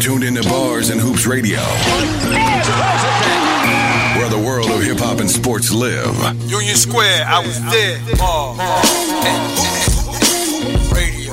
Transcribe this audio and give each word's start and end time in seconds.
tuned 0.00 0.24
into 0.24 0.42
Bars 0.48 0.88
and 0.88 0.98
Hoops 0.98 1.26
Radio, 1.26 1.60
where 4.16 4.30
the 4.30 4.42
world 4.42 4.70
of 4.70 4.82
hip 4.82 4.98
hop 4.98 5.20
and 5.20 5.30
sports 5.30 5.70
live. 5.70 6.16
Union 6.48 6.74
Square, 6.74 7.26
I 7.26 7.40
was 7.44 7.60
there. 7.70 7.98
Ball. 8.16 8.56
Radio. 10.94 11.32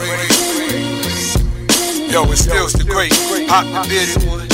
Yo, 2.11 2.29
it's 2.29 2.41
still 2.43 2.67
the 2.67 2.83
great. 2.85 3.13
Hot 3.47 3.63
the 3.63 3.89
bearded 3.89 4.27
one. 4.27 4.47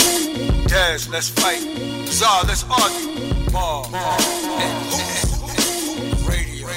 Dash, 0.67 1.09
let's 1.09 1.29
fight. 1.29 1.61
Czar, 2.07 2.43
let's 2.43 2.63
argue. 2.69 3.51
Ball. 3.51 3.89
Radio. 6.29 6.67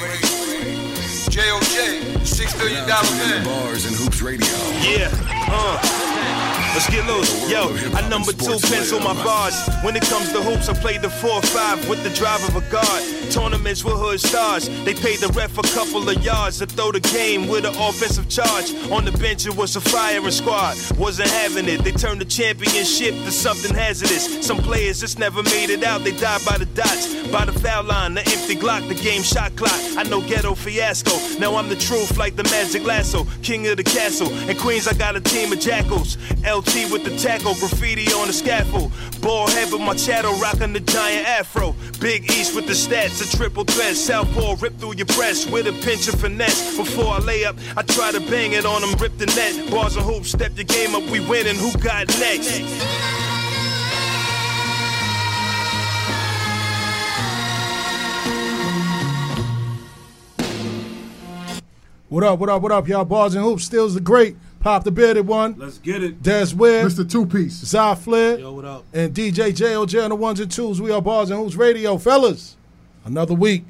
JOJ, 1.29 2.25
six 2.25 2.57
billion 2.57 2.87
dollar 2.87 3.11
man. 3.11 3.45
Bars 3.45 3.85
and 3.85 3.95
Hoops 3.95 4.23
Radio. 4.23 4.47
Yeah, 4.81 5.11
uh. 5.51 6.26
Let's 6.73 6.89
get 6.89 7.05
loose. 7.07 7.49
Yo, 7.49 7.73
I 7.95 8.07
number 8.09 8.31
two 8.31 8.57
pencil 8.69 8.99
my 8.99 9.13
bars. 9.23 9.55
When 9.83 9.95
it 9.95 10.03
comes 10.03 10.31
to 10.33 10.41
hoops, 10.41 10.69
I 10.69 10.73
play 10.73 10.97
the 10.97 11.07
4-5 11.07 11.89
with 11.89 12.03
the 12.03 12.09
drive 12.11 12.43
of 12.47 12.55
a 12.55 12.61
guard. 12.69 13.16
Tournaments 13.31 13.83
with 13.83 13.95
hood 13.95 14.19
stars. 14.19 14.69
They 14.83 14.93
paid 14.93 15.19
the 15.19 15.27
ref 15.29 15.57
a 15.57 15.61
couple 15.73 16.07
of 16.09 16.23
yards 16.23 16.59
to 16.59 16.65
throw 16.65 16.91
the 16.91 16.99
game 16.99 17.47
with 17.47 17.65
an 17.65 17.75
offensive 17.75 18.29
charge. 18.29 18.73
On 18.91 19.05
the 19.05 19.11
bench, 19.11 19.45
it 19.45 19.55
was 19.55 19.75
a 19.75 19.81
firing 19.81 20.31
squad. 20.31 20.75
Wasn't 20.97 21.29
having 21.29 21.67
it. 21.67 21.83
They 21.83 21.91
turned 21.91 22.21
the 22.21 22.25
championship 22.25 23.13
to 23.25 23.31
something 23.31 23.73
hazardous. 23.73 24.45
Some 24.45 24.57
players 24.57 24.99
just 24.99 25.19
never 25.19 25.43
made 25.43 25.69
it 25.69 25.83
out. 25.83 26.03
They 26.03 26.11
died 26.11 26.41
by 26.45 26.57
the 26.57 26.65
dots, 26.65 27.13
by 27.27 27.45
the 27.45 27.53
foul 27.53 27.83
line, 27.83 28.13
the 28.13 28.21
empty 28.21 28.55
Glock, 28.55 28.87
the 28.87 28.95
game 28.95 29.21
shot 29.21 29.55
clock. 29.55 29.79
I 29.97 30.03
know 30.03 30.21
ghetto 30.21 30.55
fiasco. 30.55 31.11
Now 31.39 31.55
I'm 31.55 31.69
the 31.69 31.75
truth 31.75 32.17
like 32.17 32.35
the 32.35 32.43
magic 32.45 32.83
lasso, 32.85 33.25
king 33.43 33.67
of 33.67 33.77
the 33.77 33.83
castle. 33.83 34.31
In 34.49 34.57
Queens, 34.57 34.87
I 34.87 34.93
got 34.93 35.15
a 35.15 35.21
team 35.21 35.51
of 35.51 35.59
jackals. 35.59 36.17
LT 36.45 36.91
with 36.91 37.03
the 37.03 37.15
tackle, 37.17 37.53
graffiti 37.55 38.11
on 38.13 38.27
the 38.27 38.33
scaffold. 38.33 38.91
Ball 39.21 39.47
head 39.47 39.71
with 39.71 39.81
my 39.81 39.95
chattel, 39.95 40.33
rocking 40.39 40.73
the 40.73 40.79
giant 40.79 41.27
afro. 41.27 41.75
Big 41.99 42.31
East 42.31 42.55
with 42.55 42.67
the 42.67 42.73
stats, 42.73 43.16
a 43.21 43.37
triple 43.37 43.63
threat. 43.63 43.95
Southpaw 43.95 44.55
rip 44.59 44.77
through 44.79 44.95
your 44.95 45.05
breast 45.07 45.49
with 45.49 45.67
a 45.67 45.73
pinch 45.85 46.07
of 46.07 46.19
finesse. 46.19 46.77
Before 46.77 47.13
I 47.13 47.19
lay 47.19 47.45
up, 47.45 47.55
I 47.75 47.81
try 47.83 48.11
to 48.11 48.19
bang 48.21 48.53
it 48.53 48.65
on 48.65 48.81
them, 48.81 48.93
rip 48.99 49.17
the 49.17 49.25
net. 49.27 49.69
Bars 49.71 49.95
and 49.95 50.05
hoops, 50.05 50.31
step 50.31 50.51
your 50.55 50.65
game 50.65 50.95
up, 50.95 51.03
we 51.09 51.19
winning. 51.21 51.55
Who 51.55 51.71
got 51.79 52.07
next? 52.19 52.61
What 62.09 62.23
up, 62.23 62.39
what 62.39 62.49
up, 62.49 62.61
what 62.61 62.71
up, 62.71 62.87
y'all? 62.87 63.03
Bars 63.03 63.35
and 63.35 63.43
Hoops, 63.43 63.65
Stills 63.65 63.93
the 63.93 63.99
Great, 63.99 64.37
Pop 64.61 64.85
the 64.85 64.91
Bearded 64.91 65.27
One, 65.27 65.55
Let's 65.57 65.77
get 65.77 66.01
it. 66.01 66.21
Des 66.23 66.53
Webb, 66.55 66.87
Mr. 66.87 67.09
Two 67.09 67.25
Piece. 67.25 67.53
Zy 67.53 67.95
Flair, 67.95 68.39
Yo, 68.39 68.53
what 68.53 68.63
up? 68.65 68.85
and 68.93 69.13
DJ 69.13 69.51
JOJ 69.51 70.03
on 70.05 70.09
the 70.11 70.15
ones 70.15 70.39
and 70.39 70.49
twos. 70.49 70.81
We 70.81 70.91
are 70.91 71.01
Bars 71.01 71.29
and 71.31 71.39
Hoops 71.39 71.55
Radio. 71.55 71.97
Fellas, 71.97 72.55
another 73.07 73.33
week. 73.33 73.65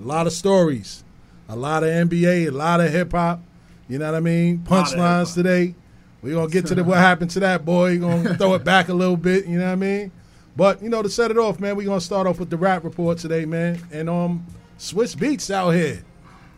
A 0.00 0.04
lot 0.04 0.26
of 0.26 0.32
stories. 0.32 1.02
A 1.48 1.56
lot 1.56 1.82
of 1.82 1.88
NBA, 1.88 2.48
a 2.48 2.50
lot 2.50 2.80
of 2.80 2.92
hip 2.92 3.12
hop. 3.12 3.40
You 3.88 3.98
know 3.98 4.06
what 4.06 4.16
I 4.16 4.20
mean? 4.20 4.58
Punchlines 4.58 5.34
today. 5.34 5.74
We're 6.22 6.34
going 6.34 6.48
to 6.48 6.52
get 6.52 6.66
to 6.66 6.74
the, 6.74 6.84
what 6.84 6.98
happened 6.98 7.30
to 7.32 7.40
that 7.40 7.64
boy. 7.64 7.94
We're 7.94 8.00
going 8.00 8.24
to 8.24 8.36
throw 8.36 8.54
it 8.54 8.64
back 8.64 8.88
a 8.88 8.94
little 8.94 9.16
bit. 9.16 9.46
You 9.46 9.58
know 9.58 9.66
what 9.66 9.72
I 9.72 9.76
mean? 9.76 10.12
But, 10.56 10.82
you 10.82 10.88
know, 10.88 11.02
to 11.02 11.08
set 11.08 11.30
it 11.30 11.38
off, 11.38 11.60
man, 11.60 11.76
we're 11.76 11.86
going 11.86 12.00
to 12.00 12.04
start 12.04 12.26
off 12.26 12.38
with 12.38 12.50
the 12.50 12.56
rap 12.56 12.84
report 12.84 13.18
today, 13.18 13.44
man. 13.44 13.80
And 13.92 14.10
um, 14.10 14.46
Swizz 14.78 15.16
Beatz 15.16 15.50
out 15.50 15.70
here. 15.70 16.02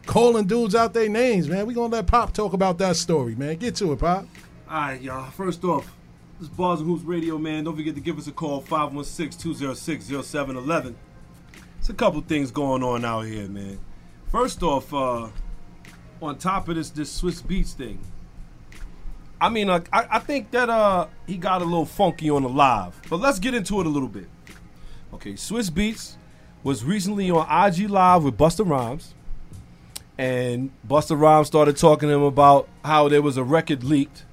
Calling 0.06 0.46
dudes 0.46 0.74
out 0.74 0.94
their 0.94 1.08
names, 1.08 1.48
man. 1.48 1.66
We're 1.66 1.74
going 1.74 1.90
to 1.90 1.96
let 1.98 2.06
Pop 2.06 2.32
talk 2.32 2.54
about 2.54 2.78
that 2.78 2.96
story, 2.96 3.34
man. 3.34 3.56
Get 3.56 3.76
to 3.76 3.92
it, 3.92 3.98
Pop. 3.98 4.26
All 4.70 4.80
right, 4.80 5.02
y'all. 5.02 5.30
First 5.30 5.62
off, 5.64 5.94
this 6.38 6.48
is 6.48 6.54
Bars 6.54 6.80
and 6.80 6.88
Hoops 6.88 7.04
Radio, 7.04 7.36
man. 7.36 7.64
Don't 7.64 7.76
forget 7.76 7.94
to 7.94 8.00
give 8.00 8.16
us 8.16 8.26
a 8.26 8.32
call, 8.32 8.62
516-206-0711. 8.62 10.94
It's 11.78 11.88
a 11.88 11.94
couple 11.94 12.20
things 12.20 12.50
going 12.50 12.82
on 12.82 13.04
out 13.04 13.22
here, 13.22 13.48
man. 13.48 13.78
First 14.30 14.62
off, 14.62 14.92
uh, 14.92 15.28
on 16.20 16.38
top 16.38 16.68
of 16.68 16.76
this 16.76 16.90
this 16.90 17.20
Swizz 17.20 17.42
Beatz 17.42 17.72
thing, 17.72 17.98
I 19.40 19.48
mean, 19.48 19.70
I, 19.70 19.82
I 19.92 20.18
think 20.18 20.50
that 20.50 20.68
uh, 20.68 21.06
he 21.26 21.36
got 21.36 21.62
a 21.62 21.64
little 21.64 21.86
funky 21.86 22.28
on 22.28 22.42
the 22.42 22.48
live. 22.48 23.00
But 23.08 23.20
let's 23.20 23.38
get 23.38 23.54
into 23.54 23.80
it 23.80 23.86
a 23.86 23.88
little 23.88 24.08
bit. 24.08 24.28
Okay, 25.14 25.34
Swizz 25.34 25.70
Beatz 25.70 26.16
was 26.62 26.84
recently 26.84 27.30
on 27.30 27.46
IG 27.48 27.88
Live 27.88 28.24
with 28.24 28.36
Busta 28.36 28.68
Rhymes. 28.68 29.14
And 30.18 30.72
Busta 30.86 31.18
Rhymes 31.18 31.46
started 31.46 31.76
talking 31.76 32.08
to 32.08 32.14
him 32.16 32.22
about 32.22 32.68
how 32.84 33.08
there 33.08 33.22
was 33.22 33.36
a 33.36 33.44
record 33.44 33.84
leaked 33.84 34.24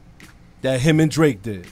that 0.63 0.81
him 0.81 0.99
and 0.99 1.11
Drake 1.11 1.43
did. 1.43 1.67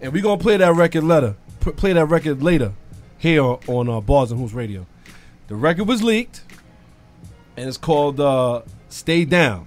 And 0.00 0.12
we're 0.12 0.22
gonna 0.22 0.42
play 0.42 0.56
that 0.56 0.74
record 0.74 1.04
later. 1.04 1.36
P- 1.60 1.72
play 1.72 1.92
that 1.92 2.06
record 2.06 2.42
later 2.42 2.72
here 3.18 3.42
on 3.42 3.88
uh, 3.90 4.00
Bars 4.00 4.30
and 4.32 4.40
Hoops 4.40 4.54
Radio. 4.54 4.86
The 5.48 5.56
record 5.56 5.88
was 5.88 6.02
leaked, 6.02 6.42
and 7.56 7.68
it's 7.68 7.76
called 7.76 8.20
uh, 8.20 8.62
"Stay 8.88 9.24
Down." 9.24 9.66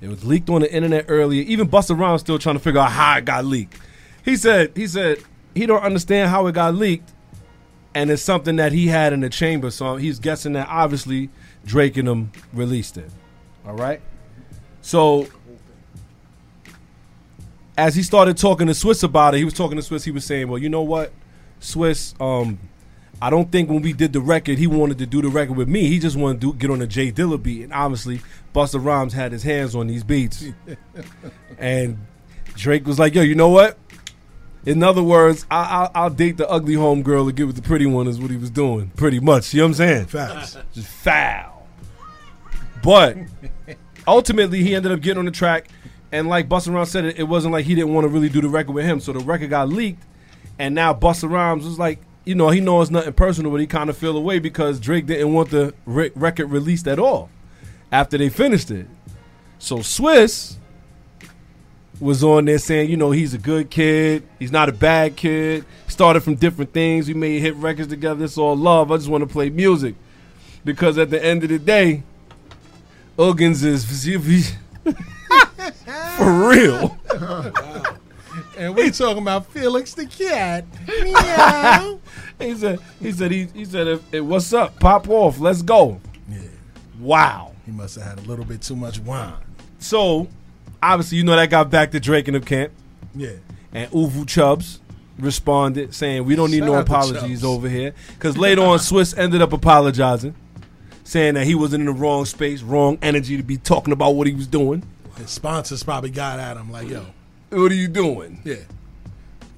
It 0.00 0.08
was 0.08 0.24
leaked 0.24 0.50
on 0.50 0.62
the 0.62 0.72
internet 0.72 1.04
earlier. 1.08 1.42
Even 1.44 1.68
Busta 1.68 1.96
Rhymes 1.96 2.22
still 2.22 2.38
trying 2.38 2.56
to 2.56 2.60
figure 2.60 2.80
out 2.80 2.90
how 2.90 3.18
it 3.18 3.24
got 3.24 3.44
leaked. 3.44 3.78
He 4.24 4.36
said 4.36 4.72
he 4.74 4.86
said 4.86 5.18
he 5.54 5.66
don't 5.66 5.82
understand 5.82 6.30
how 6.30 6.46
it 6.48 6.52
got 6.52 6.74
leaked, 6.74 7.12
and 7.94 8.10
it's 8.10 8.22
something 8.22 8.56
that 8.56 8.72
he 8.72 8.88
had 8.88 9.12
in 9.12 9.20
the 9.20 9.30
chamber. 9.30 9.70
So 9.70 9.96
he's 9.96 10.18
guessing 10.18 10.54
that 10.54 10.68
obviously 10.68 11.30
Drake 11.64 11.96
and 11.96 12.08
them 12.08 12.32
released 12.52 12.96
it. 12.96 13.10
All 13.64 13.74
right. 13.74 14.00
So 14.80 15.28
as 17.78 17.94
he 17.94 18.02
started 18.02 18.36
talking 18.36 18.66
to 18.66 18.72
Swizz 18.72 19.04
about 19.04 19.34
it, 19.34 19.38
he 19.38 19.44
was 19.44 19.54
talking 19.54 19.80
to 19.80 19.82
Swizz. 19.82 20.04
He 20.04 20.10
was 20.10 20.24
saying, 20.24 20.48
"Well, 20.48 20.58
you 20.58 20.68
know 20.68 20.82
what, 20.82 21.12
Swizz, 21.60 22.20
um, 22.20 22.58
I 23.22 23.30
don't 23.30 23.52
think 23.52 23.70
when 23.70 23.82
we 23.82 23.92
did 23.92 24.12
the 24.12 24.20
record, 24.20 24.58
he 24.58 24.66
wanted 24.66 24.98
to 24.98 25.06
do 25.06 25.22
the 25.22 25.28
record 25.28 25.56
with 25.56 25.68
me. 25.68 25.86
He 25.86 26.00
just 26.00 26.16
wanted 26.16 26.40
to 26.40 26.48
do, 26.48 26.58
get 26.58 26.72
on 26.72 26.82
a 26.82 26.88
J 26.88 27.12
Dilla 27.12 27.40
beat, 27.40 27.62
and 27.62 27.72
obviously, 27.72 28.20
Busta 28.52 28.84
Rhymes 28.84 29.12
had 29.12 29.30
his 29.30 29.44
hands 29.44 29.76
on 29.76 29.86
these 29.86 30.02
beats, 30.02 30.44
and 31.58 32.04
Drake 32.56 32.84
was 32.84 32.98
like, 32.98 33.14
"Yo, 33.14 33.22
you 33.22 33.36
know 33.36 33.48
what? 33.48 33.78
In 34.66 34.82
other 34.82 35.04
words, 35.04 35.46
I, 35.52 35.62
I'll, 35.62 35.90
I'll 35.94 36.10
date 36.10 36.36
the 36.36 36.50
ugly 36.50 36.74
home 36.74 37.04
girl 37.04 37.28
and 37.28 37.36
get 37.36 37.46
with 37.46 37.54
the 37.54 37.62
pretty 37.62 37.86
one." 37.86 38.08
Is 38.08 38.18
what 38.20 38.32
he 38.32 38.36
was 38.36 38.50
doing, 38.50 38.90
pretty 38.96 39.20
much. 39.20 39.54
You 39.54 39.60
know 39.60 39.66
what 39.66 39.68
I'm 39.68 39.74
saying? 39.74 40.06
Facts. 40.06 40.58
just 40.74 40.88
foul. 40.88 41.68
But 42.82 43.18
ultimately, 44.08 44.64
he 44.64 44.74
ended 44.74 44.90
up 44.90 45.00
getting 45.00 45.20
on 45.20 45.26
the 45.26 45.30
track, 45.30 45.68
and 46.10 46.28
like 46.28 46.48
Busta 46.48 46.74
Rhymes 46.74 46.90
said, 46.90 47.04
it, 47.04 47.20
it 47.20 47.24
wasn't 47.28 47.52
like 47.52 47.66
he 47.66 47.76
didn't 47.76 47.94
want 47.94 48.04
to 48.04 48.08
really 48.08 48.28
do 48.28 48.40
the 48.40 48.48
record 48.48 48.72
with 48.72 48.84
him. 48.84 48.98
So 48.98 49.12
the 49.12 49.20
record 49.20 49.50
got 49.50 49.68
leaked, 49.68 50.02
and 50.58 50.74
now 50.74 50.92
Busta 50.92 51.30
Rhymes 51.30 51.64
was 51.64 51.78
like, 51.78 52.00
you 52.24 52.34
know, 52.34 52.50
he 52.50 52.60
knows 52.60 52.90
nothing 52.90 53.12
personal, 53.12 53.50
but 53.50 53.60
he 53.60 53.66
kind 53.66 53.90
of 53.90 53.96
feel 53.96 54.16
away 54.16 54.38
because 54.38 54.78
Drake 54.78 55.06
didn't 55.06 55.32
want 55.32 55.50
the 55.50 55.74
re- 55.86 56.12
record 56.14 56.46
released 56.46 56.86
at 56.86 56.98
all 56.98 57.30
after 57.90 58.16
they 58.16 58.28
finished 58.28 58.70
it. 58.70 58.86
So 59.58 59.78
Swizz 59.78 60.56
was 62.00 62.24
on 62.24 62.46
there 62.46 62.58
saying, 62.58 62.90
you 62.90 62.96
know, 62.96 63.10
he's 63.10 63.34
a 63.34 63.38
good 63.38 63.70
kid. 63.70 64.22
He's 64.38 64.52
not 64.52 64.68
a 64.68 64.72
bad 64.72 65.16
kid. 65.16 65.64
Started 65.86 66.22
from 66.22 66.34
different 66.34 66.72
things. 66.72 67.06
We 67.06 67.14
made 67.14 67.40
hit 67.40 67.54
records 67.56 67.88
together. 67.88 68.24
It's 68.24 68.38
all 68.38 68.56
love. 68.56 68.90
I 68.90 68.96
just 68.96 69.08
want 69.08 69.22
to 69.22 69.32
play 69.32 69.50
music. 69.50 69.94
Because 70.64 70.98
at 70.98 71.10
the 71.10 71.24
end 71.24 71.42
of 71.42 71.50
the 71.50 71.58
day, 71.58 72.02
Uggins 73.18 73.64
is 73.64 73.84
for 76.16 76.48
real. 76.48 76.98
And 78.56 78.74
we 78.74 78.90
talking 78.90 79.22
about 79.22 79.46
Felix 79.46 79.94
the 79.94 80.06
cat. 80.06 80.64
Meow. 81.02 82.00
He 82.38 82.54
said, 82.54 82.80
he 83.00 83.12
said, 83.12 83.30
he, 83.30 83.44
he 83.46 83.64
said, 83.64 84.00
what's 84.20 84.52
up? 84.52 84.78
Pop 84.78 85.08
off. 85.08 85.38
Let's 85.38 85.62
go. 85.62 86.00
yeah. 86.28 86.40
Wow. 86.98 87.52
He 87.64 87.72
must 87.72 87.96
have 87.96 88.04
had 88.04 88.18
a 88.18 88.28
little 88.28 88.44
bit 88.44 88.62
too 88.62 88.76
much 88.76 88.98
wine. 88.98 89.34
So, 89.78 90.28
obviously, 90.82 91.18
you 91.18 91.24
know 91.24 91.36
that 91.36 91.50
got 91.50 91.70
back 91.70 91.92
to 91.92 92.00
Drake 92.00 92.28
and 92.28 92.36
the 92.36 92.40
camp. 92.40 92.72
Yeah. 93.14 93.32
And 93.72 93.88
OVO 93.92 94.24
Chubbs 94.24 94.80
responded 95.18 95.94
saying, 95.94 96.24
We 96.24 96.36
don't 96.36 96.50
need 96.50 96.58
Shout 96.58 96.66
no 96.66 96.78
apologies 96.78 97.44
over 97.44 97.68
here. 97.68 97.94
Because 98.14 98.36
later 98.36 98.62
on, 98.62 98.78
Swizz 98.78 99.16
ended 99.16 99.40
up 99.42 99.52
apologizing, 99.52 100.34
saying 101.04 101.34
that 101.34 101.46
he 101.46 101.54
wasn't 101.54 101.80
in 101.82 101.86
the 101.86 101.92
wrong 101.92 102.24
space, 102.24 102.62
wrong 102.62 102.98
energy 103.02 103.36
to 103.36 103.42
be 103.42 103.56
talking 103.56 103.92
about 103.92 104.10
what 104.10 104.26
he 104.26 104.34
was 104.34 104.46
doing. 104.46 104.82
His 105.16 105.30
sponsors 105.30 105.82
probably 105.82 106.10
got 106.10 106.38
at 106.38 106.56
him 106.56 106.70
like, 106.70 106.88
yo, 106.88 107.06
What 107.52 107.70
are 107.70 107.74
you 107.76 107.88
doing? 107.88 108.40
yeah. 108.44 108.56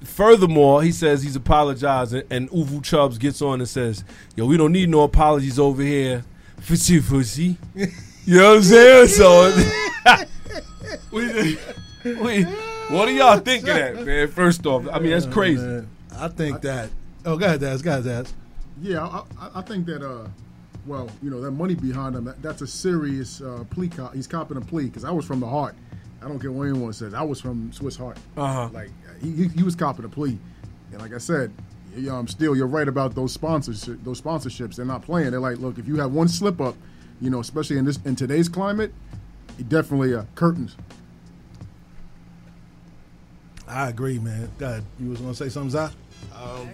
Furthermore, 0.03 0.83
he 0.83 0.91
says 0.91 1.23
he's 1.23 1.35
apologizing, 1.35 2.23
and 2.29 2.47
OVO 2.51 2.79
Chubbs 2.81 3.17
gets 3.17 3.41
on 3.41 3.59
and 3.59 3.67
says, 3.67 4.03
Yo, 4.35 4.45
we 4.45 4.55
don't 4.55 4.71
need 4.71 4.87
no 4.89 5.01
apologies 5.01 5.57
over 5.57 5.81
here. 5.81 6.23
Fussy, 6.59 6.99
fussy. 6.99 7.57
You 7.73 8.39
know 8.39 8.49
what 8.49 8.57
I'm 8.57 8.63
saying? 8.63 9.07
So, 9.07 9.55
we, 11.11 11.57
we, 12.03 12.43
what 12.43 13.05
do 13.07 13.13
y'all 13.13 13.39
think 13.39 13.67
of 13.67 13.75
that, 13.75 14.05
man? 14.05 14.27
First 14.27 14.65
off, 14.65 14.87
I 14.91 14.99
mean, 14.99 15.11
that's 15.11 15.25
crazy. 15.25 15.61
Man, 15.61 15.87
I 16.15 16.27
think 16.27 16.61
that. 16.61 16.89
Oh, 17.25 17.37
go 17.37 17.45
ahead, 17.45 17.61
Daz. 17.61 17.81
Go 17.81 17.91
ahead, 17.91 18.03
Daz. 18.03 18.33
Yeah, 18.81 19.05
I, 19.05 19.23
I, 19.39 19.49
I 19.55 19.61
think 19.61 19.85
that, 19.87 20.03
uh, 20.07 20.27
well, 20.85 21.09
you 21.23 21.29
know, 21.29 21.41
that 21.41 21.51
money 21.51 21.75
behind 21.75 22.15
him, 22.15 22.25
that, 22.25 22.41
that's 22.41 22.61
a 22.61 22.67
serious 22.67 23.41
uh, 23.41 23.63
plea. 23.69 23.89
Co- 23.89 24.09
he's 24.09 24.27
copping 24.27 24.57
a 24.57 24.61
plea 24.61 24.85
because 24.85 25.03
I 25.03 25.11
was 25.11 25.25
from 25.25 25.39
the 25.39 25.47
heart. 25.47 25.75
I 26.25 26.27
don't 26.27 26.39
care 26.39 26.51
what 26.51 26.63
anyone 26.67 26.91
says. 26.91 27.13
I 27.13 27.21
was 27.21 27.39
from 27.39 27.69
Swizz 27.71 27.97
Heart. 27.99 28.17
Uh-huh. 28.35 28.69
Like 28.73 28.89
he, 29.21 29.31
he, 29.31 29.47
he 29.49 29.63
was 29.63 29.75
copping 29.75 30.05
a 30.05 30.09
plea, 30.09 30.39
and 30.91 30.99
like 30.99 31.13
I 31.13 31.19
said, 31.19 31.53
y- 31.95 32.09
um, 32.09 32.27
still 32.27 32.55
you're 32.55 32.65
right 32.65 32.87
about 32.87 33.13
those 33.13 33.31
sponsorship 33.31 34.03
those 34.03 34.21
sponsorships. 34.21 34.75
They're 34.75 34.85
not 34.85 35.03
playing. 35.03 35.31
They're 35.31 35.39
like, 35.39 35.59
look, 35.59 35.77
if 35.77 35.87
you 35.87 35.97
have 35.97 36.11
one 36.13 36.27
slip 36.27 36.59
up, 36.59 36.75
you 37.21 37.29
know, 37.29 37.41
especially 37.41 37.77
in 37.77 37.85
this 37.85 37.99
in 38.05 38.15
today's 38.15 38.49
climate, 38.49 38.91
it 39.59 39.69
definitely 39.69 40.15
uh, 40.15 40.23
curtains. 40.33 40.75
I 43.67 43.89
agree, 43.89 44.17
man. 44.17 44.49
God, 44.57 44.83
you 44.99 45.09
was 45.09 45.19
gonna 45.19 45.35
say 45.35 45.49
something, 45.49 45.69
Zach? 45.69 45.91
Um, 46.35 46.69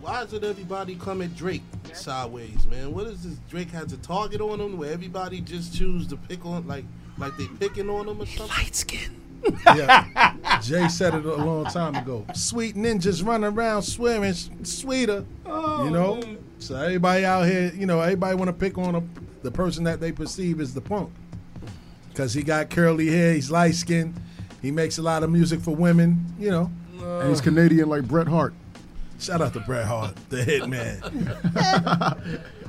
why 0.00 0.22
is 0.22 0.32
it 0.32 0.44
everybody 0.44 0.94
come 0.94 1.22
at 1.22 1.34
Drake 1.34 1.62
sideways, 1.92 2.66
man? 2.68 2.94
What 2.94 3.08
is 3.08 3.24
this? 3.24 3.36
Drake 3.48 3.70
has 3.72 3.92
a 3.92 3.96
target 3.96 4.40
on 4.40 4.60
him 4.60 4.78
where 4.78 4.92
everybody 4.92 5.40
just 5.40 5.76
choose 5.76 6.06
to 6.06 6.16
pick 6.16 6.46
on, 6.46 6.66
like, 6.68 6.84
like 7.20 7.36
they 7.36 7.46
picking 7.58 7.88
on 7.90 8.08
him 8.08 8.20
or 8.20 8.26
something. 8.26 8.48
Light 8.48 8.74
skin. 8.74 9.10
yeah. 9.66 10.58
Jay 10.62 10.88
said 10.88 11.14
it 11.14 11.24
a 11.24 11.34
long 11.34 11.64
time 11.66 11.94
ago. 11.94 12.26
Sweet 12.34 12.74
ninjas 12.76 13.24
running 13.24 13.50
around 13.52 13.82
swearing 13.82 14.24
s- 14.24 14.50
sweeter. 14.62 15.24
Oh, 15.46 15.84
you 15.84 15.90
know? 15.90 16.22
So 16.58 16.76
everybody 16.76 17.24
out 17.24 17.46
here, 17.46 17.72
you 17.74 17.86
know, 17.86 18.00
everybody 18.00 18.34
want 18.36 18.48
to 18.48 18.52
pick 18.52 18.76
on 18.76 18.94
a, 18.96 19.02
the 19.42 19.50
person 19.50 19.84
that 19.84 20.00
they 20.00 20.12
perceive 20.12 20.60
as 20.60 20.74
the 20.74 20.80
punk. 20.82 21.10
Because 22.10 22.34
he 22.34 22.42
got 22.42 22.68
curly 22.70 23.06
hair, 23.08 23.32
he's 23.34 23.50
light 23.50 23.74
skinned, 23.74 24.14
he 24.60 24.70
makes 24.70 24.98
a 24.98 25.02
lot 25.02 25.22
of 25.22 25.30
music 25.30 25.60
for 25.60 25.74
women, 25.74 26.26
you 26.38 26.50
know. 26.50 26.70
and 27.00 27.30
he's 27.30 27.40
Canadian 27.40 27.88
like 27.88 28.06
Bret 28.06 28.28
Hart. 28.28 28.52
Shout 29.18 29.40
out 29.40 29.52
to 29.54 29.60
Bret 29.60 29.86
Hart, 29.86 30.16
the 30.28 30.38
hitman. 30.44 31.00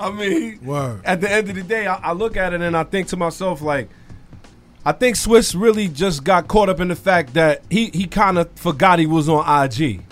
I 0.00 0.10
mean, 0.10 0.64
Word. 0.64 1.00
at 1.04 1.20
the 1.20 1.30
end 1.30 1.48
of 1.48 1.56
the 1.56 1.62
day, 1.62 1.86
I, 1.86 1.96
I 1.96 2.12
look 2.12 2.36
at 2.36 2.52
it 2.52 2.60
and 2.60 2.76
I 2.76 2.84
think 2.84 3.08
to 3.08 3.16
myself, 3.16 3.62
like, 3.62 3.88
I 4.84 4.92
think 4.92 5.16
Swizz 5.16 5.60
really 5.60 5.88
just 5.88 6.24
got 6.24 6.48
caught 6.48 6.68
up 6.68 6.80
in 6.80 6.88
the 6.88 6.96
fact 6.96 7.34
that 7.34 7.62
he 7.68 7.90
he 7.92 8.06
kind 8.06 8.38
of 8.38 8.50
forgot 8.52 8.98
he 8.98 9.06
was 9.06 9.28
on 9.28 9.44
IG. 9.64 10.02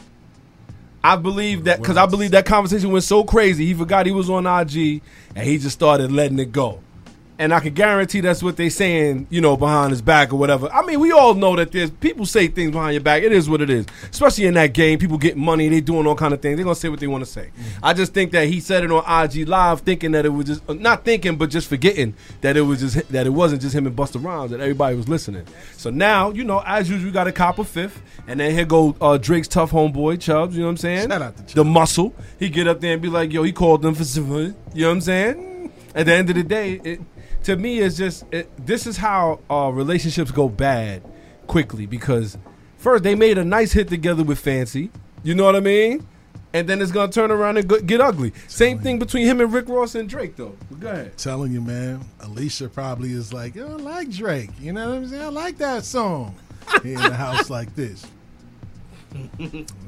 I 1.02 1.16
believe 1.16 1.64
that 1.64 1.80
because 1.80 1.96
I 1.96 2.06
believe 2.06 2.32
that 2.32 2.46
conversation 2.46 2.90
went 2.90 3.04
so 3.04 3.22
crazy, 3.22 3.64
he 3.64 3.74
forgot 3.74 4.06
he 4.06 4.12
was 4.12 4.28
on 4.28 4.44
IG 4.44 5.02
and 5.34 5.46
he 5.46 5.56
just 5.58 5.74
started 5.74 6.10
letting 6.10 6.38
it 6.40 6.50
go. 6.50 6.80
And 7.38 7.52
I 7.52 7.60
can 7.60 7.74
guarantee 7.74 8.20
that's 8.20 8.42
what 8.42 8.56
they 8.56 8.70
saying, 8.70 9.26
you 9.28 9.42
know, 9.42 9.58
behind 9.58 9.90
his 9.90 10.00
back 10.00 10.32
or 10.32 10.36
whatever. 10.36 10.70
I 10.72 10.82
mean, 10.86 11.00
we 11.00 11.12
all 11.12 11.34
know 11.34 11.54
that 11.56 11.70
there's 11.70 11.90
people 11.90 12.24
say 12.24 12.48
things 12.48 12.72
behind 12.72 12.94
your 12.94 13.02
back. 13.02 13.22
It 13.22 13.32
is 13.32 13.46
what 13.48 13.60
it 13.60 13.68
is. 13.68 13.84
Especially 14.10 14.46
in 14.46 14.54
that 14.54 14.72
game, 14.72 14.98
people 14.98 15.18
get 15.18 15.36
money, 15.36 15.68
they 15.68 15.82
doing 15.82 16.06
all 16.06 16.14
kind 16.14 16.32
of 16.32 16.40
things. 16.40 16.56
They're 16.56 16.64
gonna 16.64 16.74
say 16.74 16.88
what 16.88 16.98
they 16.98 17.06
want 17.06 17.24
to 17.24 17.30
say. 17.30 17.50
I 17.82 17.92
just 17.92 18.14
think 18.14 18.32
that 18.32 18.48
he 18.48 18.60
said 18.60 18.84
it 18.84 18.90
on 18.90 19.04
IG 19.24 19.46
Live, 19.46 19.80
thinking 19.80 20.12
that 20.12 20.24
it 20.24 20.30
was 20.30 20.46
just 20.46 20.68
not 20.68 21.04
thinking, 21.04 21.36
but 21.36 21.50
just 21.50 21.68
forgetting 21.68 22.14
that 22.40 22.56
it 22.56 22.62
was 22.62 22.80
just 22.80 23.08
that 23.12 23.26
it 23.26 23.30
wasn't 23.30 23.60
just 23.60 23.74
him 23.74 23.86
and 23.86 23.94
Busta 23.94 24.22
Rhymes, 24.22 24.50
that 24.52 24.60
everybody 24.60 24.96
was 24.96 25.08
listening. 25.08 25.44
So 25.76 25.90
now, 25.90 26.30
you 26.30 26.42
know, 26.42 26.62
as 26.66 26.88
usual, 26.88 27.06
we 27.06 27.12
got 27.12 27.26
a 27.26 27.32
cop 27.32 27.58
a 27.58 27.64
fifth, 27.64 28.00
and 28.26 28.40
then 28.40 28.52
here 28.52 28.64
go 28.64 28.96
uh, 29.00 29.18
Drake's 29.18 29.48
tough 29.48 29.72
homeboy 29.72 30.20
Chubbs. 30.20 30.54
You 30.54 30.60
know 30.60 30.68
what 30.68 30.70
I'm 30.70 30.76
saying? 30.78 31.10
Shout 31.10 31.20
out 31.20 31.36
to 31.36 31.42
Chubbs. 31.42 31.54
the 31.54 31.64
muscle. 31.64 32.14
He 32.38 32.48
get 32.48 32.66
up 32.66 32.80
there 32.80 32.94
and 32.94 33.02
be 33.02 33.08
like, 33.08 33.30
"Yo, 33.30 33.42
he 33.42 33.52
called 33.52 33.82
them 33.82 33.94
for 33.94 34.04
some," 34.04 34.32
you 34.32 34.54
know 34.74 34.88
what 34.88 34.94
I'm 34.94 35.00
saying? 35.02 35.72
At 35.94 36.06
the 36.06 36.12
end 36.12 36.28
of 36.28 36.36
the 36.36 36.42
day, 36.42 36.80
it, 36.84 37.00
to 37.46 37.56
me, 37.56 37.78
it's 37.78 37.96
just 37.96 38.24
it, 38.32 38.50
this 38.66 38.88
is 38.88 38.96
how 38.96 39.38
uh, 39.48 39.70
relationships 39.72 40.32
go 40.32 40.48
bad 40.48 41.00
quickly 41.46 41.86
because 41.86 42.36
first 42.76 43.04
they 43.04 43.14
made 43.14 43.38
a 43.38 43.44
nice 43.44 43.70
hit 43.70 43.86
together 43.86 44.24
with 44.24 44.40
Fancy, 44.40 44.90
you 45.22 45.32
know 45.32 45.44
what 45.44 45.54
I 45.54 45.60
mean, 45.60 46.04
and 46.52 46.68
then 46.68 46.82
it's 46.82 46.90
gonna 46.90 47.12
turn 47.12 47.30
around 47.30 47.56
and 47.56 47.68
go, 47.68 47.80
get 47.80 48.00
ugly. 48.00 48.32
Same 48.48 48.80
thing 48.80 48.98
between 48.98 49.28
him 49.28 49.40
and 49.40 49.52
Rick 49.52 49.68
Ross 49.68 49.94
and 49.94 50.08
Drake, 50.08 50.34
though. 50.34 50.56
But 50.68 50.80
go 50.80 50.90
ahead. 50.90 51.16
Telling 51.18 51.52
you, 51.52 51.60
man, 51.60 52.04
Alicia 52.18 52.68
probably 52.68 53.12
is 53.12 53.32
like, 53.32 53.54
"Yo, 53.54 53.64
I 53.68 53.76
like 53.76 54.10
Drake. 54.10 54.50
You 54.60 54.72
know 54.72 54.88
what 54.90 54.96
I'm 54.96 55.08
saying? 55.08 55.22
I 55.22 55.28
like 55.28 55.56
that 55.58 55.84
song. 55.84 56.34
In 56.82 56.96
a 56.96 57.14
house 57.14 57.48
like 57.48 57.76
this. 57.76 58.04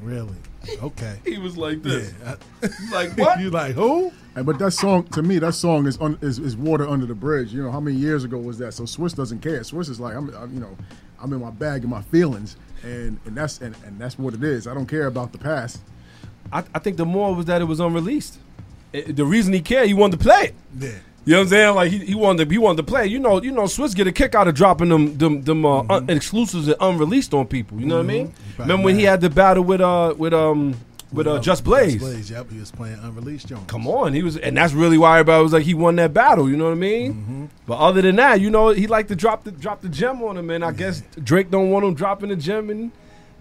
really? 0.01 0.37
Okay. 0.81 1.19
He 1.25 1.37
was 1.37 1.57
like 1.57 1.81
this, 1.83 2.13
I- 2.25 2.37
like 2.91 3.17
what? 3.17 3.39
you 3.41 3.49
like 3.49 3.73
who? 3.75 4.11
And, 4.35 4.45
but 4.45 4.59
that 4.59 4.71
song, 4.71 5.03
to 5.09 5.21
me, 5.23 5.39
that 5.39 5.53
song 5.53 5.87
is, 5.87 5.99
un, 5.99 6.17
is 6.21 6.37
is 6.39 6.55
water 6.55 6.87
under 6.87 7.05
the 7.05 7.15
bridge. 7.15 7.51
You 7.53 7.63
know, 7.63 7.71
how 7.71 7.79
many 7.79 7.97
years 7.97 8.23
ago 8.23 8.37
was 8.37 8.57
that? 8.59 8.73
So 8.73 8.83
Swizz 8.83 9.15
doesn't 9.15 9.39
care. 9.41 9.61
Swizz 9.61 9.89
is 9.89 9.99
like, 9.99 10.15
I'm, 10.15 10.33
I'm 10.35 10.53
you 10.53 10.59
know, 10.59 10.77
I'm 11.21 11.31
in 11.33 11.39
my 11.41 11.49
bag 11.49 11.81
and 11.81 11.89
my 11.89 12.01
feelings, 12.03 12.55
and 12.83 13.19
and 13.25 13.35
that's 13.35 13.59
and, 13.61 13.75
and 13.85 13.97
that's 13.99 14.19
what 14.19 14.33
it 14.33 14.43
is. 14.43 14.67
I 14.67 14.73
don't 14.73 14.85
care 14.85 15.07
about 15.07 15.31
the 15.31 15.37
past. 15.39 15.81
I, 16.51 16.63
I 16.73 16.79
think 16.79 16.97
the 16.97 17.05
more 17.05 17.33
was 17.35 17.45
that 17.45 17.61
it 17.61 17.65
was 17.65 17.79
unreleased. 17.79 18.37
It- 18.93 19.15
the 19.15 19.25
reason 19.25 19.53
he 19.53 19.61
cared, 19.61 19.87
he 19.87 19.93
wanted 19.93 20.19
to 20.19 20.23
play 20.23 20.45
it. 20.45 20.55
Yeah. 20.77 20.91
You 21.29 21.35
know 21.35 21.41
what 21.41 21.43
I'm 21.43 21.49
saying? 21.49 21.75
Like 21.75 21.91
he, 21.91 21.97
he 21.99 22.15
wanted 22.15 22.45
to, 22.45 22.51
he 22.51 22.57
wanted 22.57 22.77
to 22.77 22.83
play. 22.83 23.05
You 23.05 23.19
know, 23.19 23.39
you 23.39 23.51
know, 23.51 23.65
Swizz 23.65 23.93
get 23.95 24.07
a 24.07 24.11
kick 24.11 24.33
out 24.33 24.47
of 24.47 24.55
dropping 24.55 24.89
them 24.89 25.15
them 25.15 25.43
them 25.43 25.63
uh, 25.63 25.83
un- 25.87 26.09
exclusives 26.09 26.67
and 26.67 26.75
unreleased 26.81 27.35
on 27.35 27.45
people. 27.45 27.79
You 27.79 27.85
know 27.85 27.97
what 27.97 28.05
I 28.05 28.07
mean? 28.07 28.33
Right, 28.57 28.61
Remember 28.65 28.85
when 28.85 28.95
he 28.95 29.03
had 29.03 29.21
the 29.21 29.29
battle 29.29 29.63
with 29.63 29.79
uh 29.79 30.15
with 30.17 30.33
um 30.33 30.75
with 31.13 31.27
uh, 31.27 31.37
Just 31.37 31.63
Blaze? 31.63 31.97
Blaze. 31.97 32.31
Yep, 32.31 32.49
he 32.49 32.57
was 32.57 32.71
playing 32.71 32.97
unreleased 33.03 33.47
Jones. 33.47 33.65
Come 33.67 33.85
on, 33.87 34.13
he 34.13 34.23
was, 34.23 34.37
and 34.37 34.57
that's 34.57 34.73
really 34.73 34.97
why 34.97 35.19
everybody 35.19 35.43
was 35.43 35.53
like 35.53 35.65
he 35.65 35.75
won 35.75 35.97
that 35.97 36.15
battle. 36.15 36.49
You 36.49 36.57
know 36.57 36.63
what 36.63 36.71
I 36.71 36.77
mean? 36.77 37.51
But 37.67 37.77
other 37.77 38.01
than 38.01 38.15
that, 38.15 38.41
you 38.41 38.49
know, 38.49 38.69
he 38.69 38.87
liked 38.87 39.09
to 39.09 39.15
drop 39.15 39.43
the 39.43 39.51
drop 39.51 39.81
the 39.81 39.89
gem 39.89 40.23
on 40.23 40.35
him, 40.35 40.49
and 40.49 40.65
I 40.65 40.71
guess 40.71 41.03
Drake 41.23 41.51
don't 41.51 41.69
want 41.69 41.85
him 41.85 41.93
dropping 41.93 42.29
the 42.29 42.37
gem, 42.37 42.71
and 42.71 42.91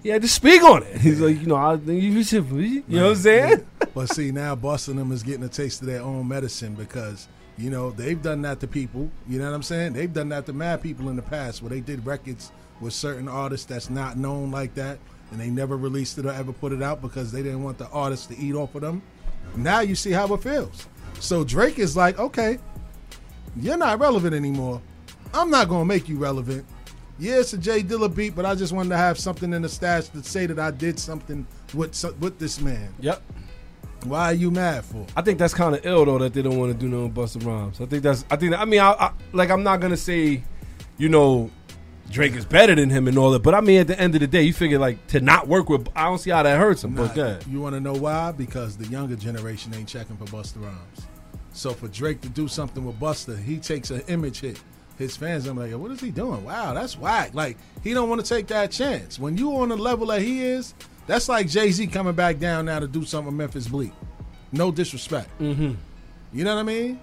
he 0.02 0.10
had 0.10 0.20
to 0.20 0.28
speak 0.28 0.62
on 0.62 0.82
it. 0.82 1.00
He's 1.00 1.20
like, 1.22 1.40
you 1.40 1.46
know, 1.46 1.56
I 1.56 1.78
think 1.78 2.02
you 2.02 2.22
should, 2.22 2.50
you 2.50 2.84
know 2.88 3.04
what 3.04 3.10
I'm 3.12 3.16
saying? 3.16 3.66
But 3.94 4.10
see, 4.10 4.30
now 4.30 4.54
Boston 4.56 4.96
them 4.96 5.10
is 5.10 5.22
getting 5.22 5.42
a 5.44 5.48
taste 5.48 5.80
of 5.80 5.86
their 5.86 6.02
own 6.02 6.28
medicine 6.28 6.74
because 6.74 7.28
you 7.58 7.70
know 7.70 7.90
they've 7.90 8.22
done 8.22 8.42
that 8.42 8.60
to 8.60 8.68
people. 8.68 9.10
You 9.26 9.38
know 9.38 9.46
what 9.46 9.54
I'm 9.54 9.62
saying? 9.62 9.92
They've 9.92 10.12
done 10.12 10.28
that 10.30 10.46
to 10.46 10.52
mad 10.52 10.80
people 10.82 11.08
in 11.08 11.16
the 11.16 11.22
past 11.22 11.60
where 11.62 11.70
they 11.70 11.80
did 11.80 12.06
records 12.06 12.52
with 12.80 12.92
certain 12.92 13.28
artists 13.28 13.66
that's 13.66 13.90
not 13.90 14.16
known 14.16 14.50
like 14.50 14.74
that, 14.74 14.98
and 15.32 15.40
they 15.40 15.50
never 15.50 15.76
released 15.76 16.18
it 16.18 16.26
or 16.26 16.30
ever 16.30 16.52
put 16.52 16.72
it 16.72 16.82
out 16.82 17.02
because 17.02 17.32
they 17.32 17.42
didn't 17.42 17.64
want 17.64 17.78
the 17.78 17.88
artists 17.88 18.26
to 18.26 18.38
eat 18.38 18.54
off 18.54 18.74
of 18.74 18.82
them. 18.82 19.02
Now 19.56 19.80
you 19.80 19.94
see 19.94 20.12
how 20.12 20.32
it 20.34 20.42
feels. 20.42 20.86
So 21.20 21.42
Drake 21.42 21.78
is 21.78 21.96
like, 21.96 22.18
okay, 22.18 22.58
you're 23.56 23.76
not 23.76 23.98
relevant 23.98 24.34
anymore. 24.34 24.80
I'm 25.34 25.50
not 25.50 25.68
gonna 25.68 25.84
make 25.84 26.08
you 26.08 26.16
relevant. 26.16 26.64
Yeah, 27.18 27.40
it's 27.40 27.52
a 27.52 27.58
J 27.58 27.82
Dilla 27.82 28.14
beat, 28.14 28.36
but 28.36 28.46
I 28.46 28.54
just 28.54 28.72
wanted 28.72 28.90
to 28.90 28.96
have 28.96 29.18
something 29.18 29.52
in 29.52 29.62
the 29.62 29.68
stash 29.68 30.08
to 30.08 30.22
say 30.22 30.46
that 30.46 30.58
I 30.60 30.70
did 30.70 31.00
something 31.00 31.44
with 31.74 32.04
with 32.20 32.38
this 32.38 32.60
man. 32.60 32.94
Yep. 33.00 33.22
Why 34.04 34.26
are 34.26 34.34
you 34.34 34.50
mad 34.50 34.84
for? 34.84 35.04
I 35.16 35.22
think 35.22 35.38
that's 35.38 35.54
kind 35.54 35.74
of 35.74 35.84
ill 35.84 36.04
though 36.04 36.18
that 36.18 36.32
they 36.32 36.42
don't 36.42 36.58
want 36.58 36.72
to 36.72 36.78
do 36.78 36.88
no 36.88 37.08
Busta 37.08 37.44
Rhymes. 37.44 37.80
I 37.80 37.86
think 37.86 38.02
that's. 38.02 38.24
I 38.30 38.36
think. 38.36 38.54
I 38.58 38.64
mean, 38.64 38.80
I, 38.80 38.90
I 38.92 39.12
like. 39.32 39.50
I'm 39.50 39.62
not 39.62 39.80
gonna 39.80 39.96
say, 39.96 40.42
you 40.98 41.08
know, 41.08 41.50
Drake 42.10 42.34
is 42.34 42.44
better 42.44 42.74
than 42.74 42.90
him 42.90 43.08
and 43.08 43.18
all 43.18 43.30
that. 43.32 43.42
But 43.42 43.54
I 43.54 43.60
mean, 43.60 43.80
at 43.80 43.86
the 43.88 43.98
end 43.98 44.14
of 44.14 44.20
the 44.20 44.26
day, 44.26 44.42
you 44.42 44.52
figure 44.52 44.78
like 44.78 45.04
to 45.08 45.20
not 45.20 45.48
work 45.48 45.68
with. 45.68 45.88
I 45.96 46.04
don't 46.04 46.18
see 46.18 46.30
how 46.30 46.42
that 46.42 46.58
hurts 46.58 46.84
him. 46.84 46.94
But 46.94 47.08
Nah, 47.08 47.14
go 47.14 47.22
ahead. 47.24 47.46
You 47.48 47.60
want 47.60 47.74
to 47.74 47.80
know 47.80 47.94
why? 47.94 48.32
Because 48.32 48.76
the 48.76 48.86
younger 48.86 49.16
generation 49.16 49.74
ain't 49.74 49.88
checking 49.88 50.16
for 50.16 50.24
Busta 50.26 50.62
Rhymes. 50.62 51.06
So 51.52 51.72
for 51.72 51.88
Drake 51.88 52.20
to 52.20 52.28
do 52.28 52.46
something 52.46 52.84
with 52.84 53.00
Busta, 53.00 53.36
he 53.42 53.58
takes 53.58 53.90
an 53.90 54.02
image 54.06 54.40
hit. 54.40 54.60
His 54.96 55.16
fans 55.16 55.46
are 55.46 55.54
like, 55.54 55.72
what 55.72 55.90
is 55.90 56.00
he 56.00 56.10
doing? 56.10 56.44
Wow, 56.44 56.72
that's 56.74 56.96
whack. 56.96 57.34
Like 57.34 57.56
he 57.82 57.94
don't 57.94 58.08
want 58.08 58.24
to 58.24 58.28
take 58.34 58.46
that 58.48 58.70
chance. 58.70 59.18
When 59.18 59.36
you 59.36 59.56
on 59.56 59.68
the 59.68 59.76
level 59.76 60.06
that 60.06 60.22
he 60.22 60.42
is, 60.42 60.74
that's 61.08 61.28
like 61.28 61.48
Jay 61.48 61.72
Z 61.72 61.88
coming 61.88 62.12
back 62.12 62.38
down 62.38 62.66
now 62.66 62.78
to 62.78 62.86
do 62.86 63.04
something 63.04 63.26
with 63.26 63.34
Memphis 63.34 63.66
Bleek. 63.66 63.92
No 64.52 64.70
disrespect. 64.70 65.30
Mm-hmm. 65.40 65.74
You 66.32 66.44
know 66.44 66.54
what 66.54 66.60
I 66.60 66.64
mean? 66.64 67.00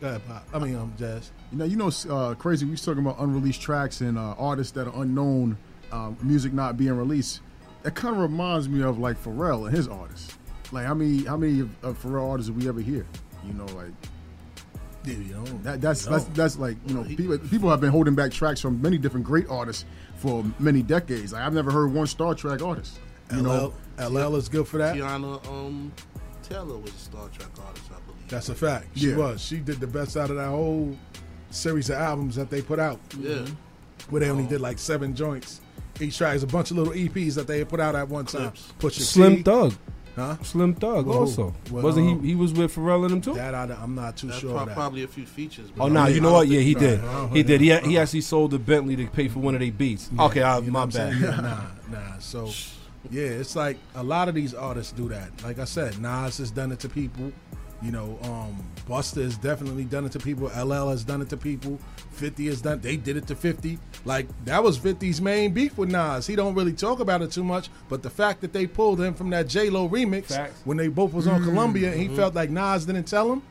Go 0.00 0.08
ahead, 0.08 0.26
Pop. 0.26 0.46
I 0.54 0.58
mean, 0.58 0.76
um, 0.76 0.94
Jazz. 0.98 1.30
You 1.50 1.58
know, 1.58 1.64
you 1.64 1.76
know, 1.76 1.90
uh, 2.08 2.34
crazy. 2.34 2.64
We 2.64 2.70
was 2.70 2.84
talking 2.84 3.04
about 3.04 3.18
unreleased 3.20 3.60
tracks 3.60 4.00
and 4.00 4.16
uh, 4.16 4.34
artists 4.38 4.72
that 4.72 4.86
are 4.88 5.02
unknown, 5.02 5.58
um, 5.90 6.16
music 6.22 6.52
not 6.52 6.76
being 6.76 6.92
released. 6.92 7.40
That 7.82 7.94
kind 7.94 8.14
of 8.14 8.22
reminds 8.22 8.68
me 8.68 8.82
of 8.82 8.98
like 8.98 9.22
Pharrell 9.22 9.66
and 9.66 9.76
his 9.76 9.88
artists. 9.88 10.38
Like, 10.70 10.86
how 10.86 10.94
many 10.94 11.24
how 11.24 11.36
many 11.36 11.60
of, 11.60 11.84
of 11.84 12.02
Pharrell 12.02 12.30
artists 12.30 12.50
did 12.50 12.60
we 12.60 12.68
ever 12.68 12.80
hear? 12.80 13.06
You 13.44 13.54
know, 13.54 13.66
like 13.66 13.92
Yeah, 15.04 15.14
you 15.14 15.34
know, 15.34 15.44
that, 15.64 15.80
that's 15.80 16.04
you 16.04 16.12
that's 16.12 16.24
that's 16.26 16.58
like 16.58 16.76
you 16.86 16.94
know, 16.94 17.04
people 17.04 17.36
people 17.38 17.68
have 17.70 17.80
been 17.80 17.90
holding 17.90 18.14
back 18.14 18.30
tracks 18.30 18.60
from 18.60 18.80
many 18.80 18.98
different 18.98 19.26
great 19.26 19.48
artists 19.48 19.84
for 20.16 20.44
many 20.60 20.82
decades. 20.82 21.32
Like, 21.32 21.42
I've 21.42 21.52
never 21.52 21.70
heard 21.72 21.92
one 21.92 22.06
Star 22.06 22.34
Trak 22.34 22.64
artist. 22.64 23.00
You 23.34 23.42
know, 23.42 23.72
LL, 23.98 24.08
LL 24.30 24.36
is 24.36 24.48
good 24.48 24.66
for 24.68 24.78
that. 24.78 24.96
Teyana 24.96 25.46
um, 25.48 25.92
Taylor 26.42 26.76
was 26.78 26.90
a 26.94 26.98
Star 26.98 27.28
Trak 27.28 27.64
artist, 27.66 27.86
I 27.90 28.00
believe. 28.06 28.28
That's 28.28 28.48
a 28.48 28.54
fact. 28.54 28.86
She 28.96 29.10
Yeah. 29.10 29.16
was. 29.16 29.40
She 29.40 29.56
did 29.58 29.80
the 29.80 29.86
best 29.86 30.16
out 30.16 30.30
of 30.30 30.36
that 30.36 30.48
whole 30.48 30.96
series 31.50 31.90
of 31.90 31.96
albums 31.96 32.36
that 32.36 32.50
they 32.50 32.62
put 32.62 32.78
out. 32.78 32.98
yeah. 33.18 33.44
Where 34.10 34.20
they 34.20 34.30
only 34.30 34.46
did 34.46 34.60
like 34.60 34.78
seven 34.78 35.14
joints. 35.14 35.60
Each 36.00 36.18
track 36.18 36.34
is 36.34 36.42
a 36.42 36.46
bunch 36.46 36.70
of 36.72 36.76
little 36.78 36.92
EPs 36.92 37.34
that 37.36 37.46
they 37.46 37.64
put 37.64 37.78
out 37.80 37.94
at 37.94 38.08
one 38.08 38.24
time. 38.26 38.52
Push 38.78 38.96
Slim 38.96 39.36
T, 39.36 39.42
Thug. 39.42 39.74
Huh? 40.16 40.36
Slim 40.42 40.74
Thug 40.74 41.06
Whoa. 41.06 41.20
also. 41.20 41.54
Well, 41.70 41.84
Wasn't 41.84 42.06
um, 42.10 42.20
he? 42.22 42.30
He 42.30 42.34
was 42.34 42.52
with 42.52 42.74
Pharrell 42.74 43.02
and 43.02 43.10
them 43.12 43.20
too. 43.20 43.34
That 43.34 43.54
I, 43.54 43.64
am 43.82 43.94
not 43.94 44.16
too 44.16 44.26
That's 44.26 44.40
sure 44.40 44.52
prob- 44.54 44.68
that. 44.68 44.74
probably 44.74 45.04
a 45.04 45.08
few 45.08 45.24
features. 45.24 45.70
Oh 45.78 45.88
no! 45.88 46.00
I 46.00 46.08
you 46.08 46.20
know 46.20 46.32
what? 46.32 46.48
Yeah, 46.48 46.60
he 46.60 46.74
did. 46.74 47.00
He 47.32 47.42
did. 47.42 47.60
He 47.60 47.74
he 47.78 47.96
actually 47.98 48.20
sold 48.22 48.50
the 48.50 48.58
Bentley 48.58 48.96
to 48.96 49.06
pay 49.06 49.28
for 49.28 49.38
one 49.38 49.54
of 49.54 49.60
their 49.60 49.70
beats. 49.72 50.10
Okay, 50.18 50.42
I, 50.42 50.58
You 50.58 50.70
my 50.72 50.84
bad. 50.86 50.92
saying? 50.92 51.18
Yeah, 51.22 51.36
nah, 51.40 51.60
nah. 51.90 52.18
So, 52.18 52.50
yeah, 53.10 53.24
it's 53.24 53.56
like 53.56 53.76
a 53.94 54.02
lot 54.02 54.28
of 54.28 54.34
these 54.34 54.54
artists 54.54 54.92
do 54.92 55.08
that. 55.08 55.30
Like 55.42 55.58
I 55.58 55.64
said, 55.64 56.00
Nas 56.00 56.38
has 56.38 56.50
done 56.50 56.72
it 56.72 56.80
to 56.80 56.88
people. 56.88 57.32
You 57.82 57.90
know, 57.90 58.16
um, 58.22 58.56
Busta 58.88 59.24
has 59.24 59.36
definitely 59.36 59.84
done 59.84 60.04
it 60.04 60.12
to 60.12 60.20
people. 60.20 60.46
LL 60.46 60.90
has 60.90 61.02
done 61.02 61.20
it 61.20 61.28
to 61.30 61.36
people. 61.36 61.80
50 62.12 62.46
has 62.46 62.60
done. 62.62 62.80
They 62.80 62.96
did 62.96 63.16
it 63.16 63.26
to 63.26 63.34
50. 63.34 63.76
Like 64.04 64.28
that 64.44 64.62
was 64.62 64.78
50's 64.78 65.20
main 65.20 65.52
beef 65.52 65.76
with 65.76 65.90
Nas. 65.90 66.26
He 66.26 66.36
don't 66.36 66.54
really 66.54 66.72
talk 66.74 67.00
about 67.00 67.22
it 67.22 67.32
too 67.32 67.42
much, 67.42 67.70
but 67.88 68.02
the 68.02 68.10
fact 68.10 68.40
that 68.42 68.52
they 68.52 68.68
pulled 68.68 69.00
him 69.00 69.14
from 69.14 69.30
that 69.30 69.48
J 69.48 69.68
Lo 69.68 69.88
remix 69.88 70.26
Facts. 70.26 70.60
when 70.64 70.76
they 70.76 70.86
both 70.88 71.12
was 71.12 71.26
on 71.26 71.42
Columbia, 71.42 71.90
and 71.90 72.00
he 72.00 72.08
felt 72.08 72.34
like 72.34 72.50
Nas 72.50 72.86
didn't 72.86 73.04
tell 73.08 73.32
him, 73.32 73.42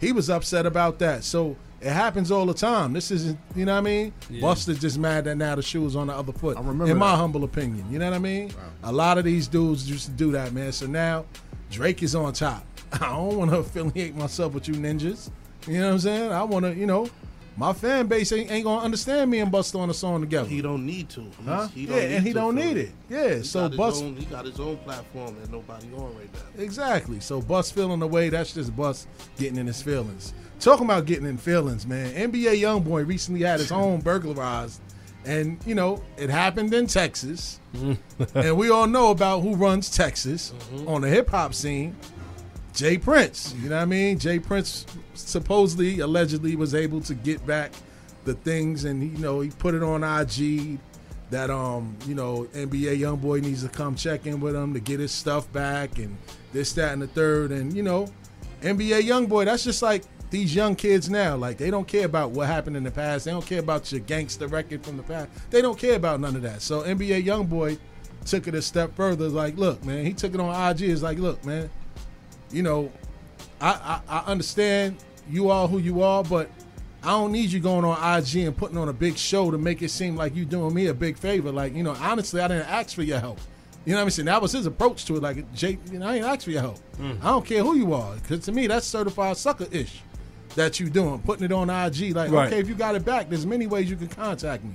he 0.00 0.12
was 0.12 0.30
upset 0.30 0.64
about 0.66 0.98
that. 1.00 1.24
So. 1.24 1.56
It 1.84 1.92
happens 1.92 2.30
all 2.30 2.46
the 2.46 2.54
time. 2.54 2.94
This 2.94 3.10
isn't, 3.10 3.38
you 3.54 3.66
know 3.66 3.72
what 3.74 3.78
I 3.78 3.82
mean? 3.82 4.12
Busta's 4.30 4.78
just 4.80 4.98
mad 4.98 5.24
that 5.24 5.36
now 5.36 5.54
the 5.54 5.62
shoe 5.62 5.84
is 5.84 5.94
on 5.96 6.06
the 6.06 6.14
other 6.14 6.32
foot. 6.32 6.56
I 6.56 6.60
remember 6.60 6.90
in 6.90 6.96
my 6.96 7.14
humble 7.14 7.44
opinion. 7.44 7.84
You 7.90 7.98
know 7.98 8.06
what 8.06 8.14
I 8.16 8.18
mean? 8.18 8.50
A 8.84 8.90
lot 8.92 9.18
of 9.18 9.24
these 9.24 9.46
dudes 9.48 9.88
used 9.90 10.06
to 10.06 10.12
do 10.12 10.32
that, 10.32 10.52
man. 10.54 10.72
So 10.72 10.86
now 10.86 11.26
Drake 11.70 12.02
is 12.02 12.14
on 12.14 12.32
top. 12.32 12.64
I 12.94 13.08
don't 13.10 13.36
want 13.36 13.50
to 13.50 13.58
affiliate 13.58 14.16
myself 14.16 14.54
with 14.54 14.66
you 14.66 14.74
ninjas. 14.74 15.30
You 15.66 15.74
know 15.80 15.86
what 15.88 15.92
I'm 15.94 15.98
saying? 15.98 16.32
I 16.32 16.42
want 16.42 16.64
to, 16.64 16.74
you 16.74 16.86
know, 16.86 17.08
my 17.56 17.72
fan 17.72 18.06
base 18.06 18.32
ain't, 18.32 18.50
ain't 18.50 18.64
gonna 18.64 18.82
understand 18.82 19.30
me 19.30 19.38
and 19.40 19.52
Busta 19.52 19.78
on 19.78 19.88
a 19.90 19.94
song 19.94 20.20
together. 20.22 20.48
He 20.48 20.60
don't 20.62 20.84
need 20.86 21.08
to. 21.10 21.20
He's- 21.20 21.34
Huh? 21.44 21.68
He 21.68 21.84
Yeah, 21.86 21.96
and 21.96 22.26
he 22.26 22.32
to 22.32 22.38
don't 22.40 22.54
need 22.56 22.76
it. 22.78 22.92
Yeah, 23.08 23.34
He 23.36 23.42
so 23.44 23.60
got 23.60 23.70
his 23.70 23.78
Bus- 23.78 24.02
own- 24.02 24.16
he 24.16 24.24
got 24.24 24.44
his 24.46 24.58
own 24.58 24.76
platform 24.78 25.36
that 25.40 25.52
nobody 25.52 25.86
on 25.96 26.16
right 26.16 26.28
now. 26.32 26.62
Exactly. 26.62 27.20
So 27.20 27.40
Bus 27.40 27.70
feeling 27.70 28.00
the 28.00 28.08
way, 28.08 28.28
that's 28.30 28.52
just 28.54 28.74
Bus 28.74 29.06
getting 29.38 29.58
in 29.58 29.66
his 29.66 29.80
feelings. 29.82 30.32
Talking 30.64 30.86
about 30.86 31.04
getting 31.04 31.26
in 31.26 31.36
feelings, 31.36 31.86
man. 31.86 32.14
NBA 32.14 32.62
YoungBoy 32.62 33.06
recently 33.06 33.42
had 33.42 33.60
his 33.60 33.68
home 33.68 34.00
burglarized. 34.04 34.80
And, 35.26 35.58
you 35.66 35.74
know, 35.74 36.02
it 36.16 36.30
happened 36.30 36.72
in 36.72 36.86
Texas. 36.86 37.60
and 38.34 38.56
we 38.56 38.70
all 38.70 38.86
know 38.86 39.10
about 39.10 39.40
who 39.40 39.56
runs 39.56 39.90
Texas 39.90 40.54
on 40.86 41.02
the 41.02 41.08
hip 41.08 41.28
hop 41.28 41.52
scene. 41.52 41.94
J. 42.72 42.96
Prince. 42.96 43.54
You 43.60 43.68
know 43.68 43.76
what 43.76 43.82
I 43.82 43.84
mean? 43.84 44.18
J. 44.18 44.38
Prince 44.38 44.86
supposedly, 45.12 46.00
allegedly, 46.00 46.56
was 46.56 46.74
able 46.74 47.02
to 47.02 47.14
get 47.14 47.46
back 47.46 47.70
the 48.24 48.32
things, 48.32 48.84
and 48.84 49.02
you 49.02 49.18
know 49.18 49.42
he 49.42 49.50
put 49.50 49.74
it 49.74 49.82
on 49.82 50.02
IG 50.02 50.78
that 51.28 51.50
um 51.50 51.94
you 52.06 52.14
know 52.14 52.48
NBA 52.54 53.00
YoungBoy 53.00 53.42
needs 53.42 53.62
to 53.62 53.68
come 53.68 53.96
check 53.96 54.24
in 54.24 54.40
with 54.40 54.56
him 54.56 54.72
to 54.72 54.80
get 54.80 54.98
his 54.98 55.12
stuff 55.12 55.52
back, 55.52 55.98
and 55.98 56.16
this, 56.54 56.72
that, 56.72 56.94
and 56.94 57.02
the 57.02 57.06
third, 57.06 57.52
and 57.52 57.76
you 57.76 57.82
know 57.82 58.10
NBA 58.62 59.02
YoungBoy. 59.02 59.44
That's 59.44 59.62
just 59.62 59.82
like 59.82 60.04
these 60.34 60.54
young 60.54 60.74
kids 60.74 61.08
now. 61.08 61.36
Like 61.36 61.58
they 61.58 61.70
don't 61.70 61.86
care 61.86 62.06
about 62.06 62.32
what 62.32 62.48
happened 62.48 62.76
in 62.76 62.82
the 62.82 62.90
past. 62.90 63.24
They 63.24 63.30
don't 63.30 63.46
care 63.46 63.60
about 63.60 63.90
your 63.92 64.00
gangster 64.00 64.48
record 64.48 64.84
from 64.84 64.96
the 64.96 65.02
past. 65.04 65.30
They 65.50 65.62
don't 65.62 65.78
care 65.78 65.94
about 65.94 66.20
none 66.20 66.34
of 66.34 66.42
that. 66.42 66.60
So 66.60 66.82
NBA 66.82 67.24
YoungBoy 67.24 67.78
took 68.26 68.48
it 68.48 68.54
a 68.54 68.60
step 68.60 68.94
further. 68.96 69.28
Like, 69.28 69.56
look, 69.56 69.84
man, 69.84 70.04
he 70.04 70.12
took 70.12 70.34
it 70.34 70.40
on 70.40 70.70
IG. 70.70 70.82
It's 70.82 71.02
like, 71.02 71.18
look, 71.18 71.44
man, 71.44 71.70
you 72.50 72.64
know, 72.64 72.90
I, 73.60 74.00
I, 74.08 74.18
I 74.18 74.18
understand 74.26 74.96
you 75.30 75.50
are 75.50 75.68
who 75.68 75.78
you 75.78 76.02
are, 76.02 76.24
but 76.24 76.50
I 77.04 77.10
don't 77.10 77.30
need 77.30 77.52
you 77.52 77.60
going 77.60 77.84
on 77.84 78.18
IG 78.18 78.36
and 78.38 78.56
putting 78.56 78.76
on 78.76 78.88
a 78.88 78.92
big 78.92 79.16
show 79.16 79.52
to 79.52 79.58
make 79.58 79.82
it 79.82 79.90
seem 79.90 80.16
like 80.16 80.34
you 80.34 80.44
doing 80.44 80.74
me 80.74 80.88
a 80.88 80.94
big 80.94 81.16
favor. 81.16 81.52
Like, 81.52 81.74
you 81.74 81.84
know, 81.84 81.96
honestly, 82.00 82.40
I 82.40 82.48
didn't 82.48 82.68
ask 82.68 82.96
for 82.96 83.04
your 83.04 83.20
help. 83.20 83.38
You 83.84 83.92
know 83.92 83.98
what 83.98 84.04
I'm 84.04 84.10
saying? 84.10 84.26
That 84.26 84.42
was 84.42 84.50
his 84.50 84.66
approach 84.66 85.04
to 85.04 85.16
it. 85.16 85.22
Like, 85.22 85.52
Jake, 85.52 85.78
you 85.92 86.00
know, 86.00 86.08
I 86.08 86.16
ain't 86.16 86.24
asked 86.24 86.44
for 86.44 86.50
your 86.50 86.62
help. 86.62 86.78
Mm. 86.96 87.20
I 87.22 87.26
don't 87.26 87.46
care 87.46 87.62
who 87.62 87.76
you 87.76 87.94
are. 87.94 88.14
Because 88.16 88.40
to 88.46 88.52
me, 88.52 88.66
that's 88.66 88.86
certified 88.86 89.36
sucker 89.36 89.68
ish 89.70 90.00
that 90.56 90.78
you 90.80 90.88
doing, 90.88 91.18
putting 91.20 91.44
it 91.44 91.52
on 91.52 91.68
IG. 91.70 92.14
Like, 92.14 92.30
Right. 92.30 92.46
okay, 92.48 92.60
if 92.60 92.68
you 92.68 92.74
got 92.74 92.94
it 92.94 93.04
back, 93.04 93.28
there's 93.28 93.46
many 93.46 93.66
ways 93.66 93.90
you 93.90 93.96
can 93.96 94.08
contact 94.08 94.64
me. 94.64 94.72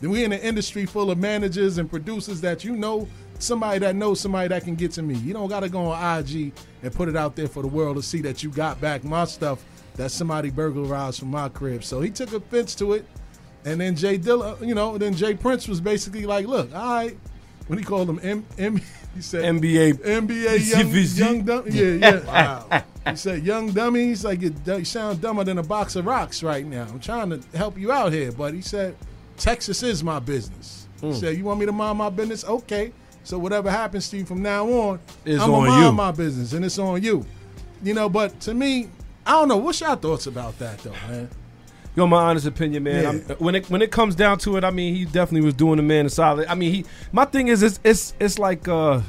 Then 0.00 0.10
we 0.10 0.24
in 0.24 0.32
an 0.32 0.40
industry 0.40 0.86
full 0.86 1.10
of 1.10 1.18
managers 1.18 1.78
and 1.78 1.90
producers 1.90 2.40
that 2.40 2.64
you 2.64 2.74
know 2.74 3.06
somebody 3.38 3.78
that 3.80 3.96
knows 3.96 4.20
somebody 4.20 4.48
that 4.48 4.64
can 4.64 4.74
get 4.74 4.92
to 4.92 5.02
me. 5.02 5.14
You 5.16 5.32
don't 5.32 5.48
got 5.48 5.60
to 5.60 5.68
go 5.68 5.86
on 5.86 6.18
IG 6.20 6.52
and 6.82 6.92
put 6.92 7.08
it 7.08 7.16
out 7.16 7.36
there 7.36 7.48
for 7.48 7.62
the 7.62 7.68
world 7.68 7.96
to 7.96 8.02
see 8.02 8.20
that 8.22 8.42
you 8.42 8.50
got 8.50 8.80
back 8.80 9.04
my 9.04 9.24
stuff 9.24 9.62
that 9.96 10.10
somebody 10.10 10.50
burglarized 10.50 11.18
from 11.18 11.30
my 11.30 11.48
crib. 11.50 11.84
So 11.84 12.00
he 12.00 12.10
took 12.10 12.32
offense 12.32 12.74
to 12.76 12.94
it, 12.94 13.04
and 13.66 13.78
then 13.80 13.94
J 13.96 14.16
Dilla, 14.18 14.66
you 14.66 14.74
know, 14.74 14.96
then 14.96 15.14
J. 15.14 15.34
Prince 15.34 15.68
was 15.68 15.80
basically 15.80 16.24
like, 16.24 16.46
"Look, 16.46 16.74
all 16.74 16.94
right." 16.94 17.18
When 17.66 17.78
he 17.78 17.84
called 17.84 18.08
him 18.08 18.18
M, 18.22 18.44
M 18.58 18.80
he 19.14 19.22
said 19.22 19.44
NBA 19.56 19.94
NBA 19.94 20.68
young, 20.70 20.82
CVC. 20.92 21.18
young 21.18 21.42
dumb, 21.42 21.64
yeah, 21.68 21.84
yeah. 21.84 22.20
Wow. 22.70 22.82
He 23.08 23.16
said, 23.16 23.42
"Young 23.44 23.72
dummy." 23.72 24.04
He's 24.06 24.24
like, 24.24 24.42
you, 24.42 24.54
you 24.66 24.84
sound 24.84 25.20
dumber 25.22 25.42
than 25.42 25.58
a 25.58 25.62
box 25.62 25.96
of 25.96 26.04
rocks 26.06 26.42
right 26.42 26.64
now. 26.66 26.86
I'm 26.88 27.00
trying 27.00 27.30
to 27.30 27.40
help 27.56 27.78
you 27.78 27.90
out 27.90 28.12
here, 28.12 28.30
but 28.30 28.52
he 28.54 28.60
said, 28.60 28.94
"Texas 29.36 29.82
is 29.82 30.04
my 30.04 30.18
business." 30.18 30.86
Hmm. 31.00 31.08
He 31.08 31.14
said, 31.14 31.36
"You 31.36 31.44
want 31.44 31.60
me 31.60 31.66
to 31.66 31.72
mind 31.72 31.98
my 31.98 32.10
business? 32.10 32.44
Okay. 32.44 32.92
So 33.24 33.38
whatever 33.38 33.70
happens 33.70 34.08
to 34.10 34.18
you 34.18 34.24
from 34.26 34.42
now 34.42 34.66
on, 34.68 35.00
It's 35.24 35.42
I'm 35.42 35.50
on 35.50 35.60
gonna 35.66 35.70
mind 35.70 35.84
you. 35.86 35.92
my 35.92 36.10
business, 36.12 36.52
and 36.52 36.64
it's 36.64 36.78
on 36.78 37.02
you." 37.02 37.24
You 37.82 37.94
know, 37.94 38.08
but 38.10 38.38
to 38.40 38.54
me, 38.54 38.90
I 39.26 39.32
don't 39.32 39.48
know. 39.48 39.56
What's 39.56 39.80
your 39.80 39.96
thoughts 39.96 40.26
about 40.26 40.58
that, 40.58 40.78
though, 40.80 40.92
man? 41.08 41.28
Know 42.00 42.06
my 42.06 42.30
honest 42.30 42.46
opinion, 42.46 42.84
man. 42.84 43.02
Yeah. 43.02 43.08
I'm, 43.10 43.20
when 43.36 43.54
it 43.54 43.68
when 43.68 43.82
it 43.82 43.90
comes 43.90 44.14
down 44.14 44.38
to 44.38 44.56
it, 44.56 44.64
I 44.64 44.70
mean, 44.70 44.94
he 44.94 45.04
definitely 45.04 45.42
was 45.42 45.52
doing 45.52 45.76
the 45.76 45.82
man 45.82 46.06
a 46.06 46.08
solid. 46.08 46.46
I 46.48 46.54
mean, 46.54 46.72
he. 46.72 46.86
My 47.12 47.26
thing 47.26 47.48
is, 47.48 47.62
it's 47.62 47.78
it's 47.84 48.14
it's 48.18 48.38
like 48.38 48.66
uh, 48.66 49.02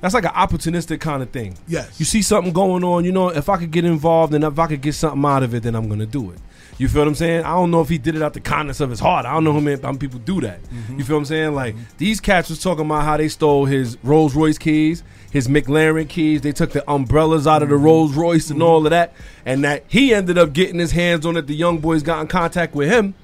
that's 0.00 0.12
like 0.12 0.24
an 0.24 0.32
opportunistic 0.32 0.98
kind 0.98 1.22
of 1.22 1.30
thing. 1.30 1.56
Yes. 1.68 2.00
You 2.00 2.04
see 2.04 2.22
something 2.22 2.52
going 2.52 2.82
on, 2.82 3.04
you 3.04 3.12
know, 3.12 3.28
if 3.28 3.48
I 3.48 3.58
could 3.58 3.70
get 3.70 3.84
involved 3.84 4.34
and 4.34 4.42
if 4.42 4.58
I 4.58 4.66
could 4.66 4.80
get 4.80 4.94
something 4.94 5.24
out 5.24 5.44
of 5.44 5.54
it, 5.54 5.62
then 5.62 5.76
I'm 5.76 5.88
gonna 5.88 6.04
do 6.04 6.32
it. 6.32 6.38
You 6.78 6.88
feel 6.88 7.02
what 7.02 7.08
I'm 7.08 7.14
saying? 7.14 7.44
I 7.44 7.52
don't 7.52 7.70
know 7.70 7.80
if 7.80 7.88
he 7.88 7.96
did 7.96 8.16
it 8.16 8.22
out 8.22 8.34
the 8.34 8.40
kindness 8.40 8.80
of 8.80 8.90
his 8.90 8.98
heart. 8.98 9.24
I 9.24 9.32
don't 9.32 9.44
know 9.44 9.52
how 9.52 9.60
many, 9.60 9.80
how 9.80 9.88
many 9.88 9.98
people 9.98 10.18
do 10.18 10.40
that. 10.40 10.60
Mm-hmm. 10.64 10.98
You 10.98 11.04
feel 11.04 11.16
what 11.16 11.20
I'm 11.20 11.26
saying? 11.26 11.54
Like 11.54 11.76
these 11.96 12.20
cats 12.20 12.50
was 12.50 12.60
talking 12.60 12.86
about 12.86 13.04
how 13.04 13.16
they 13.16 13.28
stole 13.28 13.66
his 13.66 13.98
Rolls 14.02 14.34
Royce 14.34 14.58
keys, 14.58 15.04
his 15.36 15.48
McLaren 15.48 16.08
keys. 16.08 16.40
They 16.40 16.52
took 16.52 16.72
the 16.72 16.90
umbrellas 16.90 17.46
out 17.46 17.62
of 17.62 17.68
the 17.68 17.76
Rolls 17.76 18.14
Royce 18.14 18.48
and 18.48 18.62
all 18.62 18.86
of 18.86 18.90
that, 18.90 19.12
and 19.44 19.62
that 19.64 19.84
he 19.86 20.14
ended 20.14 20.38
up 20.38 20.54
getting 20.54 20.78
his 20.78 20.92
hands 20.92 21.26
on 21.26 21.36
it. 21.36 21.46
The 21.46 21.54
young 21.54 21.78
boys 21.78 22.02
got 22.02 22.20
in 22.22 22.26
contact 22.26 22.74
with 22.74 22.90
him. 22.90 23.14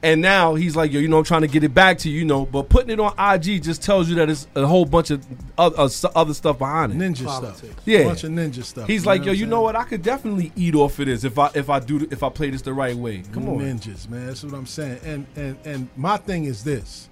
And 0.00 0.22
now 0.22 0.54
he's 0.54 0.76
like, 0.76 0.92
yo, 0.92 1.00
you 1.00 1.08
know, 1.08 1.18
I'm 1.18 1.24
trying 1.24 1.40
to 1.40 1.48
get 1.48 1.64
it 1.64 1.74
back 1.74 1.98
to 1.98 2.08
you, 2.08 2.20
you 2.20 2.24
know. 2.24 2.46
But 2.46 2.68
putting 2.68 2.90
it 2.90 3.00
on 3.00 3.12
IG 3.18 3.64
just 3.64 3.82
tells 3.82 4.08
you 4.08 4.14
that 4.14 4.30
it's 4.30 4.46
a 4.54 4.64
whole 4.64 4.84
bunch 4.84 5.10
of 5.10 5.26
other, 5.58 5.76
uh, 5.76 5.88
other 6.14 6.34
stuff 6.34 6.56
behind 6.56 6.92
it. 6.92 6.98
Ninja 6.98 7.24
Politics. 7.24 7.58
stuff. 7.58 7.82
Yeah. 7.84 8.04
bunch 8.04 8.22
of 8.22 8.30
ninja 8.30 8.62
stuff. 8.62 8.86
He's 8.86 9.04
like, 9.04 9.24
yo, 9.24 9.32
you 9.32 9.46
know 9.46 9.62
what? 9.62 9.74
I 9.74 9.82
could 9.82 10.04
definitely 10.04 10.52
eat 10.54 10.76
off 10.76 11.00
of 11.00 11.06
this 11.06 11.24
if 11.24 11.36
I 11.36 11.50
if 11.56 11.68
I 11.68 11.80
do 11.80 12.06
if 12.12 12.22
I 12.22 12.28
play 12.28 12.50
this 12.50 12.62
the 12.62 12.72
right 12.72 12.94
way. 12.94 13.24
Come 13.32 13.48
on, 13.48 13.58
ninjas, 13.58 14.08
man. 14.08 14.28
That's 14.28 14.44
what 14.44 14.54
I'm 14.54 14.66
saying. 14.66 15.00
And 15.04 15.26
and 15.34 15.58
and 15.64 15.88
my 15.96 16.16
thing 16.16 16.44
is 16.44 16.62
this, 16.62 17.08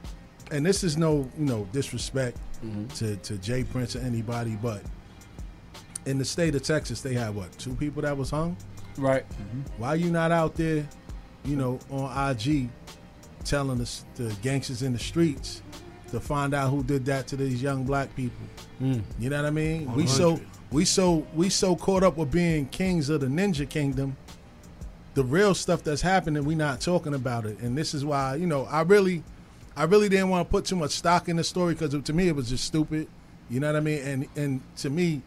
and 0.53 0.65
this 0.65 0.85
is 0.85 0.97
no 0.97 1.29
you 1.37 1.45
know 1.45 1.67
disrespect 1.73 2.39
Mm-hmm. 2.65 2.87
to 2.97 3.17
to 3.17 3.39
J. 3.39 3.65
Prince 3.65 3.97
or 3.97 4.01
anybody, 4.01 4.57
but 4.63 4.83
in 6.07 6.19
the 6.19 6.25
state 6.25 6.55
of 6.55 6.63
Texas, 6.63 7.01
they 7.01 7.15
had 7.15 7.35
what 7.35 7.57
two 7.59 7.75
people 7.75 8.03
that 8.03 8.17
was 8.17 8.31
hung. 8.31 8.57
right? 8.97 9.25
Why 9.79 9.95
you 9.95 10.11
not 10.11 10.31
out 10.33 10.55
there, 10.55 10.87
you 11.45 11.57
know, 11.57 11.79
on 11.91 12.31
IG, 12.31 12.69
telling 13.45 13.81
us 13.81 14.05
the 14.15 14.35
gangsters 14.43 14.83
in 14.83 14.93
the 14.93 14.99
streets 14.99 15.63
to 16.11 16.21
find 16.21 16.55
out 16.55 16.71
who 16.71 16.83
did 16.85 17.05
that 17.07 17.27
to 17.29 17.37
these 17.37 17.63
young 17.63 17.85
black 17.85 18.15
people? 18.17 18.47
Mm. 18.81 19.03
You 19.19 19.31
know 19.31 19.37
what 19.37 19.47
I 19.47 19.51
mean? 19.51 19.93
We 19.95 20.07
so 20.07 20.41
we 20.71 20.85
so 20.85 21.27
we 21.35 21.49
so 21.51 21.77
caught 21.77 22.03
up 22.03 22.17
with 22.17 22.31
being 22.31 22.67
kings 22.69 23.09
of 23.09 23.21
the 23.21 23.27
ninja 23.27 23.69
kingdom. 23.69 24.17
The 25.15 25.25
real 25.25 25.55
stuff 25.55 25.83
that's 25.83 26.03
happening, 26.03 26.45
we 26.45 26.55
not 26.55 26.81
talking 26.81 27.15
about 27.15 27.47
it, 27.47 27.59
and 27.61 27.77
this 27.77 27.95
is 27.95 28.05
why 28.05 28.37
you 28.37 28.47
know 28.47 28.65
I 28.67 28.83
really, 28.83 29.23
I 29.77 29.85
really 29.85 30.09
didn't 30.09 30.31
want 30.31 30.49
to 30.49 30.51
put 30.51 30.65
too 30.65 30.77
much 30.77 30.93
stock 30.93 31.29
in 31.29 31.37
the 31.37 31.45
story 31.45 31.75
because 31.75 32.03
to 32.03 32.13
me 32.13 32.29
it 32.29 32.35
was 32.35 32.49
just 32.49 32.65
stupid. 32.65 33.09
You 33.51 33.61
know 33.61 33.69
what 33.69 33.77
I 33.77 33.81
mean? 33.81 34.03
And 34.03 34.27
and 34.35 34.61
to 34.79 34.91
me, 34.91 35.23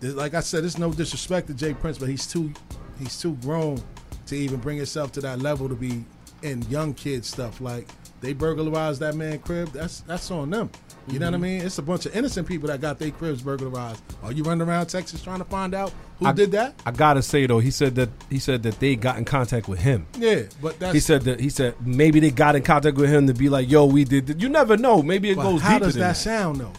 like 0.00 0.34
I 0.34 0.40
said, 0.40 0.64
it's 0.64 0.78
no 0.78 0.92
disrespect 0.92 1.48
to 1.48 1.54
J. 1.54 1.74
Prince, 1.74 1.98
but 1.98 2.08
he's 2.08 2.26
too 2.26 2.52
he's 2.98 3.20
too 3.20 3.34
grown 3.42 3.82
to 4.26 4.36
even 4.36 4.60
bring 4.60 4.76
himself 4.76 5.10
to 5.12 5.20
that 5.22 5.40
level 5.40 5.68
to 5.68 5.74
be 5.74 6.04
in 6.42 6.62
young 6.62 6.94
kid 6.94 7.24
stuff. 7.24 7.60
Like 7.60 7.88
they 8.20 8.32
burglarized 8.32 9.00
that 9.00 9.16
man 9.16 9.40
crib. 9.40 9.72
That's 9.72 10.00
that's 10.00 10.30
on 10.30 10.50
them. 10.50 10.70
You 11.08 11.18
know 11.18 11.26
what 11.26 11.34
I 11.34 11.36
Mm-hmm. 11.36 11.42
mean? 11.42 11.60
It's 11.62 11.78
a 11.78 11.82
bunch 11.82 12.06
of 12.06 12.14
innocent 12.14 12.46
people 12.46 12.68
that 12.68 12.80
got 12.80 12.98
their 12.98 13.10
cribs 13.10 13.42
burglarized. 13.42 14.02
Are 14.22 14.30
you 14.32 14.44
running 14.44 14.66
around 14.66 14.86
Texas 14.86 15.20
trying 15.22 15.38
to 15.40 15.44
find 15.44 15.74
out 15.74 15.92
who 16.20 16.26
I- 16.26 16.32
did 16.32 16.52
that? 16.52 16.74
I 16.86 16.90
gotta 16.92 17.22
say 17.22 17.46
though, 17.46 17.58
he 17.58 17.70
said 17.72 17.94
that 17.96 18.08
he 18.30 18.38
said 18.38 18.62
that 18.62 18.78
they 18.78 18.94
got 18.96 19.18
in 19.18 19.24
contact 19.24 19.68
with 19.68 19.80
him. 19.80 20.06
Yeah, 20.16 20.42
but 20.60 20.78
that's 20.78 20.94
He 20.94 21.00
said 21.00 21.22
that 21.22 21.40
he 21.40 21.48
said 21.48 21.74
maybe 21.84 22.20
they 22.20 22.30
got 22.30 22.54
in 22.56 22.62
contact 22.62 22.96
with 22.96 23.10
him 23.10 23.26
to 23.26 23.34
be 23.34 23.48
like, 23.48 23.68
yo, 23.70 23.84
we 23.86 24.04
did. 24.04 24.26
th-" 24.28 24.40
You 24.40 24.48
never 24.48 24.76
know. 24.76 25.02
Maybe 25.02 25.30
it 25.30 25.36
but 25.36 25.42
goes 25.42 25.60
how 25.62 25.78
does 25.80 25.94
than 25.94 26.00
that, 26.02 26.08
that. 26.10 26.16
sound 26.16 26.60
though? 26.60 26.72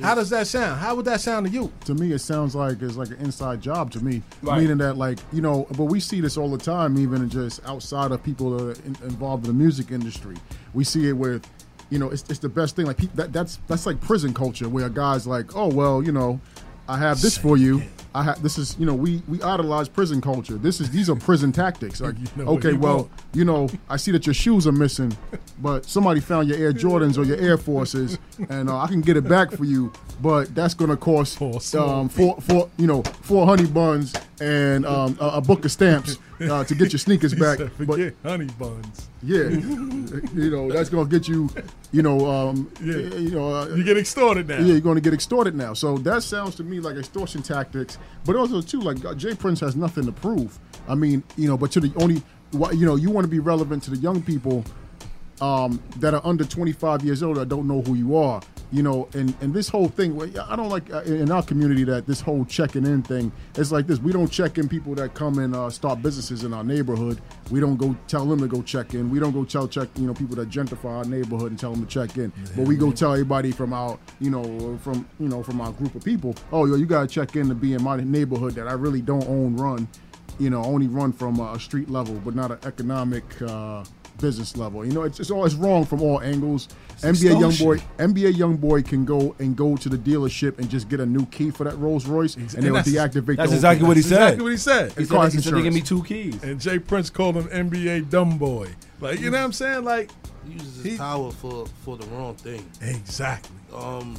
How 0.00 0.16
does 0.16 0.28
that 0.30 0.48
sound? 0.48 0.80
How 0.80 0.96
would 0.96 1.04
that 1.04 1.20
sound 1.20 1.46
to 1.46 1.52
you? 1.52 1.70
to 1.84 1.94
me, 1.94 2.10
it 2.10 2.18
sounds 2.18 2.56
like 2.56 2.82
it's 2.82 2.96
like 2.96 3.10
an 3.10 3.18
inside 3.20 3.60
job 3.60 3.92
to 3.92 4.00
me. 4.04 4.22
Right. 4.42 4.60
Meaning 4.60 4.78
that, 4.78 4.96
like, 4.96 5.20
you 5.32 5.40
know, 5.40 5.68
but 5.76 5.84
we 5.84 6.00
see 6.00 6.20
this 6.20 6.36
all 6.36 6.50
the 6.50 6.58
time, 6.58 6.98
even 6.98 7.28
just 7.30 7.64
outside 7.64 8.10
of 8.10 8.20
people 8.24 8.50
that 8.56 8.64
are 8.64 8.82
in, 8.84 8.96
involved 9.04 9.46
in 9.46 9.56
the 9.56 9.62
music 9.62 9.92
industry. 9.92 10.34
We 10.72 10.82
see 10.82 11.08
it 11.08 11.12
with, 11.12 11.46
you 11.90 11.98
know, 11.98 12.10
it's, 12.10 12.24
it's 12.28 12.38
the 12.38 12.48
best 12.48 12.76
thing. 12.76 12.86
Like, 12.86 12.98
pe- 12.98 13.08
that, 13.14 13.32
that's 13.32 13.58
that's 13.66 13.86
like 13.86 14.00
prison 14.00 14.34
culture 14.34 14.68
where 14.68 14.86
a 14.86 14.90
guy's 14.90 15.26
like, 15.26 15.56
oh, 15.56 15.68
well, 15.68 16.02
you 16.02 16.12
know, 16.12 16.40
I 16.88 16.98
have 16.98 17.20
this 17.20 17.36
for 17.36 17.56
you. 17.56 17.82
I 18.14 18.22
have 18.22 18.42
this 18.42 18.58
is 18.58 18.76
you 18.78 18.86
know 18.86 18.94
we 18.94 19.22
we 19.26 19.42
idolize 19.42 19.88
prison 19.88 20.20
culture. 20.20 20.54
This 20.54 20.80
is 20.80 20.90
these 20.90 21.08
are 21.10 21.16
prison 21.16 21.50
tactics. 21.50 22.00
Like 22.00 22.14
You 22.36 22.44
know 22.44 22.50
okay, 22.52 22.72
he 22.72 22.76
well 22.76 23.10
you 23.32 23.44
know 23.44 23.68
I 23.88 23.96
see 23.96 24.12
that 24.12 24.26
your 24.26 24.34
shoes 24.34 24.66
are 24.66 24.72
missing, 24.72 25.16
but 25.60 25.84
somebody 25.86 26.20
found 26.20 26.48
your 26.48 26.58
Air 26.58 26.72
Jordans 26.72 27.18
or 27.18 27.24
your 27.24 27.38
Air 27.38 27.58
Forces, 27.58 28.18
and 28.48 28.68
uh, 28.68 28.78
I 28.78 28.86
can 28.86 29.00
get 29.00 29.16
it 29.16 29.26
back 29.28 29.50
for 29.50 29.64
you. 29.64 29.92
But 30.22 30.54
that's 30.54 30.74
gonna 30.74 30.96
cost 30.96 31.38
um, 31.74 32.08
four 32.08 32.40
four 32.42 32.70
you 32.76 32.86
know 32.86 33.02
four 33.22 33.46
honey 33.46 33.66
buns 33.66 34.14
and 34.40 34.84
um, 34.86 35.16
a, 35.20 35.26
a 35.26 35.40
book 35.40 35.64
of 35.64 35.72
stamps 35.72 36.18
uh, 36.50 36.64
to 36.64 36.74
get 36.74 36.92
your 36.92 36.98
sneakers 36.98 37.34
back. 37.34 37.58
said, 37.58 37.70
But 37.86 38.14
honey 38.22 38.46
buns. 38.58 39.08
yeah, 39.22 39.48
you 40.34 40.50
know 40.50 40.70
that's 40.70 40.88
gonna 40.90 41.08
get 41.08 41.28
you 41.28 41.48
you 41.92 42.02
know 42.02 42.26
um, 42.30 42.70
Yeah. 42.82 42.96
you 42.96 43.30
know 43.30 43.54
uh, 43.54 43.66
You 43.68 43.84
get 43.84 43.96
extorted 43.98 44.48
now. 44.48 44.58
yeah, 44.58 44.72
you're 44.72 44.80
going 44.80 44.96
to 44.96 45.00
get 45.00 45.14
extorted 45.14 45.54
now. 45.54 45.74
So 45.74 45.98
that 45.98 46.22
sounds 46.22 46.54
to 46.56 46.64
me 46.64 46.80
like 46.80 46.96
extortion 46.96 47.42
tactics. 47.42 47.98
But 48.24 48.36
also 48.36 48.60
too, 48.60 48.80
like 48.80 49.04
uh, 49.04 49.14
J. 49.14 49.34
Prince 49.34 49.60
has 49.60 49.76
nothing 49.76 50.06
to 50.06 50.12
prove. 50.12 50.58
I 50.88 50.94
mean, 50.94 51.22
you 51.36 51.48
know, 51.48 51.56
but 51.56 51.70
to 51.72 51.80
the 51.80 51.92
only, 52.02 52.22
you 52.76 52.84
know, 52.86 52.96
you 52.96 53.10
want 53.10 53.24
to 53.24 53.30
be 53.30 53.38
relevant 53.38 53.82
to 53.84 53.90
the 53.90 53.96
young 53.96 54.20
people 54.22 54.64
um, 55.40 55.82
that 55.98 56.14
are 56.14 56.20
under 56.24 56.44
25 56.44 57.04
years 57.04 57.22
old 57.22 57.36
that 57.36 57.48
don't 57.48 57.66
know 57.68 57.82
who 57.82 57.94
you 57.94 58.16
are. 58.16 58.40
You 58.74 58.82
know, 58.82 59.08
and 59.14 59.32
and 59.40 59.54
this 59.54 59.68
whole 59.68 59.86
thing, 59.86 60.20
I 60.36 60.56
don't 60.56 60.68
like 60.68 60.92
uh, 60.92 61.02
in 61.02 61.30
our 61.30 61.44
community 61.44 61.84
that 61.84 62.08
this 62.08 62.20
whole 62.20 62.44
checking 62.44 62.84
in 62.84 63.04
thing. 63.04 63.30
It's 63.54 63.70
like 63.70 63.86
this: 63.86 64.00
we 64.00 64.10
don't 64.10 64.26
check 64.26 64.58
in 64.58 64.68
people 64.68 64.96
that 64.96 65.14
come 65.14 65.38
and 65.38 65.54
uh, 65.54 65.70
start 65.70 66.02
businesses 66.02 66.42
in 66.42 66.52
our 66.52 66.64
neighborhood. 66.64 67.20
We 67.52 67.60
don't 67.60 67.76
go 67.76 67.96
tell 68.08 68.26
them 68.26 68.40
to 68.40 68.48
go 68.48 68.62
check 68.62 68.94
in. 68.94 69.10
We 69.10 69.20
don't 69.20 69.30
go 69.30 69.44
tell 69.44 69.68
check, 69.68 69.90
you 69.96 70.08
know, 70.08 70.14
people 70.14 70.34
that 70.34 70.50
gentrify 70.50 70.96
our 70.96 71.04
neighborhood 71.04 71.52
and 71.52 71.58
tell 71.58 71.70
them 71.70 71.86
to 71.86 71.88
check 71.88 72.18
in. 72.18 72.32
But 72.56 72.66
we 72.66 72.74
go 72.74 72.90
tell 72.90 73.12
everybody 73.12 73.52
from 73.52 73.72
our, 73.72 73.96
you 74.18 74.30
know, 74.30 74.76
from 74.78 75.08
you 75.20 75.28
know, 75.28 75.44
from 75.44 75.60
our 75.60 75.70
group 75.70 75.94
of 75.94 76.02
people, 76.02 76.34
oh, 76.50 76.66
yo, 76.66 76.74
you 76.74 76.86
gotta 76.86 77.06
check 77.06 77.36
in 77.36 77.48
to 77.50 77.54
be 77.54 77.74
in 77.74 77.82
my 77.84 77.96
neighborhood 77.98 78.56
that 78.56 78.66
I 78.66 78.72
really 78.72 79.02
don't 79.02 79.28
own, 79.28 79.56
run 79.56 79.86
you 80.38 80.50
know, 80.50 80.64
only 80.64 80.88
run 80.88 81.12
from 81.12 81.38
a 81.38 81.58
street 81.60 81.88
level, 81.88 82.14
but 82.24 82.34
not 82.34 82.50
an 82.50 82.58
economic 82.64 83.24
uh, 83.42 83.84
business 84.18 84.56
level. 84.56 84.84
You 84.84 84.92
know, 84.92 85.02
it's, 85.02 85.20
it's 85.20 85.30
always 85.30 85.54
wrong 85.54 85.84
from 85.84 86.02
all 86.02 86.20
angles. 86.20 86.68
NBA 87.00 87.40
young 87.40 87.54
boy, 87.56 87.78
NBA 87.98 88.36
young 88.36 88.56
boy 88.56 88.82
can 88.82 89.04
go 89.04 89.34
and 89.38 89.56
go 89.56 89.76
to 89.76 89.88
the 89.88 89.98
dealership 89.98 90.58
and 90.58 90.70
just 90.70 90.88
get 90.88 91.00
a 91.00 91.06
new 91.06 91.26
key 91.26 91.50
for 91.50 91.64
that 91.64 91.76
Rolls 91.78 92.06
Royce, 92.06 92.36
and 92.36 92.48
they 92.50 92.70
will 92.70 92.82
that's- 92.82 92.94
deactivate. 92.94 93.36
that's 93.36 93.50
the 93.50 93.56
exactly 93.56 93.80
whole 93.80 93.88
what 93.88 93.96
he 93.96 94.02
thing. 94.02 94.10
said. 94.10 94.22
Exactly 94.22 94.42
what 94.42 94.50
he 94.52 94.56
said. 94.56 94.92
He 94.92 95.02
It's 95.02 95.10
said, 95.10 95.32
he 95.32 95.40
said 95.40 95.54
they 95.54 95.62
give 95.62 95.74
me 95.74 95.80
two 95.80 96.02
keys. 96.04 96.42
And 96.42 96.60
J. 96.60 96.78
Prince 96.78 97.10
called 97.10 97.36
him 97.36 97.44
NBA 97.48 98.08
dumb 98.10 98.38
boy. 98.38 98.68
Like, 99.00 99.20
you 99.20 99.30
know 99.30 99.38
what 99.38 99.44
I'm 99.44 99.52
saying? 99.52 99.84
Like, 99.84 100.10
He 100.46 100.52
uses 100.54 100.82
He- 100.84 100.90
his 100.90 100.98
power 100.98 101.30
for 101.32 101.66
for 101.84 101.96
the 101.96 102.06
wrong 102.06 102.34
thing. 102.36 102.64
exactly. 102.82 103.56
um 103.74 104.16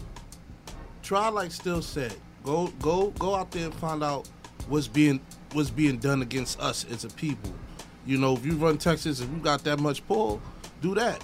try 1.03 1.29
like 1.29 1.51
still 1.51 1.81
said 1.83 2.13
go 2.43 2.67
go 2.81 3.11
go 3.19 3.35
out 3.35 3.51
there 3.51 3.65
and 3.65 3.73
find 3.75 4.03
out 4.03 4.27
what's 4.67 4.87
being 4.87 5.19
what's 5.53 5.69
being 5.69 5.97
done 5.97 6.21
against 6.23 6.59
us 6.59 6.83
as 6.91 7.03
a 7.05 7.09
people 7.09 7.53
you 8.05 8.17
know 8.17 8.33
if 8.33 8.45
you 8.45 8.53
run 8.53 8.77
texas 8.77 9.19
if 9.19 9.29
you 9.29 9.37
got 9.37 9.63
that 9.63 9.79
much 9.79 10.05
pull 10.07 10.41
do 10.81 10.93
that 10.95 11.23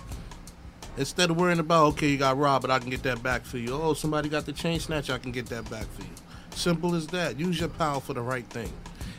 instead 0.98 1.30
of 1.30 1.38
worrying 1.38 1.60
about 1.60 1.88
okay 1.88 2.08
you 2.08 2.18
got 2.18 2.38
robbed 2.38 2.62
but 2.64 2.72
i 2.72 2.80
can 2.80 2.90
get 2.90 3.04
that 3.04 3.22
back 3.24 3.44
for 3.44 3.58
you 3.58 3.74
oh 3.74 3.94
somebody 3.94 4.30
got 4.30 4.46
the 4.46 4.54
chain 4.54 4.80
snatch 4.80 5.10
i 5.10 5.18
can 5.18 5.32
get 5.32 5.46
that 5.48 5.70
back 5.70 5.86
for 5.94 6.02
you 6.02 6.10
simple 6.52 6.96
as 6.96 7.08
that 7.08 7.40
use 7.40 7.60
your 7.60 7.70
power 7.70 8.00
for 8.00 8.14
the 8.14 8.22
right 8.22 8.46
thing 8.48 8.72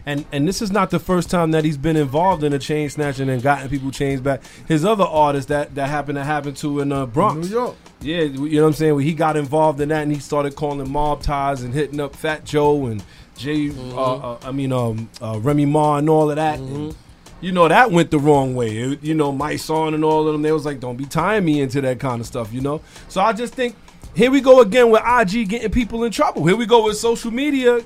And 0.05 0.25
and 0.33 0.49
this 0.49 0.61
is 0.61 0.73
not 0.73 0.91
the 0.91 0.99
first 0.99 1.31
time 1.31 1.53
that 1.53 1.65
he's 1.65 1.77
been 1.77 1.97
involved 1.97 2.43
in 2.43 2.53
a 2.53 2.59
chain 2.59 2.91
snatching 2.91 3.29
and 3.29 3.41
gotten 3.41 3.69
people 3.69 3.93
chains 3.93 4.21
back. 4.21 4.43
His 4.67 4.85
other 4.85 5.05
artists 5.05 5.49
that 5.49 5.77
that 5.77 5.89
happened 5.89 6.17
to 6.17 6.25
happen 6.25 6.55
to 6.55 6.81
in 6.81 6.91
uh, 6.91 7.07
Bronx, 7.07 7.47
New 7.47 7.55
York. 7.55 7.77
Yeah, 8.01 8.23
you 8.23 8.57
know 8.57 8.63
what 8.63 8.69
I'm 8.69 8.73
saying. 8.75 8.95
Where 8.97 9.05
he 9.05 9.15
got 9.15 9.37
involved 9.37 9.81
in 9.81 9.91
that 9.91 10.03
and 10.03 10.11
he 10.13 10.19
started 10.19 10.57
calling 10.57 10.91
mob 10.91 11.23
ties 11.23 11.63
and 11.63 11.73
hitting 11.73 12.01
up 12.01 12.17
Fat 12.17 12.45
Joe 12.45 12.87
and 12.87 13.05
Jay. 13.37 13.71
Uh, 13.71 14.33
uh, 14.33 14.39
I 14.43 14.51
mean, 14.51 14.73
um, 14.73 15.09
uh, 15.21 15.39
Remy 15.41 15.67
Ma 15.67 15.99
and 15.99 16.11
all 16.11 16.31
of 16.31 16.35
that. 16.37 16.59
And, 16.59 16.97
you 17.43 17.53
know 17.53 17.69
that 17.69 17.91
went 17.91 18.11
the 18.11 18.19
wrong 18.19 18.55
way. 18.55 18.77
It- 18.79 19.03
you 19.05 19.15
know, 19.15 19.33
Mysonne 19.33 19.95
and 19.95 20.05
all 20.05 20.27
of 20.27 20.33
them. 20.33 20.41
They 20.43 20.53
was 20.53 20.65
like, 20.65 20.81
"Don't 20.81 20.97
be 20.97 21.05
tying 21.05 21.45
me 21.45 21.61
into 21.61 21.81
that 21.83 21.99
kind 22.01 22.21
of 22.21 22.27
stuff." 22.27 22.53
You 22.53 22.63
know. 22.63 22.81
So 23.09 23.21
I 23.21 23.33
just 23.35 23.53
think 23.55 23.77
here 24.15 24.31
we 24.31 24.41
go 24.41 24.61
again 24.61 24.91
with 24.91 25.03
IG 25.05 25.49
getting 25.49 25.71
people 25.71 26.05
in 26.05 26.13
trouble. 26.13 26.47
Here 26.47 26.57
we 26.57 26.65
go 26.67 26.85
with 26.85 26.97
social 26.97 27.31
media. 27.31 27.81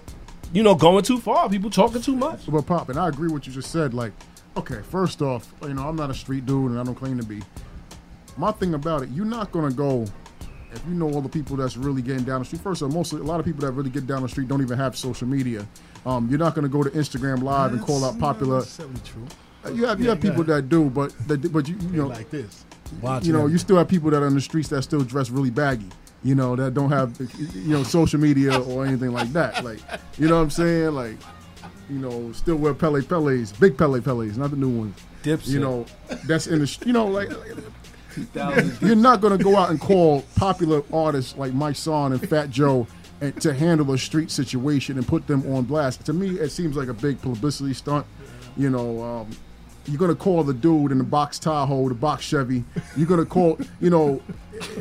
You 0.53 0.63
know, 0.63 0.75
going 0.77 1.03
too 1.03 1.19
far. 1.19 1.49
People 1.49 1.71
talking 1.71 2.01
too 2.01 2.15
much. 2.15 2.41
But 2.49 2.63
pop, 2.67 2.89
and 2.89 2.99
I 2.99 3.09
agree 3.09 3.25
with 3.27 3.33
what 3.33 3.47
you 3.49 3.53
just 3.53 3.73
said. 3.73 3.93
Like, 3.95 4.13
okay, 4.57 4.81
first 4.91 5.21
off, 5.21 5.53
you 5.63 5.75
know, 5.75 5.89
I'm 5.89 5.97
not 5.97 6.09
a 6.11 6.15
street 6.15 6.47
dude, 6.47 6.71
and 6.71 6.79
I 6.79 6.85
don't 6.85 6.95
claim 6.95 7.19
to 7.19 7.27
be. 7.27 7.43
My 8.37 8.53
thing 8.53 8.75
about 8.75 9.03
it, 9.03 9.09
you're 9.11 9.25
not 9.25 9.51
gonna 9.51 9.73
go 9.73 10.05
if 10.73 10.83
you 10.89 10.95
know 10.95 11.11
all 11.11 11.21
the 11.23 11.29
people 11.29 11.57
that's 11.57 11.77
really 11.77 12.03
getting 12.03 12.25
down 12.25 12.41
the 12.41 12.45
street. 12.45 12.61
First 12.63 12.83
of 12.83 12.89
all, 12.91 12.95
most 12.95 13.13
a 13.13 13.17
lot 13.17 13.41
of 13.41 13.47
people 13.47 13.63
that 13.63 13.73
really 13.73 13.91
get 13.91 14.07
down 14.07 14.23
the 14.23 14.29
street 14.29 14.47
don't 14.49 14.61
even 14.63 14.77
have 14.79 14.97
social 14.97 15.27
media. 15.27 15.67
Um, 16.05 16.29
you're 16.29 16.39
not 16.39 16.55
gonna 16.55 16.69
go 16.69 16.83
to 16.83 16.91
Instagram 16.91 17.43
Live 17.43 17.73
and 17.73 17.81
call 17.83 18.05
out 18.05 18.19
popular. 18.19 18.61
That's 18.61 18.79
not 18.79 18.91
necessarily 18.91 19.29
true. 19.29 19.37
You 19.75 19.87
have 19.87 19.99
you 20.01 20.07
Yeah, 20.07 20.11
have 20.13 20.21
people 20.21 20.45
that 20.45 20.69
do, 20.69 20.89
but 20.91 21.13
that, 21.29 21.53
but 21.53 21.69
you 21.69 21.77
you 21.81 21.89
You 21.91 22.03
know 22.03 22.07
like 22.09 22.31
this. 22.31 22.65
you 23.23 23.33
know 23.33 23.47
him. 23.47 23.53
you 23.53 23.59
still 23.59 23.77
have 23.77 23.89
people 23.89 24.11
that 24.11 24.23
are 24.23 24.27
in 24.27 24.35
the 24.35 24.41
streets 24.41 24.69
that 24.69 24.83
still 24.83 25.03
dress 25.03 25.31
really 25.31 25.51
baggy. 25.51 25.89
You 26.23 26.35
know 26.35 26.57
that 26.57 26.75
don't 26.75 26.91
have 26.91 27.19
you 27.55 27.69
know 27.69 27.83
social 27.83 28.19
media 28.21 28.59
or 28.61 28.85
anything 28.87 29.13
like 29.13 29.33
that. 29.33 29.65
Like 29.65 29.81
you 30.19 30.29
know 30.29 30.37
what 30.37 30.43
I'm 30.43 30.51
saying? 30.51 30.93
Like 30.95 31.17
you 31.89 31.99
know 31.99 32.33
still 32.33 32.57
wear 32.57 32.75
Pelle 32.75 33.01
Pelles, 33.03 33.53
big 33.53 33.77
Pelle 33.79 34.01
Pelles, 34.01 34.37
not 34.37 34.51
the 34.51 34.57
new 34.57 34.71
ones. 34.71 34.97
Dipset. 35.23 35.49
You 35.49 35.61
know 35.61 35.87
that's 36.25 36.47
in 36.47 36.61
the 36.61 36.79
you 36.87 36.93
know 36.93 37.07
like 37.07 37.31
you're 38.81 38.97
not 38.97 39.21
gonna 39.21 39.39
go 39.39 39.57
out 39.57 39.71
and 39.71 39.81
call 39.81 40.23
popular 40.37 40.83
artists 40.93 41.37
like 41.37 41.53
Mysonne 41.53 42.13
and 42.13 42.29
Fat 42.29 42.51
Joe 42.51 42.87
and 43.21 43.39
to 43.43 43.53
handle 43.55 43.93
a 43.93 43.99
street 43.99 44.31
situation 44.31 44.97
and 44.99 45.07
put 45.07 45.27
them 45.27 45.43
on 45.55 45.65
blast. 45.65 46.05
To 46.07 46.13
me, 46.13 46.31
it 46.39 46.51
seems 46.51 46.77
like 46.77 46.89
a 46.89 46.95
big 46.95 47.21
publicity 47.21 47.75
stunt. 47.75 48.07
You 48.57 48.71
know, 48.71 49.03
um, 49.03 49.31
you're 49.89 49.99
gonna 49.99 50.15
call 50.15 50.43
the 50.45 50.55
dude 50.55 50.93
in 50.93 50.99
the 50.99 51.05
box 51.05 51.39
Tahoe, 51.39 51.89
the 51.89 51.95
box 51.95 52.25
Chevy. 52.25 52.65
You're 52.97 53.07
gonna 53.09 53.25
call, 53.27 53.59
you 53.81 53.91
know, 53.91 54.21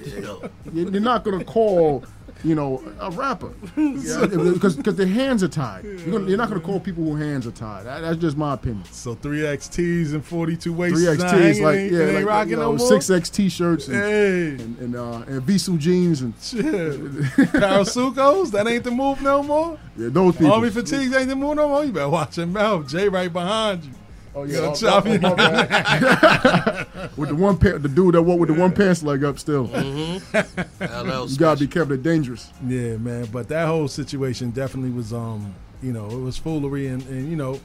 you're 0.74 1.00
not 1.02 1.24
gonna 1.24 1.44
call, 1.44 2.04
you 2.44 2.54
know, 2.56 2.84
a 3.00 3.10
rapper 3.12 3.48
because 3.76 4.76
because 4.76 4.96
their 4.96 5.08
hands 5.08 5.42
are 5.44 5.48
tied. 5.48 5.84
You're, 5.84 5.98
gonna, 6.20 6.28
you're 6.30 6.38
not 6.38 6.50
gonna 6.50 6.62
call 6.62 6.80
people 6.80 7.04
who 7.04 7.16
hands 7.16 7.46
are 7.48 7.52
tied. 7.52 7.86
That- 7.86 8.02
that's 8.02 8.18
just 8.18 8.38
my 8.38 8.54
opinion. 8.54 8.84
So 8.92 9.16
three 9.16 9.40
XTs 9.40 10.14
and 10.14 10.24
42 10.24 10.72
waist. 10.74 10.96
Three 10.96 11.06
XTs, 11.06 11.62
like 11.62 11.92
yeah, 11.92 12.18
like 12.18 12.26
rocking 12.26 12.52
you 12.52 12.56
no 12.58 12.72
know, 12.72 12.78
more? 12.78 12.88
six 12.88 13.10
X 13.10 13.30
T-shirts 13.30 13.88
and 13.88 13.96
Hey, 13.98 14.48
and 14.64 14.80
and, 14.80 14.96
uh, 14.96 15.24
and 15.28 15.42
Visu 15.44 15.78
jeans 15.78 16.22
and 16.22 16.34
shit. 16.42 16.64
Parasucos, 16.64 18.52
that 18.52 18.68
ain't 18.68 18.84
the 18.84 18.92
move 18.92 19.22
no 19.22 19.44
more. 19.44 19.78
yeah, 19.98 20.10
those 20.10 20.36
people. 20.36 20.54
Army 20.54 20.70
fatigues 20.70 21.16
ain't 21.16 21.30
the 21.30 21.36
move 21.36 21.56
no 21.56 21.68
more. 21.68 21.84
You 21.84 21.92
better 21.92 22.10
watch 22.10 22.38
your 22.38 22.48
mouth. 22.48 22.88
Jay 22.88 23.10
right 23.10 23.32
behind 23.32 23.84
you. 23.86 23.92
Oh 24.38 24.44
yeah, 24.44 24.56
gonna 24.56 24.72
oh, 24.72 24.76
chop 24.76 25.06
oh, 25.06 25.10
you- 25.10 25.20
with 27.16 27.30
the 27.30 27.36
one 27.36 27.58
pa- 27.58 27.78
the 27.78 27.88
dude 27.88 28.16
that 28.16 28.22
walked 28.22 28.42
with 28.42 28.50
the 28.50 28.56
one 28.56 28.74
pants 28.74 29.02
leg 29.02 29.24
up. 29.24 29.40
Still, 29.40 29.64
LL 29.68 31.28
you 31.30 31.38
gotta 31.38 31.62
be 31.62 31.68
careful. 31.68 31.96
They're 31.96 32.14
dangerous. 32.14 32.52
Yeah, 32.68 32.98
man. 32.98 33.30
But 33.32 33.48
that 33.48 33.68
whole 33.68 33.88
situation 33.88 34.52
definitely 34.52 34.92
was, 34.92 35.14
um, 35.14 35.56
you 35.82 35.94
know, 35.94 36.10
it 36.10 36.20
was 36.20 36.38
foolery, 36.38 36.88
and, 36.88 37.02
and 37.04 37.30
you 37.30 37.38
know, 37.38 37.62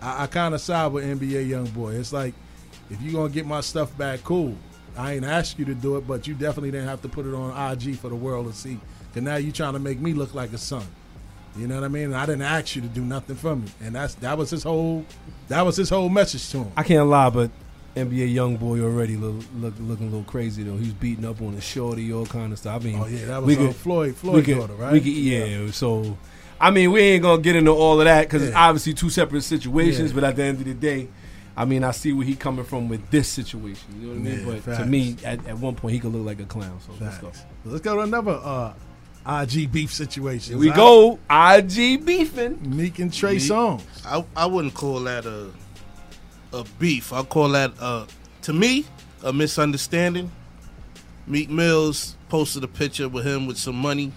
I, 0.00 0.22
I 0.22 0.26
kind 0.28 0.54
of 0.54 0.60
side 0.60 0.92
with 0.92 1.04
NBA 1.04 1.48
young 1.48 1.66
boy. 1.66 1.94
It's 1.94 2.12
like, 2.12 2.34
if 2.90 3.02
you 3.02 3.10
gonna 3.10 3.30
get 3.30 3.44
my 3.44 3.60
stuff 3.60 3.96
back, 3.98 4.22
cool. 4.22 4.56
I 4.96 5.14
ain't 5.14 5.24
asked 5.24 5.58
you 5.58 5.64
to 5.64 5.74
do 5.74 5.96
it, 5.96 6.06
but 6.06 6.28
you 6.28 6.34
definitely 6.34 6.70
didn't 6.70 6.86
have 6.86 7.02
to 7.02 7.08
put 7.08 7.26
it 7.26 7.34
on 7.34 7.72
IG 7.72 7.96
for 7.98 8.08
the 8.08 8.14
world 8.14 8.46
to 8.46 8.52
see. 8.56 8.78
Cause 9.12 9.22
now 9.24 9.34
you 9.36 9.50
trying 9.50 9.72
to 9.72 9.80
make 9.80 9.98
me 9.98 10.12
look 10.12 10.32
like 10.34 10.52
a 10.52 10.58
son. 10.58 10.86
You 11.56 11.68
know 11.68 11.76
what 11.76 11.84
I 11.84 11.88
mean? 11.88 12.12
I 12.14 12.26
didn't 12.26 12.42
ask 12.42 12.74
you 12.74 12.82
to 12.82 12.88
do 12.88 13.02
nothing 13.02 13.36
for 13.36 13.54
me, 13.54 13.68
and 13.82 13.94
that's 13.94 14.14
that 14.16 14.36
was 14.36 14.50
his 14.50 14.62
whole, 14.64 15.04
that 15.48 15.62
was 15.62 15.76
his 15.76 15.88
whole 15.88 16.08
message 16.08 16.50
to 16.50 16.58
him. 16.64 16.72
I 16.76 16.82
can't 16.82 17.06
lie, 17.08 17.30
but 17.30 17.50
NBA 17.94 18.32
young 18.34 18.56
boy 18.56 18.80
already 18.80 19.16
look, 19.16 19.36
look, 19.56 19.74
looking 19.78 20.08
a 20.08 20.10
little 20.10 20.24
crazy 20.24 20.64
though. 20.64 20.76
He's 20.76 20.92
beating 20.92 21.24
up 21.24 21.40
on 21.40 21.54
a 21.54 21.60
shorty, 21.60 22.12
all 22.12 22.26
kind 22.26 22.52
of 22.52 22.58
stuff. 22.58 22.82
I 22.82 22.84
mean, 22.84 22.98
Oh 23.00 23.06
yeah, 23.06 23.26
that 23.26 23.42
was 23.42 23.56
could- 23.56 23.76
Floyd, 23.76 24.16
Floyd 24.16 24.44
could, 24.44 24.58
daughter, 24.58 24.74
right? 24.74 24.92
we 24.92 25.00
could, 25.00 25.12
yeah, 25.12 25.70
So, 25.70 26.18
I 26.60 26.72
mean, 26.72 26.90
we 26.90 27.00
ain't 27.02 27.22
gonna 27.22 27.40
get 27.40 27.54
into 27.54 27.70
all 27.70 28.00
of 28.00 28.04
that 28.06 28.22
because 28.22 28.42
it's 28.42 28.56
obviously 28.56 28.94
two 28.94 29.10
separate 29.10 29.42
situations. 29.42 30.10
Yeah. 30.10 30.14
But 30.16 30.24
at 30.24 30.36
the 30.36 30.42
end 30.42 30.58
of 30.58 30.64
the 30.64 30.74
day, 30.74 31.08
I 31.56 31.64
mean, 31.66 31.84
I 31.84 31.92
see 31.92 32.12
where 32.12 32.26
he 32.26 32.34
coming 32.34 32.64
from 32.64 32.88
with 32.88 33.08
this 33.12 33.28
situation. 33.28 34.00
You 34.00 34.08
know 34.08 34.14
what 34.14 34.18
I 34.18 34.22
mean? 34.36 34.48
Yeah, 34.48 34.60
but 34.66 34.76
to 34.78 34.86
me, 34.86 35.16
at, 35.24 35.46
at 35.46 35.56
one 35.58 35.76
point, 35.76 35.94
he 35.94 36.00
could 36.00 36.12
look 36.12 36.26
like 36.26 36.40
a 36.40 36.46
clown. 36.46 36.80
So 36.84 36.92
let's 37.00 37.18
go. 37.18 37.30
Let's 37.64 37.80
go 37.80 37.94
to 37.94 38.00
another 38.00 38.40
uh, 38.42 38.72
IG 39.26 39.72
beef 39.72 39.92
situation. 39.92 40.54
Here 40.54 40.60
we 40.60 40.70
go. 40.70 41.18
IG 41.30 42.04
beefing. 42.04 42.58
Meek 42.76 42.98
and 42.98 43.12
Trey 43.12 43.36
Songz. 43.36 43.82
I, 44.04 44.24
I 44.36 44.46
wouldn't 44.46 44.74
call 44.74 45.00
that 45.00 45.24
a 45.26 45.50
a 46.52 46.64
beef. 46.78 47.12
I 47.12 47.22
call 47.24 47.48
that 47.50 47.72
uh 47.80 48.06
to 48.42 48.52
me 48.52 48.84
a 49.22 49.32
misunderstanding. 49.32 50.30
Meek 51.26 51.48
Mills 51.48 52.16
posted 52.28 52.62
a 52.64 52.68
picture 52.68 53.08
with 53.08 53.24
him 53.24 53.46
with 53.46 53.56
some 53.56 53.76
money, 53.76 54.12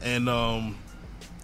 and 0.00 0.26
um, 0.28 0.78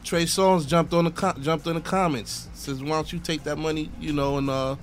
Trey 0.04 0.24
Songz 0.24 0.66
jumped 0.66 0.94
on 0.94 1.04
the 1.04 1.10
co- 1.10 1.34
jumped 1.34 1.66
in 1.66 1.74
the 1.74 1.80
comments 1.82 2.48
says, 2.54 2.82
"Why 2.82 2.90
don't 2.90 3.12
you 3.12 3.18
take 3.18 3.44
that 3.44 3.58
money, 3.58 3.90
you 4.00 4.12
know, 4.12 4.38
and 4.38 4.48
uh, 4.48 4.76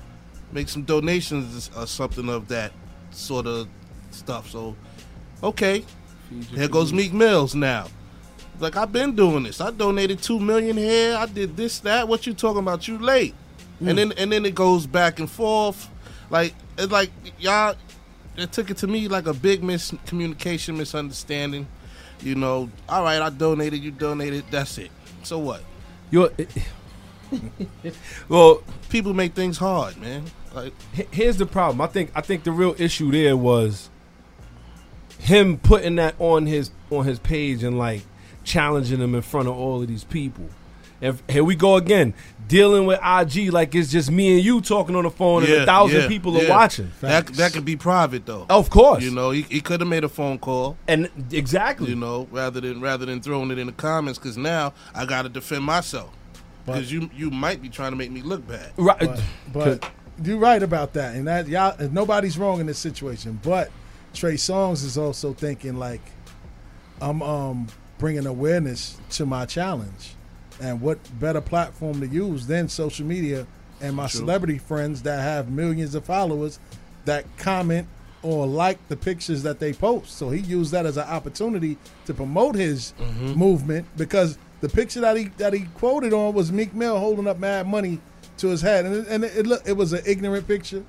make 0.52 0.70
some 0.70 0.84
donations 0.84 1.72
or 1.76 1.88
something 1.88 2.30
of 2.30 2.48
that 2.50 2.72
sort 3.12 3.48
of 3.48 3.68
stuff?" 4.12 4.50
So, 4.52 4.76
okay, 5.42 5.84
here 6.52 6.68
goes 6.68 6.94
Meek 6.94 7.14
Mills 7.14 7.56
now. 7.56 7.88
Like 8.60 8.76
I've 8.76 8.92
been 8.92 9.16
doing 9.16 9.44
this. 9.44 9.62
I 9.62 9.72
donated 9.72 10.22
two 10.22 10.40
million 10.40 10.78
here. 10.78 11.16
I 11.16 11.26
did 11.26 11.56
this, 11.56 11.80
that. 11.80 12.08
What 12.08 12.28
you 12.28 12.34
talking 12.34 12.60
about? 12.60 12.88
You 12.88 12.98
late. 12.98 13.36
And 13.80 13.98
then 13.98 14.12
and 14.14 14.32
then 14.32 14.46
it 14.46 14.56
goes 14.56 14.86
back 14.86 15.20
and 15.20 15.30
forth. 15.30 15.90
Like 16.30 16.54
it's 16.78 16.92
like 16.92 17.12
y'all 17.40 17.76
it 18.36 18.52
took 18.52 18.70
it 18.70 18.78
to 18.78 18.88
me 18.88 19.08
like 19.08 19.28
a 19.28 19.34
big 19.34 19.62
miscommunication, 19.62 20.78
misunderstanding. 20.78 21.68
You 22.22 22.36
know, 22.36 22.70
all 22.90 23.04
right, 23.04 23.22
I 23.22 23.30
donated, 23.30 23.82
you 23.82 23.92
donated, 23.92 24.44
that's 24.52 24.78
it. 24.78 24.92
So 25.24 25.40
what? 25.40 25.62
You're, 26.12 26.32
well, 28.30 28.62
People 28.90 29.14
make 29.14 29.36
things 29.36 29.58
hard, 29.58 29.98
man. 29.98 30.26
Like 30.54 30.74
here's 31.14 31.38
the 31.38 31.46
problem. 31.46 31.80
I 31.80 31.88
think 31.88 32.12
I 32.16 32.22
think 32.22 32.44
the 32.44 32.52
real 32.52 32.76
issue 32.80 33.12
there 33.12 33.38
was 33.38 33.90
him 35.20 35.58
putting 35.58 35.96
that 35.96 36.16
on 36.20 36.46
his 36.48 36.72
on 36.90 37.06
his 37.06 37.20
page 37.20 37.64
and 37.64 37.78
like 37.78 38.02
challenging 38.44 39.00
him 39.00 39.14
in 39.14 39.22
front 39.22 39.48
of 39.48 39.56
all 39.56 39.82
of 39.82 39.88
these 39.88 40.04
people. 40.04 40.50
And 41.02 41.22
here 41.30 41.46
we 41.46 41.56
go 41.56 41.78
again, 41.78 42.14
dealing 42.48 42.86
with 42.86 43.00
IG 43.02 43.54
like 43.54 43.74
it's 43.74 43.90
just 43.90 44.12
me 44.12 44.36
and 44.36 44.44
you 44.44 44.60
talking 44.60 44.96
on 44.96 45.04
the 45.04 45.10
phone 45.10 45.44
and 45.44 45.54
a 45.54 45.66
thousand 45.66 46.02
yeah, 46.02 46.08
people 46.08 46.36
yeah. 46.36 46.46
are 46.46 46.50
watching. 46.50 46.92
That 47.00 47.28
that 47.28 47.54
could 47.54 47.64
be 47.64 47.78
private 47.78 48.26
though. 48.26 48.46
Of 48.50 48.70
course. 48.70 49.04
You 49.04 49.12
know, 49.12 49.32
he, 49.32 49.44
he 49.44 49.62
could 49.62 49.80
have 49.80 49.88
made 49.88 50.04
a 50.04 50.10
phone 50.10 50.40
call. 50.40 50.78
And 50.88 51.10
exactly. 51.32 51.90
You 51.90 51.96
know, 51.96 52.28
rather 52.32 52.60
than 52.60 52.82
rather 52.82 53.06
than 53.06 53.22
throwing 53.22 53.52
it 53.52 53.58
in 53.58 53.68
the 53.68 53.74
comments, 53.74 54.20
because 54.20 54.38
now 54.38 54.74
I 54.94 55.06
got 55.06 55.22
to 55.22 55.30
defend 55.30 55.64
myself. 55.64 56.12
Because 56.66 56.92
you 56.92 57.10
you 57.16 57.32
might 57.32 57.62
be 57.62 57.70
trying 57.70 57.92
to 57.92 57.98
make 57.98 58.12
me 58.12 58.22
look 58.22 58.46
bad. 58.48 58.72
right. 58.78 59.00
But, 59.00 59.80
but 59.82 59.92
you're 60.22 60.38
right 60.38 60.62
about 60.62 60.94
that, 60.94 61.16
and 61.16 61.28
that 61.28 61.48
y'all 61.48 61.76
nobody's 61.90 62.38
wrong 62.38 62.60
in 62.60 62.68
this 62.68 62.78
situation. 62.78 63.40
But 63.42 63.72
Trey 64.14 64.34
Songz 64.36 64.84
is 64.84 64.98
also 64.98 65.34
thinking 65.34 65.78
like, 65.78 66.02
I'm 67.02 67.22
um 67.22 67.68
bringing 67.98 68.26
awareness 68.26 68.98
to 69.12 69.26
my 69.26 69.46
challenge, 69.46 70.16
and 70.62 70.82
what 70.82 70.98
better 71.20 71.42
platform 71.42 72.00
to 72.02 72.08
use 72.08 72.48
than 72.48 72.68
social 72.70 73.06
media 73.06 73.46
and 73.82 73.96
my 73.96 74.08
True. 74.08 74.22
celebrity 74.22 74.58
friends 74.58 75.02
that 75.04 75.22
have 75.22 75.50
millions 75.50 75.96
of 75.96 76.06
followers 76.06 76.60
that 77.06 77.26
comment 77.38 77.88
or 78.22 78.46
like 78.46 78.86
the 78.90 78.98
pictures 78.98 79.44
that 79.44 79.60
they 79.60 79.72
post. 79.72 80.18
So 80.18 80.30
he 80.30 80.40
used 80.42 80.74
that 80.74 80.86
as 80.86 80.98
an 80.98 81.08
opportunity 81.08 81.78
to 82.06 82.14
promote 82.14 82.56
his 82.56 82.94
Mm-hmm. 83.00 83.34
movement 83.40 83.86
because 83.96 84.38
the 84.62 84.68
picture 84.70 85.00
that 85.02 85.16
he 85.16 85.26
that 85.38 85.54
he 85.54 85.62
quoted 85.76 86.12
on 86.14 86.34
was 86.34 86.52
Meek 86.52 86.74
Mill 86.74 87.00
holding 87.00 87.28
up 87.28 87.40
mad 87.40 87.68
money 87.68 88.00
to 88.38 88.48
his 88.48 88.62
head, 88.62 88.86
and 88.86 88.96
it, 88.96 89.08
and 89.08 89.24
it, 89.24 89.46
look 89.48 89.62
it 89.68 89.74
was 89.78 89.94
an 89.94 90.02
ignorant 90.06 90.48
picture. 90.48 90.84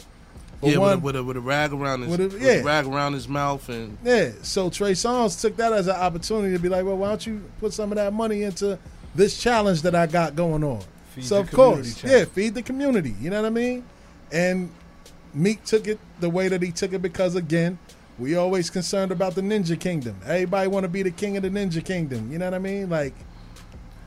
For 0.60 0.68
yeah, 0.70 0.76
one- 0.78 1.00
with, 1.00 1.16
a, 1.16 1.22
with, 1.22 1.24
a, 1.24 1.24
with 1.24 1.36
a 1.38 1.40
rag 1.40 1.72
around 1.72 2.02
his 2.02 2.10
With 2.10 2.20
a- 2.20 2.28
with 2.28 2.42
yeah. 2.42 2.50
a 2.52 2.64
rag 2.64 2.86
around 2.86 3.14
his 3.14 3.26
mouth 3.28 3.66
and 3.68 3.96
Yeah, 4.04 4.30
so 4.42 4.68
Trey 4.70 4.92
Songz 4.92 5.40
took 5.40 5.56
that 5.56 5.72
as 5.72 5.86
an 5.86 5.96
opportunity 5.96 6.52
to 6.54 6.58
be 6.62 6.68
like, 6.68 6.84
well, 6.84 6.96
why 6.98 7.08
don't 7.08 7.26
you 7.26 7.42
put 7.60 7.72
some 7.72 7.90
of 7.92 7.96
that 7.96 8.12
money 8.12 8.42
into 8.42 8.78
this 9.14 9.40
challenge 9.40 9.82
that 9.82 9.94
I 9.94 10.06
got 10.06 10.36
going 10.36 10.62
on? 10.62 10.82
Feed 11.14 11.24
so 11.24 11.36
the 11.36 11.40
of 11.40 11.50
course, 11.50 11.94
community 12.00 12.08
yeah, 12.20 12.24
feed 12.32 12.54
the 12.54 12.62
community. 12.62 13.14
You 13.20 13.30
know 13.30 13.40
what 13.40 13.46
I 13.46 13.50
mean? 13.50 13.84
And 14.30 14.70
Meek 15.34 15.64
took 15.64 15.88
it 15.88 15.98
the 16.20 16.28
way 16.30 16.48
that 16.48 16.62
he 16.62 16.72
took 16.72 16.92
it 16.92 17.00
because 17.00 17.34
again, 17.36 17.78
we 18.18 18.36
always 18.36 18.68
concerned 18.68 19.10
about 19.12 19.34
the 19.34 19.40
Ninja 19.40 19.80
Kingdom. 19.80 20.14
Everybody 20.24 20.68
want 20.68 20.84
to 20.84 20.88
be 20.88 21.02
the 21.02 21.10
king 21.10 21.36
of 21.38 21.42
the 21.42 21.48
Ninja 21.50 21.82
Kingdom. 21.84 22.30
You 22.30 22.38
know 22.38 22.44
what 22.46 22.54
I 22.54 22.58
mean? 22.58 22.90
Like. 22.90 23.14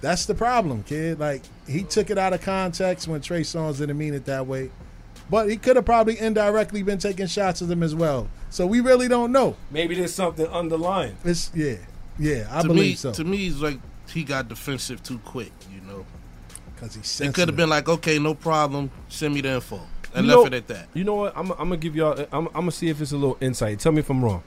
That's 0.02 0.26
the 0.26 0.36
problem, 0.36 0.84
kid. 0.84 1.18
Like 1.18 1.44
he 1.66 1.84
took 1.84 2.10
it 2.10 2.18
out 2.18 2.34
of 2.34 2.42
context 2.42 3.08
when 3.08 3.22
Trey 3.22 3.40
Songz 3.40 3.78
didn't 3.78 3.98
mean 3.98 4.14
it 4.14 4.26
that 4.26 4.46
way, 4.46 4.70
but 5.34 5.50
he 5.50 5.58
could 5.58 5.76
have 5.76 5.86
probably 5.86 6.20
indirectly 6.20 6.84
been 6.84 7.00
taking 7.00 7.26
shots 7.26 7.60
at 7.64 7.68
them 7.68 7.82
as 7.82 7.96
well. 7.96 8.30
So 8.52 8.68
we 8.68 8.82
really 8.82 9.08
don't 9.08 9.32
know. 9.32 9.56
Maybe 9.72 9.96
there's 9.96 10.14
something 10.14 10.46
underlying. 10.46 11.18
It's 11.26 11.50
yeah, 11.56 11.78
yeah. 12.20 12.48
I 12.52 12.62
to 12.62 12.68
believe 12.68 12.92
me, 12.92 12.96
so. 12.96 13.14
to 13.14 13.24
me, 13.24 13.48
it's 13.48 13.60
like 13.60 13.80
he 14.12 14.24
got 14.24 14.48
defensive 14.48 15.02
too 15.02 15.18
quick. 15.26 15.52
You 15.74 15.82
know, 15.88 16.06
because 16.76 16.94
he's 16.94 17.20
it 17.20 17.34
could 17.34 17.48
have 17.48 17.58
been 17.58 17.72
like, 17.72 17.90
okay, 17.90 18.20
no 18.20 18.36
problem, 18.36 18.92
send 19.10 19.34
me 19.34 19.42
the 19.42 19.54
info, 19.56 19.82
and 20.14 20.28
You 20.28 20.36
left 20.36 20.52
know- 20.52 20.56
it 20.56 20.62
at 20.62 20.68
that. 20.68 20.90
You 20.94 21.04
know 21.04 21.16
what? 21.16 21.36
I'm, 21.36 21.50
I'm 21.54 21.58
gonna 21.58 21.78
give 21.78 21.96
y'all. 21.96 22.16
I'm, 22.32 22.46
I'm 22.50 22.54
gonna 22.54 22.72
see 22.72 22.90
if 22.90 23.02
it's 23.02 23.12
a 23.12 23.18
little 23.18 23.40
insight. 23.42 23.80
Tell 23.80 23.92
me 23.92 24.02
if 24.02 24.12
I'm 24.12 24.24
wrong. 24.24 24.44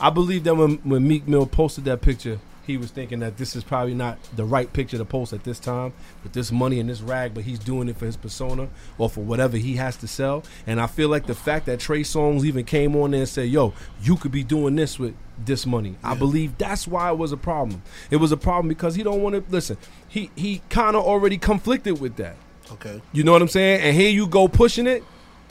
I 0.00 0.08
believe 0.08 0.44
that 0.44 0.54
when 0.54 0.76
when 0.76 1.06
Meek 1.06 1.28
Mill 1.28 1.44
posted 1.44 1.84
that 1.84 2.00
picture, 2.00 2.40
he 2.66 2.76
was 2.76 2.90
thinking 2.90 3.20
that 3.20 3.36
this 3.36 3.56
is 3.56 3.64
probably 3.64 3.94
not 3.94 4.18
the 4.36 4.44
right 4.44 4.72
picture 4.72 4.98
to 4.98 5.04
post 5.04 5.32
at 5.32 5.44
this 5.44 5.58
time 5.58 5.92
with 6.22 6.32
this 6.32 6.52
money 6.52 6.78
and 6.78 6.88
this 6.88 7.00
rag, 7.00 7.34
but 7.34 7.44
he's 7.44 7.58
doing 7.58 7.88
it 7.88 7.96
for 7.96 8.06
his 8.06 8.16
persona 8.16 8.68
or 8.98 9.10
for 9.10 9.22
whatever 9.22 9.56
he 9.56 9.74
has 9.76 9.96
to 9.98 10.08
sell. 10.08 10.44
And 10.66 10.80
I 10.80 10.86
feel 10.86 11.08
like 11.08 11.26
the 11.26 11.34
fact 11.34 11.66
that 11.66 11.80
Trey 11.80 12.02
Songz 12.02 12.44
even 12.44 12.64
came 12.64 12.94
on 12.96 13.10
there 13.10 13.20
and 13.20 13.28
said, 13.28 13.48
"Yo, 13.48 13.72
you 14.00 14.16
could 14.16 14.32
be 14.32 14.44
doing 14.44 14.76
this 14.76 14.98
with 14.98 15.14
this 15.44 15.66
money," 15.66 15.96
I 16.04 16.14
believe 16.14 16.56
that's 16.58 16.86
why 16.86 17.10
it 17.10 17.18
was 17.18 17.32
a 17.32 17.36
problem. 17.36 17.82
It 18.10 18.16
was 18.16 18.32
a 18.32 18.36
problem 18.36 18.68
because 18.68 18.94
he 18.94 19.02
don't 19.02 19.22
want 19.22 19.34
to 19.34 19.44
listen. 19.50 19.76
He 20.08 20.30
he 20.36 20.62
kind 20.68 20.96
of 20.96 21.04
already 21.04 21.38
conflicted 21.38 22.00
with 22.00 22.16
that. 22.16 22.36
Okay, 22.70 23.02
You 23.12 23.22
know 23.22 23.32
what 23.32 23.42
I'm 23.42 23.48
saying? 23.48 23.82
And 23.82 23.94
here 23.94 24.10
you 24.10 24.26
go 24.26 24.48
pushing 24.48 24.86
it. 24.86 25.04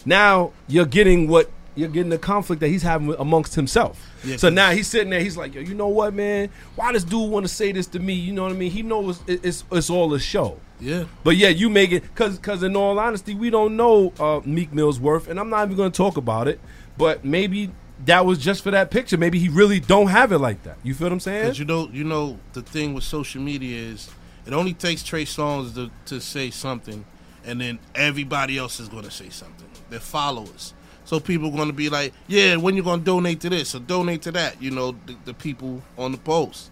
Now 0.05 0.53
you're 0.67 0.85
getting 0.85 1.27
what 1.27 1.51
you're 1.75 1.89
getting 1.89 2.09
the 2.09 2.17
conflict 2.17 2.59
that 2.59 2.67
he's 2.67 2.83
having 2.83 3.13
amongst 3.17 3.55
himself. 3.55 4.09
Yeah, 4.23 4.37
so 4.37 4.49
now 4.49 4.71
he's 4.71 4.87
sitting 4.87 5.09
there. 5.09 5.21
He's 5.21 5.37
like, 5.37 5.53
Yo, 5.55 5.61
you 5.61 5.73
know 5.73 5.87
what, 5.87 6.13
man? 6.13 6.49
Why 6.75 6.91
does 6.91 7.03
dude 7.03 7.29
want 7.29 7.45
to 7.45 7.51
say 7.53 7.71
this 7.71 7.87
to 7.87 7.99
me? 7.99 8.13
You 8.13 8.33
know 8.33 8.43
what 8.43 8.51
I 8.51 8.55
mean? 8.55 8.71
He 8.71 8.81
knows 8.83 9.19
it- 9.27 9.43
it's 9.45 9.63
it's 9.71 9.89
all 9.89 10.13
a 10.13 10.19
show. 10.19 10.59
yeah, 10.79 11.05
But 11.23 11.37
yeah, 11.37 11.49
you 11.49 11.69
make 11.69 11.91
it 11.91 12.03
because 12.03 12.37
because 12.37 12.63
in 12.63 12.75
all 12.75 12.99
honesty, 12.99 13.35
we 13.35 13.49
don't 13.49 13.75
know 13.75 14.11
uh, 14.19 14.41
Meek 14.45 14.73
Mill's 14.73 14.99
worth, 14.99 15.27
and 15.27 15.39
I'm 15.39 15.49
not 15.49 15.65
even 15.65 15.77
going 15.77 15.91
to 15.91 15.97
talk 15.97 16.17
about 16.17 16.47
it. 16.47 16.59
But 16.97 17.23
maybe 17.25 17.71
that 18.05 18.25
was 18.25 18.37
just 18.39 18.63
for 18.63 18.71
that 18.71 18.89
picture. 18.91 19.17
Maybe 19.17 19.39
he 19.39 19.47
really 19.47 19.79
don't 19.79 20.07
have 20.07 20.31
it 20.31 20.39
like 20.39 20.63
that. 20.63 20.77
You 20.83 20.93
feel 20.93 21.05
what 21.05 21.13
I'm 21.13 21.19
saying? 21.19 21.43
Because 21.43 21.59
you 21.59 21.65
know, 21.65 21.87
you 21.91 22.03
know, 22.03 22.37
the 22.53 22.61
thing 22.63 22.93
with 22.93 23.03
social 23.03 23.41
media 23.41 23.79
is 23.79 24.09
it 24.45 24.53
only 24.53 24.73
takes 24.73 25.03
Trey 25.03 25.23
Songz 25.25 25.75
to, 25.75 25.89
to 26.07 26.19
say 26.19 26.49
something, 26.49 27.05
and 27.45 27.61
then 27.61 27.79
everybody 27.95 28.57
else 28.57 28.79
is 28.79 28.89
going 28.89 29.03
to 29.03 29.11
say 29.11 29.29
something. 29.29 29.67
Their 29.91 29.99
followers. 29.99 30.73
So 31.05 31.19
people 31.19 31.49
are 31.49 31.55
going 31.55 31.67
to 31.67 31.73
be 31.73 31.89
like, 31.89 32.13
yeah, 32.27 32.55
when 32.55 32.75
you 32.75 32.83
going 32.83 32.99
to 32.99 33.05
donate 33.05 33.41
to 33.41 33.49
this 33.49 33.75
or 33.75 33.79
donate 33.79 34.21
to 34.23 34.31
that? 34.31 34.61
You 34.61 34.71
know, 34.71 34.95
the, 35.05 35.15
the 35.25 35.33
people 35.33 35.81
on 35.97 36.11
the 36.11 36.17
post. 36.17 36.71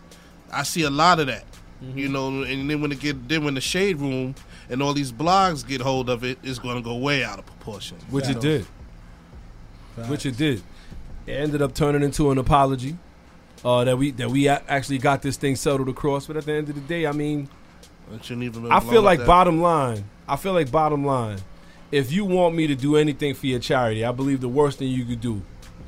I 0.52 0.64
see 0.64 0.84
a 0.84 0.90
lot 0.90 1.20
of 1.20 1.28
that. 1.28 1.46
You 1.96 2.10
know, 2.10 2.44
and 2.44 2.70
then 2.70 2.82
when 2.82 2.92
it 2.92 3.00
get 3.00 3.30
then 3.30 3.46
when 3.46 3.54
the 3.54 3.62
shade 3.62 4.00
room 4.00 4.36
and 4.70 4.84
all 4.84 4.94
these 4.94 5.14
blogs 5.14 5.66
get 5.66 5.80
hold 5.80 6.10
of 6.10 6.26
it, 6.26 6.38
it's 6.44 6.60
going 6.60 6.76
to 6.76 6.82
go 6.82 6.98
way 6.98 7.24
out 7.24 7.40
of 7.40 7.46
proportion. 7.46 7.96
Which 8.10 8.26
it 8.26 8.34
Facts. 8.34 8.42
did. 8.42 8.66
Which 10.10 10.26
it 10.26 10.36
did. 10.38 10.62
It 11.26 11.32
ended 11.34 11.62
up 11.62 11.74
turning 11.74 12.04
into 12.04 12.32
an 12.32 12.38
apology. 12.38 12.98
Uh, 13.64 13.84
that 13.86 13.98
we 13.98 14.12
that 14.12 14.30
we 14.30 14.48
actually 14.50 14.98
got 14.98 15.22
this 15.22 15.38
thing 15.38 15.56
settled 15.56 15.88
across, 15.90 16.28
but 16.28 16.36
at 16.38 16.46
the 16.46 16.54
end 16.54 16.68
of 16.70 16.76
the 16.76 16.82
day, 16.82 17.06
I 17.06 17.12
mean, 17.14 17.48
It 18.14 18.24
shouldn't 18.26 18.44
even 18.44 18.64
been 18.64 18.72
I 18.72 18.80
feel 18.82 19.02
like 19.02 19.20
that. 19.20 19.28
bottom 19.28 19.62
line. 19.62 20.04
I 20.28 20.36
feel 20.36 20.54
like 20.54 20.72
bottom 20.72 21.06
line. 21.06 21.40
If 21.92 22.12
you 22.12 22.26
want 22.26 22.56
me 22.56 22.68
to 22.68 22.76
do 22.76 22.96
anything 22.96 23.34
for 23.34 23.48
your 23.48 23.60
charity, 23.60 24.06
I 24.06 24.12
believe 24.12 24.42
the 24.42 24.50
worst 24.50 24.80
thing 24.80 24.90
you 24.90 25.06
could 25.06 25.22
do 25.22 25.42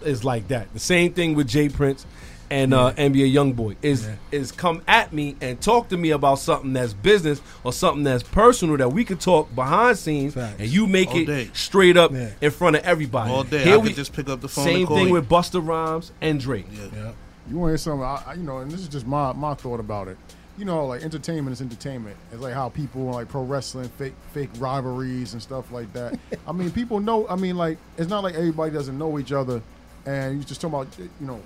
is 0.04 0.24
like 0.24 0.48
that. 0.48 0.74
The 0.74 0.80
same 0.80 1.14
thing 1.14 1.36
with 1.36 1.48
J. 1.48 1.70
Prince 1.70 2.06
and 2.50 2.74
uh, 2.74 2.92
NBA 2.94 3.32
YoungBoy 3.34 3.78
is 3.82 4.10
is 4.32 4.52
come 4.52 4.82
at 4.88 5.14
me 5.14 5.36
and 5.40 5.62
talk 5.62 5.88
to 5.90 5.96
me 5.98 6.10
about 6.10 6.40
something 6.40 6.74
that's 6.74 6.92
business 6.94 7.40
or 7.64 7.72
something 7.72 8.04
that's 8.04 8.24
personal 8.24 8.76
that 8.78 8.90
we 8.90 9.06
could 9.06 9.22
talk 9.22 9.54
behind 9.56 9.98
scenes, 9.98 10.34
Facts. 10.34 10.60
and 10.60 10.68
you 10.68 10.86
make 10.88 11.10
All 11.12 11.18
it 11.18 11.26
day. 11.28 11.50
straight 11.54 11.96
up 11.98 12.12
Yeah. 12.12 12.32
in 12.42 12.52
front 12.52 12.76
of 12.78 12.84
everybody. 12.84 13.32
all 13.32 13.44
day. 13.44 13.64
Here 13.64 13.76
I 13.76 13.78
we 13.78 13.90
could 13.90 13.96
just 13.98 14.12
pick 14.14 14.28
up 14.28 14.42
the 14.42 14.50
phone. 14.50 14.66
same 14.66 14.78
and 14.80 14.88
call 14.88 14.98
thing 14.98 15.08
you. 15.08 15.14
with 15.14 15.30
Busta 15.30 15.66
Rhymes 15.66 16.12
and 16.20 16.40
Drake. 16.42 16.66
Yeah. 16.74 16.88
Yeah. 16.94 17.12
You 17.50 17.58
want 17.58 17.70
to 17.70 17.72
hear 17.74 17.78
something? 17.78 18.04
I, 18.04 18.24
I- 18.28 18.34
you 18.34 18.44
know, 18.44 18.58
and 18.58 18.70
this 18.72 18.82
is 18.82 18.88
just 18.90 19.06
my 19.08 19.32
my 19.34 19.54
thought 19.54 19.80
about 19.80 20.08
it. 20.10 20.18
You 20.58 20.66
know, 20.66 20.86
like 20.86 21.02
entertainment 21.02 21.54
is 21.54 21.62
entertainment. 21.62 22.18
It's 22.32 22.42
like 22.42 22.54
how 22.54 22.70
people 22.70 23.04
like 23.04 23.30
pro 23.30 23.44
wrestling, 23.44 23.90
fake 23.90 24.14
fake 24.34 24.50
rivalries 24.58 25.34
and 25.34 25.42
stuff 25.42 25.72
like 25.72 25.92
that. 25.94 26.20
I 26.48 26.52
mean, 26.52 26.72
people 26.72 27.00
know. 27.00 27.28
I 27.28 27.36
mean, 27.36 27.58
like 27.58 27.78
it's 27.98 28.10
not 28.10 28.24
like 28.24 28.36
everybody 28.36 28.72
doesn't 28.72 28.98
know 28.98 29.18
each 29.18 29.32
other. 29.32 29.62
And 30.06 30.40
you 30.40 30.44
just 30.44 30.62
talking 30.62 30.76
about, 30.76 30.88
you 30.98 31.28
know, 31.28 31.40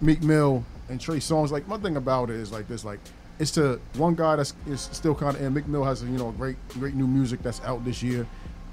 Meek 0.00 0.22
Mill 0.22 0.64
and 0.88 1.00
Trey 1.00 1.18
Songz. 1.18 1.50
Like 1.50 1.66
my 1.68 1.78
thing 1.78 1.96
about 1.96 2.30
it 2.30 2.36
is 2.36 2.52
like 2.52 2.68
this. 2.68 2.84
Like 2.84 3.00
it's 3.38 3.50
to 3.52 3.80
one 3.94 4.14
guy 4.14 4.36
that's 4.36 4.54
is 4.66 4.88
still 4.92 5.14
kind 5.14 5.36
of. 5.36 5.42
And 5.42 5.54
Meek 5.54 5.66
Mill 5.66 5.84
has 5.84 6.02
you 6.02 6.10
know 6.10 6.32
great 6.32 6.56
great 6.70 6.94
new 6.94 7.06
music 7.06 7.42
that's 7.42 7.60
out 7.62 7.84
this 7.84 8.02
year. 8.02 8.26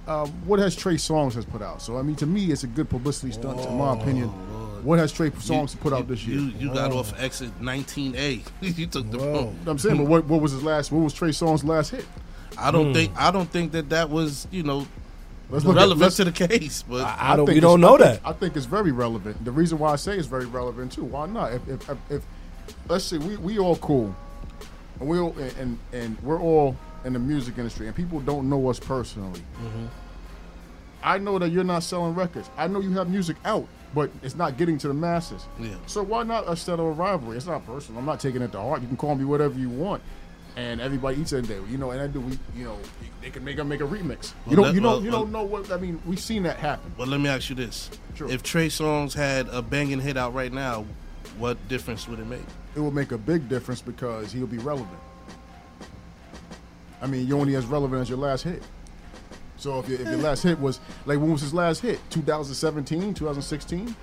Um, 0.08 0.30
what 0.46 0.60
has 0.60 0.76
Trey 0.76 0.96
Songz 0.96 1.34
has 1.36 1.46
put 1.46 1.62
out? 1.62 1.82
So 1.82 1.98
I 1.98 2.02
mean, 2.02 2.16
to 2.18 2.26
me, 2.26 2.52
it's 2.52 2.64
a 2.64 2.68
good 2.68 2.90
publicity 2.90 3.32
stunt, 3.32 3.60
in 3.62 3.78
my 3.78 3.94
opinion. 3.94 4.32
What 4.84 5.00
has 5.00 5.12
Trey 5.12 5.30
Songz 5.32 5.80
put 5.80 5.94
out 5.94 6.08
this 6.08 6.26
year? 6.26 6.40
You, 6.40 6.68
you 6.68 6.74
got 6.74 6.92
off 6.92 7.18
exit 7.20 7.58
19A. 7.62 8.42
you 8.78 8.86
took 8.88 9.10
the 9.10 9.18
Whoa. 9.18 9.34
phone. 9.34 9.60
I'm 9.66 9.80
saying, 9.80 9.98
but 9.98 10.08
what, 10.08 10.26
what 10.26 10.42
was 10.42 10.52
his 10.52 10.64
last? 10.64 10.92
What 10.92 11.00
was 11.04 11.14
Trey 11.14 11.30
Songz' 11.30 11.64
last 11.64 11.92
hit? 11.92 12.06
I 12.58 12.70
don't 12.70 12.94
think 12.94 13.12
I 13.18 13.32
don't 13.32 13.50
think 13.50 13.72
that 13.72 13.90
that 13.90 14.10
was 14.10 14.48
you 14.52 14.62
know 14.64 14.86
Let's 15.50 15.66
look 15.66 15.76
at- 15.76 15.80
relevant 15.80 16.02
let's- 16.02 16.16
to 16.18 16.26
the 16.26 16.32
case. 16.32 16.84
But 16.88 17.02
I, 17.06 17.34
I 17.34 17.36
don't. 17.36 17.46
think 17.46 17.56
We 17.56 17.60
don't 17.62 17.82
know 17.82 17.96
I 17.96 17.98
think- 17.98 18.22
that. 18.24 18.30
I 18.30 18.34
think 18.34 18.56
it's 18.56 18.66
very 18.68 18.92
relevant. 18.92 19.44
The 19.44 19.52
reason 19.52 19.80
why 19.80 19.92
I 19.92 19.96
say 19.96 20.18
it's 20.18 20.28
very 20.28 20.46
relevant 20.46 20.92
too. 20.92 21.04
Why 21.04 21.26
not? 21.28 21.54
If 21.54 21.68
if, 21.68 21.90
if, 21.90 21.98
if 22.10 22.24
let's 22.88 23.06
see, 23.06 23.18
we, 23.18 23.38
we 23.38 23.58
all 23.60 23.76
cool, 23.78 24.16
and 25.00 25.10
we 25.10 25.18
all 25.20 25.36
and, 25.40 25.58
and 25.58 25.80
and 25.94 26.18
we're 26.22 26.40
all 26.40 26.76
in 27.06 27.14
the 27.14 27.20
music 27.20 27.58
industry, 27.58 27.88
and 27.88 27.96
people 27.96 28.20
don't 28.20 28.50
know 28.50 28.70
us 28.70 28.80
personally. 28.80 29.42
Mm-hmm. 29.62 29.86
I 31.04 31.18
know 31.18 31.38
that 31.40 31.50
you're 31.50 31.64
not 31.66 31.84
selling 31.84 32.14
records. 32.16 32.50
I 32.58 32.68
know 32.68 32.80
you 32.80 32.92
have 32.94 33.10
music 33.10 33.38
out. 33.46 33.68
But 33.94 34.10
it's 34.22 34.36
not 34.36 34.58
getting 34.58 34.78
to 34.80 34.88
the 34.88 34.94
masses. 34.94 35.46
Yeah. 35.60 35.76
So 35.88 36.02
why 36.04 36.24
not 36.24 36.50
a 36.50 36.56
settle 36.56 36.88
a 36.88 36.92
rivalry? 36.92 37.38
It's 37.38 37.46
not 37.46 37.66
personal. 37.66 38.00
I'm 38.00 38.06
not 38.06 38.20
taking 38.20 38.42
it 38.42 38.52
to 38.54 38.60
heart. 38.60 38.82
You 38.82 38.88
can 38.88 38.98
call 38.98 39.16
me 39.16 39.26
whatever 39.26 39.58
you 39.60 39.70
want. 39.70 40.02
And 40.56 40.80
everybody 40.82 41.20
eats 41.20 41.34
it 41.34 41.48
day, 41.48 41.60
you 41.68 41.80
know. 41.80 41.90
And 41.92 42.00
I 42.02 42.06
do, 42.06 42.20
we, 42.20 42.38
you 42.56 42.64
know, 42.64 42.78
they 43.22 43.32
can 43.32 43.44
make 43.44 43.58
a 43.58 43.64
make 43.64 43.82
a 43.82 43.86
remix. 43.86 44.34
Well, 44.46 44.52
You 44.52 44.56
don't, 44.56 44.66
that- 44.66 44.74
you 44.76 44.82
don't, 44.82 45.04
you 45.04 45.10
don't 45.12 45.32
know 45.32 45.44
what 45.44 45.72
I 45.72 45.78
mean. 45.78 46.00
We've 46.06 46.20
seen 46.20 46.44
that 46.44 46.58
happen. 46.58 46.94
But 46.96 47.08
let 47.08 47.20
me 47.20 47.28
ask 47.28 47.50
you 47.50 47.56
this. 47.56 47.90
If 48.20 48.44
Trey 48.44 48.68
Songz 48.68 49.14
had 49.16 49.48
a 49.50 49.64
banging 49.64 50.00
hit 50.00 50.16
out 50.16 50.36
right 50.36 50.54
now, 50.54 50.86
what 51.40 51.58
difference 51.70 52.08
would 52.08 52.20
it 52.20 52.28
make? 52.28 52.42
It 52.76 52.80
would 52.82 52.94
make 52.94 53.12
a 53.12 53.18
big 53.18 53.50
difference 53.50 53.82
because 53.82 54.32
he'll 54.32 54.46
be 54.46 54.60
relevant. 54.60 55.00
I 57.02 57.08
mean, 57.08 57.28
you're 57.28 57.40
only 57.40 57.56
as 57.56 57.66
relevant 57.66 58.02
as 58.04 58.10
your 58.10 58.20
last 58.20 58.44
hit. 58.44 58.62
So 59.64 59.80
if 59.80 59.88
your, 59.88 60.02
if 60.02 60.08
your 60.08 60.18
last 60.18 60.44
hit 60.44 60.60
was 60.60 60.82
like 61.06 61.20
when 61.20 61.32
was 61.32 61.40
his 61.40 61.54
last 61.54 61.80
hit? 61.80 61.98
2017, 62.10 63.14
2016. 63.14 63.96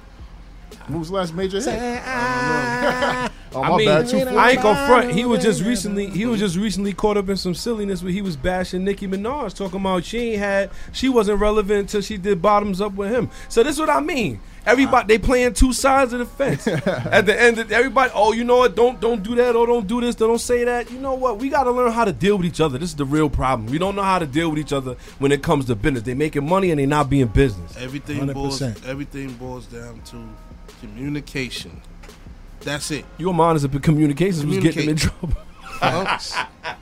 When 0.86 0.98
was 0.98 1.08
the 1.08 1.14
last 1.16 1.34
major 1.34 1.58
hit? 1.58 1.68
oh, 1.68 3.30
my 3.52 3.60
I 3.60 3.76
mean, 3.76 3.86
bad. 3.86 4.14
I 4.28 4.52
ain't 4.52 4.62
gonna 4.62 4.86
front. 4.86 5.10
He 5.10 5.26
was 5.26 5.42
just 5.42 5.62
recently. 5.62 6.08
He 6.08 6.24
was 6.24 6.40
just 6.40 6.56
recently 6.56 6.94
caught 6.94 7.18
up 7.18 7.28
in 7.28 7.36
some 7.36 7.54
silliness 7.54 8.02
where 8.02 8.10
he 8.10 8.22
was 8.22 8.38
bashing 8.38 8.84
Nicki 8.84 9.06
Minaj, 9.06 9.54
talking 9.54 9.80
about 9.80 10.02
she 10.02 10.30
ain't 10.30 10.38
had, 10.38 10.70
she 10.92 11.10
wasn't 11.10 11.38
relevant 11.38 11.80
until 11.80 12.00
she 12.00 12.16
did 12.16 12.40
bottoms 12.40 12.80
up 12.80 12.94
with 12.94 13.10
him. 13.10 13.28
So 13.50 13.62
this 13.62 13.74
is 13.74 13.80
what 13.80 13.90
I 13.90 14.00
mean. 14.00 14.40
Everybody 14.66 15.08
they 15.08 15.18
playing 15.18 15.54
two 15.54 15.72
sides 15.72 16.12
of 16.12 16.18
the 16.18 16.26
fence. 16.26 16.66
At 16.86 17.26
the 17.26 17.40
end, 17.40 17.58
of 17.58 17.72
everybody, 17.72 18.12
oh, 18.14 18.32
you 18.32 18.44
know 18.44 18.58
what? 18.58 18.76
Don't 18.76 19.00
don't 19.00 19.22
do 19.22 19.34
that 19.36 19.56
or 19.56 19.66
don't 19.66 19.86
do 19.86 20.00
this. 20.00 20.14
Don't 20.14 20.38
say 20.38 20.64
that. 20.64 20.90
You 20.90 20.98
know 20.98 21.14
what? 21.14 21.38
We 21.38 21.48
got 21.48 21.64
to 21.64 21.70
learn 21.70 21.92
how 21.92 22.04
to 22.04 22.12
deal 22.12 22.36
with 22.36 22.46
each 22.46 22.60
other. 22.60 22.78
This 22.78 22.90
is 22.90 22.96
the 22.96 23.06
real 23.06 23.30
problem. 23.30 23.70
We 23.70 23.78
don't 23.78 23.96
know 23.96 24.02
how 24.02 24.18
to 24.18 24.26
deal 24.26 24.50
with 24.50 24.58
each 24.58 24.72
other 24.72 24.96
when 25.18 25.32
it 25.32 25.42
comes 25.42 25.66
to 25.66 25.74
business. 25.74 26.02
They 26.02 26.14
making 26.14 26.46
money 26.46 26.70
and 26.70 26.78
they 26.78 26.86
not 26.86 27.08
being 27.08 27.28
business. 27.28 27.76
Everything 27.78 28.26
boils 28.32 28.60
100%. 28.60 28.86
everything 28.86 29.32
boils 29.34 29.66
down 29.66 30.00
to 30.02 30.28
communication. 30.80 31.80
That's 32.60 32.90
it. 32.90 33.04
Your 33.18 33.32
mind 33.32 33.56
is 33.56 33.64
a 33.64 33.68
communications 33.68 34.44
was 34.44 34.58
getting 34.58 34.90
in 34.90 34.96
trouble. 34.96 35.34
Huh? 35.62 36.18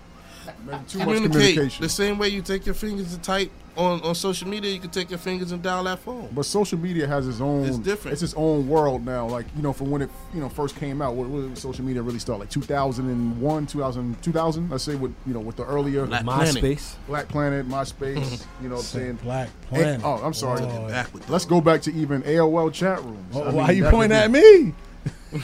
Maybe 0.66 0.84
too 0.88 0.98
much 0.98 1.22
communication. 1.22 1.82
The 1.82 1.88
same 1.88 2.18
way 2.18 2.28
you 2.28 2.42
take 2.42 2.66
your 2.66 2.74
fingers 2.74 3.14
and 3.14 3.22
type 3.22 3.50
on, 3.78 4.02
on 4.02 4.14
social 4.14 4.48
media, 4.48 4.72
you 4.72 4.80
can 4.80 4.90
take 4.90 5.08
your 5.08 5.20
fingers 5.20 5.52
and 5.52 5.62
dial 5.62 5.84
that 5.84 6.00
phone. 6.00 6.28
But 6.32 6.44
social 6.44 6.78
media 6.78 7.06
has 7.06 7.28
its 7.28 7.40
own. 7.40 7.64
It's 7.64 7.78
different. 7.78 8.12
It's 8.12 8.22
its 8.22 8.34
own 8.34 8.68
world 8.68 9.06
now. 9.06 9.26
Like 9.26 9.46
you 9.56 9.62
know, 9.62 9.72
from 9.72 9.90
when 9.90 10.02
it 10.02 10.10
you 10.34 10.40
know 10.40 10.48
first 10.48 10.76
came 10.76 11.00
out, 11.00 11.14
what, 11.14 11.28
what 11.28 11.48
did 11.48 11.56
social 11.56 11.84
media 11.84 12.02
really 12.02 12.18
start? 12.18 12.40
Like 12.40 12.50
2001, 12.50 13.66
2000, 13.66 14.22
2000. 14.22 14.70
Let's 14.70 14.84
say 14.84 14.96
with 14.96 15.14
you 15.26 15.32
know 15.32 15.40
with 15.40 15.56
the 15.56 15.64
earlier 15.64 16.06
Black 16.06 16.24
Planet. 16.24 16.56
MySpace. 16.56 16.94
Black 17.06 17.28
Planet, 17.28 17.68
MySpace. 17.68 18.16
Mm-hmm. 18.16 18.62
you 18.64 18.68
know, 18.68 18.74
what 18.76 18.80
I'm 18.80 18.86
saying 18.86 19.14
Black 19.22 19.48
A- 19.48 19.68
Planet. 19.68 20.00
oh, 20.04 20.14
I'm 20.16 20.34
sorry. 20.34 20.62
Oh, 20.62 20.88
Backwards. 20.88 21.28
Let's 21.30 21.44
go 21.44 21.60
back 21.60 21.80
to 21.82 21.94
even 21.94 22.22
AOL 22.22 22.72
chat 22.72 23.02
rooms. 23.04 23.34
Oh, 23.34 23.44
I 23.44 23.52
why 23.52 23.68
mean, 23.68 23.76
you 23.76 23.84
pointing 23.90 24.18
at 24.18 24.30
me? 24.30 24.74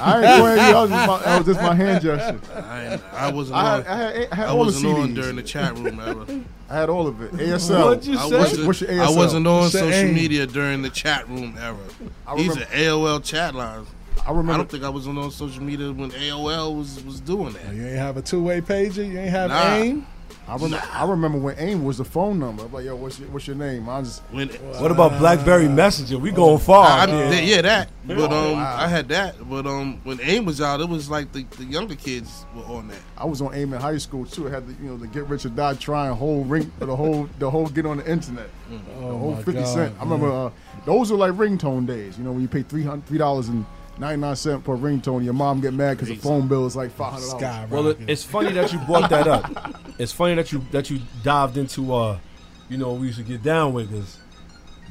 I 0.00 0.24
ain't 0.24 0.40
pointing 0.40 0.58
at 0.58 0.70
you. 0.70 0.76
I 0.76 0.80
was 0.82 0.90
just 0.90 1.06
my, 1.06 1.18
that 1.24 1.38
was 1.38 1.46
just 1.46 1.60
my 1.60 1.74
hand 1.74 2.02
gesture. 2.02 2.40
I, 2.54 3.00
I 3.12 3.32
wasn't 3.32 3.56
I 3.58 3.60
on. 3.76 3.82
had, 3.84 3.86
I 3.86 3.96
had, 3.96 4.16
I 4.32 4.34
had 4.36 4.46
I 4.46 4.48
all 4.50 4.58
the 4.58 4.64
wasn't 4.64 4.86
on 4.94 5.08
CDs. 5.10 5.14
during 5.14 5.36
the 5.36 5.42
chat 5.42 5.78
room 5.78 6.00
era. 6.00 6.26
I 6.70 6.74
had 6.74 6.88
all 6.88 7.06
of 7.06 7.20
it. 7.22 7.32
ASL. 7.32 7.84
What'd 7.84 8.06
you 8.06 8.18
I 8.18 8.28
say? 8.28 8.38
wasn't, 8.38 8.66
What's 8.66 8.80
your 8.80 9.02
I 9.02 9.10
wasn't 9.10 9.46
on 9.46 9.68
social 9.70 9.92
aim? 9.92 10.14
media 10.14 10.46
during 10.46 10.80
the 10.82 10.90
chat 10.90 11.28
room 11.28 11.54
era. 11.60 11.76
I 12.26 12.36
These 12.36 12.48
remember- 12.48 12.72
are 12.72 12.76
AOL 12.76 13.24
chat 13.24 13.54
lines. 13.54 13.88
I 14.26 14.30
remember. 14.30 14.52
I 14.54 14.56
don't 14.56 14.70
think 14.70 14.84
I 14.84 14.88
was 14.88 15.06
on 15.06 15.30
social 15.30 15.62
media 15.62 15.92
when 15.92 16.10
AOL 16.12 16.78
was 16.78 17.04
was 17.04 17.20
doing 17.20 17.52
that. 17.52 17.74
You 17.74 17.86
ain't 17.86 17.98
have 17.98 18.16
a 18.16 18.22
two 18.22 18.42
way 18.42 18.62
pager. 18.62 19.06
You 19.06 19.18
ain't 19.18 19.30
have 19.30 19.50
Nah. 19.50 19.74
aim. 19.74 20.06
I 20.46 20.54
remember. 20.56 20.82
I 20.92 21.04
remember 21.08 21.38
when 21.38 21.58
AIM 21.58 21.84
was 21.84 21.96
the 21.98 22.04
phone 22.04 22.38
number. 22.38 22.64
I'm 22.64 22.72
like, 22.72 22.84
yo, 22.84 22.94
what's 22.96 23.18
your, 23.18 23.28
what's 23.30 23.46
your 23.46 23.56
name? 23.56 23.88
I 23.88 24.00
was. 24.00 24.20
When 24.30 24.48
What 24.48 24.90
about 24.90 25.18
BlackBerry 25.18 25.68
Messenger? 25.68 26.18
We 26.18 26.32
going 26.32 26.58
far. 26.58 26.86
I, 26.86 27.02
I, 27.04 27.06
kid. 27.06 27.30
th- 27.32 27.48
yeah, 27.48 27.62
that. 27.62 27.88
But 28.06 28.18
um, 28.18 28.32
Oh, 28.32 28.52
wow. 28.52 28.76
I 28.78 28.86
had 28.88 29.08
that. 29.08 29.48
But 29.48 29.66
um, 29.66 30.00
when 30.04 30.20
AIM 30.20 30.44
was 30.44 30.60
out, 30.60 30.82
it 30.82 30.88
was 30.88 31.08
like 31.08 31.32
the, 31.32 31.44
the 31.56 31.64
younger 31.64 31.94
kids 31.94 32.44
were 32.54 32.62
on 32.64 32.88
that. 32.88 32.98
I 33.16 33.24
was 33.24 33.40
on 33.40 33.54
AIM 33.54 33.72
in 33.72 33.80
high 33.80 33.96
school 33.96 34.26
too. 34.26 34.46
I 34.48 34.50
had 34.50 34.66
the 34.68 34.74
you 34.82 34.90
know 34.90 34.98
the 34.98 35.06
get 35.06 35.24
rich 35.28 35.46
or 35.46 35.48
die 35.48 35.74
trying 35.74 36.14
whole 36.14 36.44
ring 36.44 36.70
the 36.78 36.94
whole 36.94 37.26
the 37.38 37.50
whole 37.50 37.66
get 37.68 37.86
on 37.86 37.96
the 37.96 38.10
internet. 38.10 38.50
the 38.70 38.78
whole 39.00 39.30
Oh 39.30 39.34
my 39.36 39.42
fifty 39.42 39.60
God, 39.62 39.66
cent. 39.74 39.94
I 39.98 40.02
remember 40.04 40.30
uh, 40.30 40.50
those 40.84 41.10
were 41.10 41.16
like 41.16 41.32
ringtone 41.32 41.86
days. 41.86 42.18
You 42.18 42.24
know 42.24 42.32
when 42.32 42.42
you 42.42 42.48
pay 42.48 42.62
three 42.62 42.82
hundred 42.82 43.06
three 43.06 43.18
dollars 43.18 43.48
and 43.48 43.64
ninety 43.98 44.20
nine 44.20 44.36
cent 44.36 44.64
per 44.64 44.76
ringtone, 44.76 45.24
your 45.24 45.34
mom 45.34 45.60
get 45.60 45.72
mad 45.74 45.96
because 45.96 46.08
the 46.08 46.16
phone 46.16 46.48
bill 46.48 46.66
is 46.66 46.76
like 46.76 46.90
five 46.90 47.12
hundred 47.14 47.26
dollars. 47.28 47.40
Sky 47.40 47.66
Well, 47.70 47.88
it, 47.88 47.98
it's 48.08 48.24
funny 48.24 48.52
that 48.52 48.72
you 48.72 48.78
brought 48.80 49.10
that 49.10 49.26
up. 49.26 49.80
It's 49.96 50.10
funny 50.10 50.34
that 50.34 50.50
you 50.50 50.60
that 50.72 50.90
you 50.90 50.98
dived 51.22 51.56
into 51.56 51.94
uh, 51.94 52.18
you 52.68 52.76
know, 52.76 52.94
we 52.94 53.06
used 53.06 53.18
to 53.18 53.24
get 53.24 53.42
down 53.44 53.72
with 53.72 53.90
because 53.90 54.18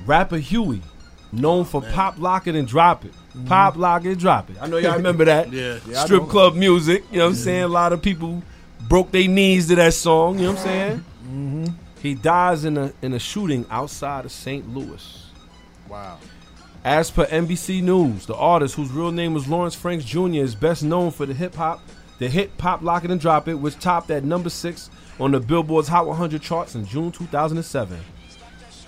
rapper 0.05 0.37
Huey, 0.37 0.81
known 1.33 1.65
for 1.65 1.81
pop 1.81 2.17
lock 2.19 2.47
it 2.47 2.55
and 2.55 2.65
drop 2.67 3.03
it, 3.03 3.13
pop 3.45 3.75
lock 3.75 4.05
it 4.05 4.11
and 4.11 4.19
drop 4.19 4.49
it. 4.49 4.55
I 4.61 4.67
know 4.67 4.77
y'all 4.77 4.95
remember 4.95 5.25
that. 5.25 5.51
Yeah. 5.53 5.79
Yeah, 5.87 6.05
Strip 6.05 6.21
know. 6.23 6.27
club 6.27 6.55
music. 6.55 7.03
You 7.11 7.17
know 7.17 7.25
what 7.25 7.29
I'm 7.31 7.35
saying? 7.35 7.63
A 7.63 7.67
lot 7.67 7.91
of 7.91 8.01
people 8.01 8.41
broke 8.87 9.11
their 9.11 9.27
knees 9.27 9.67
to 9.67 9.75
that 9.75 9.93
song. 9.93 10.39
You 10.39 10.45
know 10.45 10.51
what 10.53 10.65
I'm 10.67 11.03
saying? 11.25 11.75
He 12.01 12.15
dies 12.15 12.65
in 12.65 12.77
a 12.77 12.93
in 13.01 13.13
a 13.13 13.19
shooting 13.19 13.65
outside 13.69 14.25
of 14.25 14.31
St. 14.31 14.67
Louis. 14.73 15.27
Wow. 15.87 16.19
As 16.83 17.09
per 17.09 17.25
NBC 17.27 17.81
News, 17.81 18.25
the 18.25 18.35
artist 18.35 18.75
whose 18.75 18.91
real 18.91 19.13
name 19.13 19.33
was 19.33 19.47
Lawrence 19.47 19.73
Franks 19.73 20.03
Jr. 20.03 20.33
is 20.33 20.53
best 20.53 20.83
known 20.83 21.11
for 21.11 21.25
the 21.25 21.33
hip 21.33 21.55
hop, 21.55 21.79
the 22.19 22.27
hit 22.27 22.57
"Pop 22.57 22.81
Lock 22.81 23.05
It 23.05 23.11
and 23.11 23.21
Drop 23.21 23.47
It," 23.47 23.53
which 23.53 23.79
topped 23.79 24.11
at 24.11 24.25
number 24.25 24.49
six 24.49 24.89
on 25.17 25.31
the 25.31 25.39
Billboard's 25.39 25.87
Hot 25.87 26.05
100 26.05 26.41
charts 26.41 26.75
in 26.75 26.85
June 26.85 27.09
2007. 27.09 27.97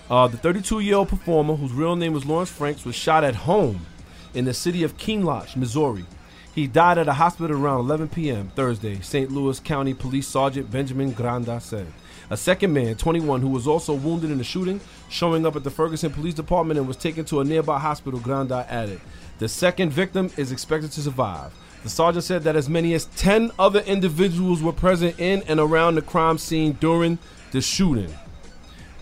Uh, 0.10 0.28
the 0.28 0.36
32-year-old 0.36 1.08
performer, 1.08 1.56
whose 1.56 1.72
real 1.72 1.96
name 1.96 2.12
was 2.12 2.26
Lawrence 2.26 2.50
Franks, 2.50 2.84
was 2.84 2.96
shot 2.96 3.24
at 3.24 3.34
home 3.36 3.86
in 4.34 4.44
the 4.44 4.54
city 4.54 4.84
of 4.84 4.98
Kinloch, 4.98 5.56
Missouri. 5.56 6.06
He 6.54 6.68
died 6.68 6.98
at 6.98 7.08
a 7.08 7.14
hospital 7.14 7.56
around 7.56 7.80
11 7.80 8.10
p.m. 8.10 8.52
Thursday, 8.56 9.00
St. 9.00 9.32
Louis 9.32 9.62
County 9.62 9.94
Police 9.94 10.28
Sergeant 10.28 10.70
Benjamin 10.70 11.14
Granda 11.14 11.62
said. 11.62 11.88
A 12.30 12.38
second 12.38 12.74
man, 12.74 12.96
21, 12.96 13.42
who 13.42 13.50
was 13.50 13.68
also 13.68 13.94
wounded 13.94 14.32
in 14.32 14.38
the 14.38 14.44
shooting, 14.44 14.80
showing 15.10 15.46
up 15.46 15.56
at 15.56 15.64
the 15.64 15.70
Ferguson 15.70 16.12
Police 16.12 16.34
Department 16.34 16.80
and 16.80 16.88
was 16.88 16.98
taken 16.98 17.24
to 17.26 17.42
a 17.42 17.44
nearby 17.44 17.78
hospital, 17.80 18.20
Granda 18.20 18.68
added. 18.68 19.00
The 19.38 19.48
second 19.48 19.92
victim 19.92 20.32
is 20.38 20.52
expected 20.52 20.92
to 20.94 21.02
survive. 21.02 21.54
The 21.84 21.90
sergeant 21.90 22.24
said 22.24 22.44
that 22.44 22.56
as 22.56 22.68
many 22.68 22.96
as 22.96 23.06
10 23.06 23.52
other 23.60 23.82
individuals 23.82 24.64
were 24.64 24.74
present 24.74 25.20
in 25.20 25.44
and 25.44 25.60
around 25.60 25.96
the 25.96 26.02
crime 26.02 26.40
scene 26.40 26.74
during 26.80 27.20
the 27.52 27.62
shooting. 27.62 28.12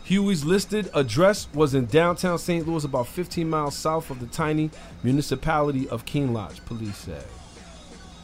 Huey's 0.04 0.44
listed 0.44 0.90
address 0.94 1.48
was 1.54 1.74
in 1.74 1.86
downtown 1.86 2.38
St. 2.38 2.68
Louis, 2.68 2.84
about 2.84 3.08
15 3.08 3.50
miles 3.50 3.78
south 3.78 4.10
of 4.10 4.20
the 4.20 4.26
tiny 4.26 4.70
municipality 5.02 5.88
of 5.88 6.04
Kinloch, 6.04 6.64
police 6.66 6.98
said. 6.98 7.24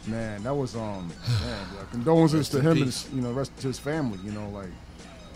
Man, 0.07 0.43
that 0.43 0.53
was 0.53 0.75
um 0.75 1.07
man, 1.41 1.67
condolences 1.91 2.49
to 2.49 2.59
him 2.59 2.67
and 2.67 2.77
peace. 2.85 3.03
his, 3.03 3.13
you 3.13 3.21
know 3.21 3.29
the 3.29 3.33
rest 3.35 3.55
to 3.57 3.67
his 3.67 3.79
family. 3.79 4.17
You 4.23 4.31
know, 4.31 4.49
like 4.49 4.69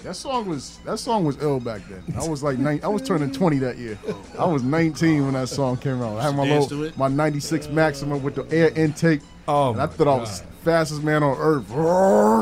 that 0.03 0.15
song 0.15 0.47
was 0.47 0.77
that 0.79 0.97
song 0.99 1.23
was 1.23 1.41
ill 1.41 1.59
back 1.59 1.81
then. 1.87 2.03
I 2.17 2.27
was 2.27 2.43
like 2.43 2.57
nine, 2.57 2.79
I 2.83 2.87
was 2.87 3.01
turning 3.01 3.31
twenty 3.31 3.57
that 3.59 3.77
year. 3.77 3.97
I 4.37 4.45
was 4.45 4.63
nineteen 4.63 5.23
when 5.23 5.33
that 5.33 5.49
song 5.49 5.77
came 5.77 6.01
out. 6.01 6.17
I 6.17 6.23
had 6.23 6.35
my 6.35 6.43
little, 6.43 6.91
my 6.97 7.07
ninety 7.07 7.39
six 7.39 7.67
Maxima 7.67 8.17
with 8.17 8.35
the 8.35 8.45
air 8.55 8.69
intake. 8.75 9.21
Oh, 9.47 9.71
and 9.71 9.81
I 9.81 9.85
my 9.85 9.91
thought 9.91 10.07
I 10.07 10.15
was 10.15 10.41
the 10.41 10.47
fastest 10.63 11.03
man 11.03 11.23
on 11.23 11.37
earth. 11.37 11.71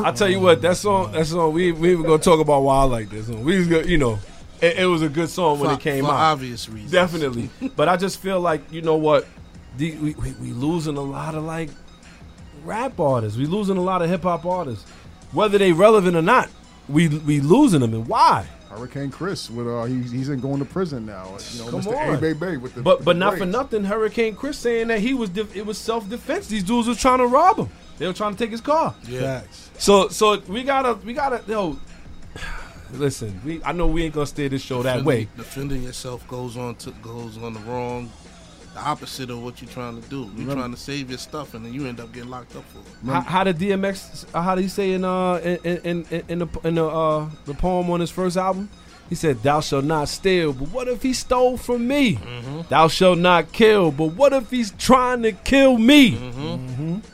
I 0.04 0.12
tell 0.12 0.28
you 0.28 0.40
what, 0.40 0.62
that 0.62 0.76
song, 0.76 1.12
that 1.12 1.26
song, 1.26 1.52
we 1.52 1.72
we 1.72 1.92
even 1.92 2.04
gonna 2.04 2.18
talk 2.22 2.40
about 2.40 2.62
why 2.62 2.80
I 2.80 2.84
like 2.84 3.10
this 3.10 3.26
song. 3.26 3.44
We 3.44 3.58
was 3.58 3.68
gonna, 3.68 3.86
you 3.86 3.98
know, 3.98 4.18
it, 4.60 4.78
it 4.78 4.86
was 4.86 5.02
a 5.02 5.08
good 5.08 5.28
song 5.28 5.60
when 5.60 5.70
for, 5.70 5.76
it 5.76 5.80
came 5.80 6.04
for 6.04 6.10
out. 6.10 6.32
obvious 6.32 6.68
reasons. 6.68 6.92
Definitely. 6.92 7.50
but 7.76 7.88
I 7.88 7.96
just 7.96 8.20
feel 8.20 8.40
like, 8.40 8.60
you 8.72 8.82
know 8.82 8.96
what? 8.96 9.26
The, 9.76 9.92
we, 9.96 10.14
we, 10.14 10.32
we 10.32 10.52
losing 10.52 10.96
a 10.96 11.02
lot 11.02 11.34
of 11.34 11.44
like 11.44 11.70
rap 12.64 12.98
artists. 13.00 13.38
We 13.38 13.46
losing 13.46 13.76
a 13.76 13.82
lot 13.82 14.02
of 14.02 14.10
hip 14.10 14.22
hop 14.22 14.44
artists. 14.46 14.88
Whether 15.32 15.58
they 15.58 15.72
relevant 15.72 16.14
or 16.14 16.22
not, 16.22 16.50
we 16.92 17.08
we 17.08 17.40
losing 17.40 17.80
them. 17.80 17.94
And 17.94 18.06
why? 18.06 18.46
Hurricane 18.70 19.10
Chris 19.10 19.50
with 19.50 19.66
uh 19.68 19.84
he's 19.84 20.10
he's 20.10 20.28
in 20.28 20.40
going 20.40 20.58
to 20.58 20.64
prison 20.64 21.04
now. 21.04 21.36
You 21.52 21.64
know, 21.64 21.70
Come 21.70 21.82
Mr. 21.82 21.96
on. 22.08 22.14
A 22.14 22.18
Bay 22.18 22.32
Bay 22.32 22.56
with 22.56 22.74
the 22.74 22.82
But 22.82 22.98
with 22.98 23.04
but 23.04 23.12
the 23.14 23.18
not 23.18 23.38
for 23.38 23.44
nothing, 23.46 23.84
Hurricane 23.84 24.34
Chris 24.34 24.58
saying 24.58 24.88
that 24.88 25.00
he 25.00 25.12
was 25.14 25.28
def- 25.30 25.54
it 25.54 25.66
was 25.66 25.76
self 25.78 26.08
defense. 26.08 26.48
These 26.48 26.64
dudes 26.64 26.88
was 26.88 26.98
trying 26.98 27.18
to 27.18 27.26
rob 27.26 27.58
him. 27.58 27.68
They 27.98 28.06
were 28.06 28.12
trying 28.14 28.32
to 28.32 28.38
take 28.38 28.50
his 28.50 28.60
car. 28.62 28.94
Yeah. 29.06 29.40
Facts. 29.40 29.70
So 29.78 30.08
so 30.08 30.38
we 30.48 30.62
gotta 30.64 30.94
we 31.04 31.12
gotta 31.12 31.42
yo. 31.46 31.78
Listen, 32.92 33.40
we 33.44 33.62
I 33.64 33.72
know 33.72 33.86
we 33.86 34.04
ain't 34.04 34.14
gonna 34.14 34.26
steer 34.26 34.48
this 34.48 34.62
show 34.62 34.82
that 34.82 35.04
way. 35.04 35.28
Defending 35.36 35.82
yourself 35.82 36.26
goes 36.28 36.56
on 36.56 36.74
to 36.76 36.90
goes 37.02 37.38
on 37.38 37.54
the 37.54 37.60
wrong, 37.60 38.10
the 38.74 38.80
opposite 38.80 39.28
of 39.30 39.42
what 39.42 39.60
you're 39.60 39.70
trying 39.70 40.00
to 40.00 40.08
do. 40.08 40.30
You're 40.36 40.54
trying 40.54 40.70
to 40.70 40.76
save 40.78 41.10
your 41.10 41.18
stuff, 41.18 41.54
and 41.54 41.64
then 41.64 41.74
you 41.74 41.86
end 41.86 42.00
up 42.00 42.12
getting 42.12 42.30
locked 42.30 42.56
up 42.56 42.64
for 42.72 42.78
it. 42.78 42.84
How, 43.12 43.20
how 43.20 43.44
did 43.44 43.58
DMX? 43.58 44.24
uh, 44.34 44.40
How 44.42 44.54
do 44.54 44.62
you 44.62 44.68
say 44.68 44.92
in 44.92 45.04
uh 45.04 45.34
in 45.44 45.58
in 45.84 46.06
in, 46.10 46.22
in 46.28 46.38
the 46.40 46.48
in 46.64 46.74
the 46.76 46.86
uh 46.86 47.28
the 47.44 47.54
poem 47.54 47.90
on 47.90 48.00
his 48.00 48.10
first 48.10 48.36
album? 48.36 48.68
He 49.10 49.14
said, 49.14 49.42
"Thou 49.42 49.60
shalt 49.60 49.84
not 49.84 50.08
steal." 50.08 50.54
But 50.54 50.68
what 50.70 50.88
if 50.88 51.02
he 51.02 51.12
stole 51.12 51.58
from 51.58 51.86
me? 51.86 52.18
Thou 52.70 52.88
shalt 52.88 53.18
not 53.18 53.52
kill. 53.52 53.90
But 53.92 54.06
what 54.14 54.32
if 54.32 54.50
he's 54.50 54.70
trying 54.78 55.22
to 55.24 55.32
kill 55.32 55.76
me? 55.76 56.16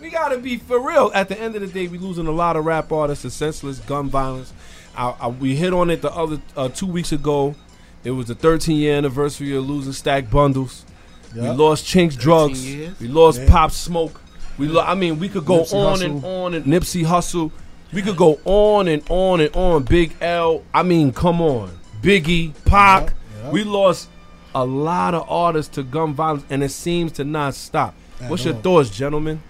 We 0.00 0.10
gotta 0.10 0.38
be 0.38 0.58
for 0.58 0.78
real. 0.80 1.10
At 1.12 1.28
the 1.28 1.38
end 1.40 1.56
of 1.56 1.60
the 1.60 1.66
day, 1.66 1.88
we 1.88 1.98
losing 1.98 2.28
a 2.28 2.32
lot 2.32 2.54
of 2.56 2.64
rap 2.66 2.92
artists 2.92 3.22
to 3.22 3.30
senseless 3.30 3.80
gun 3.80 4.08
violence. 4.08 4.52
I, 4.96 5.14
I, 5.20 5.26
we 5.28 5.56
hit 5.56 5.72
on 5.72 5.90
it 5.90 6.02
the 6.02 6.12
other 6.12 6.40
uh, 6.56 6.68
two 6.68 6.86
weeks 6.86 7.10
ago. 7.10 7.56
It 8.04 8.12
was 8.12 8.26
the 8.26 8.34
13 8.36 8.76
year 8.76 8.96
anniversary 8.96 9.56
of 9.56 9.68
losing 9.68 9.92
Stack 9.92 10.30
Bundles. 10.30 10.84
We 11.34 11.48
lost 11.48 11.84
Chinx 11.84 12.14
Drugz. 12.16 12.62
years. 12.64 13.00
We 13.00 13.08
lost 13.08 13.40
Yeah. 13.40 13.50
Pop 13.50 13.70
Smoke. 13.72 14.20
We 14.56 14.66
lo- 14.68 14.82
I 14.82 14.94
mean, 14.94 15.18
we 15.18 15.28
could 15.28 15.44
go 15.44 15.60
Nipsey 15.62 15.74
on 15.74 16.02
and 16.02 16.24
on 16.24 16.54
and 16.54 16.64
Nipsey 16.64 17.04
Hussle. 17.04 17.50
We 17.92 18.02
could 18.02 18.16
go 18.16 18.38
on 18.44 18.88
and 18.88 19.02
on 19.08 19.40
and 19.40 19.54
on. 19.54 19.82
Big 19.84 20.14
L. 20.20 20.62
I 20.74 20.82
mean, 20.82 21.12
come 21.12 21.40
on. 21.40 21.70
Biggie, 22.02 22.52
Pac. 22.64 23.02
Yep, 23.04 23.12
yep. 23.44 23.52
We 23.52 23.64
lost 23.64 24.08
a 24.54 24.64
lot 24.64 25.14
of 25.14 25.24
artists 25.28 25.74
to 25.76 25.82
gun 25.82 26.14
violence, 26.14 26.44
and 26.50 26.62
it 26.62 26.70
seems 26.70 27.12
to 27.12 27.24
not 27.24 27.54
stop. 27.54 27.94
At 28.20 28.30
What's 28.30 28.44
your 28.44 28.54
thoughts, 28.54 28.90
gentlemen? 28.90 29.40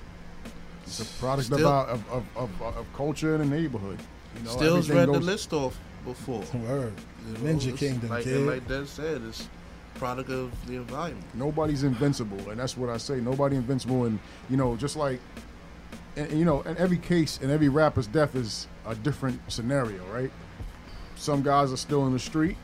It's 0.86 1.00
a 1.00 1.04
product 1.20 1.46
Still- 1.46 1.58
about 1.60 1.88
of, 1.88 2.02
of, 2.10 2.24
of, 2.36 2.62
of 2.62 2.86
culture 2.96 3.34
in 3.34 3.48
the 3.48 3.56
neighborhood. 3.56 3.98
You 4.36 4.44
know, 4.44 4.50
Stills 4.50 4.90
everything 4.90 5.12
read 5.12 5.22
the 5.22 5.24
list 5.24 5.52
off 5.52 5.76
before. 6.04 6.42
Word. 6.54 6.92
You 7.26 7.32
know, 7.44 7.54
Ninja 7.54 7.76
Kingdom, 7.76 8.08
like, 8.10 8.24
kid. 8.24 8.46
like 8.46 8.68
Dad 8.68 8.86
said, 8.88 9.22
it's 9.28 9.48
product 9.98 10.30
of 10.30 10.50
the 10.66 10.74
environment. 10.76 11.24
nobody's 11.34 11.82
invincible, 11.82 12.50
and 12.50 12.58
that's 12.60 12.76
what 12.76 12.88
I 12.88 12.96
say. 12.96 13.20
Nobody 13.20 13.56
invincible, 13.56 14.04
and 14.04 14.18
you 14.48 14.56
know, 14.56 14.76
just 14.76 14.96
like, 14.96 15.20
and, 16.16 16.30
you 16.32 16.44
know, 16.44 16.62
in 16.62 16.76
every 16.78 16.98
case, 16.98 17.38
in 17.42 17.50
every 17.50 17.68
rapper's 17.68 18.06
death 18.06 18.34
is 18.34 18.66
a 18.86 18.94
different 18.94 19.40
scenario, 19.50 20.04
right? 20.06 20.30
Some 21.16 21.42
guys 21.42 21.72
are 21.72 21.76
still 21.76 22.06
in 22.06 22.12
the 22.12 22.18
street, 22.18 22.56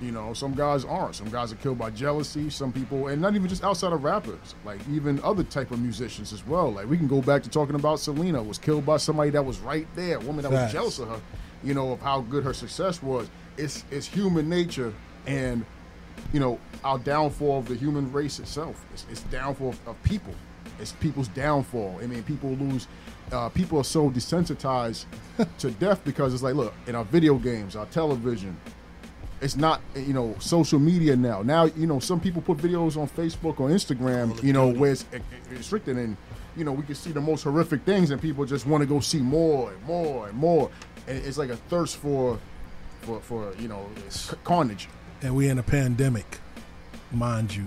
you 0.00 0.12
know. 0.12 0.34
Some 0.34 0.54
guys 0.54 0.84
aren't. 0.84 1.14
Some 1.14 1.30
guys 1.30 1.52
are 1.52 1.56
killed 1.56 1.78
by 1.78 1.90
jealousy. 1.90 2.50
Some 2.50 2.72
people, 2.72 3.08
and 3.08 3.20
not 3.22 3.34
even 3.34 3.48
just 3.48 3.64
outside 3.64 3.92
of 3.92 4.04
rappers, 4.04 4.54
like 4.64 4.80
even 4.90 5.20
other 5.22 5.44
type 5.44 5.70
of 5.70 5.80
musicians 5.80 6.32
as 6.32 6.46
well. 6.46 6.70
Like 6.72 6.88
we 6.88 6.98
can 6.98 7.08
go 7.08 7.22
back 7.22 7.42
to 7.44 7.48
talking 7.50 7.74
about 7.74 8.00
Selena 8.00 8.42
was 8.42 8.58
killed 8.58 8.84
by 8.84 8.98
somebody 8.98 9.30
that 9.30 9.44
was 9.44 9.58
right 9.60 9.86
there, 9.96 10.16
a 10.16 10.20
woman 10.20 10.42
that 10.42 10.52
Facts. 10.52 10.64
was 10.64 10.72
jealous 10.72 10.98
of 10.98 11.08
her, 11.08 11.20
you 11.64 11.72
know, 11.74 11.92
of 11.92 12.00
how 12.00 12.20
good 12.20 12.44
her 12.44 12.54
success 12.54 13.02
was. 13.02 13.28
It's 13.56 13.84
it's 13.90 14.06
human 14.06 14.48
nature, 14.48 14.92
and 15.26 15.64
you 16.32 16.40
know, 16.40 16.58
our 16.84 16.98
downfall 16.98 17.58
of 17.58 17.68
the 17.68 17.74
human 17.74 18.10
race 18.12 18.38
itself. 18.38 18.84
It's, 18.92 19.06
it's 19.10 19.20
downfall 19.22 19.74
of, 19.86 20.02
people. 20.02 20.34
It's 20.78 20.92
people's 20.92 21.28
downfall. 21.28 22.00
I 22.02 22.06
mean, 22.06 22.22
people 22.22 22.50
lose. 22.50 22.88
Uh, 23.30 23.48
people 23.48 23.78
are 23.78 23.84
so 23.84 24.10
desensitized 24.10 25.04
to 25.58 25.70
death 25.72 26.04
because 26.04 26.34
it's 26.34 26.42
like, 26.42 26.54
look, 26.54 26.74
in 26.86 26.94
our 26.94 27.04
video 27.04 27.34
games, 27.36 27.76
our 27.76 27.86
television, 27.86 28.56
it's 29.42 29.56
not 29.56 29.80
you 29.94 30.12
know 30.12 30.34
social 30.38 30.78
media 30.78 31.16
now. 31.16 31.42
Now 31.42 31.64
you 31.64 31.86
know 31.86 31.98
some 31.98 32.20
people 32.20 32.40
put 32.40 32.58
videos 32.58 32.96
on 32.96 33.08
Facebook 33.08 33.60
or 33.60 33.68
Instagram, 33.68 34.40
you 34.42 34.52
know, 34.52 34.68
where 34.68 34.92
it's 34.92 35.04
it's 35.12 35.50
restricted 35.50 35.96
and 35.98 36.16
you 36.56 36.64
know 36.64 36.72
we 36.72 36.84
can 36.84 36.94
see 36.94 37.10
the 37.10 37.20
most 37.20 37.42
horrific 37.42 37.82
things 37.82 38.10
and 38.10 38.22
people 38.22 38.44
just 38.44 38.66
want 38.66 38.82
to 38.82 38.86
go 38.86 39.00
see 39.00 39.18
more 39.20 39.72
and 39.72 39.82
more 39.82 40.28
and 40.28 40.36
more, 40.38 40.70
and 41.08 41.18
it's 41.18 41.38
like 41.38 41.50
a 41.50 41.56
thirst 41.56 41.96
for 41.96 42.38
for 43.02 43.20
for 43.20 43.52
you 43.58 43.68
know 43.68 43.88
carnage. 44.44 44.88
And 45.22 45.36
we're 45.36 45.50
in 45.50 45.58
a 45.58 45.62
pandemic, 45.62 46.38
mind 47.10 47.54
you, 47.54 47.66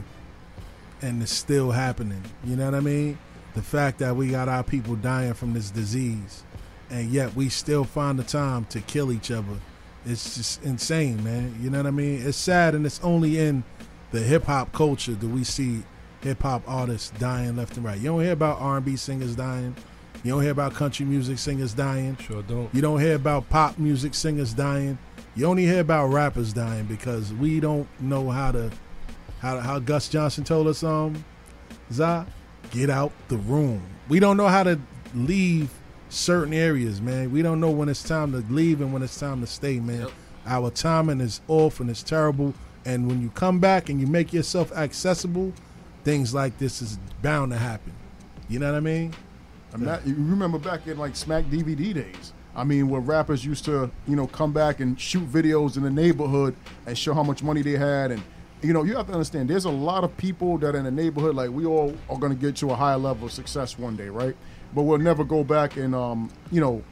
and 1.02 1.22
it's 1.22 1.32
still 1.32 1.72
happening. 1.72 2.24
You 2.44 2.56
know 2.56 2.66
what 2.66 2.76
I 2.76 2.82
mean? 2.82 3.18
The 3.54 3.62
fact 3.62 4.00
that 4.00 4.16
we 4.16 4.30
got 4.30 4.50
our 4.50 4.64
people 4.64 4.96
dying 4.96 5.34
from 5.34 5.54
this 5.54 5.72
disease, 5.72 6.44
and 6.90 7.10
yet 7.10 7.36
we 7.36 7.50
still 7.50 7.86
find 7.86 8.20
the 8.20 8.24
time 8.24 8.66
to 8.66 8.82
kill 8.82 9.12
each 9.12 9.32
other, 9.32 9.60
it's 10.06 10.36
just 10.36 10.64
insane, 10.64 11.24
man. 11.24 11.58
You 11.62 11.70
know 11.70 11.78
what 11.78 11.88
I 11.88 11.92
mean? 11.92 12.22
It's 12.28 12.38
sad, 12.38 12.76
and 12.76 12.86
it's 12.86 13.00
only 13.02 13.40
in 13.40 13.64
the 14.12 14.20
hip 14.20 14.44
hop 14.44 14.72
culture 14.72 15.14
that 15.14 15.28
we 15.28 15.44
see 15.44 15.84
hip 16.22 16.42
hop 16.44 16.64
artists 16.68 17.12
dying 17.20 17.56
left 17.56 17.78
and 17.78 17.86
right. 17.86 17.98
You 17.98 18.10
don't 18.10 18.22
hear 18.22 18.34
about 18.34 18.60
R 18.60 18.78
and 18.78 18.86
B 18.86 18.96
singers 18.96 19.36
dying. 19.36 19.76
You 20.24 20.32
don't 20.32 20.42
hear 20.42 20.52
about 20.52 20.74
country 20.74 21.06
music 21.06 21.38
singers 21.38 21.74
dying. 21.74 22.18
Sure 22.18 22.42
don't. 22.42 22.74
You 22.74 22.82
don't 22.82 23.00
hear 23.00 23.16
about 23.16 23.50
pop 23.50 23.78
music 23.78 24.14
singers 24.14 24.54
dying. 24.54 24.98
You 25.36 25.46
only 25.48 25.66
hear 25.66 25.82
about 25.82 26.08
rappers 26.08 26.54
dying 26.54 26.86
because 26.86 27.34
we 27.34 27.60
don't 27.60 27.88
know 28.00 28.30
how 28.30 28.52
to 28.54 28.72
how 29.40 29.60
how 29.60 29.80
Gus 29.80 30.08
Johnson 30.10 30.44
told 30.44 30.68
us 30.68 30.84
um 30.84 31.24
Za 31.92 32.26
get 32.72 32.90
out 32.90 33.12
the 33.28 33.38
room. 33.38 33.82
We 34.08 34.20
don't 34.20 34.38
know 34.38 34.48
how 34.48 34.64
to 34.64 34.80
leave 35.14 35.70
certain 36.10 36.54
areas, 36.54 37.02
man. 37.02 37.32
We 37.32 37.42
don't 37.42 37.60
know 37.60 37.70
when 37.72 37.90
it's 37.90 38.04
time 38.04 38.32
to 38.32 38.38
leave 38.54 38.82
and 38.82 38.94
when 38.94 39.04
it's 39.04 39.20
time 39.20 39.42
to 39.42 39.48
stay, 39.48 39.80
man. 39.80 40.02
Yep. 40.02 40.12
Our 40.48 40.70
timing 40.72 41.22
is 41.22 41.42
off 41.48 41.80
and 41.80 41.90
it's 41.90 42.04
terrible. 42.04 42.54
And 42.86 43.08
when 43.08 43.22
you 43.22 43.30
come 43.32 43.60
back 43.60 43.90
and 43.90 44.00
you 44.00 44.08
make 44.08 44.32
yourself 44.32 44.72
accessible, 44.72 45.54
things 46.04 46.34
like 46.34 46.58
this 46.60 46.82
is 46.82 46.98
bound 47.22 47.52
to 47.52 47.58
happen. 47.58 47.94
You 48.48 48.60
know 48.60 48.72
what 48.72 48.78
I 48.78 48.82
mean? 48.82 49.14
I 49.74 49.78
mean, 49.78 49.86
that- 49.88 50.06
you 50.08 50.14
remember 50.16 50.60
back 50.60 50.88
in 50.88 50.98
like 50.98 51.16
Smack 51.16 51.46
DVD 51.46 51.94
days. 51.94 52.32
I 52.56 52.64
mean, 52.64 52.90
where 52.90 53.02
rappers 53.02 53.44
used 53.46 53.66
to, 53.66 53.92
you 54.08 54.16
know, 54.16 54.28
come 54.28 54.54
back 54.54 54.80
and 54.80 55.00
shoot 55.00 55.30
videos 55.30 55.78
in 55.78 55.84
the 55.84 55.90
neighborhood 55.90 56.56
and 56.86 56.98
show 56.98 57.14
how 57.14 57.24
much 57.24 57.44
money 57.44 57.62
they 57.62 57.74
had. 57.78 58.12
And, 58.12 58.24
you 58.62 58.72
know, 58.74 58.84
you 58.84 58.96
have 58.96 59.08
to 59.08 59.14
understand, 59.14 59.50
there's 59.50 59.66
a 59.66 59.70
lot 59.70 60.04
of 60.04 60.16
people 60.18 60.58
that 60.60 60.76
in 60.76 60.86
the 60.86 60.92
neighborhood, 60.92 61.36
like, 61.36 61.50
we 61.50 61.66
all 61.66 61.96
are 62.10 62.18
going 62.18 62.34
to 62.34 62.40
get 62.40 62.56
to 62.58 62.72
a 62.72 62.76
higher 62.76 62.98
level 62.98 63.28
of 63.28 63.34
success 63.34 63.78
one 63.78 63.96
day, 63.96 64.10
right? 64.10 64.36
But 64.74 64.84
we'll 64.84 65.00
never 65.00 65.24
go 65.24 65.44
back 65.44 65.78
and, 65.78 65.94
um, 65.94 66.30
you 66.52 66.62
know, 66.62 66.84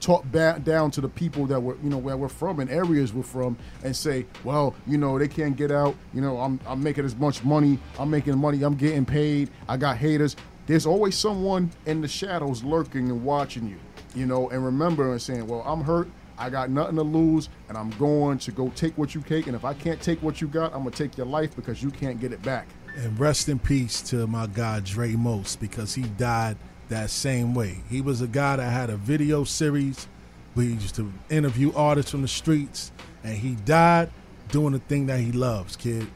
talk 0.00 0.30
back 0.30 0.62
down 0.62 0.90
to 0.90 1.00
the 1.00 1.08
people 1.08 1.46
that 1.46 1.58
were, 1.58 1.76
you 1.82 1.88
know, 1.88 1.96
where 1.96 2.16
we're 2.16 2.28
from 2.28 2.60
and 2.60 2.70
areas 2.70 3.12
we're 3.14 3.22
from 3.22 3.56
and 3.82 3.96
say, 3.96 4.26
well, 4.44 4.74
you 4.86 4.98
know, 4.98 5.18
they 5.18 5.28
can't 5.28 5.56
get 5.56 5.70
out. 5.70 5.96
You 6.12 6.20
know, 6.20 6.38
I'm, 6.38 6.60
I'm 6.66 6.82
making 6.82 7.04
as 7.06 7.16
much 7.16 7.42
money. 7.42 7.78
I'm 7.98 8.10
making 8.10 8.36
money. 8.38 8.62
I'm 8.62 8.74
getting 8.74 9.06
paid. 9.06 9.50
I 9.68 9.78
got 9.78 9.96
haters. 9.96 10.36
There's 10.66 10.84
always 10.84 11.16
someone 11.16 11.70
in 11.86 12.00
the 12.02 12.08
shadows 12.08 12.62
lurking 12.62 13.08
and 13.08 13.24
watching 13.24 13.68
you, 13.68 13.78
you 14.16 14.26
know, 14.26 14.48
and 14.50 14.64
remember 14.64 15.12
and 15.12 15.22
saying, 15.22 15.46
well, 15.46 15.62
I'm 15.66 15.82
hurt. 15.82 16.08
I 16.38 16.50
got 16.50 16.70
nothing 16.70 16.96
to 16.96 17.02
lose, 17.02 17.48
and 17.68 17.78
I'm 17.78 17.90
going 17.90 18.38
to 18.38 18.50
go 18.50 18.68
take 18.74 18.96
what 18.98 19.14
you 19.14 19.22
take. 19.22 19.46
And 19.46 19.56
if 19.56 19.64
I 19.64 19.72
can't 19.72 20.00
take 20.00 20.22
what 20.22 20.40
you 20.40 20.48
got, 20.48 20.74
I'm 20.74 20.80
gonna 20.80 20.90
take 20.90 21.16
your 21.16 21.26
life 21.26 21.54
because 21.56 21.82
you 21.82 21.90
can't 21.90 22.20
get 22.20 22.32
it 22.32 22.42
back. 22.42 22.66
And 22.96 23.18
rest 23.18 23.48
in 23.48 23.58
peace 23.58 24.02
to 24.02 24.26
my 24.26 24.46
guy 24.46 24.80
Dre 24.80 25.12
Most 25.12 25.60
because 25.60 25.94
he 25.94 26.02
died 26.02 26.56
that 26.88 27.10
same 27.10 27.54
way. 27.54 27.78
He 27.88 28.00
was 28.00 28.20
a 28.20 28.26
guy 28.26 28.56
that 28.56 28.70
had 28.70 28.90
a 28.90 28.96
video 28.96 29.44
series 29.44 30.06
where 30.54 30.66
he 30.66 30.72
used 30.72 30.94
to 30.96 31.12
interview 31.30 31.72
artists 31.74 32.10
from 32.10 32.22
the 32.22 32.28
streets, 32.28 32.92
and 33.22 33.36
he 33.36 33.54
died 33.54 34.10
doing 34.50 34.72
the 34.72 34.78
thing 34.78 35.06
that 35.06 35.20
he 35.20 35.32
loves, 35.32 35.76
kid. 35.76 36.06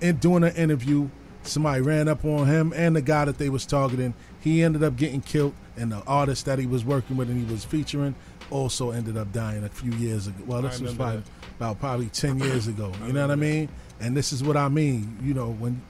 And 0.00 0.20
doing 0.20 0.44
an 0.44 0.54
interview, 0.54 1.08
somebody 1.42 1.80
ran 1.80 2.08
up 2.08 2.24
on 2.24 2.46
him 2.46 2.72
and 2.74 2.96
the 2.96 3.02
guy 3.02 3.24
that 3.24 3.38
they 3.38 3.48
was 3.48 3.66
targeting. 3.66 4.14
He 4.40 4.62
ended 4.62 4.82
up 4.82 4.96
getting 4.96 5.20
killed, 5.20 5.54
and 5.76 5.92
the 5.92 6.02
artist 6.06 6.46
that 6.46 6.58
he 6.58 6.66
was 6.66 6.84
working 6.84 7.16
with 7.16 7.30
and 7.30 7.46
he 7.46 7.52
was 7.52 7.64
featuring 7.64 8.14
also 8.50 8.90
ended 8.90 9.16
up 9.16 9.32
dying 9.32 9.64
a 9.64 9.68
few 9.68 9.92
years 9.92 10.26
ago. 10.26 10.44
Well, 10.46 10.62
this 10.62 10.80
was 10.80 10.94
remember 10.96 11.22
about 11.56 11.80
probably 11.80 12.06
ten 12.06 12.38
years 12.38 12.66
ago. 12.66 12.92
You 13.06 13.12
know 13.12 13.22
what 13.22 13.32
I 13.32 13.36
mean? 13.36 13.68
And 14.00 14.16
this 14.16 14.32
is 14.32 14.42
what 14.42 14.56
I 14.56 14.68
mean. 14.68 15.18
You 15.22 15.34
know 15.34 15.50
when 15.52 15.80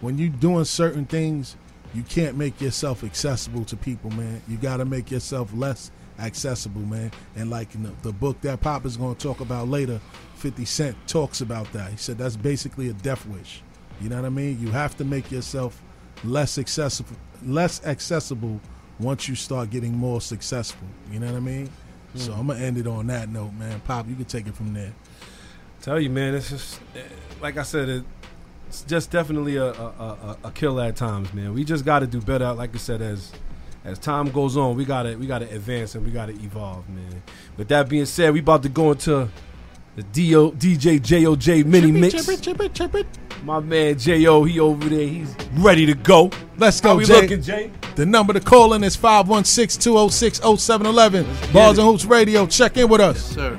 when 0.00 0.18
you 0.18 0.28
doing 0.28 0.64
certain 0.64 1.04
things, 1.06 1.56
you 1.94 2.02
can't 2.02 2.36
make 2.36 2.60
yourself 2.60 3.04
accessible 3.04 3.64
to 3.66 3.76
people, 3.76 4.10
man. 4.10 4.42
You 4.48 4.56
got 4.56 4.78
to 4.78 4.84
make 4.84 5.10
yourself 5.10 5.50
less 5.54 5.90
accessible, 6.18 6.82
man. 6.82 7.10
And 7.34 7.50
like 7.50 7.74
in 7.74 7.82
the, 7.82 7.92
the 8.02 8.12
book 8.12 8.40
that 8.42 8.60
Pop 8.60 8.84
is 8.86 8.96
going 8.96 9.14
to 9.14 9.20
talk 9.20 9.40
about 9.40 9.68
later, 9.68 10.00
50 10.36 10.64
Cent 10.64 10.96
talks 11.06 11.40
about 11.40 11.72
that. 11.72 11.90
He 11.90 11.96
said 11.96 12.18
that's 12.18 12.36
basically 12.36 12.88
a 12.88 12.92
death 12.92 13.26
wish. 13.26 13.62
You 14.00 14.08
know 14.08 14.16
what 14.16 14.24
I 14.26 14.30
mean? 14.30 14.60
You 14.60 14.70
have 14.70 14.96
to 14.98 15.04
make 15.04 15.30
yourself 15.30 15.82
less 16.24 16.58
accessible, 16.58 17.16
less 17.42 17.84
accessible 17.84 18.60
once 18.98 19.28
you 19.28 19.34
start 19.34 19.70
getting 19.70 19.96
more 19.96 20.20
successful. 20.20 20.86
You 21.10 21.20
know 21.20 21.26
what 21.26 21.36
I 21.36 21.40
mean? 21.40 21.70
So 22.14 22.32
hmm. 22.32 22.40
I'm 22.40 22.46
gonna 22.48 22.60
end 22.60 22.78
it 22.78 22.86
on 22.86 23.06
that 23.08 23.28
note, 23.28 23.52
man. 23.52 23.80
Pop, 23.80 24.08
you 24.08 24.14
can 24.14 24.24
take 24.24 24.46
it 24.46 24.54
from 24.54 24.74
there. 24.74 24.92
Tell 25.82 26.00
you, 26.00 26.10
man, 26.10 26.34
it's 26.34 26.50
just 26.50 26.80
like 27.40 27.56
I 27.56 27.62
said, 27.62 27.88
it, 27.88 28.04
it's 28.68 28.82
just 28.82 29.10
definitely 29.10 29.56
a, 29.56 29.66
a, 29.66 29.68
a, 29.72 30.38
a 30.44 30.50
kill 30.50 30.80
at 30.80 30.96
times, 30.96 31.32
man. 31.32 31.54
We 31.54 31.64
just 31.64 31.84
got 31.84 32.00
to 32.00 32.06
do 32.06 32.20
better. 32.20 32.52
Like 32.52 32.74
I 32.74 32.78
said, 32.78 33.00
as 33.02 33.32
as 33.84 33.98
time 34.00 34.30
goes 34.30 34.56
on, 34.56 34.76
we 34.76 34.84
gotta 34.84 35.16
we 35.16 35.26
gotta 35.26 35.48
advance 35.54 35.94
and 35.94 36.04
we 36.04 36.10
gotta 36.10 36.32
evolve, 36.32 36.88
man. 36.88 37.22
With 37.56 37.68
that 37.68 37.88
being 37.88 38.06
said, 38.06 38.32
we 38.32 38.40
about 38.40 38.64
to 38.64 38.68
go 38.68 38.92
into 38.92 39.28
the 39.96 40.02
Do, 40.02 40.52
DJ 40.52 41.00
JOJ 41.00 41.64
mini 41.64 41.90
mix. 41.90 42.28
My 43.42 43.58
man 43.60 43.98
Jo, 43.98 44.44
he 44.44 44.60
over 44.60 44.86
there, 44.88 45.06
he's 45.06 45.34
ready 45.54 45.86
to 45.86 45.94
go. 45.94 46.30
Let's 46.58 46.80
How 46.80 46.90
go, 46.90 46.96
we 46.98 47.04
Jay. 47.06 47.22
looking, 47.22 47.40
Jay? 47.42 47.70
The 47.94 48.04
number 48.04 48.32
to 48.34 48.40
call 48.40 48.74
in 48.74 48.84
is 48.84 48.94
516-206-0711. 48.96 51.52
Bars 51.52 51.78
it. 51.78 51.80
and 51.80 51.88
Hoops 51.88 52.04
Radio. 52.04 52.46
Check 52.46 52.76
in 52.76 52.88
with 52.88 53.00
us. 53.00 53.24
Sir. 53.24 53.58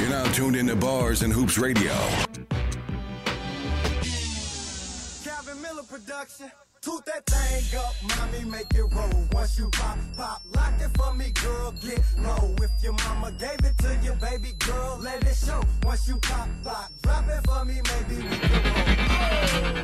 You're 0.00 0.10
now 0.10 0.24
tuned 0.32 0.56
into 0.56 0.76
Bars 0.76 1.22
and 1.22 1.32
Hoops 1.32 1.58
Radio. 1.58 1.92
Calvin 5.24 5.60
Miller 5.60 5.82
production. 5.88 6.50
Toot 6.82 7.04
that 7.06 7.24
thing 7.26 7.78
up, 7.78 7.94
mommy, 8.18 8.44
make 8.50 8.74
it 8.74 8.82
roll. 8.82 9.28
Once 9.30 9.56
you 9.56 9.68
pop, 9.70 9.96
pop, 10.16 10.42
lock 10.52 10.72
it 10.80 10.90
for 10.96 11.14
me, 11.14 11.30
girl, 11.30 11.70
get 11.80 12.02
low. 12.18 12.56
If 12.60 12.70
your 12.82 12.94
mama 12.94 13.30
gave 13.38 13.60
it 13.64 13.78
to 13.78 13.96
you, 14.02 14.14
baby 14.14 14.52
girl, 14.58 14.98
let 15.00 15.22
it 15.24 15.36
show. 15.36 15.62
Once 15.84 16.08
you 16.08 16.16
pop, 16.16 16.48
pop, 16.64 16.90
drop 17.02 17.28
it 17.28 17.46
for 17.46 17.64
me, 17.64 17.80
maybe 17.84 18.28
we 18.28 18.36
can 18.36 18.64
roll. 18.64 19.82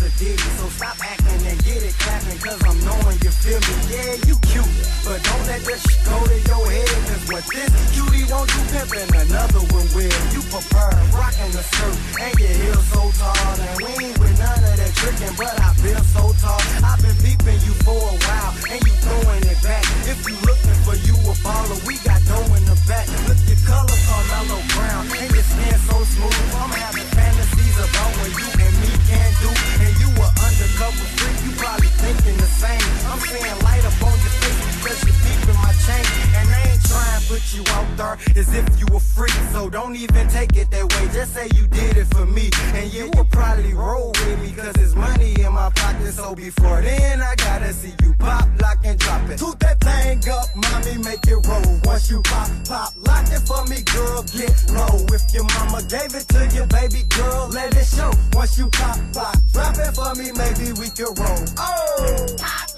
Diddy. 0.00 0.48
So 0.58 0.68
stop 0.68 0.96
acting 1.02 1.42
and 1.46 1.58
get 1.64 1.82
it 1.82 1.94
clapping, 1.98 2.38
cause 2.38 2.60
I'm 2.64 2.78
knowing 2.86 3.18
you 3.20 3.30
feel 3.30 3.60
me. 3.60 3.74
Yeah, 3.90 4.14
you 4.26 4.36
cute, 4.48 4.72
but 5.04 5.20
don't 5.22 5.44
let 5.46 5.60
that 5.66 5.80
shit 5.82 6.00
go 6.06 6.16
to 6.22 6.38
your 6.48 6.64
head. 6.70 6.96
Cause 7.10 7.24
what 7.28 7.44
this 7.52 7.72
cutie 7.92 8.24
won't 8.30 8.48
do 8.48 8.60
pimping, 8.72 9.10
another 9.12 9.62
one 9.74 9.88
will. 9.92 10.18
You 10.32 10.40
prefer 10.48 10.90
rocking 11.12 11.52
the 11.52 11.62
skirt 11.62 11.96
and 12.22 12.32
your 12.38 12.54
heels 12.54 12.86
so 12.88 13.02
tall. 13.18 13.54
And 13.60 13.72
we 13.76 13.86
ain't 14.08 14.18
with 14.18 14.36
none 14.38 14.62
of 14.62 14.74
that 14.78 14.92
tricking, 14.96 15.34
but 15.36 15.52
I 15.60 15.70
feel 15.82 16.02
so 16.14 16.32
tall. 16.40 16.62
I've 16.86 17.00
been 17.02 17.16
peeping 17.20 17.60
you 17.66 17.74
for 17.84 17.98
a 17.98 18.16
while, 18.24 18.52
and 18.70 18.80
you 18.80 18.94
throwing 19.02 19.44
it 19.44 19.60
back. 19.60 19.84
If 20.08 20.22
you 20.24 20.36
looking 20.46 20.78
for 20.86 20.96
you 20.96 21.14
a 21.28 21.34
baller, 21.44 21.78
we 21.86 21.98
got 22.06 22.22
dough 22.30 22.54
in 22.56 22.64
the 22.64 22.78
back. 22.88 23.06
Look, 23.28 23.38
your 23.50 23.60
color 23.68 23.98
Carmelo 24.08 24.58
Brown, 24.74 25.04
and 25.10 25.30
your 25.34 25.46
skin 25.46 25.78
so 25.84 25.96
smooth. 26.04 26.38
I'm 26.56 26.70
having 26.70 27.08
fantasies 27.12 27.41
about 27.82 28.10
what 28.22 28.30
you 28.30 28.46
and 28.46 28.74
me 28.78 28.90
can 29.10 29.30
do. 29.42 29.50
And 29.82 29.92
you 29.98 30.08
a 30.22 30.28
undercover 30.38 31.06
freak, 31.18 31.36
you 31.44 31.52
probably 31.58 31.90
thinking 31.98 32.36
the 32.38 32.50
same. 32.62 32.82
I'm 33.10 33.18
seeing 33.20 33.58
light 33.66 33.84
up 33.84 33.98
on 34.06 34.16
your 34.22 34.34
face 34.40 34.60
because 34.78 34.98
you're 35.02 35.18
peeping 35.26 35.58
my 35.58 35.72
chain. 35.86 36.06
And 36.38 36.48
I 36.50 36.71
trying 36.92 37.20
to 37.20 37.26
put 37.28 37.42
you 37.54 37.64
out 37.72 37.88
there 37.96 38.16
as 38.36 38.54
if 38.54 38.66
you 38.78 38.86
were 38.92 39.00
freak. 39.00 39.32
So 39.52 39.70
don't 39.70 39.96
even 39.96 40.28
take 40.28 40.56
it 40.56 40.70
that 40.70 40.84
way. 40.92 41.04
Just 41.12 41.34
say 41.34 41.48
you 41.54 41.66
did 41.66 41.96
it 41.96 42.06
for 42.14 42.26
me. 42.26 42.50
And 42.74 42.92
you 42.92 43.10
will 43.14 43.24
probably 43.24 43.74
roll 43.74 44.12
with 44.12 44.40
me 44.40 44.50
because 44.50 44.74
there's 44.74 44.94
money 44.94 45.34
in 45.40 45.52
my 45.52 45.70
pocket. 45.74 46.12
So 46.12 46.34
before 46.34 46.82
then, 46.82 47.22
I 47.22 47.34
gotta 47.36 47.72
see 47.72 47.94
you 48.02 48.14
pop, 48.18 48.48
lock, 48.60 48.78
and 48.84 48.98
drop 48.98 49.28
it. 49.30 49.38
Toot 49.38 49.58
that 49.60 49.80
thing 49.80 50.20
up, 50.30 50.48
mommy, 50.54 50.98
make 51.02 51.24
it 51.26 51.40
roll. 51.48 51.80
Once 51.84 52.10
you 52.10 52.20
pop, 52.22 52.48
pop, 52.68 52.92
lock 53.08 53.26
it 53.32 53.42
for 53.48 53.64
me, 53.66 53.82
girl, 53.92 54.22
get 54.36 54.52
low. 54.70 54.96
If 55.12 55.32
your 55.32 55.44
mama 55.56 55.82
gave 55.88 56.12
it 56.14 56.26
to 56.34 56.40
you, 56.54 56.64
baby 56.66 57.02
girl, 57.16 57.48
let 57.48 57.74
it 57.76 57.86
show. 57.86 58.12
Once 58.34 58.58
you 58.58 58.68
pop, 58.70 58.98
pop, 59.12 59.36
drop 59.52 59.76
it 59.78 59.94
for 59.96 60.14
me, 60.14 60.32
maybe 60.32 60.72
we 60.78 60.88
can 60.90 61.10
roll. 61.16 61.44
Oh! 61.58 62.26
Pop, 62.38 62.71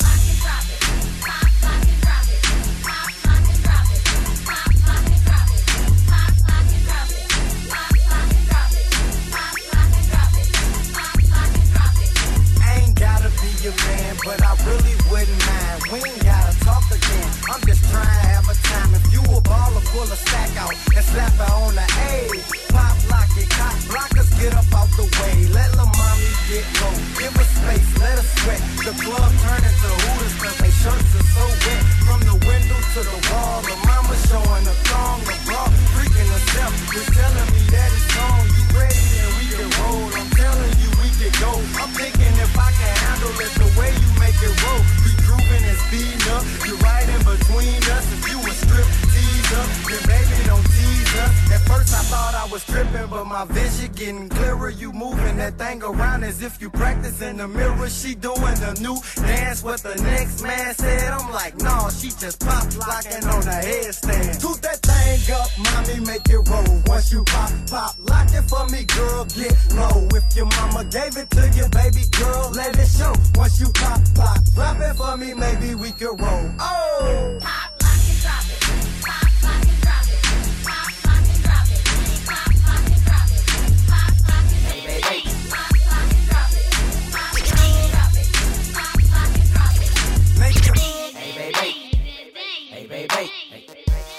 your 13.64 13.72
man, 13.88 14.12
but 14.28 14.36
I 14.44 14.52
really 14.68 14.92
wouldn't 15.08 15.40
mind. 15.48 15.80
We 15.88 15.96
ain't 16.04 16.20
gotta 16.20 16.52
talk 16.68 16.84
again. 16.92 17.28
I'm 17.48 17.64
just 17.64 17.80
trying 17.88 18.04
to 18.04 18.24
have 18.28 18.44
a 18.44 18.56
time. 18.60 18.92
If 18.92 19.08
you 19.08 19.24
a 19.24 19.40
baller, 19.40 19.80
pull 19.88 20.04
a 20.04 20.18
stack 20.20 20.52
out 20.60 20.68
and 20.68 21.04
slap 21.08 21.32
it 21.32 21.48
on 21.48 21.72
the 21.72 21.86
A. 22.12 22.28
Pop, 22.68 22.92
lock 23.08 23.32
it, 23.40 23.48
cock 23.48 23.72
blockers, 23.88 24.28
get 24.36 24.52
up 24.52 24.68
out 24.68 24.92
the 25.00 25.08
way. 25.16 25.48
Let 25.48 25.72
la 25.80 25.88
mommy 25.88 26.28
get 26.52 26.66
low. 26.76 26.92
Give 27.16 27.32
her 27.32 27.48
space, 27.56 27.88
let 28.04 28.20
her 28.20 28.28
sweat. 28.36 28.60
The 28.84 28.92
club 29.00 29.32
turn 29.40 29.62
into 29.64 29.90
hooters 30.12 30.36
cause 30.44 30.58
they 30.60 30.72
shirts 30.84 31.12
are 31.16 31.28
so 31.32 31.44
wet. 31.64 31.82
From 32.04 32.20
the 32.28 32.36
window 32.44 32.76
to 32.76 33.00
the 33.00 33.18
wall, 33.32 33.64
the 33.64 33.76
mama 33.88 34.12
showing 34.28 34.64
a 34.68 34.76
thong, 34.92 35.24
the 35.24 35.36
bra 35.48 35.64
freaking 35.96 36.28
herself. 36.28 36.72
You're 36.92 37.08
telling 37.16 37.48
me 37.48 37.60
that 37.72 37.88
it's 37.96 38.12
on. 38.28 38.44
You 38.44 38.62
ready, 38.76 39.04
then 39.16 39.30
we 39.40 39.44
can 39.56 39.68
roll. 39.80 40.04
I'm 40.12 40.28
telling 40.36 40.74
you 40.84 40.93
we 41.18 41.30
can 41.30 41.40
go. 41.40 41.50
I'm 41.80 41.90
thinking 41.94 42.34
if 42.38 42.58
I 42.58 42.70
can 42.72 42.96
handle 42.96 43.30
it 43.40 43.52
the 43.54 43.68
way 43.78 43.90
you 43.92 44.10
make 44.18 44.36
it 44.42 44.54
roll. 44.64 44.82
We 45.04 45.12
grooving 45.22 45.64
and 45.64 45.78
speeding 45.86 46.28
up. 46.32 46.44
You're 46.66 46.78
right 46.78 47.08
in 47.08 47.20
between 47.24 47.82
us. 47.92 48.04
If 48.12 48.30
you 48.30 48.38
a 48.38 48.52
strip 48.54 48.86
teaser, 49.12 49.64
then 49.90 50.02
baby 50.06 50.44
don't 50.46 50.64
tease. 50.64 50.83
At 51.54 51.60
first 51.68 51.94
I 51.94 52.02
thought 52.10 52.34
I 52.34 52.46
was 52.50 52.64
tripping, 52.64 53.06
but 53.08 53.24
my 53.24 53.44
vision 53.46 53.92
getting 53.92 54.28
clearer. 54.28 54.70
You 54.70 54.92
moving 54.92 55.36
that 55.36 55.58
thing 55.58 55.82
around 55.82 56.24
as 56.24 56.42
if 56.42 56.60
you 56.60 56.70
practice 56.70 57.20
in 57.22 57.36
the 57.38 57.48
mirror. 57.48 57.88
She 57.88 58.14
doing 58.14 58.56
the 58.64 58.76
new 58.80 58.96
dance. 59.26 59.62
What 59.62 59.80
the 59.80 59.94
next 60.02 60.42
man 60.42 60.74
said, 60.74 61.12
I'm 61.12 61.30
like, 61.32 61.56
no, 61.58 61.88
she 61.90 62.08
just 62.08 62.40
pop 62.40 62.64
locking 62.76 63.24
on 63.28 63.40
the 63.40 63.58
headstand. 63.68 64.40
Toot 64.40 64.62
that 64.62 64.80
thing 64.82 65.34
up, 65.34 65.50
mommy, 65.58 66.00
make 66.04 66.28
it 66.28 66.42
roll. 66.48 66.82
Once 66.86 67.12
you 67.12 67.22
pop, 67.24 67.50
pop, 67.68 67.94
lock 68.00 68.28
it 68.32 68.42
for 68.42 68.66
me, 68.68 68.84
girl, 68.84 69.24
get 69.26 69.54
low. 69.74 70.08
If 70.14 70.36
your 70.36 70.46
mama 70.46 70.84
gave 70.84 71.16
it 71.16 71.30
to 71.30 71.48
your 71.56 71.68
baby 71.70 72.04
girl, 72.18 72.50
let 72.54 72.78
it 72.78 72.88
show. 72.88 73.14
Once 73.36 73.60
you 73.60 73.68
pop, 73.74 74.00
pop, 74.14 74.38
drop 74.54 74.80
it 74.80 74.94
for 74.96 75.16
me, 75.16 75.34
maybe 75.34 75.74
we 75.74 75.92
could 75.92 76.20
roll. 76.20 76.50
Oh! 76.58 77.38
Pop, 77.40 77.73
baby, 93.08 93.30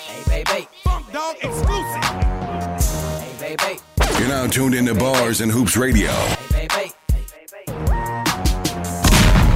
hey 0.07 0.43
baby, 0.43 0.67
Funk 0.83 1.11
Dog 1.11 1.35
exclusive. 1.41 2.03
Hey 3.39 3.55
baby, 3.57 3.79
You're 4.19 4.29
now 4.29 4.47
tuned 4.47 4.75
into 4.75 4.93
Bars 4.93 5.41
and 5.41 5.51
Hoops 5.51 5.75
Radio. 5.77 6.11
hey 6.11 6.67
baby, 6.67 6.91
hey 7.11 7.25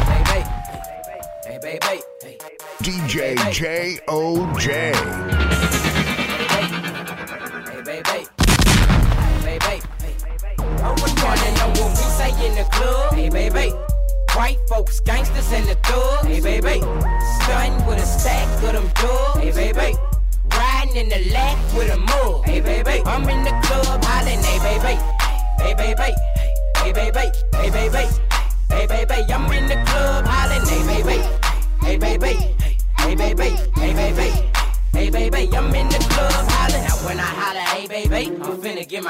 baby, 0.09 0.43
hey 1.45 1.59
baby, 1.61 2.01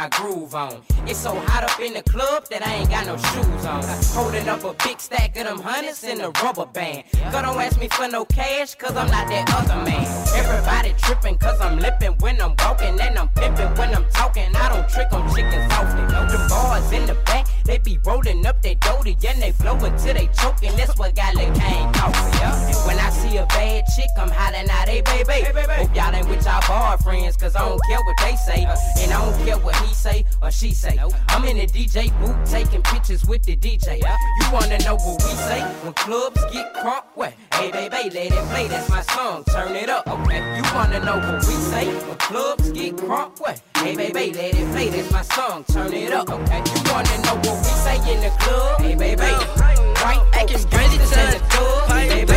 groove 0.09 0.55
on. 0.55 0.81
It's 1.09 1.17
so 1.17 1.33
hot 1.33 1.63
up 1.63 1.79
in 1.79 1.93
the 1.93 2.03
club 2.03 2.45
that 2.51 2.61
I 2.61 2.71
ain't 2.75 2.89
got 2.91 3.07
no 3.07 3.17
shoes 3.17 3.65
on. 3.65 3.81
Holding 4.13 4.47
up 4.47 4.63
a 4.63 4.75
big 4.85 4.99
stack 4.99 5.35
of 5.37 5.45
them 5.47 5.59
hundreds 5.59 6.03
in 6.03 6.21
a 6.21 6.29
rubber 6.43 6.67
band. 6.67 7.05
Girl, 7.31 7.41
don't 7.41 7.59
ask 7.59 7.79
me 7.79 7.87
for 7.87 8.07
no 8.07 8.25
cash, 8.25 8.75
cause 8.75 8.95
I'm 8.95 9.09
not 9.09 9.27
that 9.27 9.49
other 9.57 9.83
man. 9.89 10.05
Everybody 10.37 10.93
tripping, 11.01 11.39
cause 11.39 11.59
I'm 11.59 11.79
lipping 11.79 12.13
when 12.19 12.39
I'm 12.39 12.53
walking, 12.59 13.01
and 13.01 13.17
I'm 13.17 13.27
pimping 13.29 13.73
when 13.73 13.95
I'm 13.95 14.07
talking. 14.11 14.55
I 14.55 14.69
don't 14.69 14.87
trick 14.87 15.11
on 15.11 15.25
chickens 15.33 15.73
softly. 15.73 16.05
Them 16.13 16.47
bars 16.47 16.91
in 16.91 17.07
the 17.07 17.15
back, 17.25 17.47
they 17.65 17.79
be 17.79 17.97
rolling 18.05 18.45
up 18.45 18.61
their 18.61 18.75
doty, 18.75 19.17
and 19.27 19.41
they 19.41 19.51
flow 19.51 19.77
until 19.79 20.13
they 20.13 20.27
choking. 20.27 20.77
That's 20.77 20.95
what 20.99 21.15
got 21.15 21.33
Lil 21.33 21.51
Kane 21.55 21.91
talking, 21.93 22.33
yeah. 22.37 22.85
When 22.85 22.99
I 22.99 23.09
see 23.09 23.35
a 23.37 23.47
bad 23.47 23.85
chick, 23.95 24.11
I'm 24.15 24.29
hollering 24.29 24.69
out, 24.69 24.87
hey 24.87 25.01
baby. 25.01 25.43
Hope 25.73 25.95
y'all 25.95 26.13
ain't 26.13 26.29
with 26.29 26.45
y'all 26.45 26.61
bar 26.67 26.99
friends, 26.99 27.35
cause 27.35 27.55
I 27.55 27.67
don't 27.67 27.81
care 27.89 27.97
what 28.03 28.17
they 28.21 28.35
say. 28.35 28.65
Uh, 28.65 28.77
and 28.99 29.11
I 29.11 29.25
don't 29.25 29.43
care 29.43 29.57
what 29.57 29.75
he 29.77 29.91
say 29.95 30.23
or 30.43 30.51
she 30.51 30.71
say. 30.71 30.98
I'm 31.29 31.45
in 31.45 31.57
the 31.57 31.65
DJ 31.67 32.11
booth 32.19 32.51
taking 32.51 32.81
pictures 32.81 33.25
with 33.25 33.43
the 33.43 33.55
DJ. 33.55 33.99
You 33.99 34.51
wanna 34.51 34.77
know 34.79 34.95
what 34.95 35.23
we 35.23 35.29
say 35.29 35.61
when 35.83 35.93
clubs 35.93 36.43
get 36.51 36.73
crunk? 36.75 37.03
What? 37.15 37.33
Hey 37.53 37.71
baby, 37.71 38.09
let 38.09 38.31
it 38.31 38.49
play, 38.49 38.67
that's 38.67 38.89
my 38.89 39.01
song, 39.03 39.43
turn 39.45 39.75
it 39.75 39.89
up, 39.89 40.07
okay? 40.07 40.57
You 40.57 40.63
wanna 40.73 40.99
know 40.99 41.17
what 41.17 41.45
we 41.47 41.53
say 41.53 41.87
when 41.87 42.17
clubs 42.17 42.71
get 42.71 42.95
crunk? 42.97 43.39
What? 43.39 43.61
Hey 43.77 43.95
baby, 43.95 44.33
let 44.33 44.53
it 44.55 44.71
play, 44.71 44.89
that's 44.89 45.11
my 45.11 45.21
song, 45.21 45.63
turn 45.65 45.93
it 45.93 46.11
up, 46.11 46.29
okay? 46.29 46.57
You 46.57 46.91
wanna 46.91 47.17
know 47.23 47.35
what 47.35 47.57
we 47.63 47.73
say 47.85 47.97
in 48.13 48.21
the 48.21 48.29
club? 48.39 48.81
Hey 48.81 48.95
baby, 48.95 49.21
right? 49.21 50.21
Acting 50.33 50.69
gangsters 50.69 51.11
in 51.15 51.29
the 51.31 51.39
club, 51.49 51.89
hey 51.91 52.25
baby. 52.25 52.33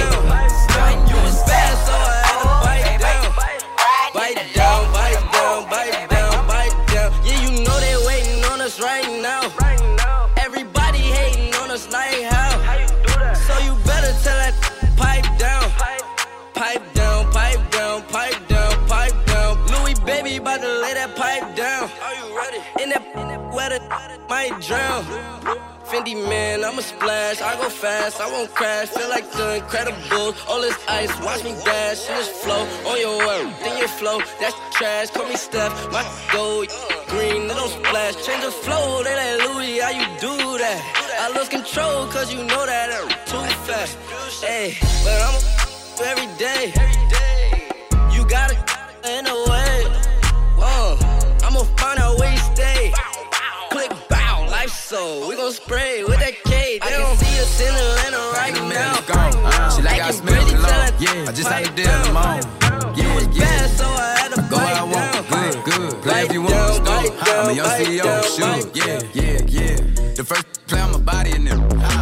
Stunting, 0.70 1.08
you 1.08 1.16
was 1.22 1.42
bad, 1.46 1.74
so 1.86 2.51
might 24.32 24.58
drown. 24.62 25.04
Fendi 25.88 26.14
man, 26.32 26.64
I'm 26.64 26.78
a 26.78 26.82
splash. 26.82 27.42
I 27.42 27.52
go 27.60 27.68
fast, 27.68 28.18
I 28.18 28.26
won't 28.32 28.50
crash. 28.54 28.88
Feel 28.88 29.10
like 29.10 29.30
the 29.38 29.48
Incredibles. 29.60 30.34
All 30.48 30.62
this 30.62 30.78
ice, 30.88 31.12
watch 31.20 31.44
me 31.44 31.52
dash 31.66 32.08
in 32.08 32.14
this 32.16 32.30
flow. 32.42 32.62
On 32.90 32.96
your 33.04 33.18
way, 33.26 33.40
then 33.62 33.76
your 33.76 33.92
flow. 34.00 34.18
That's 34.40 34.56
trash. 34.76 35.10
Call 35.10 35.28
me 35.28 35.36
Steph, 35.36 35.74
my 35.92 36.04
gold 36.32 36.68
green. 37.12 37.40
They 37.46 37.54
don't 37.60 37.72
splash. 37.78 38.14
Change 38.26 38.42
the 38.48 38.54
flow, 38.64 39.02
they 39.04 39.14
like 39.20 39.38
Louis. 39.46 39.80
How 39.84 39.92
you 40.00 40.06
do 40.26 40.34
that? 40.64 40.80
I 41.24 41.26
lose 41.36 41.50
control 41.50 42.06
cause 42.14 42.32
you 42.32 42.40
know 42.50 42.64
that 42.72 42.88
I'm 42.96 43.08
too 43.30 43.44
fast. 43.66 43.98
Hey, 44.42 44.78
but 45.04 45.18
I'm 45.26 45.36
every 46.10 46.30
day. 46.46 46.72
You 48.14 48.24
gotta 48.36 48.56
in 49.14 49.26
a 49.26 49.38
way. 49.50 49.76
Uh, 50.56 50.96
I'ma 51.44 51.62
find 51.80 51.98
out 51.98 52.18
where 52.18 52.32
you 52.32 52.42
stay. 52.54 53.11
Click 54.92 55.00
bow, 55.00 55.18
life 55.18 55.22
so 55.22 55.28
we 55.28 55.36
gon' 55.36 55.52
spray 55.52 56.04
with 56.04 56.18
that 56.18 56.34
K. 56.44 56.78
They 56.78 56.90
don't 56.90 57.16
see 57.16 57.40
us 57.40 57.60
in 57.60 57.74
Atlanta 57.74 58.18
right 58.36 58.54
now. 58.68 59.00
gone. 59.08 59.70
She 59.72 59.82
like 59.82 60.00
I 60.00 60.04
can 60.04 60.12
smell 60.12 60.34
really 60.34 60.54
cologne. 60.54 60.92
Yeah, 60.98 61.28
I 61.28 61.32
just 61.32 61.48
had 61.48 61.64
to 61.64 61.72
deal 61.72 62.02
them 62.02 62.16
on. 62.16 62.42
Yeah, 62.94 63.44
Bad, 63.44 63.70
so 63.70 63.86
I 63.86 64.18
had 64.18 64.34
to 64.34 64.42
Go 64.50 64.56
where 64.56 64.74
I 64.74 64.82
want, 64.82 65.30
down. 65.30 65.64
good, 65.64 65.64
good. 65.64 66.02
Play 66.02 66.22
if 66.26 66.32
you 66.32 66.42
want, 66.42 66.84
go. 66.84 66.92
I'm 66.92 67.48
a 67.48 67.52
young 67.54 67.68
CEO, 67.68 68.22
sure. 68.36 68.70
Yeah, 68.74 69.00
yeah, 69.14 69.40
yeah. 69.48 69.76
The 70.14 70.24
first 70.24 70.51
play 70.72 70.80
on 70.80 70.92
my 70.92 70.98
body 70.98 71.32
there. 71.44 71.60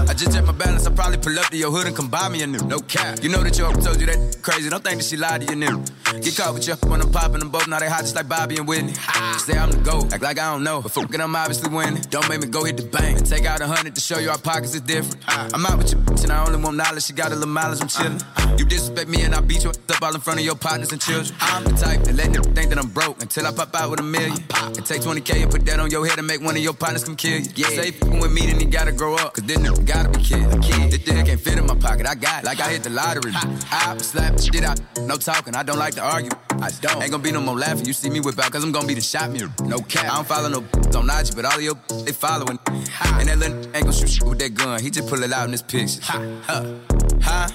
I 0.08 0.14
just 0.14 0.32
check 0.32 0.44
my 0.46 0.52
balance, 0.52 0.86
I 0.86 0.92
probably 0.92 1.18
pull 1.18 1.38
up 1.38 1.46
to 1.46 1.56
your 1.56 1.70
hood 1.70 1.86
and 1.86 1.96
come 1.96 2.08
buy 2.08 2.28
me 2.28 2.42
a 2.42 2.46
new. 2.46 2.62
No 2.66 2.78
cap. 2.78 3.22
You 3.22 3.28
know 3.28 3.42
that 3.42 3.58
your 3.58 3.72
told 3.72 4.00
you 4.00 4.06
that 4.06 4.38
crazy. 4.42 4.70
Don't 4.70 4.82
think 4.82 4.98
that 4.98 5.06
she 5.06 5.16
lied 5.16 5.42
to 5.42 5.46
you 5.52 5.56
new. 5.56 5.82
Get 6.22 6.36
caught 6.36 6.54
with 6.54 6.66
you 6.66 6.74
when 6.90 7.00
I'm 7.00 7.10
popping 7.10 7.40
them 7.40 7.50
both. 7.50 7.66
Now 7.68 7.78
they 7.80 7.88
hot 7.88 8.00
just 8.00 8.14
like 8.14 8.28
Bobby 8.28 8.56
and 8.56 8.68
Whitney. 8.68 8.94
Say 9.38 9.58
I'm 9.58 9.70
the 9.70 9.78
GOAT, 9.78 10.12
act 10.12 10.22
like 10.22 10.38
I 10.38 10.52
don't 10.52 10.62
know. 10.62 10.82
But 10.82 10.92
fuck 10.92 11.12
it, 11.14 11.20
I'm 11.20 11.34
obviously 11.34 11.70
winning. 11.74 12.02
Don't 12.10 12.28
make 12.28 12.40
me 12.40 12.46
go 12.46 12.64
hit 12.64 12.76
the 12.76 12.84
bank 12.84 13.18
and 13.18 13.26
take 13.26 13.44
out 13.44 13.60
a 13.60 13.66
hundred 13.66 13.94
to 13.94 14.00
show 14.00 14.18
you 14.18 14.30
our 14.30 14.38
pockets 14.38 14.74
is 14.74 14.82
different. 14.82 15.16
I'm 15.26 15.66
out 15.66 15.78
with 15.78 15.90
bitch 16.06 16.22
and 16.24 16.32
I 16.32 16.44
only 16.46 16.62
want 16.62 16.76
knowledge. 16.76 17.04
She 17.04 17.12
got 17.12 17.32
a 17.32 17.34
little 17.34 17.48
mileage, 17.48 17.80
I'm 17.80 17.88
chillin'. 17.88 18.58
You 18.58 18.64
disrespect 18.66 19.08
me 19.08 19.22
and 19.22 19.34
I 19.34 19.40
beat 19.40 19.64
you 19.64 19.70
up 19.70 20.02
all 20.02 20.14
in 20.14 20.20
front 20.20 20.38
of 20.38 20.44
your 20.44 20.54
partners 20.54 20.92
and 20.92 21.00
children. 21.00 21.34
I'm 21.40 21.64
the 21.64 21.70
type 21.70 22.02
that 22.04 22.14
let 22.14 22.32
them 22.32 22.42
think 22.54 22.70
that 22.70 22.78
I'm 22.78 22.88
broke 22.88 23.22
until 23.22 23.46
I 23.46 23.52
pop 23.52 23.74
out 23.74 23.90
with 23.90 24.00
a 24.00 24.02
million. 24.02 24.38
And 24.54 24.84
take 24.86 25.02
20K 25.02 25.42
and 25.42 25.50
put 25.50 25.64
that 25.66 25.80
on 25.80 25.90
your 25.90 26.06
head 26.06 26.18
and 26.18 26.26
make 26.26 26.40
one 26.40 26.56
of 26.56 26.62
your 26.62 26.74
partners 26.74 27.04
come 27.04 27.16
kill 27.16 27.40
you. 27.40 27.48
Yeah. 27.54 27.68
Fucking 27.68 28.20
with 28.20 28.32
me, 28.32 28.46
then 28.46 28.59
he 28.60 28.66
gotta 28.66 28.92
grow 28.92 29.14
up. 29.16 29.34
Cause 29.34 29.44
then 29.44 29.62
there 29.62 29.72
gotta 29.72 30.10
be 30.10 30.22
kid. 30.22 30.44
Kid. 30.62 30.90
This 30.92 30.98
thing 30.98 31.24
can't 31.24 31.40
fit 31.40 31.58
in 31.58 31.66
my 31.66 31.74
pocket. 31.74 32.06
I 32.06 32.14
got 32.14 32.42
it. 32.42 32.46
Like 32.46 32.60
I 32.60 32.68
hit 32.70 32.82
the 32.82 32.90
lottery. 32.90 33.32
I 33.34 33.96
slap 33.98 34.36
the 34.36 34.42
shit 34.42 34.64
out. 34.64 34.78
No 35.00 35.16
talking. 35.16 35.54
I 35.56 35.62
don't 35.62 35.78
like 35.78 35.94
to 35.94 36.02
argue. 36.02 36.30
I 36.50 36.70
don't. 36.80 37.02
Ain't 37.02 37.10
gonna 37.10 37.22
be 37.22 37.32
no 37.32 37.40
more 37.40 37.56
laughing. 37.56 37.86
You 37.86 37.92
see 37.92 38.10
me 38.10 38.20
whip 38.20 38.38
out 38.38 38.52
cause 38.52 38.62
I'm 38.62 38.72
gonna 38.72 38.86
be 38.86 38.94
the 38.94 39.00
shot 39.00 39.30
mirror. 39.30 39.52
No 39.64 39.78
cap. 39.78 40.04
I 40.04 40.16
don't 40.16 40.26
follow 40.26 40.48
no 40.48 40.58
on 40.98 41.08
IG, 41.08 41.34
but 41.34 41.44
all 41.46 41.56
of 41.56 41.62
your 41.62 41.76
they 42.04 42.12
following. 42.12 42.58
And 42.66 43.28
that 43.28 43.38
little 43.38 43.56
ain't 43.74 43.84
gonna 43.84 43.92
shoot 43.92 44.28
with 44.28 44.38
that 44.40 44.54
gun. 44.54 44.80
He 44.80 44.90
just 44.90 45.08
pull 45.08 45.22
it 45.22 45.32
out 45.32 45.46
in 45.46 45.52
this 45.52 45.62
picture. 45.62 46.00
Huh. 46.02 46.74
Huh? 47.22 47.48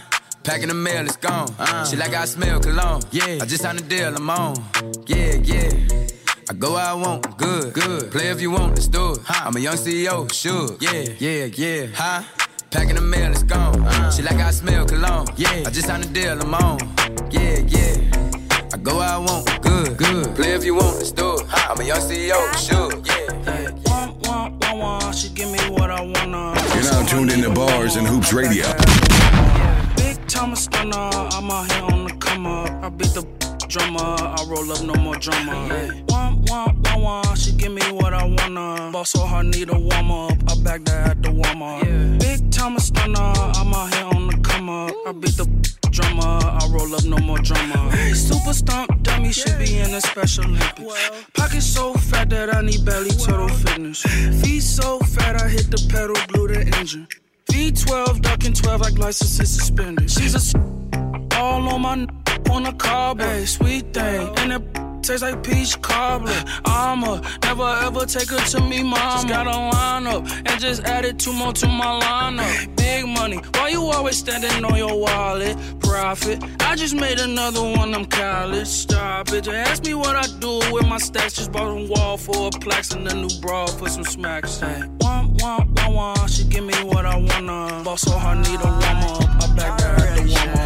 Packing 0.44 0.68
the 0.68 0.74
mail, 0.74 1.06
it's 1.06 1.18
gone. 1.18 1.54
Uh. 1.58 1.86
Shit 1.86 2.00
like 2.00 2.14
I 2.14 2.26
smell 2.26 2.60
cologne. 2.60 3.02
Yeah. 3.12 3.40
I 3.42 3.46
just 3.46 3.64
signed 3.64 3.80
a 3.80 3.84
deal, 3.84 4.16
I'm 4.16 4.30
on. 4.30 4.56
Yeah, 5.08 5.36
yeah. 5.36 5.70
I 6.48 6.54
go 6.54 6.74
where 6.74 6.86
I 6.86 6.94
want, 6.94 7.38
good, 7.40 7.74
good. 7.74 8.12
Play 8.12 8.28
if 8.28 8.40
you 8.40 8.52
want, 8.52 8.76
let's 8.76 8.88
do 8.88 9.14
it. 9.14 9.20
I'm 9.30 9.56
a 9.56 9.60
young 9.60 9.76
CEO, 9.76 10.32
sure. 10.32 10.78
Yeah, 10.80 11.16
yeah, 11.18 11.46
yeah. 11.46 11.88
Huh? 11.92 12.22
Packing 12.70 12.96
the 12.96 13.02
mail, 13.02 13.32
it's 13.32 13.42
gone. 13.42 13.82
Uh. 13.84 14.12
She 14.12 14.22
like 14.22 14.36
I 14.36 14.52
smell 14.52 14.86
cologne. 14.86 15.26
Yeah. 15.38 15.64
I 15.66 15.72
just 15.72 15.88
signed 15.88 16.06
a 16.06 16.08
deal, 16.08 16.40
I'm 16.40 16.54
on. 16.54 16.78
Yeah, 17.32 17.58
yeah. 17.66 17.98
I 18.72 18.78
go 18.78 18.98
where 18.98 19.10
I 19.10 19.18
want, 19.18 19.60
good, 19.64 19.98
good. 19.98 20.36
Play 20.36 20.52
if 20.54 20.64
you 20.64 20.76
want, 20.76 20.98
let's 20.98 21.12
do 21.12 21.34
it. 21.34 21.46
I'm 21.52 21.80
a 21.80 21.84
young 21.84 21.98
CEO, 21.98 22.38
sure. 22.56 22.92
Yeah. 23.04 23.72
One, 23.90 24.20
one, 24.20 24.60
one, 24.60 24.78
one. 24.78 25.14
She 25.14 25.30
give 25.30 25.50
me 25.50 25.60
what 25.72 25.90
I 25.90 26.02
wanna. 26.02 26.54
You're 26.76 26.84
now 26.84 27.04
tuned 27.08 27.32
into 27.32 27.50
Bars 27.50 27.96
and 27.96 28.06
Hoops 28.06 28.34
Radio. 28.34 28.68
Big 29.96 30.28
time 30.28 30.56
stunner. 30.56 31.10
I'm 31.34 31.50
out 31.50 31.72
here 31.72 31.84
on 31.86 32.04
the 32.06 32.16
come 32.20 32.46
up. 32.46 32.70
I 32.84 32.90
beat 32.90 33.16
the 33.16 33.26
drummer. 33.68 34.00
I 34.00 34.46
roll 34.48 34.72
up 34.72 34.84
no 34.84 34.94
more 34.94 35.16
drama. 35.16 36.05
One, 36.26 36.82
one, 36.84 37.02
one. 37.02 37.36
She 37.36 37.52
give 37.52 37.72
me 37.72 37.82
what 37.92 38.14
I 38.14 38.26
wanna. 38.26 38.90
Boss 38.92 39.12
so 39.12 39.20
hard, 39.26 39.48
need 39.48 39.70
a 39.70 39.78
warm 39.78 40.12
up. 40.12 40.34
I 40.50 40.56
back 40.64 40.84
that 40.86 41.10
at 41.12 41.24
the 41.24 41.32
warm 41.32 41.62
up. 41.62 41.82
Big 42.20 42.52
time 42.52 42.80
stunner. 42.80 43.20
I'm 43.20 43.74
out 43.74 43.94
here 43.94 44.06
on 44.06 44.28
the 44.28 44.38
come 44.42 44.70
up. 44.70 44.92
I 45.06 45.12
beat 45.12 45.38
the 45.38 45.46
drummer. 45.92 46.24
I 46.62 46.68
roll 46.72 46.94
up 46.96 47.04
no 47.06 47.18
more 47.18 47.38
drama. 47.40 47.92
Super 48.16 48.54
stomp 48.54 49.04
dummy 49.04 49.32
should 49.32 49.58
be 49.60 49.78
in 49.78 49.94
a 49.94 50.02
special 50.02 50.46
Olympics. 50.46 51.26
Pocket 51.36 51.62
so 51.62 51.94
fat 51.94 52.30
that 52.32 52.54
I 52.56 52.62
need 52.62 52.84
belly 52.86 53.12
turtle 53.12 53.50
fitness. 53.50 54.02
Feet 54.42 54.62
so 54.64 55.00
fat 55.00 55.40
I 55.42 55.48
hit 55.48 55.70
the 55.70 55.78
pedal, 55.92 56.16
glue 56.30 56.48
the 56.48 56.62
engine. 56.78 57.08
V12 57.52 58.22
ducking 58.22 58.54
12 58.54 58.82
like 58.82 58.98
license 58.98 59.40
is 59.40 59.52
suspended. 59.56 60.10
She's 60.10 60.34
a 60.34 60.38
s- 60.38 60.56
all 61.38 61.68
on 61.70 61.82
my 61.82 62.08
n- 62.46 62.52
on 62.52 62.64
the 62.64 62.74
car, 62.74 63.16
babe. 63.16 63.48
Sweet 63.48 63.94
thing, 63.94 64.30
and 64.38 64.54
it 64.54 64.62
tastes 65.02 65.22
like 65.22 65.44
peach 65.44 65.80
cobbler. 65.82 66.44
I'ma 66.66 67.22
never 67.44 67.68
ever 67.84 68.06
take 68.06 68.30
her 68.30 68.40
to 68.54 68.62
me, 68.62 68.84
mama. 68.84 68.98
Just 69.14 69.28
gotta 69.28 69.52
line 69.52 70.08
up 70.08 70.26
and 70.46 70.60
just 70.60 70.84
added 70.84 71.20
two 71.20 71.34
more 71.34 71.54
to 71.54 71.68
my 71.68 72.00
lineup. 72.02 72.76
Big 72.76 73.06
money, 73.08 73.38
why 73.56 73.70
you 73.70 73.82
always 73.84 74.18
standing 74.18 74.64
on 74.66 74.76
your 74.78 74.98
wallet? 75.00 75.58
Profit, 75.80 76.44
I 76.60 76.76
just 76.76 76.96
made 76.96 77.20
another 77.20 77.62
one. 77.62 77.94
I'm 77.94 78.06
college. 78.06 78.68
Stop 78.68 79.30
it. 79.30 79.44
Just 79.46 79.56
ask 79.70 79.86
me 79.86 79.94
what 79.94 80.16
I 80.16 80.26
do 80.40 80.60
with 80.72 80.88
my 80.88 80.98
stacks. 80.98 81.34
Just 81.34 81.52
bought 81.52 81.70
a 81.78 81.88
wall 81.88 82.18
for 82.18 82.48
a 82.48 82.52
plaques 82.52 82.92
and 82.94 83.08
a 83.08 83.16
new 83.16 83.30
bra 83.42 83.66
for 83.68 83.88
some 83.90 84.04
smacks. 84.04 84.60
Hey, 84.60 84.82
one, 85.00 85.34
one, 85.38 85.74
one, 85.76 85.94
one. 85.94 86.28
She 86.28 86.44
give 86.46 86.64
me 86.64 86.74
what 86.84 87.06
I 87.06 87.18
wanna. 87.18 87.84
Boss 87.84 88.02
so 88.02 88.12
hard, 88.18 88.40
need 88.40 88.60
a 88.60 88.68
warm 88.68 88.84
up. 88.84 89.44
I 89.44 89.56
back 89.56 89.82
her 89.82 90.08
at 90.08 90.16
the 90.18 90.24
warm 90.24 90.58
up. 90.60 90.65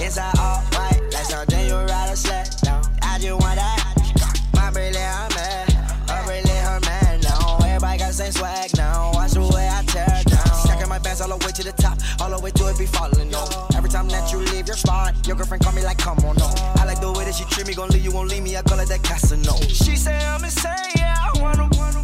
Inside 0.00 0.36
all 0.38 0.60
white, 0.74 1.00
like 1.12 1.24
something 1.24 1.66
you 1.66 1.76
ride 1.76 2.10
a 2.10 2.16
sled. 2.16 2.48
No, 2.64 2.82
I 3.02 3.18
just 3.18 3.32
want 3.40 3.56
that. 3.56 4.50
My 4.52 4.70
brilliant, 4.70 4.96
I'm 4.98 5.28
mad. 5.34 5.70
A 6.10 6.24
brilliant, 6.26 6.48
her 6.66 6.80
man. 6.80 7.20
No, 7.20 7.58
everybody 7.64 7.98
got 7.98 8.08
the 8.08 8.12
same 8.12 8.32
swag 8.32 8.70
now. 8.76 9.12
Watch 9.14 9.32
the 9.32 9.40
way 9.40 9.68
I 9.70 9.82
tear 9.86 10.06
down. 10.26 10.54
Stacking 10.66 10.88
my 10.88 10.98
bands 10.98 11.20
all 11.20 11.28
the 11.28 11.36
way 11.46 11.52
to 11.52 11.62
the 11.62 11.72
top. 11.72 11.98
All 12.20 12.30
the 12.30 12.42
way 12.42 12.50
to 12.50 12.68
it 12.68 12.78
be 12.78 12.86
falling 12.86 13.30
no. 13.30 13.46
Every 13.76 13.88
time 13.88 14.08
that 14.08 14.32
you 14.32 14.38
leave 14.38 14.66
your 14.66 14.76
spot, 14.76 15.14
your 15.26 15.36
girlfriend 15.36 15.62
call 15.62 15.72
me 15.72 15.84
like, 15.84 15.98
come 15.98 16.18
on, 16.26 16.36
no. 16.36 16.50
I 16.74 16.84
like 16.84 17.00
the 17.00 17.12
way 17.12 17.24
that 17.24 17.34
she 17.34 17.44
treat 17.44 17.66
me, 17.66 17.74
gon' 17.74 17.90
leave 17.90 18.04
you, 18.04 18.12
won't 18.12 18.28
leave 18.28 18.42
me. 18.42 18.56
I 18.56 18.62
call 18.62 18.80
it 18.80 18.88
that 18.88 19.02
Casino. 19.04 19.54
She 19.68 19.96
say 19.96 20.18
I'm 20.26 20.42
insane, 20.42 20.72
yeah. 20.96 21.14
I 21.22 21.40
wanna, 21.40 21.68
wanna 21.78 22.02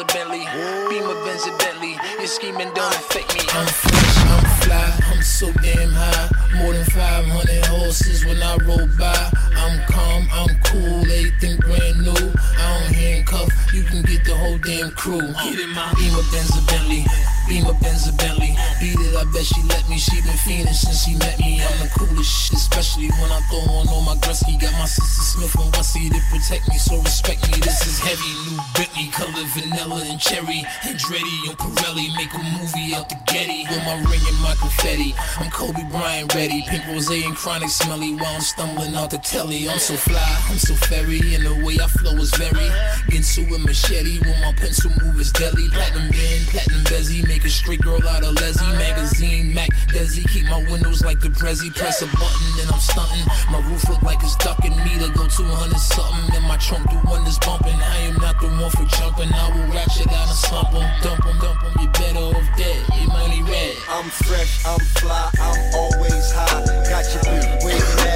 a 0.00 0.04
Bentley. 0.06 0.46
Beamer 0.88 1.14
Benz 1.24 1.46
a 1.46 1.56
Bentley. 1.58 1.96
Your 2.18 2.26
scheming 2.26 2.72
don't 2.74 2.94
affect 2.94 3.34
me. 3.34 3.44
I'm 3.50 3.66
fresh, 3.66 4.16
I'm 4.32 4.44
fly, 4.62 4.98
I'm 5.12 5.22
so 5.22 5.52
damn 5.62 5.90
high. 5.90 6.28
More 6.56 6.72
than 6.72 6.84
500 6.84 7.66
horses 7.66 8.24
when 8.24 8.42
I 8.42 8.56
roll 8.64 8.86
by. 8.98 9.30
I'm 9.56 9.80
calm, 9.88 10.28
I'm 10.32 10.56
cool, 10.64 11.00
everything 11.02 11.56
brand 11.58 12.00
new. 12.00 12.32
I 12.58 12.80
don't 12.80 12.94
handcuff, 12.94 13.48
you 13.74 13.82
can 13.82 14.02
get 14.02 14.24
the 14.24 14.34
whole 14.34 14.58
damn 14.58 14.90
crew. 14.92 15.20
Get 15.20 15.58
in 15.58 15.70
my 15.70 15.92
Beamer 15.94 16.24
Benz 16.32 16.56
a 16.56 16.62
Bentley. 16.66 17.04
Beamer 17.50 17.74
Benz 17.82 18.06
a 18.06 18.12
Bentley. 18.12 18.54
Beat 18.78 18.94
it, 18.94 19.16
I 19.18 19.24
bet 19.34 19.42
she 19.42 19.60
let 19.66 19.82
me. 19.90 19.98
She 19.98 20.22
been 20.22 20.38
fiending 20.38 20.70
since 20.70 21.02
she 21.02 21.16
met 21.18 21.36
me. 21.40 21.58
I'm 21.58 21.82
the 21.82 21.90
coolest 21.98 22.30
shit, 22.30 22.54
especially 22.54 23.10
when 23.18 23.26
I 23.26 23.42
throw 23.50 23.66
on 23.74 23.88
all 23.88 24.02
my 24.06 24.14
Gretzky. 24.22 24.54
Got 24.54 24.70
my 24.78 24.86
sister 24.86 25.22
Smith 25.34 25.58
and 25.58 25.74
Wessie 25.74 26.14
to 26.14 26.20
protect 26.30 26.68
me, 26.70 26.78
so 26.78 27.02
respect 27.02 27.42
me. 27.50 27.58
This 27.58 27.82
is 27.90 27.98
heavy, 27.98 28.30
new 28.46 28.62
Bentley, 28.78 29.10
color 29.10 29.42
vanilla 29.50 29.98
and 30.06 30.20
cherry. 30.20 30.62
Andretti 30.86 31.50
and 31.50 31.58
Pirelli 31.58 32.14
make 32.14 32.30
a 32.34 32.42
movie 32.54 32.94
out 32.94 33.08
the 33.08 33.18
Getty. 33.26 33.66
With 33.66 33.82
my 33.82 33.98
ring 34.06 34.22
and 34.30 34.38
my 34.46 34.54
confetti, 34.54 35.12
I'm 35.42 35.50
Kobe 35.50 35.82
Bryant 35.90 36.32
ready. 36.32 36.62
Pink 36.70 36.86
rose 36.86 37.10
and 37.10 37.34
chronic 37.34 37.70
smelly 37.70 38.14
while 38.14 38.30
I'm 38.30 38.40
stumbling 38.40 38.94
out 38.94 39.10
the 39.10 39.18
telly. 39.18 39.68
I'm 39.68 39.80
so 39.80 39.96
fly, 39.96 40.38
I'm 40.48 40.58
so 40.58 40.74
fairy, 40.86 41.18
and 41.34 41.44
the 41.44 41.66
way 41.66 41.82
I 41.82 41.88
flow 41.88 42.14
is 42.14 42.30
very. 42.38 42.70
Get 43.10 43.26
to 43.26 43.42
a 43.42 43.58
machete 43.58 44.22
when 44.22 44.40
my 44.40 44.54
pencil 44.54 44.92
move 45.02 45.18
is 45.18 45.32
deadly. 45.32 45.68
Platinum 45.68 46.10
band, 46.10 46.46
platinum 46.46 46.84
bezzy, 46.86 47.26
make 47.26 47.39
make 47.40 47.46
a 47.46 47.50
street 47.50 47.80
girl 47.80 48.00
out 48.08 48.22
of 48.22 48.34
Leslie. 48.34 48.76
Magazine, 48.76 49.54
Mac, 49.54 49.70
Desi. 49.88 50.28
Keep 50.28 50.46
my 50.46 50.62
windows 50.70 51.02
like 51.04 51.20
the 51.20 51.28
Prezi. 51.28 51.74
Press 51.74 52.02
a 52.02 52.06
button 52.06 52.60
and 52.60 52.70
I'm 52.70 52.80
stunting. 52.80 53.24
My 53.50 53.60
roof 53.68 53.88
look 53.88 54.02
like 54.02 54.22
it's 54.22 54.36
ducking 54.36 54.76
me 54.84 54.98
to 55.00 55.08
go 55.12 55.26
200 55.26 55.78
something. 55.78 56.36
And 56.36 56.44
my 56.46 56.56
trunk 56.58 56.90
the 56.90 56.96
one 57.08 57.24
that's 57.24 57.38
bumping. 57.38 57.74
I 57.74 57.96
am 58.08 58.16
not 58.16 58.40
the 58.40 58.48
one 58.48 58.70
for 58.70 58.84
jumping. 58.96 59.32
I 59.32 59.48
will 59.54 59.72
ratchet 59.72 60.08
out 60.12 60.28
and 60.28 60.36
slump 60.36 60.74
'em, 60.74 60.84
dump 61.02 61.24
'em, 61.26 61.38
dump 61.38 61.64
'em. 61.64 61.72
You 61.80 61.88
better 61.88 62.36
off 62.36 62.48
dead. 62.56 62.80
Your 62.98 63.08
money 63.08 63.42
red. 63.42 63.74
I'm 63.88 64.08
fresh, 64.10 64.64
I'm 64.66 64.80
fly, 65.00 65.30
I'm 65.40 65.74
always 65.74 66.32
high. 66.32 66.64
Got 66.90 67.04
your 67.12 67.22
bitch 67.24 67.64
waving 67.64 68.09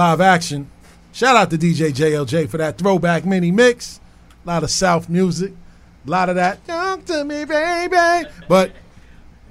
live 0.00 0.22
action. 0.22 0.66
Shout 1.12 1.36
out 1.36 1.50
to 1.50 1.58
DJ 1.58 1.90
JLJ 1.90 2.48
for 2.48 2.56
that 2.56 2.78
throwback 2.78 3.26
mini 3.26 3.50
mix. 3.50 4.00
A 4.46 4.48
lot 4.48 4.62
of 4.62 4.70
South 4.70 5.10
music. 5.10 5.52
A 6.06 6.10
lot 6.10 6.30
of 6.30 6.36
that. 6.36 6.66
Talk 6.66 7.04
to 7.04 7.22
me, 7.22 7.44
baby. 7.44 8.26
But 8.48 8.72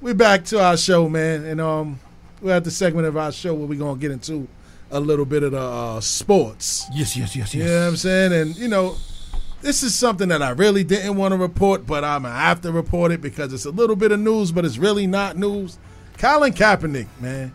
we're 0.01 0.15
back 0.15 0.45
to 0.45 0.59
our 0.59 0.75
show, 0.75 1.07
man. 1.07 1.45
And 1.45 1.61
um, 1.61 1.99
we're 2.41 2.55
at 2.55 2.63
the 2.63 2.71
segment 2.71 3.05
of 3.05 3.15
our 3.15 3.31
show 3.31 3.53
where 3.53 3.67
we're 3.67 3.77
going 3.77 3.97
to 3.97 4.01
get 4.01 4.09
into 4.09 4.47
a 4.89 4.99
little 4.99 5.23
bit 5.25 5.43
of 5.43 5.51
the 5.51 5.61
uh, 5.61 5.99
sports. 6.01 6.87
Yes, 6.95 7.15
yes, 7.15 7.35
yes, 7.35 7.53
You 7.53 7.61
yes. 7.61 7.69
know 7.69 7.81
what 7.81 7.87
I'm 7.89 7.95
saying? 7.97 8.33
And, 8.33 8.55
you 8.57 8.69
know, 8.69 8.95
this 9.61 9.83
is 9.83 9.93
something 9.93 10.29
that 10.29 10.41
I 10.41 10.49
really 10.49 10.83
didn't 10.83 11.15
want 11.15 11.33
to 11.33 11.37
report, 11.37 11.85
but 11.85 12.03
I'm 12.03 12.23
going 12.23 12.33
to 12.33 12.39
have 12.39 12.61
to 12.61 12.71
report 12.71 13.11
it 13.11 13.21
because 13.21 13.53
it's 13.53 13.65
a 13.65 13.71
little 13.71 13.95
bit 13.95 14.11
of 14.11 14.19
news, 14.19 14.51
but 14.51 14.65
it's 14.65 14.79
really 14.79 15.05
not 15.05 15.37
news. 15.37 15.77
Colin 16.17 16.53
Kaepernick, 16.53 17.07
man. 17.19 17.53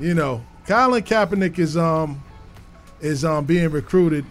You 0.00 0.14
know, 0.14 0.42
Colin 0.68 1.02
Kaepernick 1.02 1.58
is 1.58 1.78
um 1.78 2.22
is 3.00 3.24
um 3.24 3.46
being 3.46 3.70
recruited 3.70 4.26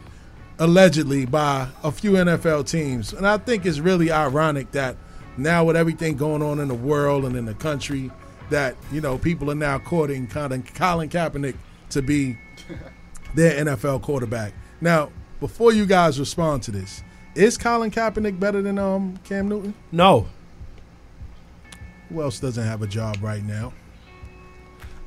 allegedly 0.59 1.25
by 1.25 1.67
a 1.83 1.91
few 1.91 2.11
NFL 2.11 2.69
teams. 2.69 3.11
And 3.11 3.27
I 3.27 3.39
think 3.39 3.65
it's 3.65 3.79
really 3.79 4.11
ironic 4.11 4.71
that 4.73 4.97
now 5.35 5.65
with 5.65 5.75
everything 5.75 6.15
going 6.15 6.43
on 6.43 6.59
in 6.59 6.67
the 6.67 6.75
world 6.75 7.25
and 7.25 7.35
in 7.35 7.45
the 7.45 7.55
country 7.55 8.11
that, 8.51 8.75
you 8.91 9.01
know, 9.01 9.17
people 9.17 9.49
are 9.49 9.55
now 9.55 9.79
courting 9.79 10.27
Colin, 10.27 10.61
Colin 10.61 11.09
Kaepernick 11.09 11.55
to 11.89 12.03
be 12.03 12.37
their 13.33 13.65
NFL 13.65 14.03
quarterback. 14.03 14.53
Now, 14.79 15.11
before 15.39 15.73
you 15.73 15.87
guys 15.87 16.19
respond 16.19 16.61
to 16.63 16.71
this, 16.71 17.03
is 17.33 17.57
Colin 17.57 17.89
Kaepernick 17.89 18.39
better 18.39 18.61
than 18.61 18.77
um 18.77 19.17
Cam 19.23 19.47
Newton? 19.47 19.73
No. 19.91 20.27
Who 22.09 22.21
else 22.21 22.39
doesn't 22.39 22.63
have 22.63 22.83
a 22.83 22.87
job 22.87 23.17
right 23.23 23.43
now? 23.43 23.73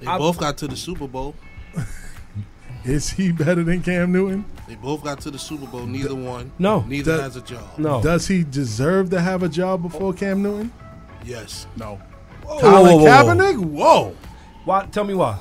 They 0.01 0.07
both 0.07 0.39
got 0.39 0.57
to 0.59 0.69
the 0.69 0.77
Super 0.77 1.07
Bowl. 1.07 1.35
Is 2.85 3.11
he 3.11 3.31
better 3.31 3.63
than 3.63 3.83
Cam 3.83 4.11
Newton? 4.13 4.45
They 4.67 4.75
both 4.75 5.05
got 5.05 5.21
to 5.23 5.31
the 5.31 5.39
Super 5.39 5.67
Bowl. 5.67 5.85
Neither 5.87 6.15
one. 6.15 6.51
No. 6.59 6.81
Neither 6.83 7.13
Does- 7.13 7.21
has 7.21 7.37
a 7.37 7.43
job. 7.43 7.79
No. 7.79 8.03
Does 8.03 8.27
he 8.27 8.43
deserve 8.43 9.11
to 9.11 9.21
have 9.21 9.43
a 9.43 9.49
job 9.49 9.83
before 9.83 10.15
Cam 10.15 10.43
Newton? 10.43 10.73
Yes. 11.25 11.67
No. 11.77 12.01
Colin 12.43 12.99
Kaepernick? 13.01 13.59
Whoa. 13.59 14.17
Why? 14.65 14.87
Tell 14.87 15.05
me 15.05 15.15
why. 15.15 15.39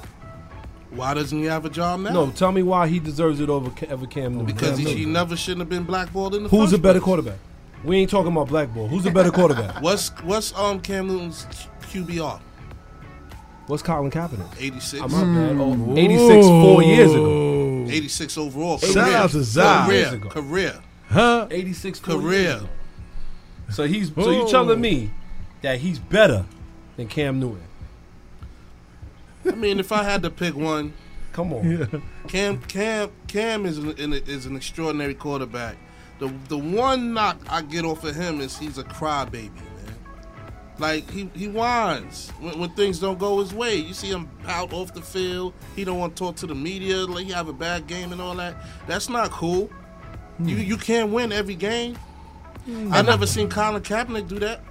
Why 0.92 1.14
doesn't 1.14 1.38
he 1.38 1.46
have 1.46 1.66
a 1.66 1.70
job 1.70 2.00
now? 2.02 2.12
No, 2.12 2.32
tell 2.32 2.52
me 2.52 2.64
why 2.64 2.88
he 2.88 3.00
deserves 3.00 3.40
it 3.40 3.50
over 3.50 3.72
over 3.90 4.08
Cam 4.08 4.34
Newton. 4.34 4.46
Because 4.48 4.78
Cam 4.78 4.80
he, 4.80 4.86
he 4.86 4.96
Newton. 4.96 5.14
never 5.14 5.38
shouldn't 5.38 5.62
have 5.62 5.70
been 5.70 5.84
blackballed 5.84 6.36
in 6.36 6.44
the 6.44 6.50
Who's 6.50 6.72
first 6.72 6.74
a 6.74 6.78
better 6.80 7.00
place. 7.00 7.06
quarterback? 7.06 7.38
We 7.84 7.98
ain't 7.98 8.10
talking 8.10 8.32
about 8.32 8.48
blackball. 8.50 8.88
Who's 8.88 9.06
a 9.06 9.12
better 9.12 9.30
quarterback? 9.32 9.82
What's 9.82 10.10
what's 10.24 10.54
um 10.56 10.82
Cam 10.82 11.08
Newton's 11.08 11.46
QBR? 11.84 12.42
What's 13.70 13.84
Colin 13.84 14.10
Kaepernick? 14.10 14.60
86. 14.60 15.04
I'm 15.04 15.14
up, 15.14 15.28
man. 15.28 15.62
Oh, 15.62 15.96
86 15.96 16.48
four 16.48 16.82
years 16.82 17.12
ago. 17.12 17.86
86 17.88 18.38
overall. 18.40 18.80
Shout 18.80 18.94
career. 19.06 19.16
out 19.18 19.30
to 19.30 19.44
Zai. 19.44 19.86
Career. 19.86 20.00
Years 20.00 20.14
ago. 20.14 20.30
Career. 20.30 20.80
Huh? 21.10 21.48
86 21.52 22.00
Career. 22.00 22.62
So 23.70 23.84
he's 23.84 24.12
so 24.16 24.32
you 24.32 24.50
telling 24.50 24.82
me 24.82 25.12
that 25.62 25.82
he's 25.82 26.00
better 26.00 26.48
than 26.98 27.08
Cam 27.10 27.40
Newton? 27.40 27.62
I 29.46 29.52
mean, 29.52 29.80
if 29.80 29.92
I 29.92 30.02
had 30.04 30.24
to 30.24 30.32
pick 30.32 30.56
one, 30.56 30.94
come 31.32 31.54
on. 31.54 32.02
Cam 32.28 32.60
Cam 32.62 33.12
Cam 33.28 33.68
is 33.68 33.78
an, 33.78 33.90
an- 34.00 34.14
is 34.14 34.48
an 34.48 34.56
extraordinary 34.56 35.14
quarterback. 35.14 35.78
The 36.18 36.34
the 36.48 36.58
one 36.58 37.14
knock 37.14 37.38
I 37.48 37.62
get 37.62 37.86
off 37.86 38.04
of 38.04 38.16
him 38.16 38.42
is 38.42 38.58
he's 38.58 38.80
a 38.80 38.84
crybaby, 38.84 39.54
man. 39.54 39.64
Like 40.80 41.10
he 41.10 41.30
he 41.36 41.48
whines 41.48 42.32
when, 42.40 42.58
when 42.60 42.70
things 42.72 43.00
don't 43.00 43.20
go 43.20 43.40
his 43.40 43.54
way. 43.54 43.76
You 43.76 43.94
see 43.94 44.08
him 44.10 44.30
out 44.48 44.72
off 44.74 44.94
the 44.94 45.02
field. 45.02 45.54
He 45.76 45.84
don't 45.84 46.00
want 46.00 46.16
to 46.16 46.24
talk 46.24 46.36
to 46.38 46.48
the 46.48 46.56
media. 46.56 46.98
Like 47.06 47.26
he 47.26 47.32
have 47.32 47.50
a 47.50 47.54
bad 47.54 47.88
game 47.88 48.12
and 48.12 48.22
all 48.22 48.36
that. 48.36 48.56
That's 48.88 49.10
not 49.10 49.32
cool. 49.32 49.70
You 50.40 50.56
you 50.56 50.78
can't 50.78 51.12
win 51.12 51.32
every 51.32 51.56
game. 51.56 51.98
Mm. 52.68 52.94
I 52.94 53.02
never 53.02 53.26
seen 53.26 53.50
Colin 53.50 53.82
Kaepernick 53.82 54.28
do 54.28 54.40
that. 54.40 54.62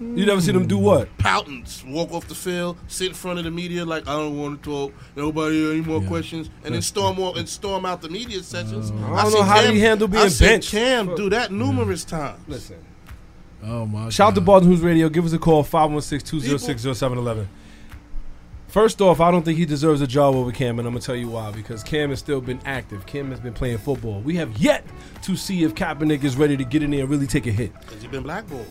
You 0.00 0.26
never 0.26 0.40
seen 0.40 0.56
him 0.56 0.66
do 0.66 0.78
what? 0.78 1.16
Pouting, 1.18 1.64
walk 1.86 2.10
off 2.12 2.26
the 2.26 2.34
field, 2.34 2.76
sit 2.88 3.08
in 3.08 3.14
front 3.14 3.38
of 3.38 3.44
the 3.44 3.52
media 3.52 3.84
like 3.84 4.08
I 4.08 4.16
don't 4.16 4.36
want 4.36 4.62
to 4.62 4.68
talk. 4.68 4.94
Nobody 5.14 5.70
any 5.70 5.80
more 5.80 6.00
questions, 6.02 6.50
and 6.64 6.74
then 6.74 6.82
storm 6.82 7.20
out 7.22 7.38
and 7.38 7.48
storm 7.48 7.86
out 7.86 8.02
the 8.02 8.08
media 8.08 8.42
sessions. 8.42 8.90
Uh, 8.90 9.12
I 9.14 9.22
don't 9.22 9.32
know 9.34 9.42
how 9.42 9.62
did 9.62 9.74
he 9.74 9.80
handle 9.80 10.08
being 10.08 10.24
I 10.24 10.28
seen 10.28 10.48
benched. 10.48 10.70
Cam 10.70 11.14
do 11.14 11.30
that 11.30 11.52
numerous 11.52 12.04
times. 12.04 12.40
Listen, 12.48 12.84
Oh 13.64 13.86
my 13.86 14.08
Shout 14.08 14.28
out 14.28 14.34
to 14.34 14.40
Bars 14.40 14.62
and 14.64 14.72
Hoops 14.72 14.82
Radio. 14.82 15.08
Give 15.08 15.24
us 15.24 15.32
a 15.32 15.38
call 15.38 15.62
516-206-0711. 15.64 17.46
First 18.68 19.00
off, 19.02 19.20
I 19.20 19.30
don't 19.30 19.44
think 19.44 19.58
he 19.58 19.66
deserves 19.66 20.00
a 20.00 20.06
job 20.06 20.34
over 20.34 20.50
Cam, 20.50 20.78
and 20.78 20.88
I'm 20.88 20.94
gonna 20.94 21.04
tell 21.04 21.14
you 21.14 21.28
why. 21.28 21.50
Because 21.50 21.82
Cam 21.82 22.08
has 22.10 22.18
still 22.18 22.40
been 22.40 22.60
active. 22.64 23.04
Cam 23.04 23.30
has 23.30 23.38
been 23.38 23.52
playing 23.52 23.78
football. 23.78 24.20
We 24.22 24.36
have 24.36 24.56
yet 24.56 24.84
to 25.22 25.36
see 25.36 25.62
if 25.62 25.74
Kaepernick 25.74 26.24
is 26.24 26.36
ready 26.36 26.56
to 26.56 26.64
get 26.64 26.82
in 26.82 26.90
there 26.90 27.00
and 27.00 27.10
really 27.10 27.26
take 27.26 27.46
a 27.46 27.50
hit. 27.50 27.78
Because 27.80 28.00
he 28.00 28.08
been 28.08 28.22
blackballed. 28.22 28.70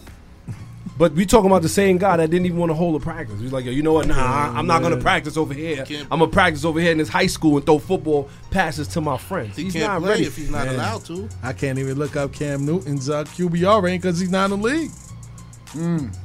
But 1.02 1.14
we 1.14 1.26
talking 1.26 1.50
about 1.50 1.64
the 1.64 1.68
same 1.70 1.98
guy 1.98 2.16
that 2.18 2.30
didn't 2.30 2.46
even 2.46 2.60
want 2.60 2.70
to 2.70 2.76
hold 2.76 2.96
a 2.96 3.04
practice. 3.04 3.40
He's 3.40 3.52
like, 3.52 3.66
Yo, 3.66 3.72
you 3.72 3.82
know 3.82 3.94
what? 3.94 4.06
Nah, 4.06 4.14
I- 4.16 4.54
I'm 4.56 4.68
not 4.68 4.84
gonna 4.84 4.98
practice 4.98 5.36
over 5.36 5.52
here. 5.52 5.84
I'm 6.12 6.20
gonna 6.20 6.28
practice 6.28 6.64
over 6.64 6.80
here 6.80 6.92
in 6.92 7.00
this 7.00 7.10
high 7.10 7.26
school 7.26 7.58
and 7.58 7.66
throw 7.66 7.80
football 7.80 8.30
passes 8.52 8.88
to 8.90 9.02
my 9.02 9.18
friends. 9.18 9.58
He 9.58 9.64
he's 9.64 9.74
can't 9.74 9.86
not 9.94 10.02
play 10.02 10.10
ready 10.12 10.26
if 10.26 10.36
he's 10.36 10.52
not 10.52 10.68
Man. 10.68 10.76
allowed 10.76 11.04
to. 11.06 11.28
I 11.42 11.54
can't 11.54 11.80
even 11.80 11.98
look 11.98 12.16
up 12.16 12.32
Cam 12.34 12.68
Newton's 12.68 13.10
uh, 13.10 13.24
QBR 13.24 13.82
rank 13.82 14.04
because 14.04 14.20
he's 14.20 14.30
not 14.30 14.52
in 14.52 14.60
the 14.62 14.68
league. 14.68 14.92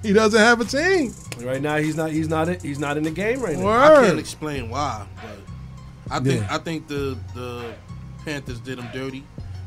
He 0.02 0.12
doesn't 0.12 0.38
have 0.38 0.60
a 0.60 0.66
team. 0.66 1.14
Right 1.40 1.62
now, 1.62 1.78
he's 1.78 1.96
not. 1.96 2.10
He's 2.10 2.28
not. 2.28 2.60
He's 2.60 2.78
not 2.78 2.98
in 2.98 3.04
the 3.04 3.10
game 3.10 3.40
right 3.40 3.56
now. 3.56 3.68
I 3.68 4.06
can't 4.06 4.18
explain 4.18 4.68
why, 4.68 5.06
but 5.22 5.38
I 6.12 6.20
think 6.20 6.42
Yeah. 6.42 6.54
I 6.54 6.58
think 6.58 6.86
the 6.86 7.16
the 7.34 7.72
Panthers 8.26 8.60
did 8.60 8.78
him 8.78 8.88
dirty, 8.92 9.24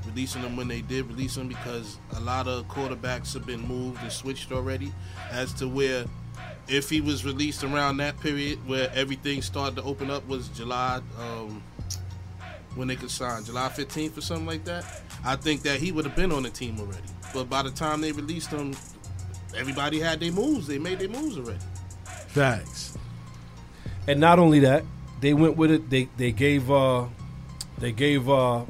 releasing 0.10 0.42
them 0.42 0.58
when 0.58 0.68
they 0.68 0.82
did 0.82 1.08
release 1.08 1.36
them 1.36 1.48
because 1.48 1.98
a 2.16 2.20
lot 2.20 2.48
of 2.48 2.68
quarterbacks 2.68 3.34
have 3.34 3.46
been 3.46 3.62
moved 3.68 4.02
and 4.02 4.12
switched 4.12 4.52
already, 4.52 4.92
as 5.32 5.54
to 5.54 5.68
where 5.68 6.06
if 6.68 6.90
he 6.90 7.02
was 7.02 7.26
released 7.26 7.64
around 7.64 7.98
that 7.98 8.20
period 8.20 8.60
where 8.68 8.92
everything 8.94 9.42
started 9.42 9.76
to 9.76 9.84
open 9.84 10.10
up 10.12 10.28
was 10.28 10.48
July. 10.50 11.02
Um, 11.20 11.64
when 12.76 12.88
they 12.88 12.96
could 12.96 13.10
sign 13.10 13.44
July 13.44 13.68
15th 13.70 14.18
or 14.18 14.22
something 14.22 14.46
like 14.46 14.64
that, 14.66 14.86
I 15.26 15.36
think 15.36 15.64
that 15.64 15.80
he 15.80 15.92
would 15.92 16.06
have 16.06 16.16
been 16.16 16.32
on 16.32 16.44
the 16.44 16.50
team 16.50 16.80
already. 16.80 17.02
But 17.34 17.50
by 17.50 17.64
the 17.64 17.72
time 17.72 18.00
they 18.00 18.12
released 18.12 18.52
him, 18.52 18.76
everybody 19.58 20.00
had 20.00 20.20
their 20.20 20.32
moves. 20.32 20.68
They 20.68 20.78
made 20.78 21.00
their 21.00 21.10
moves 21.10 21.38
already. 21.38 21.60
Facts. 22.28 22.98
And 24.08 24.20
not 24.20 24.40
only 24.40 24.60
that, 24.60 24.84
they 25.20 25.34
went 25.34 25.58
with 25.58 25.72
it. 25.72 25.90
They 25.90 26.10
they 26.18 26.32
gave 26.32 26.72
uh 26.72 27.08
they 27.80 27.92
gave 27.92 28.30
uh 28.30 28.64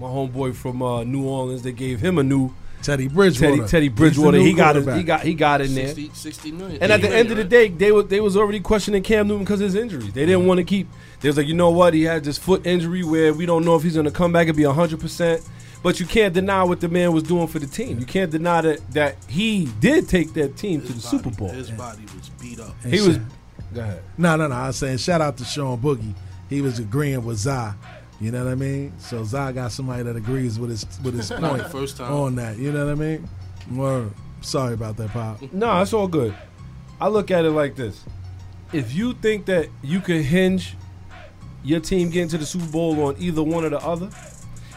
my 0.00 0.06
homeboy 0.06 0.54
from 0.54 0.82
uh, 0.82 1.04
New 1.04 1.24
Orleans. 1.26 1.62
They 1.62 1.72
gave 1.72 2.00
him 2.00 2.18
a 2.18 2.22
new 2.22 2.52
Teddy 2.82 3.08
Bridgewater. 3.08 3.56
Teddy, 3.56 3.68
Teddy 3.68 3.88
Bridgewater. 3.88 4.38
He 4.38 4.52
got 4.52 4.76
it. 4.76 4.86
He 4.96 5.02
got 5.02 5.22
he 5.22 5.34
got 5.34 5.60
in 5.60 5.74
there. 5.74 5.88
60, 5.88 6.10
60 6.14 6.52
million. 6.52 6.82
And 6.82 6.92
at 6.92 7.00
the 7.00 7.08
end 7.08 7.30
of 7.30 7.36
the 7.36 7.44
day, 7.44 7.68
they 7.68 7.90
was 7.92 8.06
they 8.06 8.20
was 8.20 8.36
already 8.36 8.60
questioning 8.60 9.02
Cam 9.02 9.28
Newton 9.28 9.44
because 9.44 9.60
of 9.60 9.66
his 9.66 9.74
injuries. 9.74 10.12
They 10.12 10.26
didn't 10.26 10.46
want 10.46 10.58
to 10.58 10.64
keep. 10.64 10.88
They 11.20 11.28
was 11.28 11.36
like, 11.36 11.46
you 11.46 11.54
know 11.54 11.70
what? 11.70 11.94
He 11.94 12.02
had 12.02 12.22
this 12.24 12.38
foot 12.38 12.66
injury 12.66 13.02
where 13.02 13.32
we 13.32 13.46
don't 13.46 13.64
know 13.64 13.74
if 13.76 13.82
he's 13.82 13.94
going 13.94 14.04
to 14.04 14.10
come 14.12 14.32
back 14.32 14.48
and 14.48 14.56
be 14.56 14.64
hundred 14.64 15.00
percent. 15.00 15.42
But 15.82 16.00
you 16.00 16.06
can't 16.06 16.34
deny 16.34 16.64
what 16.64 16.80
the 16.80 16.88
man 16.88 17.12
was 17.12 17.22
doing 17.22 17.46
for 17.46 17.58
the 17.58 17.66
team. 17.66 17.98
You 18.00 18.06
can't 18.06 18.30
deny 18.30 18.60
that 18.60 18.90
that 18.92 19.16
he 19.28 19.66
did 19.80 20.08
take 20.08 20.34
that 20.34 20.56
team 20.56 20.80
to 20.82 20.92
the 20.92 21.00
Super 21.00 21.30
Bowl. 21.30 21.48
His 21.48 21.70
body 21.70 22.02
was 22.14 22.28
beat 22.40 22.60
up. 22.60 22.74
And 22.82 22.92
He 22.92 23.00
was. 23.00 23.16
shit. 23.16 23.22
Go 23.74 23.80
ahead. 23.82 24.02
No, 24.16 24.36
no, 24.36 24.46
no. 24.48 24.54
I 24.54 24.68
was 24.68 24.76
saying 24.76 24.98
shout 24.98 25.20
out 25.20 25.36
to 25.38 25.44
Sean 25.44 25.78
Boogie. 25.78 26.14
He 26.48 26.60
was 26.60 26.78
agreeing 26.78 27.24
with 27.24 27.38
Zai. 27.38 27.74
You 28.20 28.30
know 28.32 28.44
what 28.44 28.52
I 28.52 28.54
mean? 28.54 28.92
So 28.98 29.24
Zai 29.24 29.52
got 29.52 29.72
somebody 29.72 30.02
that 30.04 30.16
agrees 30.16 30.58
with 30.58 30.70
his 30.70 30.86
with 31.02 31.14
his 31.14 31.30
point 31.40 31.66
first 31.68 31.96
time. 31.98 32.12
on 32.12 32.34
that. 32.36 32.56
You 32.58 32.72
know 32.72 32.86
what 32.86 32.92
I 32.92 32.94
mean? 32.94 33.28
Word. 33.72 34.12
Sorry 34.40 34.74
about 34.74 34.96
that, 34.98 35.10
Pop. 35.10 35.40
No, 35.52 35.80
it's 35.82 35.92
all 35.92 36.08
good. 36.08 36.34
I 37.00 37.08
look 37.08 37.30
at 37.30 37.44
it 37.44 37.50
like 37.50 37.76
this: 37.76 38.04
if 38.72 38.94
you 38.94 39.12
think 39.14 39.46
that 39.46 39.68
you 39.82 40.00
can 40.00 40.22
hinge 40.22 40.76
your 41.64 41.80
team 41.80 42.10
getting 42.10 42.28
to 42.28 42.38
the 42.38 42.46
Super 42.46 42.66
Bowl 42.70 43.02
on 43.06 43.16
either 43.18 43.42
one 43.42 43.64
or 43.64 43.70
the 43.70 43.80
other, 43.80 44.08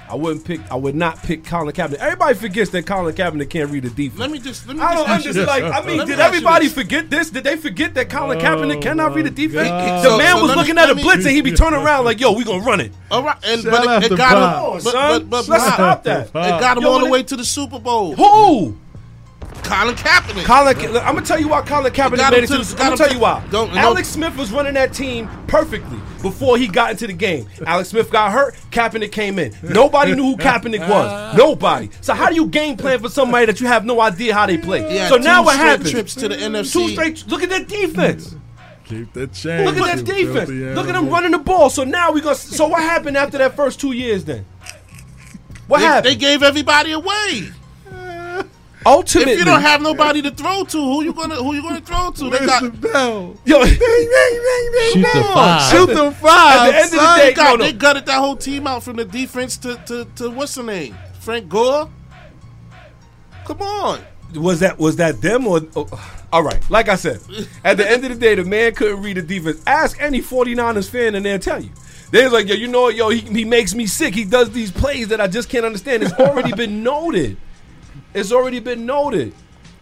I 0.10 0.16
wouldn't 0.16 0.44
pick. 0.44 0.60
I 0.72 0.76
would 0.76 0.96
not 0.96 1.22
pick 1.22 1.46
Colin 1.46 1.72
Kaepernick. 1.74 1.96
Everybody 1.96 2.34
forgets 2.34 2.72
that 2.72 2.88
Colin 2.88 3.14
Kaepernick 3.14 3.50
can't 3.50 3.70
read 3.70 3.84
the 3.84 3.90
defense. 3.92 4.20
Let 4.20 4.32
me 4.32 4.40
just. 4.40 4.68
Let 4.68 4.78
me 4.78 4.82
I 4.82 4.96
don't 4.96 5.08
ask 5.08 5.24
you 5.26 5.30
understand. 5.32 5.64
this. 5.64 5.72
Like, 5.72 5.84
I 5.84 5.86
mean, 5.88 5.98
Let 6.00 6.08
me 6.08 6.14
did 6.16 6.20
everybody 6.20 6.66
this. 6.66 6.74
forget 6.74 7.10
this? 7.10 7.30
Did 7.30 7.44
they 7.44 7.56
forget 7.58 7.94
that 7.94 8.10
Colin 8.10 8.38
oh 8.38 8.42
Kaepernick 8.42 8.78
Oh, 8.78 8.82
cannot 8.82 9.14
read 9.14 9.28
the 9.28 9.30
defense? 9.30 9.70
God. 9.70 10.04
The 10.04 10.10
So- 10.10 10.18
man 10.18 10.36
so 10.36 10.42
was 10.42 10.50
let 10.50 10.56
me- 10.56 10.62
looking 10.62 10.78
at 10.80 10.90
a 10.90 10.96
me- 10.96 11.04
blitz 11.04 11.26
and 11.26 11.36
he'd 11.36 11.42
be 11.44 11.52
turning 11.56 11.80
around 11.82 12.06
like, 12.06 12.20
"Yo, 12.20 12.32
we 12.32 12.44
gonna 12.44 12.64
run 12.64 12.80
it." 12.82 12.92
All 13.12 13.22
right, 13.24 13.38
and 13.46 13.62
Shout 13.62 13.72
but 13.72 14.04
it, 14.04 14.12
it 14.12 14.18
got 14.18 14.34
Bob. 14.34 14.66
him. 14.78 14.84
But, 14.84 14.92
Son, 14.92 15.22
but, 15.22 15.30
but, 15.30 15.48
let's 15.48 15.64
Bob, 15.66 15.74
stop 15.74 16.04
that. 16.06 16.28
It 16.28 16.34
got 16.34 16.78
him 16.78 16.84
Yo, 16.84 16.90
all 16.92 17.00
the 17.00 17.10
way 17.10 17.22
to 17.24 17.36
the 17.36 17.46
Super 17.46 17.78
Bowl. 17.80 18.16
Who? 18.16 18.76
Colin 19.64 19.96
Kaepernick. 19.96 20.44
Colin, 20.46 20.76
Ka- 20.76 21.00
I'm 21.08 21.16
gonna 21.16 21.22
tell 21.26 21.40
you 21.40 21.48
why 21.50 21.62
Colin 21.62 21.92
Kaepernick 21.94 22.32
made 22.32 22.44
it 22.44 22.48
to 22.48 22.58
to- 22.58 22.64
the. 22.64 22.76
got 22.76 22.82
I'm 22.82 22.86
gonna 22.92 22.98
tell 22.98 23.14
you 23.14 23.20
why. 23.20 23.42
don't- 23.52 23.74
no- 23.74 23.80
Alex 23.80 24.08
Smith 24.10 24.36
was 24.38 24.52
running 24.52 24.74
that 24.76 24.94
team 24.94 25.30
perfectly 25.48 25.98
before 26.22 26.58
he 26.58 26.68
got 26.68 26.92
into 26.92 27.08
the 27.08 27.14
game. 27.14 27.48
Alex 27.66 27.90
Smith 27.90 28.10
got 28.12 28.32
hurt. 28.32 28.56
Kaepernick 28.72 29.12
came 29.12 29.40
in. 29.40 29.54
Nobody 29.64 30.14
knew 30.16 30.24
who 30.24 30.38
Kaepernick 30.38 30.80
was. 30.90 31.38
Nobody. 31.38 31.90
So 32.02 32.14
how 32.14 32.30
do 32.30 32.36
you 32.36 32.48
game 32.48 32.78
plan 32.78 33.00
for 33.00 33.10
somebody 33.10 33.46
that 33.46 33.60
you 33.62 33.68
have 33.68 33.86
no 33.86 34.02
idea 34.02 34.34
how 34.34 34.46
they 34.46 34.58
play? 34.58 34.90
He 34.90 34.98
had 34.98 35.10
so 35.10 35.18
now 35.18 35.40
two 35.42 35.46
what 35.46 35.54
straight 35.56 35.68
happens? 35.70 35.92
trips 35.92 36.16
to 36.16 36.28
the 36.30 36.36
NFC. 36.36 36.74
Two 36.74 36.90
straight. 36.90 37.24
Look 37.28 37.44
at 37.44 37.50
that 37.50 37.68
defense. 37.68 38.36
Keep 38.86 39.14
that 39.14 39.34
chain. 39.34 39.66
Look 39.66 39.78
at 39.78 39.98
that 39.98 40.06
defense. 40.06 40.50
Look 40.50 40.88
at 40.88 40.94
them 40.96 41.10
running 41.10 41.32
the 41.32 41.38
ball. 41.38 41.70
So 41.70 41.84
now 41.84 42.12
we 42.12 42.22
gonna. 42.22 42.36
So 42.36 42.68
what 42.68 42.82
happened 42.82 43.18
after 43.18 43.38
that 43.38 43.56
first 43.56 43.80
two 43.80 43.92
years 43.92 44.24
then? 44.26 44.46
What 45.68 45.80
They, 45.80 45.86
happened? 45.86 46.06
they 46.08 46.16
gave 46.16 46.42
everybody 46.42 46.94
away. 46.94 47.52
Ultimately, 48.86 49.34
If 49.34 49.40
you 49.40 49.46
don't 49.46 49.62
have 49.62 49.82
nobody 49.82 50.22
to 50.22 50.32
throw 50.32 50.64
to, 50.64 50.78
who 50.78 51.04
you 51.04 51.14
gonna 51.14 51.36
who 51.36 51.54
you 51.54 51.62
gonna 51.62 51.82
throw 51.82 52.12
to? 52.12 52.30
They 52.30 52.46
got 52.46 52.64
the 52.64 52.70
bell? 52.70 53.36
yo, 53.46 53.66
Shoot 53.66 53.80
the 53.80 55.24
five. 55.34 55.72
Shoot 55.72 55.86
the 55.88 56.12
five. 56.12 56.56
At 56.56 56.72
the 56.72 56.76
end 56.78 56.86
of 56.86 56.92
the 56.92 56.98
day- 56.98 57.26
they, 57.30 57.34
got, 57.34 57.50
no, 57.52 57.56
no. 57.58 57.64
they 57.66 57.74
gutted 57.74 58.06
that 58.06 58.20
whole 58.20 58.38
team 58.38 58.68
out 58.68 58.84
from 58.84 58.96
the 58.96 59.06
defense 59.06 59.58
to 59.58 59.76
to, 59.88 60.06
to 60.16 60.30
what's 60.32 60.56
the 60.56 60.64
name? 60.64 60.96
Frank 61.20 61.50
Gore. 61.50 61.90
Come 63.46 63.62
on. 63.62 64.02
was 64.36 64.60
that 64.62 64.78
was 64.80 64.96
that 64.98 65.22
them 65.22 65.48
or 65.48 65.62
oh, 65.76 66.20
all 66.32 66.44
right 66.44 66.62
like 66.70 66.88
i 66.88 66.96
said 66.96 67.20
at 67.64 67.78
the 67.78 67.90
end 67.90 68.04
of 68.06 68.12
the 68.12 68.16
day 68.16 68.36
the 68.36 68.44
man 68.44 68.76
couldn't 68.76 69.02
read 69.02 69.18
the 69.18 69.24
defense 69.24 69.60
ask 69.66 70.00
any 70.00 70.22
49ers 70.22 70.88
fan 70.88 71.16
and 71.16 71.26
they'll 71.26 71.40
tell 71.40 71.60
you 71.60 71.72
they're 72.12 72.30
like 72.30 72.48
yo 72.48 72.54
you 72.54 72.68
know 72.68 72.84
what 72.84 72.96
yo 72.96 73.10
he, 73.10 73.22
he 73.22 73.44
makes 73.44 73.74
me 73.74 73.88
sick 73.88 74.14
he 74.14 74.24
does 74.26 74.52
these 74.52 74.72
plays 74.72 75.08
that 75.08 75.20
i 75.20 75.26
just 75.28 75.50
can't 75.50 75.66
understand 75.66 76.04
it's 76.04 76.14
already 76.14 76.52
been 76.56 76.84
noted 76.84 77.38
it's 78.14 78.32
already 78.32 78.60
been 78.60 78.86
noted. 78.86 79.34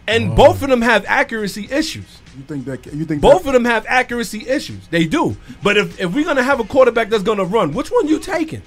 And 0.06 0.32
oh. 0.32 0.34
both 0.34 0.62
of 0.62 0.70
them 0.70 0.80
have 0.80 1.04
accuracy 1.06 1.68
issues. 1.70 2.20
You 2.36 2.42
think 2.44 2.64
that 2.64 2.86
you 2.86 3.04
think 3.04 3.20
both 3.20 3.46
of 3.46 3.52
them 3.52 3.64
have 3.64 3.84
accuracy 3.86 4.48
issues. 4.48 4.86
They 4.88 5.04
do. 5.06 5.36
But 5.62 5.76
if, 5.76 6.00
if 6.00 6.14
we're 6.14 6.24
gonna 6.24 6.42
have 6.42 6.60
a 6.60 6.64
quarterback 6.64 7.10
that's 7.10 7.22
gonna 7.22 7.44
run 7.44 7.74
which 7.74 7.90
one 7.90 8.08
you 8.08 8.18
taking? 8.18 8.62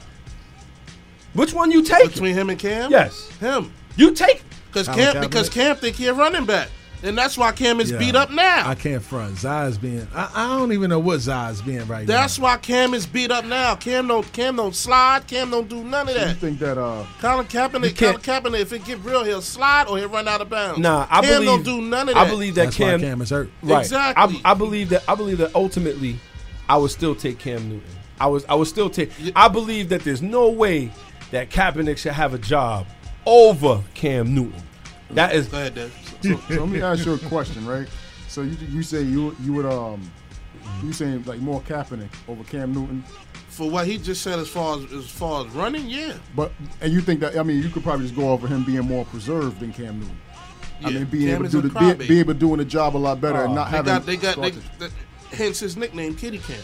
Which 1.33 1.53
one 1.53 1.71
you 1.71 1.81
taking? 1.83 2.09
Between 2.09 2.33
him 2.35 2.49
and 2.49 2.59
Cam? 2.59 2.91
yes. 2.91 3.29
Him. 3.39 3.71
you 3.95 4.13
take 4.13 4.43
Because 4.67 4.87
Colin 4.87 5.13
Cam 5.13 5.21
because 5.21 5.49
Cam 5.49 5.75
think 5.77 5.95
he 5.95 6.07
a 6.07 6.13
running 6.13 6.45
back. 6.45 6.69
And 7.03 7.17
that's 7.17 7.35
why 7.37 7.51
Cam 7.51 7.79
is 7.79 7.89
Yeah. 7.91 7.97
beat 7.97 8.15
up 8.15 8.29
now. 8.29 8.67
I 8.69 8.75
can't 8.75 9.01
front. 9.01 9.37
Zai's 9.37 9.77
being. 9.77 10.07
I, 10.13 10.29
I 10.35 10.57
don't 10.57 10.71
even 10.71 10.89
know 10.91 10.99
what 10.99 11.19
Zai's 11.19 11.61
being 11.61 11.79
right 11.87 12.05
That's 12.05 12.07
now. 12.07 12.15
That's 12.21 12.39
why 12.39 12.57
Cam 12.57 12.93
is 12.93 13.05
beat 13.07 13.31
up 13.31 13.43
now. 13.45 13.73
Cam 13.75 14.07
don't 14.07 14.31
Cam 14.33 14.55
don't 14.55 14.75
slide. 14.75 15.25
Cam 15.25 15.49
don't 15.49 15.67
do 15.67 15.83
none 15.83 16.07
of 16.07 16.13
that. 16.13 16.27
you 16.29 16.33
think 16.35 16.59
that 16.59 16.77
uh 16.77 17.03
Colin 17.19 17.47
Kaepernick, 17.47 17.97
Colin 17.97 18.17
Kaepernick, 18.17 18.59
if 18.59 18.71
it 18.73 18.85
get 18.85 18.99
real, 19.03 19.23
he'll 19.23 19.41
slide 19.41 19.87
or 19.87 19.97
he'll 19.97 20.09
run 20.09 20.27
out 20.27 20.41
of 20.41 20.49
bounds. 20.49 20.79
Nah, 20.79 21.07
I 21.09 21.21
Cam 21.21 21.41
believe. 21.41 21.47
don't 21.47 21.63
do 21.63 21.81
none 21.81 22.07
of 22.09 22.13
that. 22.15 22.27
I 22.27 22.29
believe 22.29 22.53
that 22.55 22.65
That's 22.65 22.77
Cam. 22.77 23.01
why 23.01 23.07
Cam 23.07 23.21
is 23.21 23.29
hurt. 23.31 23.49
Right. 23.63 23.79
Exactly. 23.81 24.41
I, 24.45 24.51
I 24.51 24.53
believe 24.53 24.89
that. 24.89 25.03
I 25.07 25.15
believe 25.15 25.39
that 25.39 25.55
ultimately, 25.55 26.17
I 26.69 26.77
would 26.77 26.91
still 26.91 27.15
take 27.15 27.39
Cam 27.39 27.67
Newton. 27.67 27.83
I 28.19 28.27
was. 28.27 28.45
I 28.47 28.53
would 28.53 28.67
still 28.67 28.89
take. 28.91 29.11
I 29.35 29.47
believe 29.47 29.89
that 29.89 30.03
there's 30.03 30.21
no 30.21 30.49
way 30.51 30.91
that 31.31 31.49
Kaepernick 31.49 31.97
should 31.97 32.11
have 32.13 32.35
a 32.35 32.37
job 32.37 32.85
over 33.25 33.81
Cam 33.95 34.35
Newton. 34.35 34.61
That 35.09 35.33
is. 35.33 35.47
Go 35.47 35.57
ahead, 35.57 35.73
Dave. 35.75 36.10
So, 36.21 36.37
so 36.47 36.59
let 36.63 36.69
me 36.69 36.81
ask 36.81 37.05
you 37.05 37.13
a 37.13 37.17
question, 37.19 37.65
right? 37.65 37.87
So 38.27 38.41
you 38.43 38.55
you 38.69 38.83
say 38.83 39.01
you 39.01 39.35
you 39.41 39.53
would 39.53 39.65
um 39.65 40.01
you 40.83 40.93
saying 40.93 41.23
like 41.25 41.39
more 41.39 41.61
Kaepernick 41.61 42.09
over 42.27 42.43
Cam 42.45 42.73
Newton, 42.73 43.03
For 43.49 43.69
what 43.69 43.85
he 43.87 43.97
just 43.97 44.21
said 44.21 44.39
as 44.39 44.47
far 44.47 44.77
as 44.77 44.91
as 44.93 45.09
far 45.09 45.45
as 45.45 45.51
running, 45.53 45.87
yeah. 45.89 46.13
but 46.35 46.51
and 46.79 46.93
you 46.93 47.01
think 47.01 47.19
that 47.19 47.37
I 47.37 47.43
mean 47.43 47.61
you 47.61 47.69
could 47.69 47.83
probably 47.83 48.05
just 48.05 48.15
go 48.15 48.29
over 48.31 48.47
him 48.47 48.63
being 48.63 48.81
more 48.81 49.05
preserved 49.05 49.59
than 49.59 49.73
Cam 49.73 49.99
Newton. 49.99 50.17
I 50.83 50.89
mean 50.91 51.05
being 51.05 51.27
Cam 51.27 51.35
able 51.35 51.45
to 51.45 51.51
do 51.51 51.61
the 51.67 51.95
be, 51.95 52.07
be 52.07 52.19
able 52.19 52.33
doing 52.35 52.57
the 52.57 52.65
job 52.65 52.95
a 52.95 52.97
lot 52.99 53.19
better 53.21 53.43
and 53.43 53.53
not 53.55 53.69
They 53.69 53.77
having 53.77 53.93
got 53.93 54.05
they 54.05 54.17
got 54.17 54.35
they, 54.41 54.51
started- 54.51 54.79
that- 54.79 54.91
hence 55.35 55.59
his 55.59 55.75
nickname 55.77 56.15
Kitty 56.15 56.39
Cam. 56.39 56.57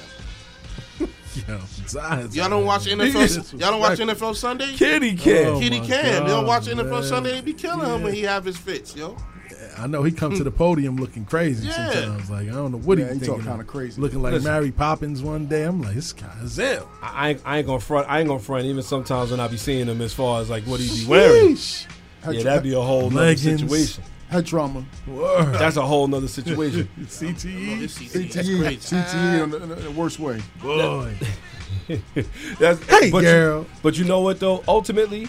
Yo, 1.48 1.60
Zai's 1.88 2.36
Y'all 2.36 2.50
don't 2.50 2.66
watch 2.66 2.86
NFL 2.86 3.52
y'all 3.60 3.72
don't 3.72 3.80
watch 3.80 4.00
NFL 4.00 4.36
Sunday? 4.36 4.74
Kitty 4.74 5.16
Cam. 5.16 5.56
Oh, 5.56 5.60
Kitty 5.60 5.82
my 5.82 5.86
Cam. 5.88 6.24
You 6.24 6.30
don't 6.30 6.48
watch 6.48 6.66
NFL 6.66 6.90
man. 6.90 7.04
Sunday, 7.04 7.32
they 7.34 7.42
be 7.42 7.54
killing 7.54 7.88
him 7.88 8.02
when 8.04 8.14
he 8.14 8.22
have 8.22 8.44
his 8.46 8.58
fits, 8.58 8.96
yo. 8.96 9.16
I 9.80 9.88
know 9.88 10.04
he 10.04 10.12
come 10.12 10.36
to 10.36 10.44
the 10.44 10.52
podium 10.52 10.98
looking 10.98 11.24
crazy 11.26 11.68
Yeah. 11.68 11.92
sometimes. 11.92 12.30
Like 12.32 12.48
I 12.50 12.52
don't 12.54 12.72
know 12.72 12.78
what 12.80 12.98
Yeah, 12.98 13.08
he 13.08 13.14
he 13.14 13.20
thinking. 13.20 13.44
kinda 13.44 13.64
crazy. 13.64 14.02
Looking 14.02 14.22
like 14.22 14.34
Listen. 14.34 14.52
Mary 14.52 14.72
Poppins 14.72 15.22
one 15.22 15.46
day. 15.48 15.64
I'm 15.64 15.82
like, 15.82 15.96
this 15.96 16.14
guy 16.14 16.34
is 16.44 16.58
ill. 16.60 16.90
I, 17.02 17.08
I 17.14 17.30
ain't, 17.30 17.42
I 17.46 17.58
ain't 17.60 17.68
gonna 17.68 17.80
front. 17.80 18.10
I 18.10 18.20
ain't 18.20 18.28
gonna 18.28 18.40
front. 18.40 18.66
Even 18.66 18.82
sometimes 18.84 19.32
when 19.32 19.40
I 19.40 19.48
be 19.48 19.58
seeing 19.58 19.88
him, 19.88 20.02
as 20.02 20.14
far 20.14 20.42
as 20.42 20.50
like 20.50 20.64
what 20.64 20.80
he 20.80 21.04
be 21.04 21.08
wearing, 21.10 21.56
Sheesh. 21.56 21.86
yeah, 22.32 22.44
that'd 22.44 22.64
be 22.64 22.74
a 22.74 22.82
whole 22.82 23.10
nother 23.10 23.36
situation. 23.38 24.04
head 24.30 24.46
trauma, 24.46 24.84
Word. 25.08 25.54
That's 25.54 25.78
a 25.78 25.82
whole 25.86 26.08
nother 26.08 26.28
situation. 26.28 26.90
CTE. 27.00 27.80
This 27.80 28.02
is- 28.02 28.14
that's 28.14 28.48
CTE, 28.48 28.60
crazy. 28.60 28.96
CTE 28.96 29.44
in 29.44 29.50
the, 29.52 29.64
in 29.64 29.84
the 29.84 29.92
worst 29.92 30.20
way. 30.20 30.42
Boy. 30.62 31.14
That's, 32.60 32.84
Hey, 32.88 33.10
but 33.12 33.22
girl. 33.22 33.60
You, 33.62 33.66
but 33.82 33.98
you 33.98 34.04
know 34.06 34.20
what 34.22 34.40
though? 34.40 34.64
Ultimately, 34.68 35.28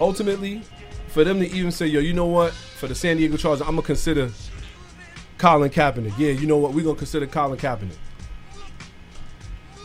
ultimately, 0.00 0.62
for 1.08 1.24
them 1.24 1.40
to 1.40 1.50
even 1.50 1.70
say, 1.70 1.86
yo, 1.86 2.00
you 2.00 2.12
know 2.12 2.26
what? 2.26 2.52
For 2.82 2.88
the 2.88 2.96
San 2.96 3.16
Diego 3.16 3.36
Chargers, 3.36 3.60
I'm 3.60 3.76
gonna 3.76 3.82
consider 3.82 4.28
Colin 5.38 5.70
Kaepernick. 5.70 6.14
Yeah, 6.18 6.32
you 6.32 6.48
know 6.48 6.56
what? 6.56 6.72
We're 6.74 6.82
gonna 6.84 6.96
consider 6.96 7.28
Colin 7.28 7.56
Kaepernick. 7.56 7.94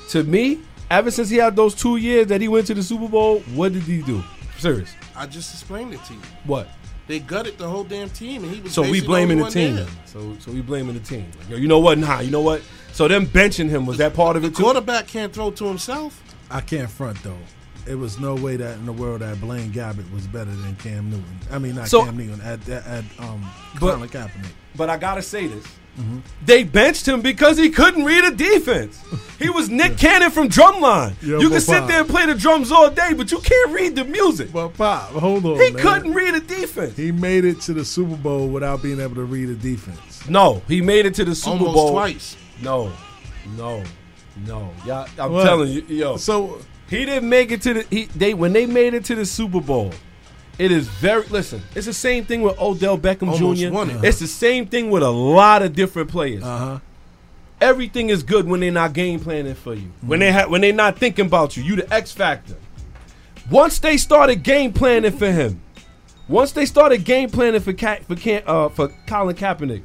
To 0.10 0.24
me, 0.24 0.62
ever 0.90 1.12
since 1.12 1.30
he 1.30 1.38
had 1.38 1.56
those 1.56 1.76
two 1.76 1.98
years 1.98 2.26
that 2.26 2.42
he 2.42 2.48
went 2.48 2.66
to 2.66 2.74
the 2.74 2.82
Super 2.82 3.08
Bowl, 3.08 3.42
what 3.54 3.72
did 3.74 3.84
he 3.84 4.02
do? 4.02 4.24
Serious. 4.58 4.96
I 5.16 5.28
just 5.28 5.54
explained 5.54 5.94
it 5.94 6.04
to 6.06 6.14
you. 6.16 6.20
What? 6.46 6.70
They 7.06 7.20
gutted 7.20 7.60
the 7.60 7.70
whole 7.70 7.84
damn 7.84 8.10
team 8.10 8.44
and 8.44 8.52
he 8.52 8.62
was 8.62 8.74
So 8.74 8.82
we 8.82 9.00
blaming 9.00 9.38
the 9.38 9.48
team. 9.52 9.76
one 9.76 9.86
then. 9.86 9.94
So 10.06 10.36
so 10.40 10.52
we 10.52 10.62
blaming 10.64 10.96
the 10.96 11.00
team. 11.00 11.30
Like, 11.40 11.50
yo, 11.52 11.58
you 11.58 11.68
know 11.68 11.78
what? 11.78 12.00
Nah, 12.00 12.22
you 12.22 12.32
know 12.32 12.42
what? 12.42 12.64
So 12.94 13.08
them 13.08 13.28
benching 13.28 13.70
him 13.70 13.86
was 13.86 13.98
that 14.00 14.16
part 14.16 14.38
of 14.38 14.44
it 14.44 14.54
The 14.54 14.58
too? 14.58 14.64
quarterback 14.64 15.06
can't 15.06 15.32
throw 15.32 15.52
to 15.52 15.66
himself. 15.66 16.20
I 16.50 16.62
can't 16.62 16.90
front 16.90 17.22
though. 17.22 17.38
It 17.90 17.96
was 17.96 18.20
no 18.20 18.36
way 18.36 18.56
that 18.58 18.78
in 18.78 18.86
the 18.86 18.94
world 18.94 19.22
that 19.22 19.40
Blaine 19.40 19.72
Gabbert 19.72 20.12
was 20.14 20.28
better 20.28 20.52
than 20.52 20.76
Cam 20.76 21.10
Newton. 21.10 21.40
I 21.52 21.58
mean, 21.60 21.76
not 21.76 21.88
So- 21.88 22.04
Cam 22.06 22.18
Newton. 22.18 22.42
At, 22.42 22.68
at, 22.70 22.86
at 22.86 23.04
um, 23.20 23.46
But- 23.80 23.96
Colin 23.96 24.10
Kaepernick. 24.10 24.52
But 24.76 24.90
I 24.90 24.98
gotta 24.98 25.22
say 25.24 25.48
this. 25.48 25.66
They 26.46 26.64
benched 26.64 27.08
him 27.08 27.22
because 27.22 27.58
he 27.58 27.72
couldn't 27.72 28.06
read 28.06 28.24
a 28.24 28.32
defense. 28.36 29.02
He 29.40 29.50
was 29.52 29.70
Nick 29.70 29.98
Cannon 30.00 30.32
from 30.32 30.50
Drumline. 30.50 31.14
Yo, 31.22 31.40
you 31.40 31.50
can 31.52 31.62
sit 31.62 31.82
Bob. 31.82 31.90
there 31.90 32.00
and 32.02 32.10
play 32.10 32.26
the 32.26 32.34
drums 32.34 32.72
all 32.72 32.90
day, 32.90 33.14
but 33.16 33.32
you 33.32 33.38
can't 33.40 33.70
read 33.72 33.96
the 33.96 34.04
music. 34.04 34.52
But 34.52 34.70
Pop, 34.70 35.10
hold 35.12 35.46
on. 35.46 35.60
He 35.60 35.70
man. 35.70 35.84
couldn't 35.84 36.14
read 36.16 36.34
a 36.34 36.40
defense. 36.40 36.98
He 36.98 37.12
made 37.12 37.46
it 37.46 37.62
to 37.62 37.74
the 37.76 37.86
Super 37.86 38.16
Bowl 38.16 38.48
without 38.48 38.82
being 38.82 39.00
able 39.00 39.14
to 39.14 39.26
read 39.26 39.50
a 39.50 39.54
defense. 39.54 40.28
No, 40.28 40.64
he 40.68 40.82
made 40.82 41.06
it 41.06 41.14
to 41.16 41.24
the 41.24 41.36
Super 41.36 41.52
Almost 41.66 41.74
Bowl 41.76 41.92
twice. 41.92 42.36
No, 42.64 42.92
no, 43.56 43.84
no. 44.48 44.72
Yeah, 44.88 45.06
I'm 45.20 45.32
What? 45.32 45.44
telling 45.44 45.70
you, 45.72 45.82
yo. 45.88 46.18
So 46.18 46.60
He 46.90 47.06
didn't 47.06 47.28
make 47.30 47.52
it 47.52 47.62
to 47.64 47.74
the 47.76 47.82
he 47.90 48.06
they 48.06 48.34
when 48.34 48.54
they 48.54 48.66
made 48.66 48.94
it 48.94 49.06
to 49.06 49.16
the 49.16 49.26
Super 49.26 49.62
Bowl. 49.62 49.92
It 50.58 50.72
is 50.72 50.88
very 50.88 51.26
listen. 51.28 51.62
It's 51.76 51.86
the 51.86 51.94
same 51.94 52.26
thing 52.26 52.42
with 52.42 52.60
Odell 52.60 52.98
Beckham 52.98 53.32
Almost 53.32 53.62
Jr. 53.62 53.72
won 53.72 53.90
it. 53.92 54.04
It's 54.04 54.20
the 54.20 54.28
same 54.28 54.66
thing 54.66 54.90
with 54.90 55.04
a 55.04 55.10
lot 55.10 55.62
of 55.62 55.76
different 55.76 56.10
players. 56.10 56.44
Uh 56.44 56.58
huh. 56.58 56.80
Everything 57.60 58.10
is 58.10 58.24
good 58.24 58.48
when 58.48 58.60
they're 58.60 58.72
not 58.72 58.94
game 58.94 59.20
planning 59.20 59.56
for 59.56 59.74
you. 59.74 59.92
When 60.02 60.20
they 60.20 60.32
ha- 60.32 60.48
when 60.48 60.62
they're 60.62 60.74
not 60.74 60.98
thinking 60.98 61.26
about 61.26 61.58
you. 61.58 61.64
You 61.64 61.76
the 61.76 61.94
X 61.94 62.12
factor. 62.12 62.56
Once 63.50 63.80
they 63.80 63.98
started 63.98 64.44
game 64.44 64.74
planning 64.74 65.12
for 65.12 65.32
him, 65.32 65.62
Once 66.28 66.52
they 66.52 66.66
started 66.66 67.04
game 67.06 67.30
planning 67.30 67.62
for 67.62 67.72
Ka- 67.74 68.00
for 68.08 68.16
Cam, 68.16 68.44
uh, 68.46 68.70
for 68.70 68.90
Colin 69.08 69.36
Kaepernick, 69.36 69.82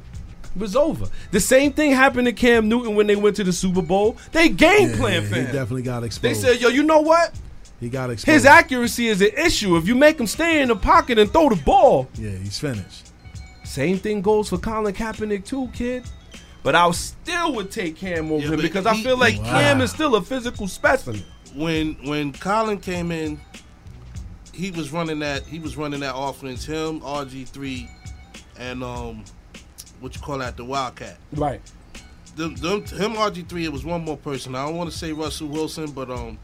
it 0.55 0.59
was 0.59 0.75
over. 0.75 1.07
The 1.31 1.39
same 1.39 1.71
thing 1.73 1.91
happened 1.91 2.25
to 2.27 2.33
Cam 2.33 2.69
Newton 2.69 2.95
when 2.95 3.07
they 3.07 3.15
went 3.15 3.35
to 3.37 3.43
the 3.43 3.53
Super 3.53 3.81
Bowl. 3.81 4.17
They 4.31 4.49
game 4.49 4.89
Yeah, 4.91 4.95
plan 4.97 5.23
yeah, 5.23 5.29
for 5.29 5.35
he 5.35 5.41
him. 5.41 5.45
definitely 5.47 5.81
got 5.83 6.03
exposed. 6.03 6.23
They 6.41 6.53
said, 6.53 6.61
"Yo, 6.61 6.69
you 6.69 6.83
know 6.83 7.01
what? 7.01 7.33
he 7.79 7.89
got 7.89 8.09
exposed. 8.11 8.27
His 8.33 8.45
accuracy 8.45 9.07
is 9.07 9.21
an 9.21 9.31
issue. 9.37 9.75
If 9.75 9.87
you 9.87 9.95
make 9.95 10.17
him 10.19 10.27
stay 10.27 10.61
in 10.61 10.69
the 10.69 10.75
pocket 10.75 11.19
and 11.19 11.29
throw 11.31 11.49
the 11.49 11.55
ball, 11.57 12.07
yeah, 12.15 12.29
he's 12.31 12.57
finished. 12.59 13.11
Same 13.65 13.97
thing 13.97 14.21
goes 14.21 14.49
for 14.49 14.57
Colin 14.57 14.93
Kaepernick 14.93 15.43
too, 15.45 15.69
kid. 15.73 16.03
But 16.61 16.75
I 16.75 16.89
still 16.91 17.53
would 17.55 17.71
take 17.71 17.97
Cam 17.97 18.31
over 18.31 18.41
Yeah, 18.41 18.49
him 18.51 18.55
but 18.55 18.61
because 18.61 18.85
I 18.85 18.95
feel 19.01 19.17
like 19.17 19.37
Wow. 19.39 19.45
Cam 19.59 19.81
is 19.81 19.91
still 19.91 20.15
a 20.15 20.21
physical 20.21 20.67
specimen. 20.69 21.23
when 21.55 21.95
when 22.05 22.31
Colin 22.31 22.79
came 22.79 23.11
in, 23.11 23.41
he 24.53 24.71
was 24.71 24.91
running 24.93 25.19
that 25.19 25.43
he 25.43 25.59
was 25.59 25.75
running 25.75 25.99
that 26.01 26.15
offense. 26.15 26.63
Him, 26.63 27.01
RG 27.01 27.47
three, 27.49 27.89
and 28.57 28.81
um, 28.83 29.25
what 30.03 30.15
you 30.15 30.21
call 30.21 30.37
that, 30.39 30.57
the 30.57 30.65
Wildcat. 30.65 31.17
Right. 31.33 31.61
Them, 32.35 32.55
them, 32.55 32.81
him, 32.85 33.13
RG 33.13 33.47
three. 33.47 33.63
It 33.65 33.71
was 33.71 33.85
one 33.85 34.03
more 34.03 34.17
person. 34.17 34.55
I 34.55 34.65
don't 34.65 34.75
want 34.75 34.91
to 34.91 34.97
say 34.97 35.13
Russell 35.13 35.47
Wilson, 35.47 35.91
but 35.91 36.09
um, 36.11 36.37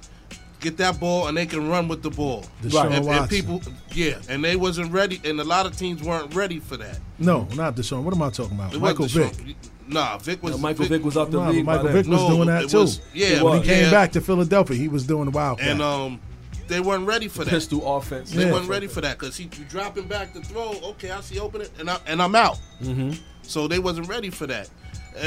get 0.59 0.77
that 0.77 0.99
ball 0.99 1.27
and 1.27 1.35
they 1.37 1.45
can 1.45 1.67
run 1.67 1.87
with 1.87 2.03
the 2.03 2.09
ball. 2.11 2.45
Deshaun 2.61 2.91
And, 2.91 3.07
and 3.07 3.29
people, 3.29 3.61
yeah, 3.93 4.19
and 4.29 4.43
they 4.43 4.55
wasn't 4.55 4.91
ready, 4.91 5.19
and 5.25 5.39
a 5.39 5.43
lot 5.43 5.65
of 5.65 5.75
teams 5.77 6.01
weren't 6.03 6.33
ready 6.35 6.59
for 6.59 6.77
that. 6.77 6.99
No, 7.17 7.47
not 7.55 7.75
Deshaun. 7.75 8.03
What 8.03 8.13
am 8.13 8.21
I 8.21 8.29
talking 8.29 8.55
about? 8.55 8.73
It 8.73 8.79
Michael 8.79 9.03
wasn't 9.05 9.35
Vick. 9.35 9.55
Nah, 9.87 10.19
Vick 10.19 10.43
was 10.43 10.51
No, 10.51 10.57
Michael 10.59 10.85
Vick 10.85 11.03
was 11.03 11.17
out 11.17 11.31
the 11.31 11.39
Nah, 11.39 11.49
league 11.49 11.65
Michael 11.65 11.85
then. 11.85 11.93
Vick 11.93 12.07
was 12.07 12.21
No, 12.21 12.29
doing 12.29 12.47
that 12.47 12.63
it 12.65 12.69
too. 12.69 12.77
was- 12.81 13.01
yeah, 13.13 13.41
when 13.41 13.59
he 13.61 13.67
came 13.67 13.85
yeah. 13.85 13.91
back 13.91 14.11
to 14.11 14.21
Philadelphia, 14.21 14.77
he 14.77 14.87
was 14.87 15.07
doing 15.07 15.25
the 15.25 15.31
Wildcat. 15.31 15.67
and 15.67 15.81
um, 15.81 16.21
they 16.67 16.79
weren't 16.79 17.07
ready 17.07 17.27
for 17.27 17.43
that. 17.43 17.49
Pistol 17.49 17.95
offense. 17.97 18.29
They 18.31 18.45
Yeah. 18.45 18.51
weren't 18.53 18.69
ready 18.69 18.85
for 18.85 19.01
that 19.01 19.17
because 19.17 19.35
he 19.35 19.45
you 19.45 19.65
dropping 19.67 20.07
back 20.07 20.33
to 20.33 20.41
throw. 20.41 20.73
Okay, 20.91 21.09
I 21.09 21.19
see 21.21 21.39
open 21.39 21.61
it, 21.61 21.71
and 21.79 21.89
I 21.89 21.97
and 22.05 22.21
I'm 22.21 22.35
out. 22.35 22.59
Mm-hmm. 22.83 23.13
So 23.49 23.67
they 23.67 23.79
wasn't 23.79 24.07
ready 24.07 24.29
for 24.29 24.45
that. 24.47 24.69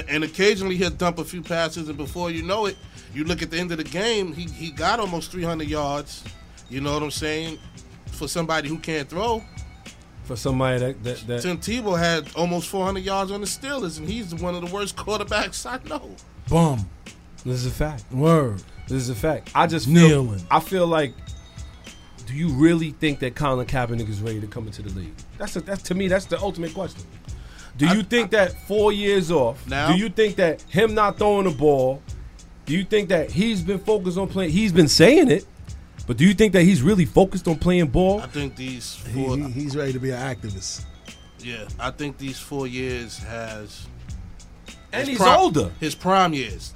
And 0.08 0.22
occasionally 0.22 0.76
he'll 0.76 0.90
dump 0.90 1.18
a 1.18 1.24
few 1.24 1.42
passes, 1.42 1.88
and 1.88 1.98
before 1.98 2.30
you 2.30 2.42
know 2.42 2.66
it, 2.66 2.76
you 3.12 3.24
look 3.24 3.42
at 3.42 3.50
the 3.50 3.58
end 3.58 3.72
of 3.72 3.78
the 3.78 3.84
game, 3.84 4.32
he 4.32 4.44
he 4.44 4.70
got 4.70 5.00
almost 5.00 5.32
300 5.32 5.66
yards. 5.68 6.22
You 6.70 6.80
know 6.80 6.94
what 6.94 7.02
I'm 7.02 7.10
saying? 7.10 7.58
For 8.06 8.28
somebody 8.28 8.68
who 8.68 8.78
can't 8.78 9.08
throw, 9.08 9.42
For 10.24 10.36
somebody 10.36 10.78
that 10.78 11.04
that, 11.04 11.26
that 11.26 11.42
Tim 11.42 11.58
Tebow 11.58 11.98
had 11.98 12.28
almost 12.36 12.68
400 12.68 13.00
yards 13.02 13.32
on 13.32 13.40
the 13.40 13.46
Steelers, 13.46 13.98
and 13.98 14.08
he's 14.08 14.34
one 14.34 14.54
of 14.54 14.64
the 14.64 14.72
worst 14.72 14.96
quarterbacks 14.96 15.66
I 15.66 15.80
know. 15.88 16.14
Boom. 16.48 16.88
this 17.44 17.56
is 17.56 17.66
a 17.66 17.70
fact. 17.70 18.10
Word. 18.12 18.62
This 18.88 19.02
is 19.02 19.10
a 19.10 19.14
fact. 19.14 19.50
I 19.54 19.66
just 19.66 19.86
feel 19.86 20.24
Kneeling. 20.24 20.46
I 20.50 20.60
feel 20.60 20.86
like 20.86 21.12
do 22.26 22.34
you 22.34 22.48
really 22.50 22.90
think 22.90 23.18
that 23.18 23.34
Colin 23.34 23.66
Kaepernick 23.66 24.08
is 24.08 24.20
ready 24.20 24.40
to 24.40 24.46
come 24.46 24.66
into 24.66 24.80
the 24.80 24.90
league? 24.90 25.14
That's 25.38 25.56
a, 25.56 25.60
that's 25.60 25.82
to 25.84 25.94
me 25.94 26.08
that's 26.08 26.26
the 26.26 26.40
ultimate 26.40 26.72
question. 26.72 27.02
Do 27.76 27.86
you 27.88 28.02
think 28.02 28.30
that 28.32 28.52
four 28.66 28.92
years 28.92 29.30
off? 29.30 29.66
Now? 29.66 29.92
do 29.92 29.98
you 29.98 30.08
think 30.08 30.36
that 30.36 30.60
him 30.62 30.94
not 30.94 31.18
throwing 31.18 31.44
the 31.44 31.50
ball? 31.50 32.02
Do 32.66 32.74
you 32.74 32.84
think 32.84 33.08
that 33.08 33.30
he's 33.30 33.62
been 33.62 33.78
focused 33.78 34.18
on 34.18 34.28
playing? 34.28 34.50
He's 34.50 34.72
been 34.72 34.88
saying 34.88 35.30
it, 35.30 35.46
but 36.06 36.16
do 36.16 36.24
you 36.24 36.34
think 36.34 36.52
that 36.52 36.62
he's 36.62 36.82
really 36.82 37.04
focused 37.06 37.48
on 37.48 37.58
playing 37.58 37.88
ball? 37.88 38.20
I 38.20 38.26
think 38.26 38.56
these 38.56 38.96
He, 39.06 39.24
four, 39.24 39.36
he- 39.36 39.50
he's 39.50 39.74
ready 39.76 39.92
to 39.92 39.98
be 39.98 40.10
an 40.10 40.18
activist. 40.20 40.84
yeah, 41.40 41.66
I 41.80 41.90
think 41.90 42.18
these 42.18 42.38
four 42.38 42.66
years 42.66 43.18
has 43.18 43.86
And 44.92 45.08
his 45.08 45.18
he's 45.18 45.26
older. 45.26 45.72
His 45.80 45.94
prime 45.94 46.34
years, 46.34 46.74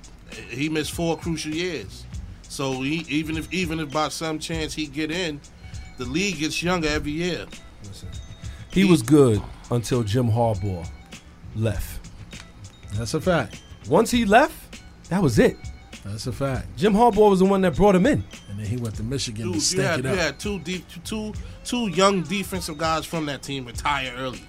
he 0.49 0.69
missed 0.69 0.93
four 0.93 1.17
crucial 1.19 1.53
years. 1.55 2.05
So 2.49 2.81
he, 2.83 3.05
even 3.09 3.37
if 3.37 3.53
even 3.53 3.79
if 3.81 3.91
by 3.93 4.09
some 4.09 4.39
chance 4.39 4.73
he 4.75 4.87
get 4.87 5.11
in, 5.11 5.41
the 5.99 6.05
league 6.07 6.39
gets 6.39 6.63
younger 6.63 6.89
every 6.89 7.13
year. 7.13 7.47
He 8.73 8.85
was 8.85 9.03
good 9.03 9.41
until 9.71 10.03
Jim 10.03 10.31
Harbaugh 10.31 10.89
left. 11.55 12.09
That's 12.95 13.15
a 13.15 13.21
fact. 13.21 13.63
Once 13.89 14.11
he 14.11 14.25
left, 14.25 14.81
that 15.11 15.23
was 15.23 15.39
it. 15.39 15.57
That's 16.05 16.27
a 16.27 16.33
fact. 16.33 16.77
Jim 16.77 16.93
Harbaugh 16.95 17.31
was 17.31 17.41
the 17.41 17.45
one 17.45 17.61
that 17.63 17.75
brought 17.75 17.95
him 17.95 18.07
in. 18.07 18.23
And 18.49 18.59
then 18.59 18.67
he 18.67 18.77
went 18.77 18.95
to 18.97 19.03
Michigan 19.03 19.47
to 19.47 19.53
Dude, 19.53 19.55
you 19.57 19.61
stink 19.61 19.83
had, 19.83 19.99
it 20.01 20.05
you 20.05 20.11
up. 20.13 20.19
had 20.19 20.39
two 20.39 20.59
deep, 20.61 20.85
two 21.05 21.33
two 21.65 21.89
young 21.89 22.23
defensive 22.23 22.79
guys 22.79 23.05
from 23.05 23.27
that 23.27 23.43
team 23.43 23.65
retire 23.65 24.13
early. 24.17 24.41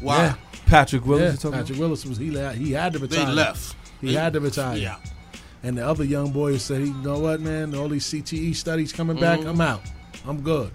Why? 0.00 0.16
Yeah. 0.16 0.34
Patrick 0.66 1.06
Willis. 1.06 1.22
Yeah, 1.22 1.30
you 1.32 1.36
talking 1.36 1.58
Patrick 1.58 1.78
Willis 1.78 2.04
was 2.04 2.18
he 2.18 2.30
he 2.54 2.72
had 2.72 2.92
to 2.94 2.98
retire. 2.98 3.26
They 3.26 3.32
left. 3.32 3.76
He 4.00 4.08
They- 4.08 4.12
had 4.14 4.32
to 4.32 4.40
retire. 4.40 4.76
Yeah. 4.76 4.96
And 5.62 5.78
the 5.78 5.86
other 5.86 6.04
young 6.04 6.30
boys 6.32 6.62
said, 6.62 6.82
"You 6.82 6.92
know 6.94 7.18
what, 7.20 7.40
man? 7.40 7.74
All 7.74 7.88
these 7.88 8.04
CTE 8.04 8.52
studies 8.54 8.92
coming 8.92 9.18
back. 9.18 9.40
Mhm. 9.40 9.46
I'm 9.50 9.60
out. 9.60 9.82
I'm 10.26 10.40
good. 10.42 10.70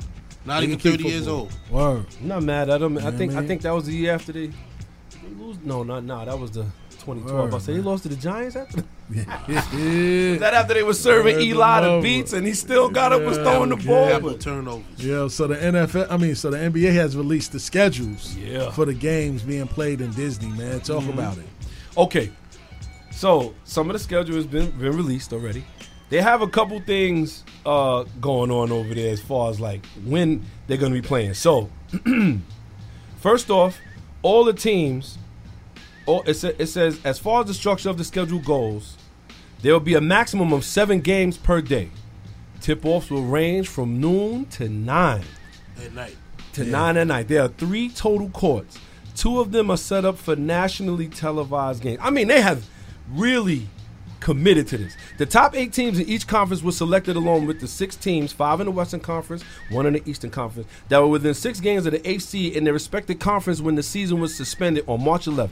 Not 0.45 0.63
even 0.63 0.77
can 0.79 0.91
kick 0.93 1.01
30 1.01 1.09
years 1.13 1.27
old. 1.27 1.51
Word. 1.69 2.05
I'm 2.21 2.27
not 2.27 2.43
mad 2.43 2.69
at 2.69 2.81
him. 2.81 2.97
I 2.97 3.01
Yeah, 3.01 3.11
think 3.11 3.33
I 3.33 3.45
think 3.45 3.61
that 3.61 3.71
was 3.71 3.85
the 3.85 3.93
year 3.93 4.13
after 4.13 4.31
they, 4.31 4.47
they 4.47 5.29
lose. 5.37 5.57
No, 5.63 5.83
not 5.83 6.03
nah, 6.03 6.25
that 6.25 6.37
was 6.39 6.51
the 6.51 6.63
2012. 7.01 7.39
I 7.49 7.53
Word, 7.53 7.61
said 7.61 7.75
he 7.75 7.81
lost 7.81 8.03
to 8.03 8.09
the 8.09 8.15
Giants 8.15 8.55
after. 8.55 8.83
Yeah. 9.13 10.37
that 10.37 10.53
after 10.53 10.73
they 10.73 10.83
were 10.83 10.93
serving 10.93 11.35
Word 11.35 11.43
Eli 11.43 11.81
the 11.81 12.01
beats 12.01 12.31
and 12.31 12.47
he 12.47 12.53
still 12.53 12.89
got 12.89 13.11
up 13.11 13.21
was 13.23 13.37
throwing 13.37 13.69
the 13.69 13.75
yeah. 13.77 13.85
ball. 13.87 14.05
Apple 14.07 14.29
but- 14.31 14.39
turnovers. 14.41 14.83
Yeah, 14.97 15.27
so 15.27 15.47
the 15.47 15.55
NFL, 15.55 16.07
I 16.09 16.15
mean, 16.17 16.33
so 16.35 16.49
the 16.49 16.57
NBA 16.57 16.93
has 16.93 17.17
released 17.17 17.51
the 17.51 17.59
schedules 17.59 18.35
Yeah. 18.37 18.71
for 18.71 18.85
the 18.85 18.93
games 18.93 19.43
being 19.43 19.67
played 19.67 19.99
in 19.99 20.11
Disney, 20.13 20.47
man. 20.53 20.79
Talk 20.79 21.03
Mhm. 21.03 21.09
about 21.13 21.37
it. 21.37 21.45
Okay, 21.97 22.31
so 23.11 23.53
some 23.65 23.89
of 23.89 23.93
the 23.93 23.99
schedule 23.99 24.35
has 24.35 24.47
been 24.47 24.71
been 24.71 24.95
released 24.95 25.33
already. 25.33 25.65
They 26.11 26.21
have 26.21 26.41
a 26.41 26.47
couple 26.47 26.79
things 26.81 27.43
uh, 27.65 28.03
going 28.19 28.51
on 28.51 28.71
over 28.71 28.93
there 28.93 29.11
as 29.11 29.21
far 29.21 29.49
as 29.49 29.59
like 29.59 29.83
when 30.05 30.45
they're 30.67 30.77
going 30.77 30.93
to 30.93 31.01
be 31.01 31.07
playing. 31.07 31.33
So, 31.33 31.69
first 33.17 33.49
off, 33.49 33.79
all 34.21 34.43
the 34.43 34.53
teams, 34.53 35.17
all, 36.05 36.21
it, 36.23 36.33
sa- 36.35 36.51
it 36.59 36.67
says 36.67 36.99
as 37.05 37.17
far 37.17 37.41
as 37.41 37.47
the 37.47 37.53
structure 37.53 37.89
of 37.89 37.97
the 37.97 38.03
schedule 38.03 38.39
goes, 38.39 38.97
there 39.61 39.73
will 39.73 39.79
be 39.79 39.93
a 39.95 40.01
maximum 40.01 40.51
of 40.53 40.65
seven 40.65 40.99
games 40.99 41.37
per 41.37 41.61
day. 41.61 41.89
Tip 42.59 42.85
offs 42.85 43.09
will 43.09 43.23
range 43.23 43.67
from 43.67 43.99
noon 44.01 44.45
to 44.47 44.67
nine 44.69 45.23
At 45.83 45.93
night. 45.93 46.17
to 46.53 46.63
nine 46.65 46.97
at 46.97 47.07
night. 47.07 47.27
There 47.27 47.41
are 47.41 47.47
three 47.47 47.89
total 47.89 48.29
courts. 48.29 48.77
Two 49.15 49.39
of 49.39 49.51
them 49.51 49.69
are 49.71 49.77
set 49.77 50.03
up 50.05 50.17
for 50.17 50.35
nationally 50.35 51.07
televised 51.07 51.81
games. 51.83 51.99
I 52.01 52.09
mean, 52.09 52.27
they 52.27 52.41
have 52.41 52.65
really 53.09 53.67
committed 54.21 54.67
to 54.67 54.77
this. 54.77 54.95
The 55.17 55.25
top 55.25 55.55
eight 55.55 55.73
teams 55.73 55.99
in 55.99 56.07
each 56.07 56.27
conference 56.27 56.63
were 56.63 56.71
selected 56.71 57.17
along 57.17 57.47
with 57.47 57.59
the 57.59 57.67
six 57.67 57.95
teams, 57.95 58.31
five 58.31 58.61
in 58.61 58.65
the 58.65 58.71
Western 58.71 59.01
Conference, 59.01 59.43
one 59.69 59.85
in 59.85 59.93
the 59.93 60.09
Eastern 60.09 60.29
Conference, 60.29 60.69
that 60.87 60.99
were 60.99 61.07
within 61.07 61.33
six 61.33 61.59
games 61.59 61.85
of 61.85 61.91
the 61.91 62.07
AC 62.07 62.55
in 62.55 62.63
their 62.63 62.73
respective 62.73 63.19
conference 63.19 63.59
when 63.59 63.75
the 63.75 63.83
season 63.83 64.21
was 64.21 64.33
suspended 64.33 64.85
on 64.87 65.03
March 65.03 65.25
11th. 65.25 65.49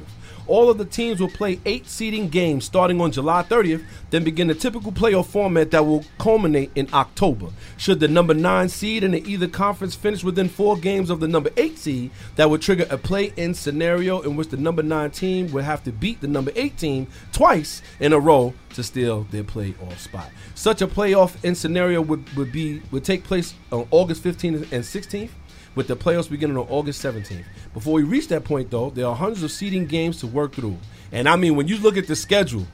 All 0.47 0.69
of 0.71 0.79
the 0.79 0.85
teams 0.85 1.19
will 1.19 1.29
play 1.29 1.59
eight 1.65 1.87
seeding 1.87 2.27
games 2.27 2.65
starting 2.65 2.99
on 3.01 3.11
July 3.11 3.43
30th, 3.43 3.83
then 4.09 4.23
begin 4.23 4.47
the 4.47 4.55
typical 4.55 4.91
playoff 4.91 5.27
format 5.27 5.69
that 5.69 5.85
will 5.85 6.03
culminate 6.17 6.71
in 6.73 6.87
October. 6.91 7.49
Should 7.77 7.99
the 7.99 8.07
number 8.07 8.33
nine 8.33 8.67
seed 8.69 9.03
in 9.03 9.13
either 9.13 9.47
conference 9.47 9.93
finish 9.93 10.23
within 10.23 10.49
four 10.49 10.75
games 10.75 11.11
of 11.11 11.19
the 11.19 11.27
number 11.27 11.51
eight 11.57 11.77
seed, 11.77 12.09
that 12.35 12.49
would 12.49 12.63
trigger 12.63 12.87
a 12.89 12.97
play-in 12.97 13.53
scenario 13.53 14.21
in 14.21 14.35
which 14.35 14.49
the 14.49 14.57
number 14.57 14.81
nine 14.81 15.11
team 15.11 15.51
would 15.51 15.65
have 15.65 15.83
to 15.83 15.91
beat 15.91 16.19
the 16.19 16.27
number 16.27 16.51
eight 16.55 16.77
team 16.77 17.05
twice 17.31 17.83
in 17.99 18.11
a 18.11 18.19
row 18.19 18.53
to 18.73 18.83
steal 18.83 19.23
their 19.31 19.43
playoff 19.43 19.97
spot. 19.97 20.29
Such 20.55 20.81
a 20.81 20.87
playoff 20.87 21.43
in 21.43 21.55
scenario 21.55 22.01
would, 22.01 22.29
would 22.35 22.51
be 22.51 22.81
would 22.91 23.03
take 23.03 23.23
place 23.23 23.53
on 23.71 23.87
August 23.91 24.23
15th 24.23 24.71
and 24.71 24.83
16th 24.83 25.31
with 25.75 25.87
the 25.87 25.95
playoffs 25.95 26.29
beginning 26.29 26.57
on 26.57 26.67
August 26.69 27.03
17th. 27.03 27.45
Before 27.73 27.93
we 27.93 28.03
reach 28.03 28.27
that 28.29 28.43
point, 28.43 28.71
though, 28.71 28.89
there 28.89 29.05
are 29.05 29.15
hundreds 29.15 29.43
of 29.43 29.51
seeding 29.51 29.85
games 29.85 30.19
to 30.19 30.27
work 30.27 30.53
through. 30.53 30.77
And 31.11 31.27
I 31.27 31.35
mean, 31.35 31.55
when 31.55 31.67
you 31.67 31.77
look 31.77 31.97
at 31.97 32.07
the 32.07 32.15
schedule, 32.15 32.67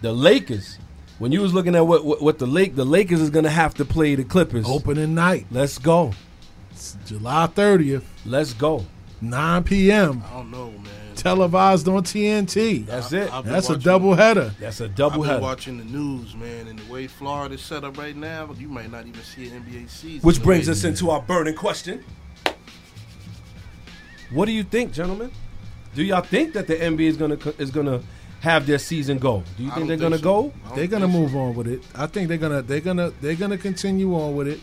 the 0.00 0.12
Lakers, 0.12 0.78
when 1.18 1.32
you 1.32 1.40
was 1.40 1.54
looking 1.54 1.74
at 1.76 1.86
what 1.86 2.04
what, 2.04 2.22
what 2.22 2.38
the 2.38 2.46
Lake, 2.46 2.74
the 2.74 2.84
Lakers 2.84 3.20
is 3.20 3.30
gonna 3.30 3.50
have 3.50 3.74
to 3.74 3.84
play 3.84 4.14
the 4.14 4.24
Clippers. 4.24 4.66
Opening 4.68 5.14
night, 5.14 5.46
Let's 5.50 5.78
go. 5.78 6.12
It's 6.70 6.96
July 7.06 7.48
30th, 7.48 8.04
Let's 8.24 8.52
go. 8.52 8.86
9 9.20 9.62
p.m. 9.62 10.24
I 10.26 10.32
don't 10.32 10.50
know, 10.50 10.70
man. 10.70 11.01
Televised 11.22 11.86
on 11.86 12.02
TNT. 12.02 12.84
That's 12.84 13.12
it. 13.12 13.32
I've 13.32 13.44
been 13.44 13.52
That's 13.52 13.68
a 13.68 13.72
watching- 13.74 13.82
double 13.84 14.14
header. 14.14 14.52
That's 14.58 14.80
a 14.80 14.84
I've 14.86 14.94
double 14.96 15.20
been 15.20 15.30
header. 15.30 15.40
watching 15.42 15.78
the 15.78 15.84
news, 15.84 16.34
man, 16.34 16.66
and 16.66 16.78
the 16.80 16.92
way 16.92 17.06
Florida's 17.06 17.62
set 17.62 17.84
up 17.84 17.96
right 17.96 18.16
now, 18.16 18.50
you 18.58 18.68
might 18.68 18.90
not 18.90 19.06
even 19.06 19.22
see 19.22 19.46
an 19.48 19.62
NBA 19.62 19.88
season. 19.88 20.20
Which 20.20 20.42
brings 20.42 20.68
us 20.68 20.82
into 20.82 21.10
our 21.10 21.22
burning 21.22 21.54
question. 21.54 22.02
What 24.32 24.46
do 24.46 24.52
you 24.52 24.64
think, 24.64 24.92
gentlemen? 24.92 25.30
Do 25.94 26.02
y'all 26.02 26.22
think 26.22 26.54
that 26.54 26.66
the 26.66 26.74
NBA 26.74 27.06
is 27.08 27.16
gonna 27.16 27.36
co- 27.36 27.54
is 27.58 27.70
gonna 27.70 28.00
have 28.40 28.66
their 28.66 28.78
season 28.78 29.18
go? 29.18 29.44
Do 29.58 29.62
you 29.64 29.70
think 29.70 29.88
they're 29.88 29.96
gonna 29.98 30.16
so. 30.18 30.24
go? 30.24 30.52
They're 30.74 30.86
gonna 30.86 31.06
think 31.06 31.14
so. 31.14 31.20
move 31.20 31.36
on 31.36 31.54
with 31.54 31.68
it. 31.68 31.82
I 31.94 32.06
think 32.06 32.28
they're 32.28 32.38
gonna 32.38 32.62
they're 32.62 32.80
gonna 32.80 33.12
they're 33.20 33.34
gonna 33.36 33.58
continue 33.58 34.14
on 34.14 34.34
with 34.34 34.48
it 34.48 34.58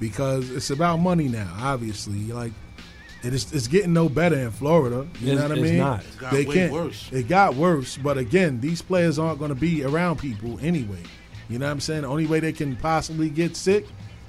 because 0.00 0.50
it's 0.50 0.70
about 0.70 0.96
money 1.00 1.28
now. 1.28 1.52
Obviously, 1.60 2.32
like 2.32 2.52
it 3.24 3.32
is 3.34 3.52
it's 3.52 3.66
getting 3.68 3.92
no 3.92 4.08
better 4.08 4.36
in 4.36 4.50
Florida. 4.50 5.06
You 5.20 5.32
It's- 5.32 5.36
know 5.36 5.48
what 5.48 5.58
I 5.58 5.60
it's 5.60 5.70
mean? 5.70 5.78
not. 5.78 6.00
It 6.00 6.18
got 6.18 6.32
they 6.32 6.44
way 6.44 6.54
can't. 6.54 6.72
worse. 6.72 7.08
It 7.12 7.28
got 7.28 7.54
worse, 7.56 7.96
but 7.96 8.18
again, 8.18 8.60
these 8.60 8.82
players 8.82 9.18
aren't 9.18 9.38
going 9.38 9.48
to 9.50 9.54
be 9.54 9.82
around 9.84 10.18
people 10.18 10.58
anyway. 10.62 11.02
You 11.48 11.58
know 11.58 11.66
what 11.66 11.72
I'm 11.72 11.80
saying? 11.80 12.02
The 12.02 12.08
only 12.08 12.26
way 12.26 12.40
they 12.40 12.52
can 12.52 12.76
possibly 12.76 13.28
get 13.30 13.56
sick 13.56 13.86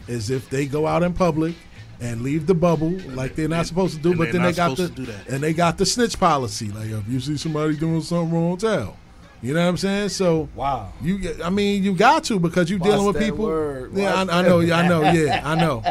is 0.08 0.30
if 0.30 0.50
they 0.50 0.66
go 0.66 0.86
out 0.88 1.02
in 1.04 1.14
public 1.14 1.56
and 2.02 2.22
leave 2.22 2.46
the 2.46 2.54
bubble 2.54 2.92
like 3.14 3.36
they're 3.36 3.48
not 3.48 3.66
supposed 3.66 3.96
to 3.96 4.02
do. 4.02 4.16
But 4.16 4.26
they're 4.26 4.34
then 4.34 4.42
they 4.44 4.52
got 4.54 4.76
the 4.76 4.88
to 4.90 4.94
do 4.94 5.06
that. 5.06 5.28
and 5.30 5.42
they 5.42 5.54
got 5.54 5.78
the 5.78 5.86
snitch 5.86 6.20
policy. 6.20 6.70
Like 6.72 6.90
if 6.90 7.08
you 7.08 7.20
see 7.22 7.38
somebody 7.38 7.76
doing 7.78 8.02
something 8.02 8.34
wrong, 8.36 8.58
tell. 8.58 8.98
You 9.42 9.54
know 9.54 9.62
what 9.62 9.70
I'm 9.70 9.78
saying? 9.78 10.10
So 10.10 10.50
wow, 10.56 10.92
you 11.02 11.18
get- 11.20 11.44
I 11.46 11.50
mean 11.50 11.84
you 11.84 11.94
got 11.94 12.24
to 12.26 12.40
because 12.40 12.70
you're 12.70 12.80
Watch 12.80 12.90
dealing 12.90 13.06
with 13.06 13.16
that 13.16 13.24
people. 13.24 13.46
word. 13.46 13.92
Yeah, 13.94 14.14
I, 14.14 14.40
I 14.40 14.42
know. 14.42 14.60
Yeah, 14.60 14.78
I 14.80 14.88
know. 14.88 15.02
Yeah, 15.12 15.42
I 15.46 15.56
know. 15.56 15.84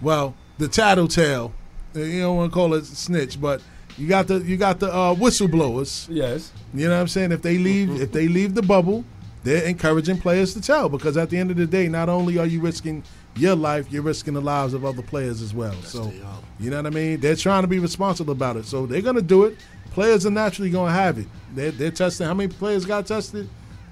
Well, 0.00 0.34
the 0.58 0.68
tattletale. 0.68 1.52
Uh, 1.96 2.00
You 2.00 2.20
don't 2.22 2.36
want 2.36 2.50
to 2.52 2.54
call 2.54 2.74
it 2.74 2.84
snitch, 2.86 3.40
but 3.40 3.60
you 3.96 4.08
got 4.08 4.26
the 4.26 4.38
you 4.40 4.56
got 4.56 4.80
the 4.80 4.92
uh, 4.92 5.14
whistleblowers. 5.14 6.06
Yes. 6.10 6.52
You 6.72 6.88
know 6.88 6.94
what 6.94 7.00
I'm 7.02 7.08
saying? 7.08 7.32
If 7.32 7.42
they 7.42 7.58
leave, 7.58 8.00
if 8.00 8.12
they 8.12 8.28
leave 8.28 8.54
the 8.54 8.62
bubble, 8.62 9.04
they're 9.44 9.64
encouraging 9.64 10.18
players 10.18 10.54
to 10.54 10.60
tell 10.60 10.88
because 10.88 11.16
at 11.16 11.30
the 11.30 11.38
end 11.38 11.50
of 11.50 11.56
the 11.56 11.66
day, 11.66 11.88
not 11.88 12.08
only 12.08 12.38
are 12.38 12.46
you 12.46 12.60
risking 12.60 13.04
your 13.36 13.54
life, 13.56 13.90
you're 13.92 14.02
risking 14.02 14.34
the 14.34 14.40
lives 14.40 14.74
of 14.74 14.84
other 14.84 15.02
players 15.02 15.42
as 15.42 15.52
well. 15.54 15.74
so 15.82 16.12
you 16.60 16.70
know 16.70 16.76
what 16.76 16.86
I 16.86 16.90
mean? 16.90 17.20
They're 17.20 17.34
trying 17.36 17.62
to 17.62 17.68
be 17.68 17.78
responsible 17.78 18.32
about 18.32 18.56
it. 18.56 18.64
So 18.66 18.86
they're 18.86 19.02
gonna 19.02 19.22
do 19.22 19.44
it. 19.44 19.56
Players 19.90 20.24
are 20.26 20.30
naturally 20.30 20.70
gonna 20.70 20.92
have 20.92 21.18
it. 21.18 21.26
They're, 21.54 21.70
they're 21.70 21.90
testing. 21.92 22.26
How 22.26 22.34
many 22.34 22.52
players 22.52 22.84
got 22.84 23.06
tested? 23.06 23.48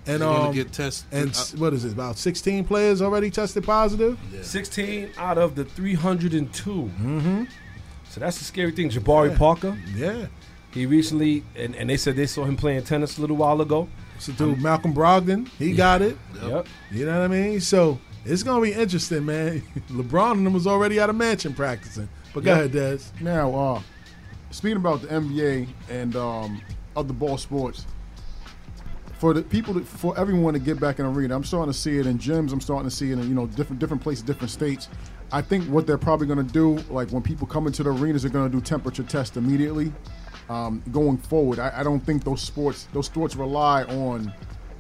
And 0.07 0.21
They're 0.21 0.29
um, 0.29 0.53
get 0.53 0.73
tested. 0.73 1.07
And 1.13 1.31
s- 1.31 1.55
what 1.55 1.73
is 1.73 1.85
it? 1.85 1.93
About 1.93 2.19
16 2.19 2.65
players 2.65 3.01
already 3.01 3.31
tested 3.31 3.63
positive. 3.63 4.19
16 4.43 5.11
out 5.17 5.39
of 5.39 5.55
the 5.55 5.65
302. 5.65 6.71
Mm-hmm. 6.73 7.45
So 8.13 8.21
that's 8.21 8.37
the 8.37 8.45
scary 8.45 8.73
thing. 8.73 8.91
Jabari 8.91 9.31
Yeah. 9.31 9.39
Parker. 9.39 9.79
Yeah. 9.97 10.27
He 10.71 10.85
recently, 10.85 11.45
and, 11.57 11.75
and 11.77 11.89
they 11.89 11.97
said 11.97 12.15
they 12.15 12.27
saw 12.27 12.45
him 12.45 12.57
playing 12.59 12.83
tennis 12.85 13.17
a 13.17 13.23
little 13.23 13.37
while 13.37 13.63
ago. 13.63 13.89
So 14.19 14.33
dude, 14.35 14.61
Malcolm 14.61 14.93
Brogdon, 14.93 15.49
he 15.59 15.73
got 15.73 16.03
it. 16.03 16.19
Yep. 16.43 16.67
You 16.91 17.07
know 17.07 17.19
what 17.19 17.25
I 17.25 17.29
mean? 17.29 17.61
So 17.63 17.99
it's 18.27 18.43
gonna 18.43 18.61
be 18.61 18.75
interesting, 18.75 19.25
man. 19.25 19.63
LeBron 19.89 20.33
and 20.33 20.47
them 20.47 20.53
was 20.53 20.67
already 20.67 21.01
out 21.01 21.09
of 21.09 21.17
mansion 21.17 21.55
practicing. 21.55 22.07
But 22.35 22.45
go 22.45 22.51
Yeah. 22.51 22.59
ahead, 22.59 22.73
Des. 22.73 22.99
Now, 23.23 23.55
uh, 23.55 23.83
speaking 24.51 24.77
about 24.77 25.01
the 25.01 25.09
NBA 25.09 25.69
and 25.89 26.15
um, 26.15 26.61
other 26.95 27.15
ball 27.15 27.39
sports, 27.39 27.87
for 29.19 29.33
the 29.33 29.43
people, 29.43 29.73
to, 29.75 29.81
for 29.85 30.19
everyone 30.19 30.53
to 30.53 30.61
get 30.61 30.79
back 30.79 30.99
in 30.99 31.07
the 31.07 31.11
arena, 31.19 31.35
I'm 31.35 31.45
starting 31.45 31.73
to 31.73 31.79
see 31.79 31.97
it 31.99 32.07
in 32.07 32.19
gyms. 32.19 32.53
I'm 32.53 32.61
starting 32.61 32.89
to 32.91 32.95
see 32.95 33.11
it 33.11 33.15
in 33.19 33.27
you 33.27 33.35
know 33.35 33.47
different 33.47 33.79
different 33.81 34.03
places, 34.03 34.23
different 34.23 34.51
states. 34.51 34.89
I 35.33 35.41
think 35.41 35.65
what 35.65 35.87
they're 35.87 35.99
probably 35.99 36.27
going 36.27 36.47
to 36.47 36.53
do, 36.53 36.77
like 36.93 37.11
when 37.11 37.23
people 37.23 37.47
come 37.47 37.67
into 37.67 37.83
the 37.83 37.91
arenas, 37.91 38.23
they're 38.23 38.31
going 38.31 38.51
to 38.51 38.55
do 38.55 38.61
temperature 38.61 39.03
tests 39.03 39.37
immediately. 39.37 39.93
Um, 40.51 40.83
going 40.93 41.17
forward, 41.17 41.59
I, 41.59 41.73
I 41.77 41.83
don't 41.83 42.01
think 42.01 42.25
those 42.25 42.43
sports 42.43 42.87
those 42.93 43.07
sports 43.07 43.37
rely 43.37 43.85
on 43.85 44.33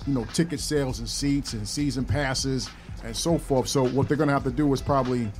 you 0.06 0.14
know 0.14 0.24
ticket 0.26 0.60
sales 0.60 0.98
and 0.98 1.08
seats 1.08 1.54
and 1.54 1.66
season 1.66 2.04
passes 2.04 2.68
and 3.04 3.16
so 3.16 3.38
forth. 3.38 3.68
So 3.68 3.88
what 3.88 4.08
they're 4.08 4.16
going 4.16 4.28
to 4.28 4.34
have 4.34 4.44
to 4.44 4.50
do 4.50 4.72
is 4.74 4.82
probably 4.82 5.30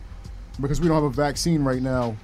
because 0.61 0.81
we 0.81 0.89
don't 0.89 0.97
have 0.97 1.05
a 1.05 1.11
vaccine 1.11 1.63
right 1.63 1.83
now. 1.83 2.17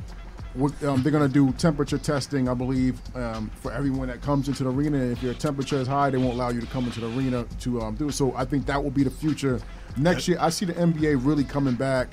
Um, 0.57 1.03
they're 1.03 1.13
going 1.13 1.27
to 1.27 1.29
do 1.29 1.53
temperature 1.53 1.99
testing, 1.99 2.49
I 2.49 2.55
believe, 2.55 3.01
um, 3.15 3.51
for 3.61 3.71
everyone 3.71 4.09
that 4.09 4.23
comes 4.23 4.49
into 4.49 4.65
the 4.65 4.71
arena. 4.71 4.99
If 4.99 5.23
your 5.23 5.35
temperature 5.35 5.77
is 5.77 5.87
high, 5.87 6.11
they 6.11 6.19
won't 6.19 6.35
allow 6.35 6.49
you 6.49 6.61
to 6.61 6.67
come 6.67 6.87
into 6.87 7.01
the 7.01 7.09
arena 7.09 7.45
to 7.61 7.83
um, 7.83 7.95
do 7.95 8.09
it. 8.09 8.13
So 8.13 8.35
I 8.35 8.45
think 8.45 8.67
that 8.67 8.83
will 8.83 8.91
be 8.91 9.05
the 9.05 9.11
future. 9.11 9.61
Next 9.99 10.27
year, 10.27 10.39
I 10.41 10.49
see 10.49 10.65
the 10.65 10.73
NBA 10.73 11.25
really 11.25 11.45
coming 11.45 11.75
back 11.75 12.09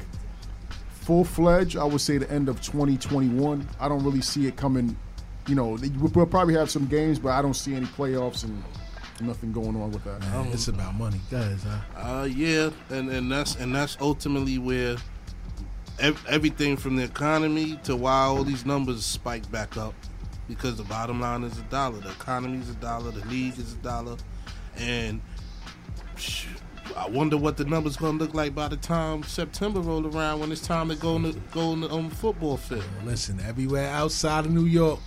full 1.06 1.24
fledged. 1.24 1.78
I 1.78 1.84
would 1.84 2.02
say 2.02 2.18
the 2.18 2.30
end 2.32 2.50
of 2.50 2.62
2021. 2.62 3.68
I 3.80 3.88
don't 3.88 4.04
really 4.04 4.22
see 4.22 4.48
it 4.48 4.56
coming. 4.58 4.98
You 5.48 5.56
know, 5.56 5.78
we'll 5.80 6.12
we'll 6.14 6.26
probably 6.26 6.56
have 6.56 6.70
some 6.72 6.88
games, 6.88 7.20
but 7.20 7.30
I 7.30 7.42
don't 7.42 7.54
see 7.54 7.76
any 7.76 7.86
playoffs 7.86 8.44
and 8.44 8.64
nothing 9.22 9.52
going 9.52 9.76
on 9.76 9.92
with 9.92 10.04
that. 10.04 10.20
Man, 10.22 10.48
it's 10.48 10.68
about 10.68 10.96
money, 10.96 11.22
guys. 11.30 11.64
Huh? 11.64 12.22
Uh, 12.22 12.24
yeah, 12.24 12.72
and, 12.90 13.10
and 13.10 13.32
that's 13.32 13.56
and 13.56 13.74
that's 13.74 13.98
ultimately 14.02 14.58
where 14.58 14.98
ev- 16.00 16.26
everything 16.28 16.78
from 16.78 16.96
the 16.96 17.04
economy 17.04 17.80
to 17.84 17.96
why 17.96 18.24
all 18.24 18.44
these 18.44 18.66
numbers 18.66 19.06
spike 19.06 19.50
back 19.52 19.78
up 19.78 19.94
because 20.48 20.78
the 20.78 20.84
bottom 20.84 21.22
line 21.22 21.44
is 21.44 21.58
a 21.58 21.64
dollar, 21.64 22.00
the 22.00 22.10
economy 22.10 22.58
is 22.60 22.70
a 22.70 22.76
dollar, 22.76 23.12
the 23.12 23.26
league 23.28 23.58
is 23.58 23.74
a 23.74 23.78
dollar, 23.78 24.16
and 24.78 25.22
sh- 26.18 26.48
I 26.96 27.08
wonder 27.10 27.38
what 27.38 27.58
the 27.58 27.66
numbers 27.66 27.98
gonna 27.98 28.18
look 28.18 28.34
like 28.34 28.54
by 28.56 28.68
the 28.68 28.78
time 28.78 29.24
September 29.24 29.80
roll 29.80 30.06
around 30.08 30.40
when 30.40 30.52
it's 30.52 30.62
time 30.66 30.90
to 30.90 30.96
go 30.96 31.16
on 31.16 31.24
the, 31.24 31.34
go 31.52 31.72
on 31.72 31.82
the 31.82 31.90
um, 31.90 32.10
football 32.10 32.58
field. 32.58 32.84
Listen, 33.04 33.40
everywhere 33.46 33.90
outside 33.90 34.46
of 34.46 34.52
New 34.52 34.66
York, 34.66 35.00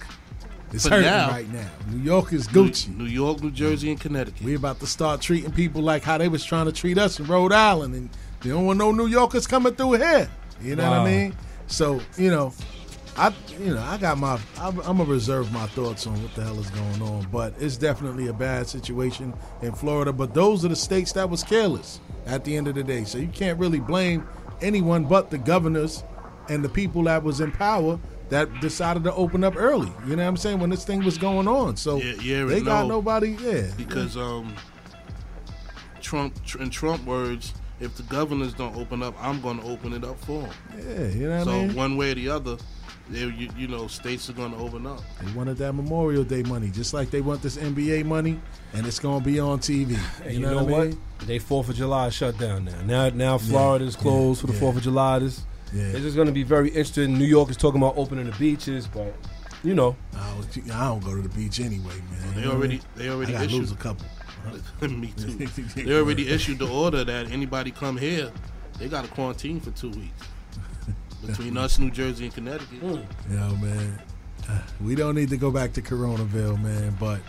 it's 0.72 0.85
For 0.87 0.95
hurting 0.95 1.11
now. 1.11 1.29
right 1.31 1.51
now. 1.53 1.68
New 1.91 2.03
York 2.03 2.33
is 2.33 2.47
Gucci. 2.49 2.95
New 2.97 3.05
York, 3.05 3.43
New 3.43 3.51
Jersey, 3.51 3.91
and 3.91 4.01
Connecticut. 4.01 4.43
We 4.43 4.55
about 4.55 4.81
to 4.81 4.87
start 4.87 5.20
treating 5.20 5.51
people 5.53 5.81
like 5.83 6.03
how 6.03 6.18
they 6.18 6.29
was 6.29 6.45
trying 6.45 6.66
to 6.66 6.72
treat 6.72 6.99
us 6.99 7.18
in 7.18 7.26
Rhode 7.26 7.53
Island, 7.53 7.95
and 7.95 8.11
they 8.41 8.51
don't 8.51 8.66
want 8.66 8.79
no 8.79 8.93
New 8.93 9.07
Yorkers 9.07 9.47
coming 9.47 9.74
through 9.74 9.93
here. 9.95 10.29
You 10.61 10.76
know 10.76 10.91
what 10.91 11.01
I 11.01 11.05
mean? 11.05 11.37
So 11.68 12.01
you 12.16 12.31
know, 12.31 12.53
I 13.19 13.35
you 13.59 13.75
know 13.75 13.83
I 13.83 13.99
got 13.99 14.16
my 14.19 14.39
I'm, 14.59 14.79
I'm 14.81 14.99
gonna 14.99 15.05
reserve 15.05 15.53
my 15.53 15.66
thoughts 15.69 16.07
on 16.07 16.23
what 16.23 16.35
the 16.35 16.45
hell 16.45 16.59
is 16.61 16.71
going 16.71 17.03
on, 17.03 17.27
but 17.33 17.53
it's 17.59 17.77
definitely 17.77 18.29
a 18.29 18.33
bad 18.33 18.69
situation 18.69 19.35
in 19.62 19.73
Florida. 19.73 20.12
But 20.12 20.35
those 20.35 20.64
are 20.64 20.69
the 20.69 20.77
states 20.77 21.12
that 21.12 21.29
was 21.29 21.43
careless 21.43 22.01
at 22.27 22.45
the 22.45 22.57
end 22.57 22.69
of 22.69 22.75
the 22.77 22.85
day. 22.85 23.05
So 23.05 23.19
you 23.19 23.29
can't 23.29 23.59
really 23.59 23.81
blame 23.81 24.27
anyone 24.61 25.05
but 25.05 25.31
the 25.31 25.39
governors 25.39 26.05
and 26.49 26.64
the 26.64 26.69
people 26.69 27.03
that 27.05 27.23
was 27.23 27.41
in 27.41 27.51
power 27.53 27.99
that 28.29 28.49
decided 28.61 29.05
to 29.05 29.14
open 29.14 29.43
up 29.43 29.57
early. 29.57 29.91
You 30.07 30.14
know 30.16 30.23
what 30.23 30.29
I'm 30.29 30.37
saying? 30.37 30.59
When 30.61 30.71
this 30.71 30.85
thing 30.85 31.03
was 31.05 31.19
going 31.19 31.49
on, 31.49 31.77
so 31.77 31.97
Yeah, 31.97 32.14
yeah, 32.23 32.45
they 32.45 32.61
got 32.61 32.83
no. 32.83 32.97
nobody. 32.97 33.37
Yeah, 33.41 33.66
because 33.77 34.16
um, 34.16 34.55
Trump, 36.01 36.35
in 36.61 36.71
Trump 36.71 37.05
words, 37.05 37.55
if 37.81 37.97
the 37.97 38.03
governors 38.05 38.55
don't 38.55 38.77
open 38.77 39.03
up, 39.03 39.14
I'm 39.21 39.41
going 39.41 39.61
to 39.61 39.66
open 39.66 39.93
it 39.93 40.05
up 40.05 40.19
for 40.21 40.43
them. 40.43 40.53
Yeah, 40.77 41.07
you 41.09 41.29
know 41.29 41.39
what 41.39 41.45
so 41.45 41.51
I 41.51 41.55
mean? 41.62 41.71
So 41.71 41.77
one 41.77 41.97
way 41.97 42.12
or 42.12 42.14
the 42.14 42.29
other, 42.29 42.57
they, 43.11 43.21
you, 43.21 43.49
you 43.57 43.69
know, 43.69 43.87
states 43.87 44.29
are 44.29 44.35
going 44.35 44.53
to 44.53 44.59
open 44.59 44.87
up. 44.87 45.03
They 45.23 45.33
wanted 45.33 45.57
that 45.59 45.73
Memorial 45.73 46.25
Day 46.25 46.43
money, 46.43 46.71
just 46.71 46.93
like 46.93 47.11
they 47.11 47.21
want 47.21 47.43
this 47.43 47.57
NBA 47.57 48.05
money, 48.05 48.41
and 48.75 48.87
it's 48.87 48.99
gonna 48.99 49.25
be 49.25 49.41
on 49.41 49.59
TV. 49.61 49.99
And 50.25 50.35
you, 50.35 50.41
know, 50.41 50.65
what, 50.65 50.81
I 50.81 50.85
mean? 50.89 51.01
They 51.27 51.39
Fourth 51.39 51.69
of 51.69 51.77
July 51.77 52.11
shut 52.11 52.39
down 52.39 52.67
now. 52.67 52.81
Now, 52.83 53.09
now 53.11 53.39
Florida 53.39 53.85
is 53.85 53.97
closed 53.97 54.41
for 54.41 54.47
the 54.47 54.53
Fourth 54.53 54.77
of 54.77 54.83
July. 54.83 55.21
This, 55.21 55.43
Yeah. 55.73 55.85
it's 55.85 56.01
just 56.01 56.17
going 56.17 56.29
to 56.29 56.33
be 56.33 56.43
very 56.43 56.69
interesting. 56.69 57.19
New 57.19 57.25
York 57.27 57.51
is 57.51 57.57
talking 57.57 57.81
about 57.81 57.97
opening 57.97 58.27
the 58.27 58.37
beaches, 58.39 58.87
but 58.87 59.15
you 59.65 59.75
know, 59.75 59.97
I, 60.17 60.37
was- 60.37 60.47
I 60.71 60.85
don't 60.89 61.03
go 61.05 61.15
to 61.17 61.23
the 61.23 61.29
beach 61.31 61.61
anyway, 61.61 61.95
man. 62.11 62.35
They 62.35 62.43
You 62.43 62.51
already, 62.51 62.77
what 62.77 62.95
they 62.97 63.09
already 63.09 63.35
I 63.37 63.45
issued 63.45 63.59
lose 63.61 63.73
a 63.73 63.77
couple. 63.77 64.07
Me 64.83 65.13
too. 65.17 65.47
they 65.75 65.93
already 65.99 66.29
issued 66.29 66.59
the 66.61 66.69
order 66.69 67.05
that 67.05 67.31
anybody 67.31 67.71
come 67.71 67.97
here, 67.97 68.31
they 68.79 68.89
got 68.89 69.05
to 69.05 69.11
quarantine 69.11 69.61
for 69.61 69.71
two 69.73 69.91
weeks. 69.91 70.23
Between 71.27 71.57
us, 71.57 71.79
New 71.79 71.91
Jersey, 71.91 72.27
and 72.27 72.35
Connecticut. 72.35 72.83
You 72.83 73.03
know, 73.29 73.57
man, 73.57 73.99
we 74.81 74.95
don't 74.95 75.14
need 75.14 75.31
to 75.31 75.37
go 75.37 75.51
back 75.51 75.73
to 75.75 75.83
Coronaville, 75.83 76.62
man. 76.62 76.97
But 76.99 77.21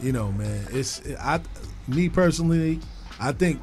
you 0.00 0.12
know, 0.12 0.32
man, 0.32 0.64
it's 0.70 1.02
I, 1.20 1.40
me 1.86 2.08
personally, 2.08 2.80
I 3.20 3.32
think 3.32 3.60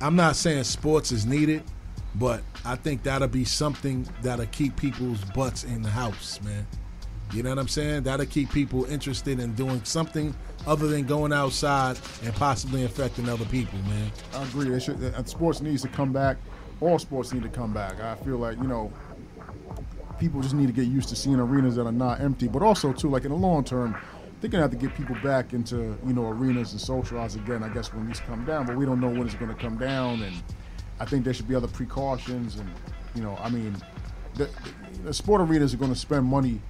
I'm 0.00 0.16
not 0.16 0.36
saying 0.36 0.64
sports 0.64 1.12
is 1.12 1.26
needed, 1.26 1.62
but 2.14 2.42
I 2.64 2.76
think 2.76 3.02
that'll 3.02 3.28
be 3.28 3.44
something 3.44 4.08
that'll 4.22 4.46
keep 4.46 4.76
people's 4.76 5.22
butts 5.34 5.64
in 5.64 5.82
the 5.82 5.90
house, 5.90 6.40
man. 6.42 6.66
You 7.32 7.42
know 7.42 7.50
what 7.50 7.58
I'm 7.58 7.68
saying? 7.68 8.04
That'll 8.04 8.26
keep 8.26 8.52
people 8.52 8.84
interested 8.84 9.40
in 9.40 9.54
doing 9.54 9.82
something 9.84 10.34
other 10.66 10.86
than 10.86 11.04
going 11.06 11.32
outside 11.32 11.98
and 12.24 12.34
possibly 12.34 12.82
infecting 12.82 13.28
other 13.28 13.44
people, 13.46 13.78
man. 13.80 14.10
I 14.34 14.44
agree. 14.44 14.68
They 14.68 14.80
should, 14.80 15.02
uh, 15.02 15.24
sports 15.24 15.60
needs 15.60 15.82
to 15.82 15.88
come 15.88 16.12
back. 16.12 16.36
All 16.80 16.98
sports 16.98 17.32
need 17.32 17.42
to 17.42 17.48
come 17.48 17.72
back. 17.72 18.00
I 18.00 18.14
feel 18.16 18.38
like 18.38 18.58
you 18.58 18.66
know, 18.66 18.92
people 20.18 20.40
just 20.40 20.54
need 20.54 20.66
to 20.66 20.72
get 20.72 20.86
used 20.86 21.08
to 21.10 21.16
seeing 21.16 21.38
arenas 21.38 21.76
that 21.76 21.86
are 21.86 21.92
not 21.92 22.20
empty. 22.20 22.48
But 22.48 22.62
also 22.62 22.92
too, 22.92 23.08
like 23.08 23.24
in 23.24 23.30
the 23.30 23.36
long 23.36 23.64
term, 23.64 23.96
they're 24.40 24.50
gonna 24.50 24.62
have 24.62 24.70
to 24.70 24.76
get 24.76 24.94
people 24.94 25.16
back 25.22 25.52
into 25.52 25.96
you 26.06 26.12
know 26.12 26.28
arenas 26.28 26.72
and 26.72 26.80
socialize 26.80 27.34
again. 27.36 27.62
I 27.62 27.68
guess 27.68 27.92
when 27.92 28.06
these 28.06 28.20
come 28.20 28.44
down, 28.44 28.66
but 28.66 28.76
we 28.76 28.84
don't 28.84 29.00
know 29.00 29.08
when 29.08 29.22
it's 29.22 29.34
gonna 29.34 29.54
come 29.54 29.78
down. 29.78 30.22
And 30.22 30.36
I 31.00 31.04
think 31.04 31.24
there 31.24 31.34
should 31.34 31.48
be 31.48 31.54
other 31.54 31.68
precautions. 31.68 32.56
And 32.56 32.70
you 33.14 33.22
know, 33.22 33.38
I 33.40 33.48
mean, 33.48 33.76
the, 34.34 34.48
the 35.04 35.14
sport 35.14 35.40
arenas 35.40 35.74
are 35.74 35.78
gonna 35.78 35.94
spend 35.94 36.24
money 36.26 36.60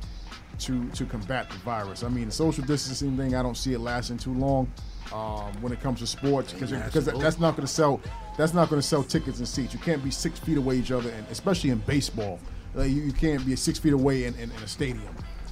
to 0.60 0.88
to 0.90 1.04
combat 1.06 1.50
the 1.50 1.58
virus. 1.58 2.02
I 2.02 2.08
mean, 2.08 2.26
the 2.26 2.32
social 2.32 2.64
distancing 2.64 3.16
thing, 3.16 3.34
I 3.34 3.42
don't 3.42 3.56
see 3.56 3.72
it 3.72 3.80
lasting 3.80 4.18
too 4.18 4.34
long 4.34 4.70
um, 5.12 5.52
when 5.60 5.72
it 5.72 5.80
comes 5.80 6.00
to 6.00 6.06
sports 6.06 6.52
because 6.52 6.70
that's 6.70 7.38
not 7.38 7.56
going 7.56 7.66
to 7.66 7.72
sell 7.72 8.00
that's 8.36 8.52
not 8.52 8.68
going 8.68 8.80
to 8.80 8.86
sell 8.86 9.02
tickets 9.02 9.38
and 9.38 9.48
seats. 9.48 9.72
You 9.72 9.80
can't 9.80 10.04
be 10.04 10.10
six 10.10 10.38
feet 10.38 10.58
away 10.58 10.76
each 10.76 10.92
other, 10.92 11.10
and 11.10 11.26
especially 11.30 11.70
in 11.70 11.78
baseball, 11.80 12.38
like, 12.76 12.90
you, 12.90 13.02
you 13.02 13.12
can't 13.12 13.44
be 13.44 13.56
six 13.56 13.78
feet 13.80 13.92
away 13.92 14.24
in, 14.24 14.34
in, 14.34 14.50
in 14.52 14.62
a 14.62 14.68
stadium. 14.68 15.02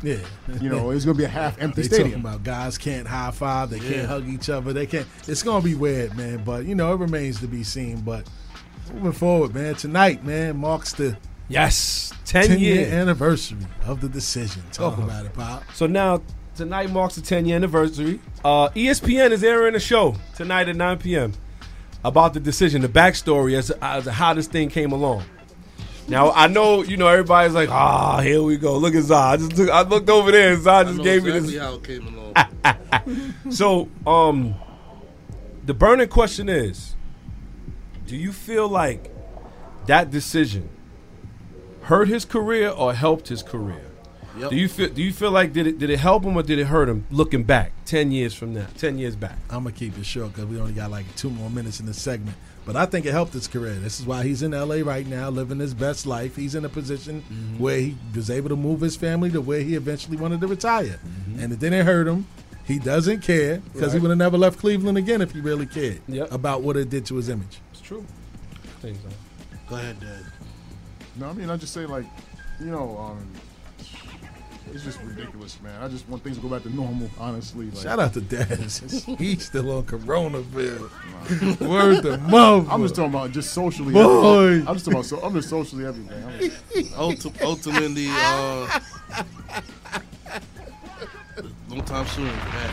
Yeah, 0.02 0.18
You 0.60 0.68
know, 0.68 0.90
it's 0.90 1.04
going 1.06 1.16
to 1.16 1.18
be 1.18 1.24
a 1.24 1.28
half 1.28 1.58
empty 1.62 1.80
they 1.82 1.88
stadium. 1.88 2.10
talking 2.10 2.20
about 2.20 2.42
guys 2.44 2.76
can't 2.76 3.06
high 3.08 3.30
five, 3.30 3.70
they 3.70 3.78
Yeah. 3.78 3.90
can't 3.90 4.08
hug 4.08 4.28
each 4.28 4.50
other, 4.50 4.72
they 4.74 4.84
can't. 4.86 5.06
It's 5.26 5.42
gonna 5.42 5.64
be 5.64 5.74
weird, 5.74 6.14
man. 6.16 6.44
But 6.44 6.66
you 6.66 6.74
know, 6.74 6.92
it 6.92 6.98
remains 6.98 7.40
to 7.40 7.46
be 7.46 7.64
seen. 7.64 8.02
But 8.02 8.28
moving 8.92 9.12
forward, 9.12 9.54
man, 9.54 9.74
tonight, 9.76 10.22
man, 10.22 10.58
marks 10.58 10.92
the 10.92 11.16
yes, 11.48 12.12
10 12.26 12.58
year 12.58 12.80
year. 12.86 12.88
anniversary 13.00 13.66
of 13.86 14.02
the 14.02 14.08
decision. 14.10 14.62
Talk 14.72 14.92
Uh-huh. 14.94 15.04
about 15.04 15.24
it, 15.24 15.32
Pop. 15.32 15.62
So 15.72 15.86
now 15.86 16.20
tonight 16.54 16.90
marks 16.90 17.14
the 17.14 17.22
10 17.22 17.46
year 17.46 17.56
anniversary. 17.56 18.20
Uh, 18.44 18.68
ESPN 18.70 19.30
is 19.30 19.42
airing 19.42 19.74
a 19.74 19.80
show 19.80 20.16
tonight 20.36 20.68
at 20.68 20.76
9 20.76 20.98
p.m. 20.98 21.32
about 22.04 22.34
the 22.34 22.40
decision, 22.40 22.82
the 22.82 22.88
backstory 22.90 23.56
as, 23.56 23.70
as 23.80 24.04
how 24.04 24.34
this 24.34 24.48
thing 24.48 24.68
came 24.68 24.92
along. 24.92 25.24
Now 26.08 26.30
I 26.32 26.48
know 26.48 26.82
you 26.82 26.96
know 26.96 27.06
everybody's 27.08 27.54
like, 27.54 27.70
ah, 27.70 28.20
here 28.20 28.42
we 28.42 28.56
go. 28.56 28.76
Look 28.76 28.94
at 28.94 29.04
Zah. 29.04 29.30
I 29.32 29.36
just 29.38 29.56
took, 29.56 29.70
I 29.70 29.82
looked 29.82 30.10
over 30.10 30.30
there 30.30 30.52
and 30.52 30.62
Zah 30.62 30.78
I 30.80 30.84
just 30.84 30.98
know 30.98 31.04
gave 31.04 31.26
exactly 31.26 31.40
me 31.40 31.52
this. 31.54 31.62
how 31.62 31.74
it 31.74 31.84
came 31.84 32.06
along. 32.06 32.20
So, 33.50 33.88
um, 34.06 34.54
the 35.64 35.74
burning 35.74 36.08
question 36.08 36.48
is: 36.48 36.94
Do 38.06 38.16
you 38.16 38.32
feel 38.32 38.68
like 38.68 39.12
that 39.86 40.10
decision 40.10 40.68
hurt 41.82 42.08
his 42.08 42.24
career 42.24 42.70
or 42.70 42.94
helped 42.94 43.28
his 43.28 43.42
career? 43.42 43.82
Yep. 44.38 44.50
Do 44.50 44.56
you 44.56 44.68
feel? 44.68 44.88
Do 44.88 45.02
you 45.02 45.12
feel 45.12 45.30
like 45.30 45.52
did 45.52 45.66
it 45.66 45.78
did 45.78 45.90
it 45.90 45.98
help 46.00 46.24
him 46.24 46.36
or 46.36 46.42
did 46.42 46.58
it 46.58 46.64
hurt 46.66 46.88
him? 46.88 47.06
Looking 47.10 47.44
back, 47.44 47.72
ten 47.84 48.10
years 48.10 48.34
from 48.34 48.54
now, 48.54 48.66
ten 48.76 48.98
years 48.98 49.14
back. 49.16 49.36
I'm 49.50 49.64
gonna 49.64 49.72
keep 49.72 49.96
it 49.98 50.06
short 50.06 50.32
because 50.32 50.46
we 50.46 50.58
only 50.58 50.72
got 50.72 50.90
like 50.90 51.04
two 51.16 51.30
more 51.30 51.50
minutes 51.50 51.80
in 51.80 51.86
this 51.86 52.00
segment. 52.00 52.36
But 52.66 52.76
I 52.76 52.86
think 52.86 53.04
it 53.04 53.12
helped 53.12 53.34
his 53.34 53.46
career. 53.46 53.74
This 53.74 54.00
is 54.00 54.06
why 54.06 54.22
he's 54.24 54.42
in 54.42 54.52
LA 54.52 54.76
right 54.76 55.06
now, 55.06 55.28
living 55.28 55.58
his 55.58 55.74
best 55.74 56.06
life. 56.06 56.34
He's 56.36 56.54
in 56.54 56.64
a 56.64 56.68
position 56.68 57.22
Mm-hmm. 57.22 57.58
where 57.62 57.78
he 57.78 57.96
was 58.14 58.30
able 58.30 58.48
to 58.48 58.56
move 58.56 58.80
his 58.80 58.96
family 58.96 59.30
to 59.32 59.40
where 59.40 59.60
he 59.60 59.74
eventually 59.74 60.16
wanted 60.16 60.40
to 60.40 60.46
retire, 60.46 60.98
Mm-hmm. 61.06 61.40
and 61.40 61.52
it 61.52 61.58
didn't 61.58 61.84
hurt 61.84 62.06
him. 62.08 62.26
He 62.66 62.78
doesn't 62.78 63.20
care 63.20 63.60
because 63.74 63.92
he 63.92 63.98
would 63.98 64.08
have 64.08 64.16
never 64.18 64.38
left 64.38 64.58
Cleveland 64.58 64.96
again 64.96 65.20
if 65.20 65.32
he 65.32 65.40
really 65.40 65.66
cared 65.66 66.00
Yep. 66.08 66.32
about 66.32 66.62
what 66.62 66.76
it 66.78 66.88
did 66.88 67.04
to 67.06 67.16
his 67.16 67.28
image. 67.28 67.58
It's 67.72 67.82
true. 67.82 68.04
Things. 68.80 68.98
Go 69.68 69.76
ahead, 69.76 70.00
Dad. 70.00 70.24
No, 71.16 71.28
I 71.28 71.32
mean 71.34 71.50
I 71.50 71.56
just 71.58 71.74
say 71.74 71.84
like, 71.84 72.06
you 72.60 72.66
know, 72.70 72.96
um, 72.98 73.30
it's 74.74 74.84
just 74.84 75.00
ridiculous, 75.02 75.58
man. 75.62 75.80
I 75.82 75.88
just 75.88 76.08
want 76.08 76.22
things 76.24 76.36
to 76.36 76.42
go 76.42 76.48
back 76.48 76.62
to 76.64 76.74
normal, 76.74 77.08
honestly. 77.18 77.70
Like, 77.70 77.82
Shout 77.82 77.98
out 78.00 78.12
to 78.14 78.20
Daz. 78.20 79.04
He's 79.18 79.46
still 79.46 79.70
on 79.78 79.84
Coronaville. 79.84 80.90
Word 81.60 82.02
to 82.02 82.18
mother. 82.18 82.66
I'm 82.70 82.82
just 82.82 82.94
talking 82.96 83.10
about 83.10 83.30
just 83.30 83.52
socially. 83.54 83.92
Boy. 83.94 84.62
I'm 84.66 84.74
just 84.74 84.84
talking 84.84 84.94
about. 84.94 85.06
So, 85.06 85.20
I'm 85.20 85.32
just 85.34 85.48
socially 85.48 85.86
everything. 85.86 86.24
I'm 86.24 86.38
just- 86.40 86.92
Ulti- 86.94 87.40
ultimately, 87.42 88.06
uh, 88.10 88.80
long 91.68 91.82
time 91.84 92.06
soon. 92.08 92.24
man. 92.26 92.72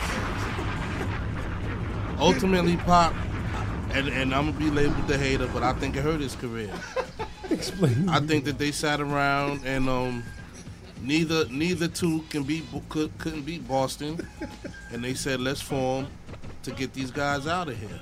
Ultimately, 2.18 2.76
Pop, 2.78 3.14
and, 3.92 4.08
and 4.08 4.34
I'm 4.34 4.46
gonna 4.52 4.58
be 4.58 4.70
labeled 4.70 5.08
the 5.08 5.18
hater, 5.18 5.48
but 5.52 5.62
I 5.62 5.72
think 5.74 5.96
it 5.96 6.02
hurt 6.02 6.20
his 6.20 6.34
career. 6.36 6.72
Explain. 7.50 8.08
I 8.08 8.20
think 8.20 8.44
that 8.44 8.58
they 8.58 8.70
sat 8.72 9.00
around 9.00 9.64
and 9.66 9.88
um, 9.88 10.22
neither 11.02 11.46
neither 11.48 11.88
two 11.88 12.24
can 12.30 12.42
beat 12.44 12.64
could, 12.88 13.16
couldn't 13.18 13.42
beat 13.42 13.66
Boston, 13.68 14.26
and 14.92 15.02
they 15.04 15.14
said 15.14 15.40
let's 15.40 15.60
form 15.60 16.06
to 16.62 16.70
get 16.70 16.92
these 16.94 17.10
guys 17.10 17.46
out 17.46 17.68
of 17.68 17.78
here. 17.78 18.00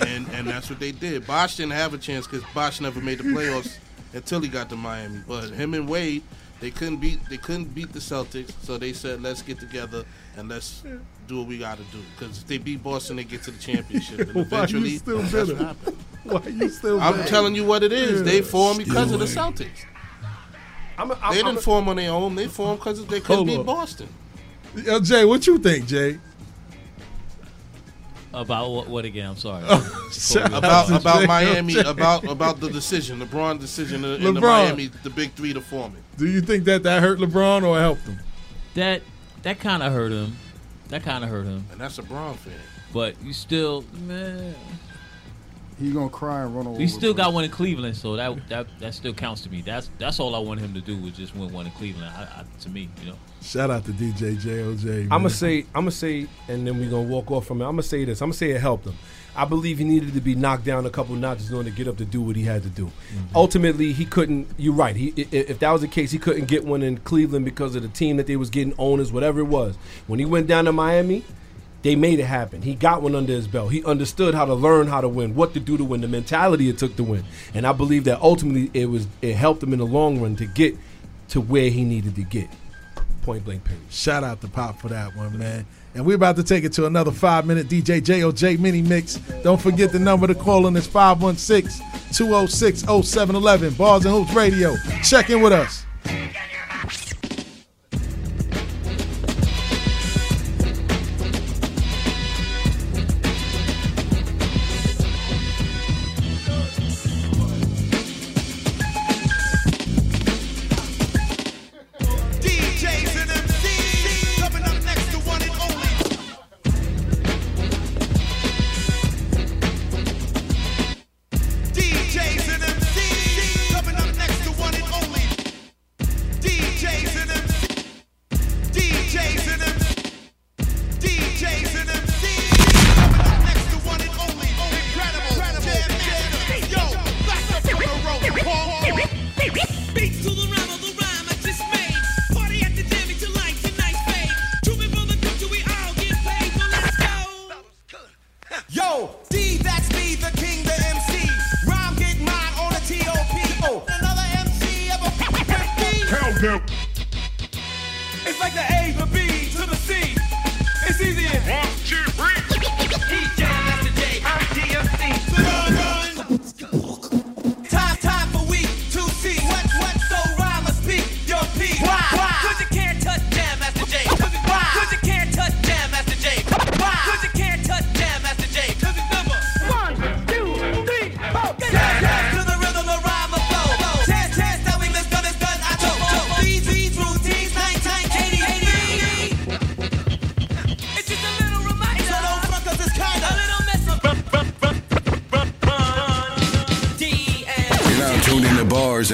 And 0.00 0.26
and 0.30 0.46
that's 0.46 0.70
what 0.70 0.80
they 0.80 0.92
did. 0.92 1.26
Bosh 1.26 1.56
didn't 1.56 1.72
have 1.72 1.92
a 1.94 1.98
chance 1.98 2.26
because 2.26 2.42
Bosh 2.54 2.80
never 2.80 3.00
made 3.00 3.18
the 3.18 3.24
playoffs 3.24 3.76
until 4.14 4.40
he 4.40 4.48
got 4.48 4.68
to 4.70 4.76
Miami. 4.76 5.20
But 5.28 5.50
him 5.50 5.74
and 5.74 5.88
Wade, 5.88 6.22
they 6.60 6.70
couldn't 6.70 6.96
beat 6.98 7.18
they 7.28 7.36
couldn't 7.36 7.74
beat 7.74 7.92
the 7.92 7.98
Celtics, 7.98 8.52
so 8.62 8.78
they 8.78 8.92
said 8.94 9.22
let's 9.22 9.42
get 9.42 9.58
together 9.60 10.04
and 10.36 10.48
let's 10.48 10.82
do 11.28 11.38
what 11.38 11.46
we 11.46 11.58
got 11.58 11.76
to 11.76 11.84
do. 11.84 11.98
Because 12.18 12.38
if 12.38 12.46
they 12.46 12.58
beat 12.58 12.82
Boston, 12.82 13.16
they 13.16 13.24
get 13.24 13.42
to 13.44 13.50
the 13.50 13.58
championship. 13.58 14.20
And 14.20 14.28
Why 14.34 14.40
you 14.40 14.42
eventually, 14.46 14.96
still 14.96 15.18
that's 15.18 15.32
bitter? 15.50 15.56
what. 16.24 16.42
Why 16.44 16.50
you 16.50 16.68
still? 16.70 17.00
I'm 17.00 17.18
mad? 17.18 17.28
telling 17.28 17.54
you 17.54 17.64
what 17.64 17.82
it 17.82 17.92
is. 17.92 18.22
They 18.22 18.36
Yeah. 18.36 18.42
formed 18.44 18.78
because 18.78 19.08
Still 19.08 19.14
of 19.14 19.20
the. 19.20 19.26
Celtics. 19.26 19.84
I'm 21.02 21.10
a, 21.10 21.18
They 21.30 21.42
didn't 21.42 21.60
form 21.62 21.88
on 21.88 21.96
their 21.96 22.10
own. 22.12 22.34
They 22.36 22.46
formed 22.46 22.78
because 22.78 23.04
they 23.06 23.20
couldn't 23.20 23.48
Hold 23.48 23.58
beat. 23.58 23.66
Boston. 23.66 24.08
Yo, 24.76 25.00
Jay, 25.00 25.24
what 25.24 25.46
you 25.46 25.58
think, 25.58 25.86
Jay? 25.86 26.18
About 28.32 28.70
what, 28.70 28.88
what 28.88 29.04
again? 29.04 29.28
I'm 29.30 29.36
sorry. 29.36 29.64
About 30.54 30.90
about 30.90 31.26
Miami, 31.26 31.76
about 31.78 32.24
about 32.24 32.60
the 32.60 32.70
decision, 32.70 33.20
LeBron 33.20 33.58
decision 33.60 34.04
in, 34.04 34.22
in 34.22 34.34
the 34.34 34.40
Miami, 34.40 34.86
the 35.02 35.10
big 35.10 35.32
three 35.32 35.52
to 35.52 35.60
form 35.60 35.94
it. 35.96 36.18
Do 36.18 36.26
you 36.26 36.40
think 36.40 36.64
that 36.64 36.82
that 36.84 37.02
hurt 37.02 37.18
LeBron 37.18 37.62
or 37.62 37.78
helped 37.78 38.02
him? 38.02 38.20
That 38.74 39.02
that 39.42 39.60
kind 39.60 39.82
of 39.82 39.92
hurt 39.92 40.12
him. 40.12 40.36
That 40.88 41.02
kind 41.02 41.24
of 41.24 41.30
hurt 41.30 41.44
him. 41.44 41.66
And 41.72 41.80
that's 41.80 41.98
a 41.98 42.02
Braun 42.02 42.34
fan. 42.34 42.54
But 42.92 43.22
you 43.22 43.32
still, 43.34 43.84
man, 44.06 44.54
he 45.82 45.92
gonna 45.92 46.08
cry 46.08 46.42
and 46.42 46.54
run 46.56 46.66
away. 46.66 46.78
we 46.78 46.86
still 46.88 47.12
got 47.14 47.32
one 47.32 47.44
in 47.44 47.50
Cleveland, 47.50 47.96
so 47.96 48.16
that 48.16 48.48
that 48.48 48.66
that 48.80 48.94
still 48.94 49.12
counts 49.12 49.42
to 49.42 49.50
me. 49.50 49.60
That's 49.62 49.90
that's 49.98 50.20
all 50.20 50.34
I 50.34 50.38
want 50.38 50.60
him 50.60 50.72
to 50.74 50.80
do 50.80 50.96
was 50.96 51.12
just 51.12 51.34
win 51.36 51.52
one 51.52 51.66
in 51.66 51.72
Cleveland. 51.72 52.06
I, 52.16 52.22
I, 52.22 52.44
to 52.60 52.68
me, 52.68 52.88
you 53.02 53.10
know. 53.10 53.16
Shout 53.42 53.70
out 53.70 53.84
to 53.86 53.90
DJ 53.92 54.36
JOJ. 54.36 55.02
I'm 55.04 55.08
gonna 55.08 55.30
say, 55.30 55.60
I'm 55.74 55.82
gonna 55.82 55.90
say, 55.90 56.28
and 56.48 56.66
then 56.66 56.78
we're 56.78 56.90
gonna 56.90 57.08
walk 57.08 57.30
off 57.30 57.46
from 57.46 57.60
it. 57.60 57.64
I'm 57.64 57.72
gonna 57.72 57.82
say 57.82 58.04
this. 58.04 58.20
I'm 58.22 58.28
gonna 58.28 58.34
say 58.34 58.50
it 58.52 58.60
helped 58.60 58.86
him. 58.86 58.94
I 59.34 59.46
believe 59.46 59.78
he 59.78 59.84
needed 59.84 60.12
to 60.12 60.20
be 60.20 60.34
knocked 60.34 60.64
down 60.64 60.84
a 60.84 60.90
couple 60.90 61.14
notches 61.16 61.50
in 61.50 61.56
order 61.56 61.70
to 61.70 61.74
get 61.74 61.88
up 61.88 61.96
to 61.96 62.04
do 62.04 62.20
what 62.20 62.36
he 62.36 62.42
had 62.42 62.62
to 62.64 62.68
do. 62.68 62.84
Mm-hmm. 62.86 63.34
Ultimately, 63.36 63.92
he 63.94 64.04
couldn't. 64.04 64.46
You're 64.58 64.74
right. 64.74 64.94
He, 64.94 65.08
i- 65.16 65.20
i- 65.32 65.36
if 65.48 65.58
that 65.60 65.70
was 65.72 65.80
the 65.80 65.88
case, 65.88 66.10
he 66.10 66.18
couldn't 66.18 66.48
get 66.48 66.64
one 66.66 66.82
in 66.82 66.98
Cleveland 66.98 67.46
because 67.46 67.74
of 67.74 67.80
the 67.82 67.88
team 67.88 68.18
that 68.18 68.26
they 68.26 68.36
was 68.36 68.50
getting 68.50 68.74
owners, 68.78 69.10
whatever 69.10 69.40
it 69.40 69.44
was. 69.48 69.76
When 70.06 70.18
he 70.20 70.26
went 70.26 70.46
down 70.48 70.66
to 70.66 70.72
Miami, 70.72 71.24
they 71.82 71.96
made 71.96 72.20
it 72.20 72.24
happen. 72.24 72.62
He 72.62 72.74
got 72.74 73.02
one 73.02 73.14
under 73.14 73.32
his 73.32 73.48
belt. 73.48 73.72
He 73.72 73.84
understood 73.84 74.34
how 74.34 74.44
to 74.44 74.54
learn 74.54 74.86
how 74.86 75.00
to 75.00 75.08
win, 75.08 75.34
what 75.34 75.52
to 75.54 75.60
do 75.60 75.76
to 75.76 75.84
win, 75.84 76.00
the 76.00 76.08
mentality 76.08 76.68
it 76.68 76.78
took 76.78 76.96
to 76.96 77.04
win. 77.04 77.24
And 77.54 77.66
I 77.66 77.72
believe 77.72 78.04
that 78.04 78.20
ultimately 78.20 78.70
it 78.72 78.86
was 78.86 79.06
it 79.20 79.34
helped 79.34 79.62
him 79.62 79.72
in 79.72 79.80
the 79.80 79.86
long 79.86 80.20
run 80.20 80.36
to 80.36 80.46
get 80.46 80.76
to 81.30 81.40
where 81.40 81.70
he 81.70 81.84
needed 81.84 82.14
to 82.16 82.22
get. 82.22 82.48
Point 83.22 83.44
blank 83.44 83.64
period. 83.64 83.82
Shout 83.90 84.24
out 84.24 84.40
to 84.40 84.48
Pop 84.48 84.80
for 84.80 84.88
that 84.88 85.14
one, 85.16 85.38
man. 85.38 85.66
And 85.94 86.06
we're 86.06 86.16
about 86.16 86.36
to 86.36 86.42
take 86.42 86.64
it 86.64 86.72
to 86.74 86.86
another 86.86 87.10
five 87.10 87.46
minute 87.46 87.68
DJ 87.68 88.00
JOJ 88.00 88.58
mini 88.58 88.82
mix. 88.82 89.16
Don't 89.42 89.60
forget 89.60 89.92
the 89.92 89.98
number 89.98 90.26
to 90.26 90.34
call 90.34 90.66
in 90.66 90.76
is 90.76 90.86
516 90.86 91.86
206 92.12 92.80
0711. 92.80 93.74
Bars 93.74 94.04
and 94.04 94.14
Hoops 94.14 94.32
Radio. 94.34 94.74
Check 95.02 95.30
in 95.30 95.42
with 95.42 95.52
us. 95.52 95.84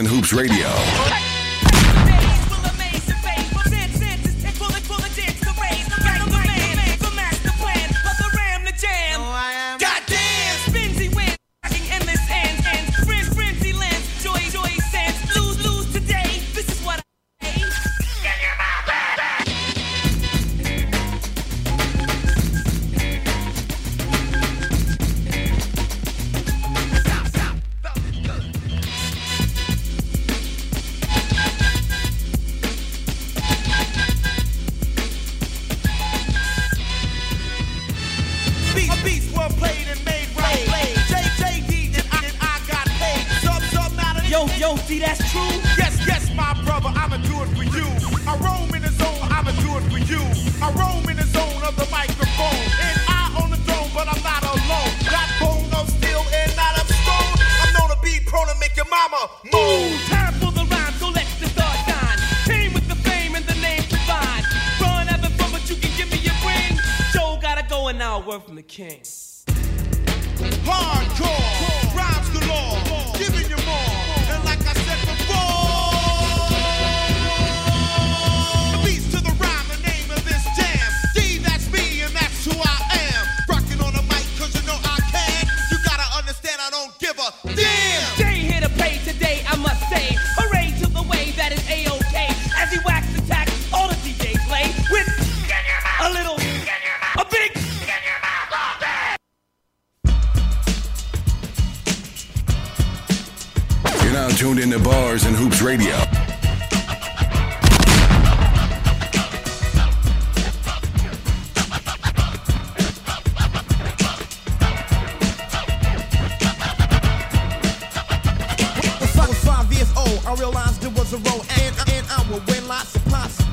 Hoops 0.07 0.33
Radio. 0.33 1.18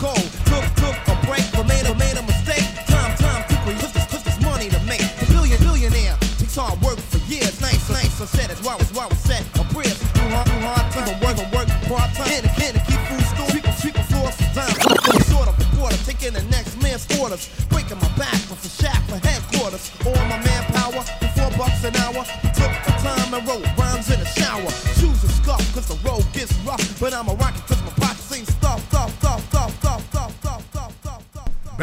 Gold. 0.05 0.29
Took, 0.45 0.65
took 0.77 0.97
a 1.09 1.15
break, 1.25 1.45
but 1.53 1.65
made 1.65 1.85
a, 1.89 1.93
made 1.97 2.17
a 2.17 2.21
mistake. 2.21 2.65
Time, 2.85 3.11
time 3.17 3.41
quickly, 3.49 3.73
cause 3.81 3.93
there's, 3.93 4.09
cause 4.13 4.23
there's 4.23 4.41
money 4.45 4.69
to 4.69 4.79
make. 4.85 5.01
The 5.17 5.25
billion, 5.33 5.57
billionaire 5.65 6.15
takes 6.37 6.55
hard 6.55 6.77
work 6.85 6.99
for 7.01 7.21
years. 7.25 7.59
Nice, 7.59 7.89
nice, 7.89 8.13
I 8.21 8.25
said 8.25 8.47
it's 8.53 8.61
why 8.61 8.77
it's 8.77 8.93
why 8.93 9.07
we 9.09 9.17
set 9.17 9.41
a 9.57 9.63
bridge. 9.73 9.97
Do 10.13 10.23
hard, 10.29 10.45
do 10.45 10.57
hard 10.61 10.85
time, 10.93 11.09
but 11.09 11.17
work, 11.25 11.35
but 11.41 11.49
work 11.57 11.69
part 11.89 12.09
time. 12.13 12.45
Again 12.53 12.73
to 12.77 12.81
keep 12.85 13.01
food 13.09 13.25
stored. 13.33 13.51
Sweep, 13.51 13.65
sweep 13.81 13.95
the 13.97 14.05
floor 14.11 14.29
sometimes. 14.31 14.77
Sort 15.33 15.47
of 15.49 15.57
reporter, 15.57 15.97
taking 16.05 16.33
the 16.37 16.45
next 16.53 16.77
man's 16.81 17.05
orders. 17.17 17.49
Breaking 17.73 17.97
my 17.97 18.11
back 18.13 18.37
for 18.45 18.57
the 18.61 18.69
shack 18.69 19.01
for 19.09 19.17
headquarters. 19.25 19.89
All 20.05 20.21
my 20.29 20.37
manpower 20.45 21.01
for 21.19 21.29
four 21.37 21.51
bucks 21.57 21.81
an 21.83 21.95
hour. 22.05 22.21
Took 22.53 22.73
my 22.85 22.93
time 23.01 23.33
and 23.33 23.43
wrote 23.47 23.65
rhymes 23.77 24.09
in 24.13 24.19
the 24.21 24.29
shower. 24.37 24.69
Shoes 24.97 25.19
are 25.25 25.33
scuffed 25.41 25.69
cause 25.73 25.87
the 25.89 25.97
road 26.07 26.25
gets 26.33 26.53
rough. 26.61 26.83
But 26.99 27.13
I'm 27.13 27.27
a 27.27 27.34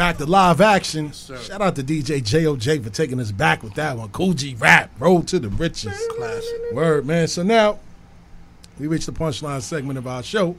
Back 0.03 0.17
to 0.17 0.25
live 0.25 0.59
action. 0.59 1.13
Shout 1.13 1.61
out 1.61 1.77
to 1.77 1.81
DJ 1.81 2.21
JOJ 2.21 2.83
for 2.83 2.89
taking 2.89 3.21
us 3.21 3.31
back 3.31 3.63
with 3.63 3.75
that 3.75 3.97
one. 3.97 4.09
Kool 4.09 4.33
G 4.33 4.53
Rap, 4.59 4.91
road 4.99 5.29
to 5.29 5.39
the 5.39 5.47
riches. 5.47 5.97
Classic. 6.17 6.73
Word, 6.73 7.05
man. 7.05 7.29
So 7.29 7.41
now 7.41 7.79
we 8.77 8.87
reach 8.87 9.05
the 9.05 9.13
punchline 9.13 9.61
segment 9.61 9.97
of 9.97 10.05
our 10.05 10.21
show. 10.21 10.57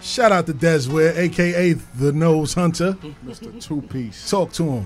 Shout 0.00 0.32
out 0.32 0.46
to 0.46 0.54
Des 0.54 0.88
Ware, 0.88 1.12
aka 1.14 1.74
the 1.74 2.10
Nose 2.12 2.54
Hunter. 2.54 2.94
Mr. 3.26 3.62
Two 3.62 3.82
Piece. 3.82 4.30
Talk 4.30 4.50
to 4.54 4.82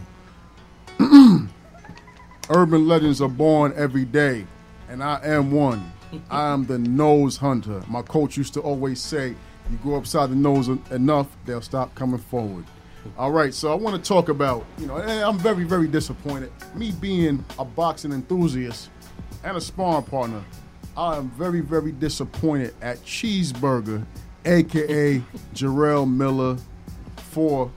him. 0.99 1.49
Urban 2.51 2.89
legends 2.89 3.21
are 3.21 3.29
born 3.29 3.73
every 3.77 4.05
day, 4.05 4.45
and 4.89 5.05
I 5.05 5.21
am 5.23 5.53
one. 5.53 5.93
I 6.33 6.49
am 6.49 6.67
the 6.67 6.81
nose 6.81 7.37
hunter. 7.37 7.85
My 7.87 8.03
coach 8.03 8.37
used 8.37 8.55
to 8.55 8.61
always 8.61 9.01
say, 9.01 9.37
you 9.71 9.79
go 9.85 9.95
upside 9.95 10.31
the 10.31 10.35
nose 10.35 10.67
enough, 10.91 11.29
they'll 11.47 11.63
stop 11.63 11.95
coming 11.95 12.19
forward. 12.19 12.65
All 13.17 13.31
right, 13.31 13.53
so 13.55 13.73
I 13.73 13.75
want 13.75 14.03
to 14.03 14.07
talk 14.07 14.29
about, 14.29 14.65
you 14.79 14.87
know, 14.87 14.97
and 14.97 15.11
I'm 15.11 15.39
very, 15.39 15.65
very 15.65 15.89
disappointed. 15.89 16.53
Me 16.75 16.93
being 16.93 17.45
a 17.59 17.65
boxing 17.65 18.13
enthusiast 18.13 18.91
and 19.45 19.57
a 19.57 19.61
sparring 19.61 20.05
partner, 20.05 20.43
I 20.97 21.17
am 21.17 21.31
very, 21.31 21.61
very 21.61 21.93
disappointed 21.93 22.75
at 22.83 22.99
Cheeseburger, 22.99 24.05
aka 24.45 25.23
Jarrell 25.55 26.11
Miller, 26.11 26.57
for 27.17 27.71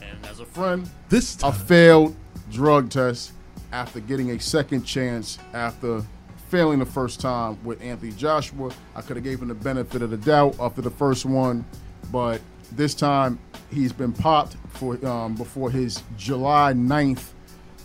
and 0.00 0.26
as 0.26 0.40
a 0.40 0.44
friend, 0.44 0.88
this 1.08 1.36
time. 1.36 1.50
a 1.50 1.54
failed 1.54 2.16
drug 2.50 2.90
test 2.90 3.32
after 3.72 4.00
getting 4.00 4.32
a 4.32 4.40
second 4.40 4.82
chance 4.82 5.38
after 5.54 6.02
failing 6.48 6.78
the 6.78 6.86
first 6.86 7.20
time 7.20 7.62
with 7.64 7.80
Anthony 7.80 8.12
Joshua. 8.12 8.70
I 8.94 9.00
could 9.00 9.16
have 9.16 9.24
gave 9.24 9.40
him 9.40 9.48
the 9.48 9.54
benefit 9.54 10.02
of 10.02 10.10
the 10.10 10.18
doubt 10.18 10.56
after 10.60 10.82
the 10.82 10.90
first 10.90 11.24
one, 11.24 11.64
but 12.10 12.40
this 12.72 12.94
time 12.94 13.38
he's 13.72 13.92
been 13.92 14.12
popped 14.12 14.56
for 14.68 15.04
um, 15.06 15.34
before 15.34 15.70
his 15.70 16.02
July 16.16 16.72
9th 16.72 17.30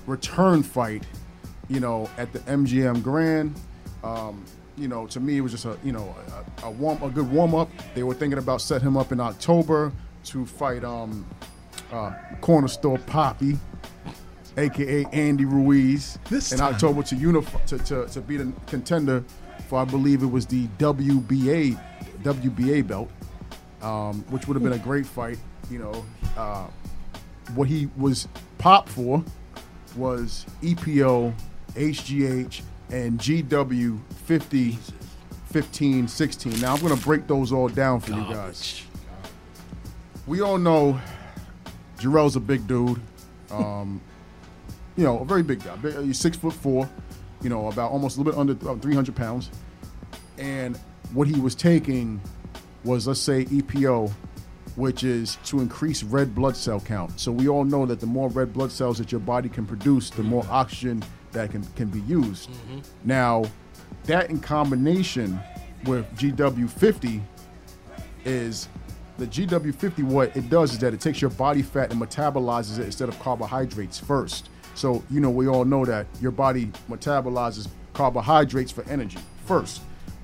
return 0.05 0.63
fight. 0.63 1.03
You 1.69 1.79
know, 1.81 2.09
at 2.17 2.31
the 2.31 2.39
MGM 2.39 3.03
Grand. 3.03 3.53
Um, 4.03 4.45
you 4.77 4.87
know, 4.87 5.07
to 5.07 5.19
me, 5.19 5.37
it 5.37 5.41
was 5.41 5.51
just 5.51 5.65
a 5.65 5.77
you 5.83 5.91
know 5.91 6.15
a, 6.63 6.67
a 6.67 6.71
warm 6.71 7.01
a 7.03 7.09
good 7.09 7.29
warm 7.29 7.55
up. 7.55 7.69
They 7.93 8.03
were 8.03 8.13
thinking 8.13 8.39
about 8.39 8.61
setting 8.61 8.87
him 8.87 8.95
up 8.95 9.11
in 9.11 9.19
October 9.19 9.91
to 10.25 10.45
fight 10.45 10.83
um, 10.83 11.25
uh, 11.91 12.13
corner 12.41 12.67
store 12.67 12.99
Poppy, 12.99 13.57
aka 14.55 15.05
Andy 15.11 15.45
Ruiz, 15.45 16.19
This 16.29 16.51
in 16.51 16.59
time. 16.59 16.73
October 16.73 17.03
to 17.03 17.15
unify 17.15 17.59
to, 17.65 17.77
to, 17.79 18.07
to 18.07 18.21
be 18.21 18.37
the 18.37 18.53
contender 18.67 19.23
for 19.67 19.79
I 19.79 19.85
believe 19.85 20.23
it 20.23 20.27
was 20.27 20.45
the 20.45 20.67
WBA 20.79 21.79
WBA 22.23 22.87
belt, 22.87 23.09
um, 23.81 24.23
which 24.29 24.47
would 24.47 24.55
have 24.55 24.63
been 24.63 24.73
a 24.73 24.79
great 24.79 25.05
fight. 25.05 25.37
You 25.69 25.79
know, 25.79 26.05
uh, 26.37 26.67
what 27.55 27.67
he 27.67 27.89
was 27.97 28.27
popped 28.57 28.89
for 28.89 29.23
was 29.95 30.45
EPO, 30.61 31.33
HGH, 31.75 32.61
and 32.91 33.19
GW 33.19 33.99
50, 34.25 34.77
15, 35.51 36.07
16. 36.07 36.59
Now 36.59 36.73
I'm 36.73 36.81
going 36.81 36.95
to 36.95 37.03
break 37.03 37.27
those 37.27 37.51
all 37.51 37.67
down 37.69 37.99
for 37.99 38.11
you 38.11 38.23
guys. 38.23 38.83
We 40.25 40.41
all 40.41 40.57
know 40.57 40.99
Jarrell's 41.97 42.35
a 42.35 42.39
big 42.39 42.67
dude. 42.67 42.99
Um, 43.49 44.01
you 44.97 45.03
know, 45.03 45.19
a 45.19 45.25
very 45.25 45.43
big 45.43 45.63
guy. 45.63 45.75
He's 46.01 46.19
six 46.19 46.37
foot 46.37 46.53
four. 46.53 46.89
You 47.41 47.49
know, 47.49 47.67
about 47.67 47.91
almost 47.91 48.17
a 48.17 48.21
little 48.21 48.31
bit 48.31 48.39
under 48.39 48.69
uh, 48.69 48.75
300 48.75 49.15
pounds. 49.15 49.51
And 50.37 50.75
what 51.13 51.27
he 51.27 51.39
was 51.39 51.55
taking 51.55 52.19
was, 52.83 53.07
let's 53.07 53.19
say, 53.19 53.45
EPO, 53.45 54.11
which 54.77 55.03
is 55.03 55.37
to 55.43 55.59
increase 55.59 56.03
red 56.03 56.33
blood 56.33 56.55
cell 56.55 56.79
count. 56.79 57.19
So 57.19 57.31
we 57.31 57.49
all 57.49 57.65
know 57.65 57.85
that 57.87 57.99
the 57.99 58.05
more 58.05 58.29
red 58.29 58.53
blood 58.53 58.71
cells 58.71 58.99
that 58.99 59.11
your 59.11 59.19
body 59.19 59.49
can 59.49 59.65
produce, 59.65 60.11
the 60.11 60.23
more 60.23 60.45
oxygen 60.49 61.03
that 61.31 61.51
can, 61.51 61.63
can 61.75 61.89
be 61.89 62.01
used. 62.01 62.49
Mm-hmm. 62.49 62.79
Now, 63.03 63.45
that 64.05 64.29
in 64.29 64.39
combination 64.39 65.39
with 65.85 66.05
GW50 66.15 67.21
is 68.23 68.69
the 69.17 69.25
GW50 69.25 70.03
what 70.03 70.37
it 70.37 70.47
does 70.47 70.73
is 70.73 70.79
that 70.79 70.93
it 70.93 71.01
takes 71.01 71.21
your 71.21 71.31
body 71.31 71.63
fat 71.63 71.91
and 71.91 71.99
metabolizes 71.99 72.77
it 72.77 72.85
instead 72.85 73.09
of 73.09 73.19
carbohydrates 73.19 73.99
first. 73.99 74.49
So, 74.75 75.03
you 75.09 75.19
know, 75.19 75.31
we 75.31 75.47
all 75.47 75.65
know 75.65 75.85
that 75.85 76.05
your 76.21 76.31
body 76.31 76.71
metabolizes 76.87 77.67
carbohydrates 77.93 78.71
for 78.71 78.83
energy 78.83 79.17
first. 79.45 79.81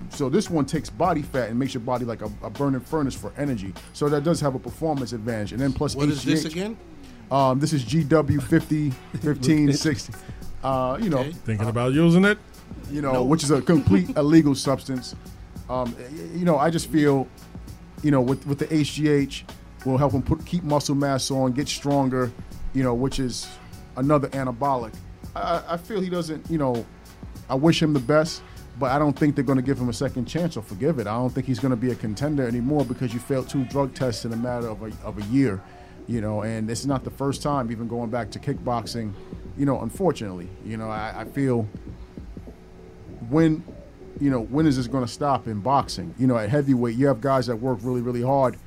So 0.09 0.29
this 0.29 0.49
one 0.49 0.65
takes 0.65 0.89
body 0.89 1.21
fat 1.21 1.49
and 1.49 1.57
makes 1.59 1.73
your 1.73 1.81
body 1.81 2.05
like 2.05 2.21
a, 2.21 2.31
a 2.43 2.49
burning 2.49 2.81
furnace 2.81 3.15
for 3.15 3.33
energy. 3.37 3.73
So 3.93 4.09
that 4.09 4.23
does 4.23 4.39
have 4.41 4.55
a 4.55 4.59
performance 4.59 5.13
advantage. 5.13 5.51
And 5.53 5.61
then 5.61 5.73
plus 5.73 5.95
What 5.95 6.09
is 6.09 6.23
this 6.23 6.45
again? 6.45 6.77
Um, 7.31 7.59
this 7.59 7.73
is 7.73 7.83
GW50, 7.83 8.93
15, 9.21 9.73
16. 9.73 10.15
Uh, 10.63 10.97
you 11.01 11.09
know, 11.09 11.23
Thinking 11.45 11.67
about 11.67 11.93
using 11.93 12.25
it? 12.25 12.37
you 12.91 13.01
know, 13.01 13.13
No. 13.13 13.23
which 13.23 13.43
is 13.43 13.51
a 13.51 13.61
complete 13.61 14.09
illegal 14.17 14.55
substance. 14.55 15.15
Um, 15.69 15.95
you 16.33 16.45
know, 16.45 16.57
I 16.57 16.69
just 16.69 16.89
feel, 16.89 17.27
you 18.03 18.11
know, 18.11 18.21
with 18.21 18.45
with 18.45 18.59
the 18.59 18.65
HGH, 18.67 19.43
will 19.85 19.97
help 19.97 20.11
him 20.13 20.21
put 20.21 20.45
keep 20.45 20.63
muscle 20.63 20.95
mass 20.95 21.31
on, 21.31 21.53
get 21.53 21.67
stronger. 21.67 22.31
You 22.73 22.83
know, 22.83 22.93
which 22.93 23.19
is 23.19 23.47
another 23.97 24.27
anabolic. 24.29 24.93
I, 25.35 25.63
I 25.69 25.77
feel 25.77 26.01
he 26.01 26.09
doesn't. 26.09 26.49
You 26.49 26.57
know, 26.57 26.85
I 27.49 27.55
wish 27.55 27.81
him 27.81 27.93
the 27.93 27.99
best, 27.99 28.41
but 28.79 28.91
I 28.91 28.97
don't 28.97 29.17
think 29.17 29.35
they're 29.35 29.43
going 29.43 29.57
to 29.57 29.63
give 29.63 29.77
him 29.77 29.89
a 29.89 29.93
second 29.93 30.25
chance 30.25 30.57
or 30.57 30.61
forgive 30.63 30.99
it. 30.99 31.07
I 31.07 31.13
don't 31.13 31.29
think 31.29 31.45
he's 31.45 31.59
going 31.59 31.71
to 31.71 31.77
be 31.77 31.91
a 31.91 31.95
contender 31.95 32.47
anymore 32.47 32.85
because 32.85 33.13
you 33.13 33.19
failed 33.19 33.49
two 33.49 33.65
drug 33.65 33.93
tests 33.93 34.25
in 34.25 34.33
a 34.33 34.37
matter 34.37 34.67
of 34.67 34.81
a, 34.81 34.91
of 35.05 35.17
a 35.17 35.23
year. 35.25 35.61
You 36.07 36.19
know, 36.19 36.41
and 36.41 36.69
it's 36.69 36.85
not 36.85 37.03
the 37.03 37.11
first 37.11 37.41
time, 37.41 37.71
even 37.71 37.87
going 37.87 38.09
back 38.09 38.29
to 38.31 38.39
kickboxing. 38.39 39.13
You 39.57 39.65
know, 39.65 39.81
unfortunately, 39.81 40.49
you 40.65 40.75
know, 40.75 40.89
I, 40.89 41.21
I 41.21 41.25
feel 41.25 41.67
when 43.29 43.63
you 44.19 44.29
know, 44.29 44.41
when 44.41 44.65
is 44.65 44.77
this 44.77 44.87
going 44.87 45.05
to 45.05 45.11
stop 45.11 45.47
in 45.47 45.59
boxing? 45.59 46.13
You 46.17 46.27
know, 46.27 46.37
at 46.37 46.49
heavyweight, 46.49 46.95
you 46.95 47.07
have 47.07 47.21
guys 47.21 47.47
that 47.47 47.55
work 47.55 47.79
really, 47.81 48.01
really 48.01 48.21
hard. 48.21 48.57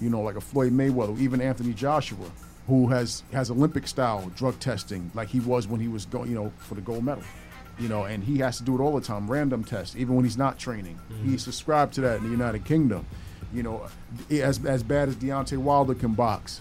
You 0.00 0.10
know, 0.10 0.20
like 0.20 0.36
a 0.36 0.40
Floyd 0.40 0.72
Mayweather, 0.72 1.18
even 1.20 1.40
Anthony 1.40 1.72
Joshua, 1.72 2.30
who 2.66 2.88
has 2.88 3.22
has 3.32 3.50
Olympic 3.50 3.86
style 3.86 4.30
drug 4.36 4.58
testing, 4.60 5.10
like 5.14 5.28
he 5.28 5.40
was 5.40 5.68
when 5.68 5.80
he 5.80 5.88
was 5.88 6.06
going, 6.06 6.30
you 6.30 6.34
know, 6.34 6.52
for 6.58 6.74
the 6.74 6.80
gold 6.80 7.04
medal. 7.04 7.24
You 7.78 7.88
know, 7.88 8.04
and 8.04 8.22
he 8.22 8.38
has 8.38 8.58
to 8.58 8.62
do 8.62 8.76
it 8.76 8.80
all 8.80 8.94
the 8.94 9.04
time, 9.04 9.28
random 9.28 9.64
tests, 9.64 9.96
even 9.96 10.14
when 10.14 10.24
he's 10.24 10.38
not 10.38 10.58
training. 10.58 10.98
He's 11.08 11.18
mm-hmm. 11.18 11.36
subscribed 11.36 11.94
to 11.94 12.02
that 12.02 12.18
in 12.18 12.24
the 12.24 12.30
United 12.30 12.64
Kingdom. 12.64 13.04
You 13.52 13.62
know, 13.62 13.88
as 14.30 14.64
as 14.64 14.82
bad 14.82 15.08
as 15.08 15.16
Deontay 15.16 15.58
Wilder 15.58 15.94
can 15.94 16.14
box, 16.14 16.60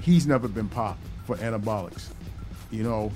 he's 0.00 0.26
never 0.26 0.48
been 0.48 0.68
popped 0.68 1.00
for 1.26 1.36
anabolics. 1.36 2.10
You 2.70 2.82
know, 2.82 3.12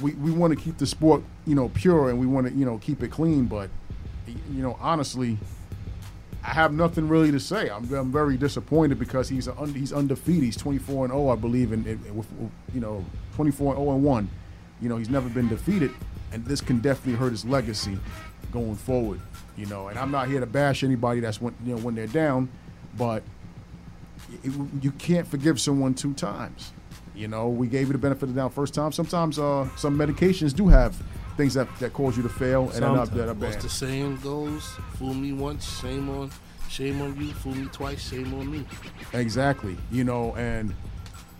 we, 0.00 0.12
we 0.12 0.30
want 0.30 0.56
to 0.56 0.62
keep 0.62 0.78
the 0.78 0.86
sport, 0.86 1.22
you 1.46 1.54
know, 1.54 1.68
pure 1.70 2.10
and 2.10 2.18
we 2.18 2.26
want 2.26 2.46
to, 2.46 2.52
you 2.52 2.64
know, 2.64 2.78
keep 2.78 3.02
it 3.02 3.10
clean. 3.10 3.46
But, 3.46 3.70
you 4.26 4.62
know, 4.62 4.76
honestly, 4.80 5.38
I 6.44 6.50
have 6.50 6.72
nothing 6.72 7.08
really 7.08 7.32
to 7.32 7.40
say. 7.40 7.68
I'm, 7.68 7.92
I'm 7.92 8.12
very 8.12 8.36
disappointed 8.36 8.98
because 8.98 9.28
he's 9.28 9.48
un- 9.48 9.74
he's 9.74 9.92
undefeated. 9.92 10.44
He's 10.44 10.56
24 10.56 11.06
and 11.06 11.12
0, 11.12 11.28
I 11.28 11.36
believe, 11.36 11.72
in, 11.72 11.86
in 11.86 12.16
with, 12.16 12.30
with, 12.32 12.50
you 12.72 12.80
know 12.80 13.04
24 13.34 13.74
and 13.74 13.82
0 13.82 13.94
and 13.96 14.04
1. 14.04 14.30
You 14.80 14.88
know, 14.88 14.96
he's 14.96 15.08
never 15.10 15.28
been 15.28 15.48
defeated, 15.48 15.90
and 16.32 16.44
this 16.44 16.60
can 16.60 16.78
definitely 16.80 17.14
hurt 17.18 17.30
his 17.32 17.44
legacy 17.44 17.98
going 18.52 18.76
forward. 18.76 19.20
You 19.56 19.66
know, 19.66 19.88
and 19.88 19.98
I'm 19.98 20.10
not 20.10 20.28
here 20.28 20.40
to 20.40 20.46
bash 20.46 20.84
anybody 20.84 21.20
that's 21.20 21.40
when 21.40 21.54
you 21.64 21.74
know 21.74 21.80
when 21.80 21.94
they're 21.94 22.06
down, 22.06 22.48
but 22.98 23.22
it- 24.44 24.52
you 24.82 24.90
can't 24.92 25.26
forgive 25.26 25.60
someone 25.60 25.94
two 25.94 26.12
times. 26.14 26.72
You 27.14 27.28
know, 27.28 27.48
we 27.48 27.66
gave 27.66 27.86
you 27.86 27.92
the 27.92 27.98
benefit 27.98 28.24
of 28.24 28.34
the 28.34 28.40
doubt 28.42 28.52
first 28.52 28.74
time. 28.74 28.92
Sometimes 28.92 29.38
uh, 29.38 29.66
some 29.76 29.96
medications 29.98 30.54
do 30.54 30.68
have 30.68 30.94
things 31.38 31.54
that, 31.54 31.66
that 31.78 31.92
cause 31.94 32.16
you 32.16 32.22
to 32.22 32.28
fail 32.28 32.64
and 32.74 32.84
end 32.84 32.96
up 32.96 33.10
that 33.12 33.28
are 33.30 33.34
What's 33.34 33.56
bad. 33.56 33.64
the 33.64 33.68
saying 33.70 34.18
goes? 34.18 34.62
Fool 34.98 35.14
me 35.14 35.32
once, 35.32 35.80
shame 35.80 36.10
on, 36.10 36.30
shame 36.68 37.00
on 37.00 37.18
you. 37.18 37.32
Fool 37.32 37.54
me 37.54 37.66
twice, 37.72 38.06
shame 38.10 38.34
on 38.34 38.50
me. 38.50 38.66
Exactly. 39.14 39.76
You 39.90 40.04
know, 40.04 40.34
and 40.36 40.74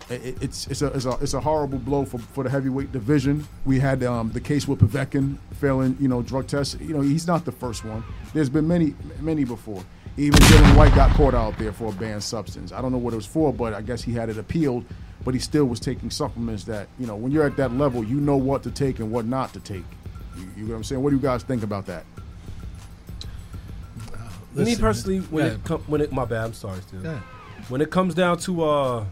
it, 0.09 0.25
it- 0.25 0.37
it's 0.41 0.67
it's 0.67 0.81
a, 0.81 0.87
it's 0.87 1.05
a 1.05 1.11
it's 1.21 1.33
a 1.33 1.39
horrible 1.41 1.79
blow 1.79 2.05
for, 2.05 2.17
for 2.19 2.43
the 2.43 2.49
heavyweight 2.49 2.91
division. 2.91 3.47
We 3.65 3.79
had 3.79 4.03
um, 4.03 4.31
the 4.31 4.39
case 4.41 4.67
with 4.67 4.79
Povetkin 4.79 5.37
failing, 5.59 5.97
you 5.99 6.07
know, 6.07 6.21
drug 6.21 6.47
tests. 6.47 6.77
You 6.79 6.93
know, 6.93 7.01
he's 7.01 7.27
not 7.27 7.45
the 7.45 7.51
first 7.51 7.83
one. 7.85 8.03
There's 8.33 8.49
been 8.49 8.67
many 8.67 8.95
many 9.21 9.43
before. 9.43 9.83
Even 10.19 10.39
Dillian 10.39 10.75
Whyte 10.75 10.95
got 10.95 11.11
caught 11.15 11.35
out 11.35 11.57
there 11.59 11.71
for 11.71 11.89
a 11.89 11.95
banned 11.95 12.23
substance. 12.23 12.71
I 12.71 12.81
don't 12.81 12.91
know 12.91 12.97
what 12.97 13.13
it 13.13 13.17
was 13.17 13.27
for, 13.27 13.53
but 13.53 13.73
I 13.75 13.81
guess 13.81 14.01
he 14.01 14.13
had 14.13 14.29
it 14.29 14.37
appealed. 14.37 14.83
But 15.23 15.33
he 15.33 15.39
still 15.39 15.65
was 15.65 15.79
taking 15.79 16.09
supplements 16.09 16.63
that, 16.65 16.87
you 16.97 17.05
know, 17.05 17.15
when 17.15 17.31
you're 17.31 17.45
at 17.45 17.57
that 17.57 17.73
level, 17.73 18.03
you 18.03 18.19
know 18.19 18.37
what 18.37 18.63
to 18.63 18.71
take 18.71 18.99
and 18.99 19.11
what 19.11 19.25
not 19.25 19.51
to 19.53 19.59
take. 19.59 19.83
You, 20.37 20.47
you 20.55 20.63
know 20.63 20.69
what 20.71 20.77
I'm 20.77 20.83
saying? 20.85 21.03
What 21.03 21.09
do 21.11 21.17
you 21.17 21.21
guys 21.21 21.43
think 21.43 21.63
about 21.63 21.85
that? 21.87 22.05
Me 24.55 24.75
personally, 24.75 25.19
when 25.19 25.45
yeah. 25.45 25.51
it 25.53 25.63
com- 25.63 25.83
when 25.87 26.01
it 26.01 26.11
my 26.11 26.25
bad, 26.25 26.45
I'm 26.45 26.53
sorry, 26.53 26.81
Steve. 26.81 27.03
Yeah. 27.03 27.19
When 27.69 27.81
it 27.81 27.91
comes 27.91 28.15
down 28.15 28.37
to 28.39 28.63
uh, 28.63 29.05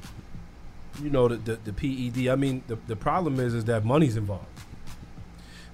you 1.02 1.10
know 1.10 1.28
the, 1.28 1.36
the 1.38 1.72
the 1.72 1.74
PED, 1.74 2.30
I 2.30 2.36
mean 2.36 2.64
the 2.68 2.78
the 2.88 2.96
problem 2.96 3.40
is 3.40 3.54
is 3.54 3.66
that 3.66 3.86
money's 3.86 4.18
involved. 4.18 4.46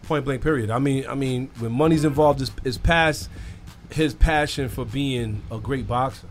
Point 0.03 0.25
blank, 0.25 0.41
period. 0.41 0.69
I 0.71 0.79
mean, 0.79 1.05
I 1.07 1.15
mean 1.15 1.49
when 1.59 1.71
money's 1.71 2.03
involved, 2.03 2.41
is 2.41 2.51
is 2.63 2.77
past 2.77 3.29
his 3.91 4.13
passion 4.13 4.69
for 4.69 4.85
being 4.85 5.41
a 5.51 5.57
great 5.57 5.87
boxer. 5.87 6.27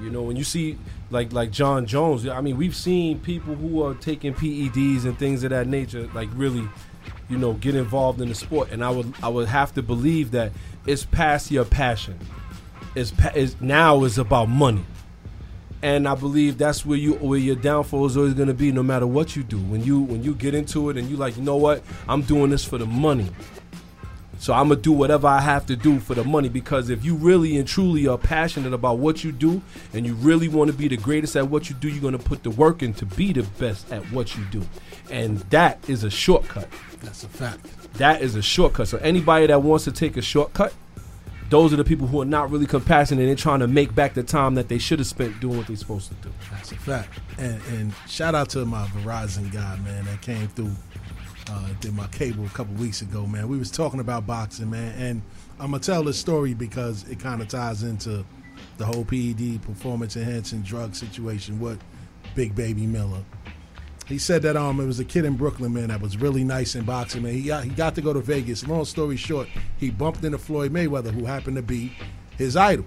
You 0.00 0.10
know, 0.10 0.22
when 0.22 0.36
you 0.36 0.44
see 0.44 0.78
like 1.10 1.32
like 1.32 1.50
Jon 1.50 1.86
Jones, 1.86 2.26
I 2.26 2.40
mean, 2.40 2.56
we've 2.56 2.74
seen 2.74 3.20
people 3.20 3.54
who 3.54 3.82
are 3.84 3.94
taking 3.94 4.34
PEDs 4.34 5.04
and 5.04 5.18
things 5.18 5.44
of 5.44 5.50
that 5.50 5.66
nature, 5.66 6.08
like 6.14 6.28
really, 6.34 6.68
you 7.28 7.38
know, 7.38 7.52
get 7.54 7.74
involved 7.74 8.20
in 8.20 8.28
the 8.28 8.34
sport. 8.34 8.70
And 8.72 8.82
I 8.82 8.90
would 8.90 9.14
I 9.22 9.28
would 9.28 9.48
have 9.48 9.72
to 9.74 9.82
believe 9.82 10.32
that 10.32 10.52
it's 10.86 11.04
past 11.04 11.50
your 11.50 11.64
passion. 11.64 12.18
It's, 12.94 13.10
pa- 13.10 13.32
it's 13.34 13.58
now 13.60 14.04
is 14.04 14.18
about 14.18 14.48
money. 14.48 14.84
And 15.82 16.06
I 16.06 16.14
believe 16.14 16.58
that's 16.58 16.86
where 16.86 16.98
you 16.98 17.14
where 17.14 17.38
your 17.38 17.56
downfall 17.56 18.06
is 18.06 18.16
always 18.16 18.34
going 18.34 18.48
to 18.48 18.54
be, 18.54 18.70
no 18.70 18.82
matter 18.82 19.06
what 19.06 19.34
you 19.34 19.42
do. 19.42 19.58
When 19.58 19.82
you 19.82 20.00
when 20.00 20.22
you 20.22 20.34
get 20.34 20.54
into 20.54 20.90
it 20.90 20.96
and 20.96 21.10
you 21.10 21.16
like, 21.16 21.36
you 21.36 21.42
know 21.42 21.56
what, 21.56 21.82
I'm 22.08 22.22
doing 22.22 22.50
this 22.50 22.64
for 22.64 22.78
the 22.78 22.86
money. 22.86 23.28
So 24.42 24.52
I'm 24.52 24.70
gonna 24.70 24.80
do 24.80 24.90
whatever 24.90 25.28
I 25.28 25.40
have 25.40 25.66
to 25.66 25.76
do 25.76 26.00
for 26.00 26.16
the 26.16 26.24
money 26.24 26.48
because 26.48 26.90
if 26.90 27.04
you 27.04 27.14
really 27.14 27.56
and 27.58 27.68
truly 27.68 28.08
are 28.08 28.18
passionate 28.18 28.72
about 28.72 28.98
what 28.98 29.22
you 29.22 29.30
do 29.30 29.62
and 29.94 30.04
you 30.04 30.14
really 30.14 30.48
want 30.48 30.68
to 30.68 30.76
be 30.76 30.88
the 30.88 30.96
greatest 30.96 31.36
at 31.36 31.48
what 31.48 31.70
you 31.70 31.76
do, 31.76 31.88
you're 31.88 32.02
gonna 32.02 32.18
put 32.18 32.42
the 32.42 32.50
work 32.50 32.82
in 32.82 32.92
to 32.94 33.06
be 33.06 33.32
the 33.32 33.44
best 33.60 33.88
at 33.92 34.02
what 34.10 34.36
you 34.36 34.42
do, 34.46 34.62
and 35.12 35.38
that 35.50 35.88
is 35.88 36.02
a 36.02 36.10
shortcut. 36.10 36.66
That's 37.02 37.22
a 37.22 37.28
fact. 37.28 37.66
That 37.94 38.20
is 38.20 38.34
a 38.34 38.42
shortcut. 38.42 38.88
So 38.88 38.98
anybody 38.98 39.46
that 39.46 39.62
wants 39.62 39.84
to 39.84 39.92
take 39.92 40.16
a 40.16 40.22
shortcut, 40.22 40.74
those 41.52 41.70
are 41.70 41.76
the 41.76 41.84
people 41.84 42.06
who 42.06 42.18
are 42.22 42.24
not 42.24 42.50
really 42.50 42.64
compassionate 42.64 43.20
and 43.20 43.28
they're 43.28 43.36
trying 43.36 43.60
to 43.60 43.68
make 43.68 43.94
back 43.94 44.14
the 44.14 44.22
time 44.22 44.54
that 44.54 44.68
they 44.68 44.78
should 44.78 44.98
have 44.98 45.06
spent 45.06 45.38
doing 45.38 45.58
what 45.58 45.66
they're 45.66 45.76
supposed 45.76 46.08
to 46.08 46.14
do. 46.14 46.30
That's 46.50 46.72
a 46.72 46.76
fact. 46.76 47.20
And 47.38 47.60
and 47.72 47.92
shout 48.08 48.34
out 48.34 48.48
to 48.50 48.64
my 48.64 48.86
Verizon 48.86 49.52
guy, 49.52 49.76
man, 49.84 50.06
that 50.06 50.22
came 50.22 50.48
through. 50.48 50.72
Uh, 51.50 51.68
did 51.80 51.92
my 51.92 52.06
cable 52.06 52.46
a 52.46 52.48
couple 52.50 52.72
weeks 52.74 53.02
ago, 53.02 53.26
man. 53.26 53.48
We 53.48 53.58
was 53.58 53.70
talking 53.70 54.00
about 54.00 54.26
boxing, 54.26 54.70
man, 54.70 54.94
and 54.96 55.22
I'm 55.58 55.72
gonna 55.72 55.82
tell 55.82 56.02
this 56.02 56.18
story 56.18 56.54
because 56.54 57.06
it 57.10 57.20
kind 57.20 57.42
of 57.42 57.48
ties 57.48 57.82
into 57.82 58.24
the 58.78 58.86
whole 58.86 59.04
PED 59.04 59.60
performance 59.60 60.16
enhancing 60.16 60.62
drug 60.62 60.94
situation 60.94 61.60
What 61.60 61.78
Big 62.34 62.54
Baby 62.54 62.86
Miller. 62.86 63.22
He 64.12 64.18
said 64.18 64.42
that 64.42 64.58
um 64.58 64.78
it 64.78 64.84
was 64.84 65.00
a 65.00 65.06
kid 65.06 65.24
in 65.24 65.36
Brooklyn, 65.36 65.72
man, 65.72 65.88
that 65.88 66.02
was 66.02 66.18
really 66.18 66.44
nice 66.44 66.74
in 66.74 66.84
boxing, 66.84 67.22
man. 67.22 67.32
He 67.32 67.44
got 67.44 67.64
he 67.64 67.70
got 67.70 67.94
to 67.94 68.02
go 68.02 68.12
to 68.12 68.20
Vegas. 68.20 68.66
Long 68.66 68.84
story 68.84 69.16
short, 69.16 69.48
he 69.78 69.90
bumped 69.90 70.22
into 70.22 70.36
Floyd 70.36 70.70
Mayweather, 70.70 71.10
who 71.10 71.24
happened 71.24 71.56
to 71.56 71.62
be 71.62 71.92
his 72.36 72.54
idol. 72.54 72.84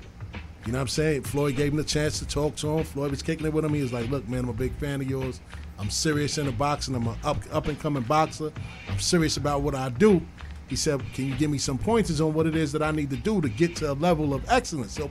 You 0.65 0.71
know 0.71 0.77
what 0.77 0.83
I'm 0.83 0.87
saying? 0.87 1.23
Floyd 1.23 1.55
gave 1.55 1.71
him 1.71 1.77
the 1.77 1.83
chance 1.83 2.19
to 2.19 2.27
talk 2.27 2.55
to 2.57 2.67
him. 2.67 2.83
Floyd 2.83 3.09
was 3.09 3.23
kicking 3.23 3.45
it 3.47 3.53
with 3.53 3.65
him. 3.65 3.73
He 3.73 3.81
was 3.81 3.91
like, 3.91 4.09
"Look, 4.09 4.29
man, 4.29 4.43
I'm 4.43 4.49
a 4.49 4.53
big 4.53 4.75
fan 4.75 5.01
of 5.01 5.09
yours. 5.09 5.39
I'm 5.79 5.89
serious 5.89 6.37
in 6.37 6.45
the 6.45 6.51
boxing. 6.51 6.93
I'm 6.93 7.07
an 7.07 7.15
up 7.23 7.37
up 7.51 7.67
and 7.67 7.79
coming 7.79 8.03
boxer. 8.03 8.51
I'm 8.87 8.99
serious 8.99 9.37
about 9.37 9.63
what 9.63 9.73
I 9.73 9.89
do." 9.89 10.21
He 10.67 10.75
said, 10.75 11.01
"Can 11.15 11.25
you 11.25 11.35
give 11.35 11.49
me 11.49 11.57
some 11.57 11.79
pointers 11.79 12.21
on 12.21 12.35
what 12.35 12.45
it 12.45 12.55
is 12.55 12.71
that 12.73 12.83
I 12.83 12.91
need 12.91 13.09
to 13.09 13.17
do 13.17 13.41
to 13.41 13.49
get 13.49 13.75
to 13.77 13.91
a 13.91 13.93
level 13.93 14.35
of 14.35 14.45
excellence?" 14.47 14.93
So 14.93 15.09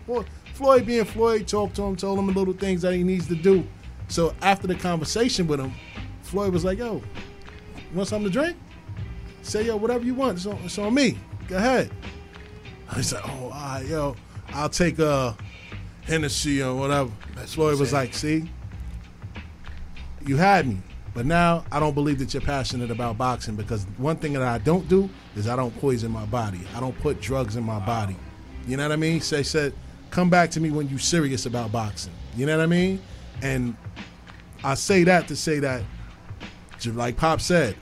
Floyd, 0.55 0.87
being 0.87 1.05
Floyd, 1.05 1.49
talked 1.49 1.75
to 1.75 1.83
him, 1.83 1.97
told 1.97 2.21
him 2.21 2.29
the 2.29 2.33
little 2.33 2.55
things 2.55 2.83
that 2.83 2.95
he 2.95 3.03
needs 3.03 3.27
to 3.27 3.35
do. 3.35 3.67
So 4.15 4.33
after 4.43 4.69
the 4.69 4.77
conversation 4.77 5.49
with 5.49 5.59
him, 5.59 5.73
Floyd 6.23 6.53
was 6.53 6.65
like, 6.65 6.79
"Yo, 6.79 7.03
you 7.91 7.97
want 7.97 8.09
something 8.09 8.31
to 8.31 8.33
drink? 8.33 8.57
Say 9.43 9.67
yo, 9.67 9.75
whatever 9.75 10.05
you 10.05 10.15
want. 10.15 10.37
It's 10.37 10.47
on, 10.47 10.57
it's 10.63 10.79
on 10.79 10.95
me. 10.95 11.19
Go 11.49 11.57
ahead." 11.57 11.91
I 12.89 13.01
said, 13.01 13.23
"Oh, 13.25 13.47
all 13.47 13.51
right, 13.51 13.85
yo, 13.85 14.15
I'll 14.51 14.69
take 14.69 15.01
a 15.01 15.37
Hennessy 16.05 16.63
or 16.63 16.77
whatever." 16.77 17.11
That's 17.35 17.55
Floyd 17.55 17.81
was 17.81 17.93
like, 17.93 18.15
"See, 18.15 18.49
you 20.25 20.37
had 20.37 20.69
me, 20.69 20.79
but 21.13 21.27
now 21.27 21.65
I 21.73 21.81
don't 21.81 21.95
believe 21.95 22.21
that 22.21 22.33
you're 22.35 22.41
passionate 22.41 22.93
about 22.93 23.19
boxing 23.19 23.57
because 23.57 23.85
one 23.97 24.15
thing 24.15 24.35
that 24.35 24.43
I 24.43 24.59
don't 24.59 24.89
do 24.89 25.11
is 25.35 25.49
I 25.49 25.57
don't 25.57 25.77
poison 25.81 26.13
my 26.13 26.27
body. 26.27 26.61
I 26.77 26.79
don't 26.79 26.97
put 27.01 27.21
drugs 27.21 27.57
in 27.57 27.65
my 27.65 27.81
body. 27.81 28.17
You 28.69 28.77
know 28.77 28.85
what 28.85 28.93
I 28.93 28.97
mean?" 28.97 29.21
So 29.23 29.39
he 29.39 29.43
said, 29.43 29.75
"Come 30.11 30.31
back 30.31 30.53
to 30.53 30.61
me 30.61 30.71
when 30.71 30.89
you're 30.89 31.01
serious 31.01 31.47
about 31.47 31.73
boxing." 31.73 32.13
You 32.37 32.47
know 32.47 32.57
what 32.57 32.63
I 32.63 32.67
mean? 32.67 33.01
And 33.43 33.77
I 34.63 34.75
say 34.75 35.05
that 35.05 35.29
to 35.29 35.37
say 35.37 35.59
that, 35.61 35.83
like 36.87 37.17
Pop 37.17 37.41
said, 37.41 37.77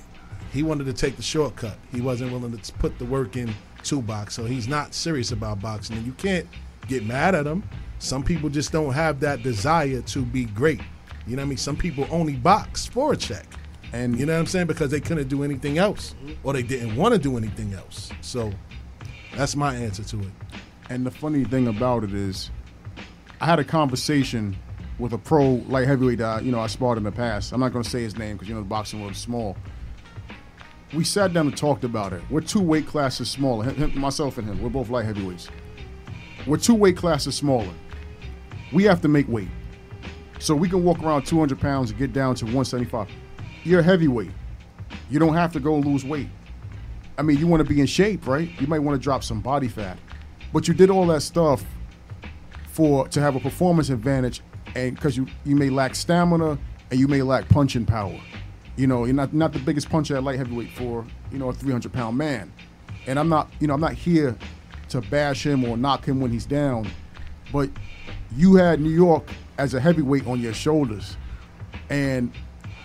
he 0.53 0.63
wanted 0.63 0.85
to 0.85 0.93
take 0.93 1.17
the 1.17 1.23
shortcut. 1.23 1.77
He 1.91 2.01
wasn't 2.01 2.33
willing 2.33 2.57
to 2.57 2.73
put 2.75 2.99
the 2.99 3.05
work 3.05 3.37
in 3.37 3.55
to 3.85 4.03
box, 4.03 4.35
so 4.35 4.45
he's 4.45 4.69
not 4.69 4.95
serious 4.95 5.33
about 5.33 5.61
boxing. 5.61 5.97
And 5.97 6.07
you 6.07 6.13
can't 6.13 6.47
get 6.89 7.05
mad 7.05 7.35
at 7.35 7.47
him. 7.47 7.63
Some 7.99 8.23
people 8.23 8.49
just 8.49 8.71
don't 8.73 8.93
have 8.93 9.21
that 9.21 9.43
desire 9.43 10.03
to 10.03 10.23
be 10.25 10.45
great. 10.45 10.81
You 11.27 11.37
know 11.37 11.43
what 11.43 11.47
I 11.47 11.49
mean? 11.51 11.59
Some 11.59 11.77
people 11.77 12.07
only 12.11 12.35
box 12.35 12.87
for 12.87 13.13
a 13.13 13.17
check. 13.17 13.47
And 13.93 14.19
you 14.19 14.27
know 14.27 14.33
what 14.35 14.41
I'm 14.41 14.47
saying? 14.47 14.67
Because 14.67 14.91
they 14.91 15.01
couldn't 15.01 15.29
do 15.29 15.43
anything 15.43 15.79
else. 15.79 16.15
Mm-hmm. 16.25 16.47
Or 16.47 16.53
they 16.53 16.63
didn't 16.63 16.97
want 16.97 17.15
to 17.15 17.19
do 17.19 17.37
anything 17.37 17.75
else. 17.75 18.11
So 18.21 18.53
that's 19.37 19.55
my 19.57 19.75
answer 19.75 20.03
to 20.05 20.21
it. 20.21 20.33
And 20.91 21.07
the 21.07 21.11
funny 21.11 21.45
thing 21.45 21.69
about 21.69 22.05
it 22.05 22.13
is, 22.13 22.51
I 23.41 23.47
had 23.47 23.59
a 23.59 23.65
conversation 23.65 24.57
with 24.99 25.13
a 25.13 25.19
pro 25.19 25.55
light 25.69 25.87
heavyweight 25.87 26.19
that 26.19 26.45
you 26.45 26.53
know 26.53 26.61
I 26.61 26.67
sparred 26.67 26.99
in 26.99 27.05
the 27.05 27.13
past. 27.13 27.53
I'm 27.53 27.61
not 27.61 27.73
going 27.73 27.83
to 27.83 27.91
say 27.91 28.03
his 28.03 28.17
name 28.17 28.37
because 28.37 28.49
you 28.49 28.55
know 28.55 28.61
the 28.61 28.69
boxing 28.69 29.01
world 29.01 29.13
is 29.13 29.19
small. 29.19 29.57
We 30.95 31.05
sat 31.05 31.33
down 31.33 31.47
and 31.47 31.57
talked 31.57 31.85
about 31.85 32.13
it. 32.13 32.23
We're 32.29 32.43
two 32.43 32.61
weight 32.61 32.87
classes 32.87 33.31
smaller. 33.31 33.65
Him, 33.65 33.99
myself 33.99 34.37
and 34.39 34.47
him. 34.47 34.63
We're 34.63 34.69
both 34.69 34.91
light 34.91 35.07
heavyweights. 35.07 35.49
We're 36.47 36.59
two 36.59 36.75
weight 36.75 36.97
classes 36.97 37.35
smaller. 37.35 37.73
We 38.73 38.85
have 38.85 39.01
to 39.03 39.09
make 39.09 39.29
weight, 39.29 39.49
so 40.39 40.55
we 40.55 40.69
can 40.69 40.85
walk 40.85 41.03
around 41.03 41.25
200 41.25 41.61
pounds 41.61 41.91
and 41.91 41.99
get 41.99 42.13
down 42.13 42.35
to 42.37 42.45
175. 42.45 43.09
You're 43.65 43.81
a 43.81 43.83
heavyweight. 43.83 44.31
You 45.11 45.19
don't 45.19 45.35
have 45.35 45.53
to 45.53 45.61
go 45.61 45.77
lose 45.77 46.05
weight. 46.05 46.29
I 47.19 47.23
mean, 47.23 47.39
you 47.39 47.47
want 47.47 47.67
to 47.67 47.69
be 47.69 47.81
in 47.81 47.87
shape, 47.87 48.27
right? 48.27 48.51
You 48.61 48.67
might 48.67 48.79
want 48.81 48.99
to 48.99 49.03
drop 49.03 49.23
some 49.23 49.41
body 49.41 49.69
fat, 49.69 49.99
but 50.53 50.67
you 50.67 50.75
did 50.75 50.91
all 50.91 51.07
that 51.09 51.21
stuff 51.21 51.65
for 52.69 53.07
to 53.09 53.21
have 53.21 53.37
a 53.37 53.41
performance 53.41 53.91
advantage, 53.91 54.43
and 54.75 54.95
because 54.95 55.17
you 55.17 55.27
you 55.45 55.57
may 55.57 55.71
lack 55.71 55.95
stamina 55.95 56.59
and 56.91 57.01
you 57.01 57.09
may 57.09 57.23
lack 57.23 57.49
punching 57.49 57.87
power. 57.87 58.19
You 58.77 58.87
know, 58.87 59.05
you're 59.05 59.15
not 59.15 59.35
not 59.35 59.53
the 59.53 59.59
biggest 59.59 59.91
puncher 59.91 60.17
at 60.17 60.23
light 60.25 60.39
heavyweight 60.39 60.71
for 60.71 61.05
you 61.31 61.39
know 61.39 61.51
a 61.51 61.53
300 61.53 61.93
pound 61.93 62.17
man, 62.17 62.53
and 63.07 63.19
I'm 63.19 63.29
not 63.29 63.51
you 63.61 63.67
know 63.67 63.75
I'm 63.75 63.81
not 63.81 63.93
here 63.95 64.37
to 64.89 65.01
bash 65.03 65.45
him 65.47 65.65
or 65.65 65.77
knock 65.77 66.05
him 66.07 66.21
when 66.21 66.31
he's 66.31 66.47
down, 66.47 66.89
but 67.53 67.71
you 68.37 68.55
had 68.57 68.81
New 68.81 68.91
York 68.91 69.29
as 69.59 69.75
a 69.75 69.81
heavyweight 69.81 70.27
on 70.27 70.41
your 70.41 70.55
shoulders, 70.55 71.17
and 71.91 72.33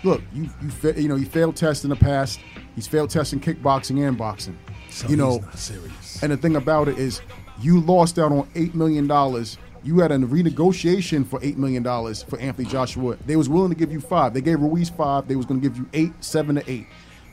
look, 0.04 0.22
you 0.34 0.48
you 0.62 0.70
fa- 0.70 1.00
you 1.00 1.08
know 1.08 1.16
he 1.16 1.24
failed 1.24 1.56
tests 1.56 1.84
in 1.84 1.90
the 1.90 1.96
past. 1.96 2.38
He's 2.74 2.86
failed 2.86 3.10
tests 3.10 3.32
in 3.32 3.40
kickboxing 3.40 4.06
and 4.06 4.16
boxing. 4.16 4.58
So 4.90 5.08
you 5.08 5.16
know, 5.16 5.38
not 5.38 5.58
serious. 5.58 6.22
and 6.22 6.32
the 6.32 6.36
thing 6.36 6.56
about 6.56 6.88
it 6.88 6.98
is, 6.98 7.20
you 7.60 7.80
lost 7.80 8.18
out 8.18 8.30
on 8.32 8.48
eight 8.54 8.74
million 8.74 9.06
dollars. 9.06 9.58
You 9.84 10.00
had 10.00 10.12
a 10.12 10.18
renegotiation 10.18 11.26
for 11.26 11.38
eight 11.42 11.56
million 11.56 11.82
dollars 11.82 12.22
for 12.22 12.38
Anthony 12.38 12.68
Joshua. 12.68 13.16
They 13.26 13.36
was 13.36 13.48
willing 13.48 13.70
to 13.70 13.76
give 13.76 13.92
you 13.92 14.00
five. 14.00 14.34
They 14.34 14.40
gave 14.40 14.60
Ruiz 14.60 14.90
five. 14.90 15.28
They 15.28 15.36
was 15.36 15.46
going 15.46 15.60
to 15.60 15.68
give 15.68 15.76
you 15.76 15.88
eight, 15.92 16.12
seven 16.20 16.56
to 16.56 16.70
eight. 16.70 16.86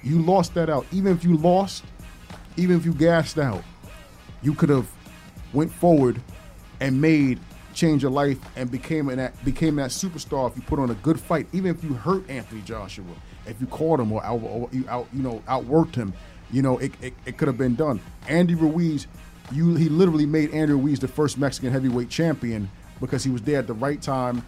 You 0.03 0.21
lost 0.21 0.53
that 0.53 0.69
out. 0.69 0.85
Even 0.91 1.11
if 1.11 1.23
you 1.23 1.37
lost, 1.37 1.83
even 2.57 2.77
if 2.77 2.85
you 2.85 2.93
gassed 2.93 3.39
out, 3.39 3.63
you 4.41 4.53
could 4.53 4.69
have 4.69 4.87
went 5.53 5.71
forward 5.71 6.21
and 6.79 7.01
made 7.01 7.39
change 7.73 8.01
your 8.01 8.11
life 8.11 8.39
and 8.55 8.71
became 8.71 9.09
an 9.09 9.31
became 9.43 9.75
that 9.75 9.89
superstar 9.89 10.49
if 10.49 10.55
you 10.55 10.61
put 10.63 10.79
on 10.79 10.89
a 10.91 10.95
good 10.95 11.19
fight. 11.19 11.47
Even 11.53 11.71
if 11.71 11.83
you 11.83 11.93
hurt 11.93 12.27
Anthony 12.29 12.61
Joshua, 12.61 13.05
if 13.45 13.59
you 13.59 13.67
caught 13.67 13.99
him 13.99 14.11
or, 14.11 14.23
out, 14.23 14.41
or 14.41 14.69
you 14.71 14.85
out 14.87 15.07
you 15.13 15.21
know 15.21 15.41
outworked 15.47 15.95
him, 15.95 16.13
you 16.51 16.61
know 16.61 16.77
it, 16.77 16.93
it, 17.01 17.13
it 17.25 17.37
could 17.37 17.47
have 17.47 17.57
been 17.57 17.75
done. 17.75 17.99
Andy 18.27 18.55
Ruiz, 18.55 19.07
you 19.51 19.75
he 19.75 19.89
literally 19.89 20.25
made 20.25 20.51
Andy 20.51 20.73
Ruiz 20.73 20.99
the 20.99 21.07
first 21.07 21.37
Mexican 21.37 21.71
heavyweight 21.71 22.09
champion 22.09 22.69
because 22.99 23.23
he 23.23 23.29
was 23.29 23.41
there 23.43 23.59
at 23.59 23.67
the 23.67 23.73
right 23.73 24.01
time. 24.01 24.45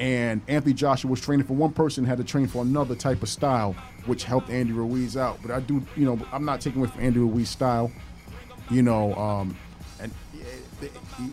And 0.00 0.42
Anthony 0.46 0.74
Joshua 0.74 1.10
was 1.10 1.20
training 1.20 1.44
for 1.46 1.54
one 1.54 1.72
person, 1.72 2.04
had 2.04 2.18
to 2.18 2.24
train 2.24 2.46
for 2.46 2.62
another 2.62 2.94
type 2.94 3.20
of 3.22 3.28
style, 3.28 3.72
which 4.06 4.22
helped 4.22 4.48
Andy 4.48 4.72
Ruiz 4.72 5.16
out. 5.16 5.40
But 5.42 5.50
I 5.50 5.58
do, 5.58 5.84
you 5.96 6.04
know, 6.04 6.24
I'm 6.32 6.44
not 6.44 6.60
taking 6.60 6.80
away 6.80 6.88
from 6.90 7.02
Andy 7.02 7.18
Ruiz 7.18 7.48
style, 7.48 7.90
you 8.70 8.82
know, 8.82 9.12
um, 9.16 9.56
and 10.00 10.12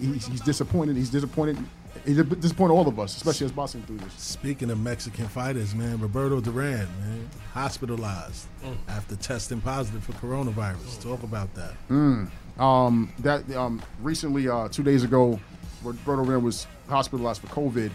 he's, 0.01 0.25
he's 0.25 0.41
disappointed. 0.41 0.95
He's 0.95 1.11
disappointed. 1.11 1.57
He's 2.05 2.17
disappointed 2.23 2.73
all 2.73 2.87
of 2.87 2.99
us, 2.99 3.15
especially 3.15 3.45
as 3.45 3.51
boxing 3.51 3.81
enthusiasts. 3.81 4.23
Speaking 4.23 4.69
of 4.71 4.79
Mexican 4.79 5.27
fighters, 5.27 5.73
man, 5.75 5.99
Roberto 5.99 6.41
Duran, 6.41 6.87
man, 6.99 7.29
hospitalized 7.53 8.47
Mm. 8.63 8.75
after 8.87 9.15
testing 9.15 9.61
positive 9.61 10.03
for 10.03 10.13
coronavirus. 10.13 11.01
Talk 11.03 11.21
about 11.23 11.53
that. 11.53 11.73
Mm. 11.89 12.29
Um, 12.59 13.11
that 13.19 13.49
um, 13.55 13.81
recently, 14.01 14.47
uh, 14.47 14.69
two 14.69 14.83
days 14.83 15.03
ago, 15.03 15.39
Roberto 15.83 16.23
Duran 16.23 16.43
was 16.43 16.67
hospitalized 16.87 17.41
for 17.41 17.47
COVID, 17.47 17.91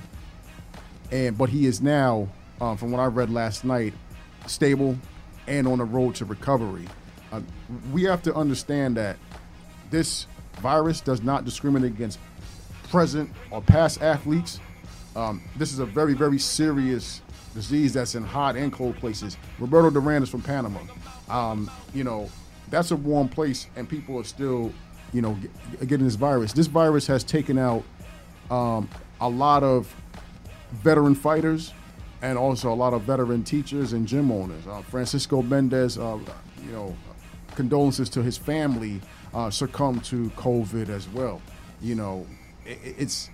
and 1.10 1.36
but 1.36 1.48
he 1.48 1.66
is 1.66 1.80
now, 1.80 2.28
um, 2.60 2.76
from 2.76 2.90
what 2.90 3.00
I 3.00 3.06
read 3.06 3.30
last 3.30 3.64
night, 3.64 3.94
stable 4.46 4.96
and 5.46 5.66
on 5.66 5.78
the 5.78 5.84
road 5.84 6.14
to 6.16 6.24
recovery. 6.24 6.86
Uh, 7.32 7.40
we 7.92 8.02
have 8.04 8.22
to 8.22 8.34
understand 8.34 8.96
that 8.96 9.16
this 9.90 10.26
virus 10.60 11.00
does 11.00 11.22
not 11.22 11.44
discriminate 11.44 11.92
against 11.92 12.18
present 12.88 13.30
or 13.50 13.62
past 13.62 14.02
athletes. 14.02 14.60
Um, 15.16 15.42
this 15.56 15.72
is 15.72 15.78
a 15.78 15.86
very, 15.86 16.14
very 16.14 16.38
serious 16.38 17.22
disease 17.54 17.92
that's 17.92 18.14
in 18.14 18.22
hot 18.22 18.56
and 18.56 18.72
cold 18.72 18.96
places. 18.96 19.36
Roberto 19.58 19.90
Duran 19.90 20.22
is 20.22 20.28
from 20.28 20.42
Panama. 20.42 20.80
Um, 21.28 21.70
you 21.94 22.04
know, 22.04 22.28
that's 22.70 22.90
a 22.90 22.96
warm 22.96 23.28
place, 23.28 23.66
and 23.76 23.88
people 23.88 24.18
are 24.18 24.24
still, 24.24 24.72
you 25.12 25.22
know, 25.22 25.34
get, 25.34 25.88
getting 25.88 26.06
this 26.06 26.14
virus. 26.14 26.52
This 26.52 26.66
virus 26.66 27.06
has 27.06 27.24
taken 27.24 27.58
out 27.58 27.82
um, 28.50 28.88
a 29.20 29.28
lot 29.28 29.62
of 29.62 29.94
veteran 30.72 31.14
fighters 31.14 31.72
and 32.22 32.36
also 32.38 32.72
a 32.72 32.74
lot 32.74 32.92
of 32.92 33.02
veteran 33.02 33.42
teachers 33.42 33.92
and 33.92 34.06
gym 34.06 34.30
owners. 34.30 34.66
Uh, 34.66 34.82
Francisco 34.82 35.42
Mendez, 35.42 35.98
uh, 35.98 36.18
you 36.64 36.72
know, 36.72 36.94
condolences 37.54 38.08
to 38.10 38.22
his 38.22 38.36
family 38.36 39.00
uh, 39.34 39.50
succumbed 39.50 40.04
to 40.04 40.30
COVID 40.30 40.88
as 40.88 41.08
well. 41.08 41.40
You 41.80 41.94
know, 41.94 42.26
it, 42.66 42.78
it's 42.98 43.30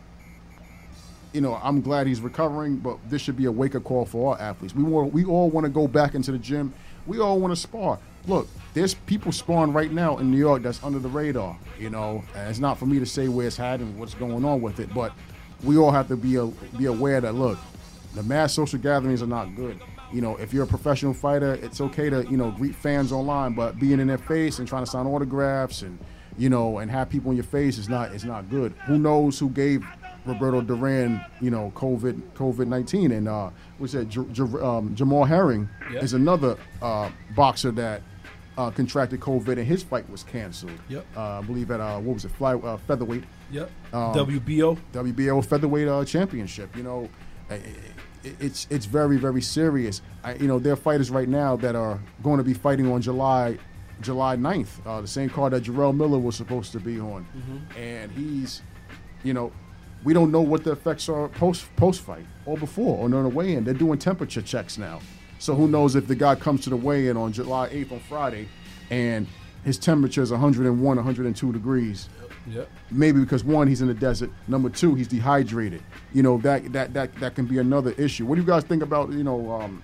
you 1.32 1.40
know 1.40 1.58
I'm 1.62 1.80
glad 1.80 2.06
he's 2.06 2.20
recovering, 2.20 2.76
but 2.76 2.98
this 3.08 3.22
should 3.22 3.36
be 3.36 3.46
a 3.46 3.52
wake 3.52 3.74
up 3.74 3.84
call 3.84 4.04
for 4.06 4.34
all 4.34 4.40
athletes. 4.40 4.74
We 4.74 4.84
want 4.84 5.12
we 5.12 5.24
all 5.24 5.50
want 5.50 5.64
to 5.64 5.70
go 5.70 5.86
back 5.86 6.14
into 6.14 6.32
the 6.32 6.38
gym. 6.38 6.72
We 7.06 7.20
all 7.20 7.40
want 7.40 7.52
to 7.52 7.60
spar. 7.60 7.98
Look, 8.26 8.48
there's 8.74 8.94
people 8.94 9.32
sparring 9.32 9.72
right 9.72 9.90
now 9.92 10.18
in 10.18 10.30
New 10.30 10.36
York 10.38 10.62
that's 10.62 10.82
under 10.82 10.98
the 10.98 11.08
radar. 11.08 11.56
You 11.78 11.90
know, 11.90 12.24
and 12.34 12.48
it's 12.48 12.58
not 12.58 12.78
for 12.78 12.86
me 12.86 12.98
to 12.98 13.06
say 13.06 13.28
where 13.28 13.46
it's 13.46 13.60
at 13.60 13.80
and 13.80 13.98
what's 13.98 14.14
going 14.14 14.44
on 14.44 14.60
with 14.62 14.80
it, 14.80 14.92
but 14.94 15.12
we 15.62 15.76
all 15.76 15.90
have 15.90 16.08
to 16.08 16.16
be 16.16 16.36
a, 16.36 16.46
be 16.78 16.86
aware 16.86 17.20
that 17.20 17.34
look, 17.34 17.58
the 18.14 18.22
mass 18.22 18.54
social 18.54 18.78
gatherings 18.78 19.22
are 19.22 19.26
not 19.26 19.54
good. 19.56 19.78
You 20.12 20.20
know, 20.20 20.36
if 20.36 20.52
you're 20.54 20.64
a 20.64 20.66
professional 20.68 21.12
fighter, 21.12 21.54
it's 21.54 21.80
okay 21.80 22.08
to 22.10 22.24
you 22.30 22.36
know 22.36 22.50
greet 22.52 22.74
fans 22.74 23.12
online, 23.12 23.54
but 23.54 23.78
being 23.78 24.00
in 24.00 24.06
their 24.06 24.18
face 24.18 24.58
and 24.58 24.66
trying 24.68 24.84
to 24.84 24.90
sign 24.90 25.06
autographs 25.06 25.82
and 25.82 25.98
you 26.38 26.48
know 26.48 26.78
and 26.78 26.90
have 26.90 27.08
people 27.10 27.30
in 27.30 27.36
your 27.36 27.44
face 27.44 27.76
is 27.78 27.88
not 27.88 28.12
is 28.12 28.24
not 28.24 28.48
good. 28.48 28.72
Who 28.86 28.98
knows 28.98 29.38
who 29.38 29.50
gave 29.50 29.84
Roberto 30.24 30.60
Duran 30.62 31.20
you 31.40 31.50
know 31.50 31.72
COVID 31.74 32.20
COVID 32.34 32.68
nineteen 32.68 33.12
and 33.12 33.28
uh, 33.28 33.50
we 33.78 33.88
said 33.88 34.08
J- 34.08 34.24
J- 34.32 34.42
um, 34.44 34.94
Jamel 34.96 35.26
Herring 35.28 35.68
Yep. 35.92 36.02
is 36.02 36.12
another 36.14 36.56
uh, 36.80 37.10
boxer 37.34 37.70
that. 37.72 38.00
Uh, 38.56 38.70
contracted 38.70 39.20
COVID 39.20 39.58
and 39.58 39.66
his 39.66 39.82
fight 39.82 40.08
was 40.08 40.22
canceled. 40.22 40.72
Yep. 40.88 41.04
Uh, 41.14 41.38
I 41.38 41.42
believe 41.42 41.70
at 41.70 41.78
uh, 41.80 41.98
what 41.98 42.14
was 42.14 42.24
it, 42.24 42.30
fly 42.30 42.54
uh, 42.54 42.78
featherweight. 42.78 43.24
Yep. 43.50 43.70
Um, 43.92 44.14
WBO. 44.14 44.78
WBO 44.94 45.44
featherweight 45.44 45.86
uh, 45.88 46.04
championship. 46.06 46.74
You 46.74 46.82
know, 46.82 47.08
it's 48.24 48.66
it's 48.70 48.86
very 48.86 49.18
very 49.18 49.42
serious. 49.42 50.02
I, 50.24 50.34
you 50.34 50.48
know, 50.48 50.58
there 50.58 50.72
are 50.72 50.76
fighters 50.76 51.10
right 51.10 51.28
now 51.28 51.56
that 51.56 51.76
are 51.76 52.00
going 52.22 52.38
to 52.38 52.44
be 52.44 52.54
fighting 52.54 52.90
on 52.90 53.00
July 53.02 53.58
July 54.02 54.36
9th, 54.36 54.68
uh, 54.86 55.00
the 55.00 55.06
same 55.06 55.30
card 55.30 55.52
that 55.54 55.62
Jarrell 55.62 55.96
Miller 55.96 56.18
was 56.18 56.36
supposed 56.36 56.72
to 56.72 56.80
be 56.80 57.00
on, 57.00 57.24
Mhm. 57.34 57.78
and 57.78 58.12
he's, 58.12 58.60
you 59.22 59.32
know, 59.32 59.52
we 60.04 60.12
don't 60.12 60.30
know 60.30 60.42
what 60.42 60.64
the 60.64 60.72
effects 60.72 61.08
are 61.08 61.28
post 61.28 61.64
post 61.76 62.00
fight 62.02 62.26
or 62.44 62.56
before 62.58 62.98
or 62.98 63.04
on 63.04 63.10
the 63.10 63.28
weigh 63.28 63.54
in. 63.54 63.64
They're 63.64 63.72
doing 63.74 63.98
temperature 63.98 64.42
checks 64.42 64.76
now, 64.76 65.00
so 65.38 65.54
who 65.54 65.68
knows 65.68 65.96
if 65.96 66.06
the 66.06 66.14
guy 66.14 66.34
comes 66.34 66.62
to 66.62 66.70
the 66.70 66.76
weigh 66.76 67.08
in 67.08 67.16
on 67.16 67.32
July 67.32 67.68
8th 67.68 67.92
on 67.92 68.00
Friday, 68.00 68.48
and 68.90 69.26
his 69.64 69.78
temperature 69.78 70.22
is 70.22 70.30
101, 70.30 70.96
102 70.96 71.52
degrees. 71.52 72.08
Yep. 72.48 72.70
maybe 72.92 73.18
because 73.18 73.42
one 73.42 73.66
he's 73.66 73.82
in 73.82 73.88
the 73.88 73.94
desert. 73.94 74.30
Number 74.46 74.70
two 74.70 74.94
he's 74.94 75.08
dehydrated. 75.08 75.82
You 76.14 76.22
know 76.22 76.38
that 76.38 76.72
that 76.72 76.94
that 76.94 77.12
that 77.16 77.34
can 77.34 77.44
be 77.44 77.58
another 77.58 77.90
issue. 77.98 78.24
What 78.24 78.36
do 78.36 78.40
you 78.40 78.46
guys 78.46 78.62
think 78.62 78.84
about 78.84 79.10
you 79.10 79.24
know 79.24 79.50
um, 79.50 79.82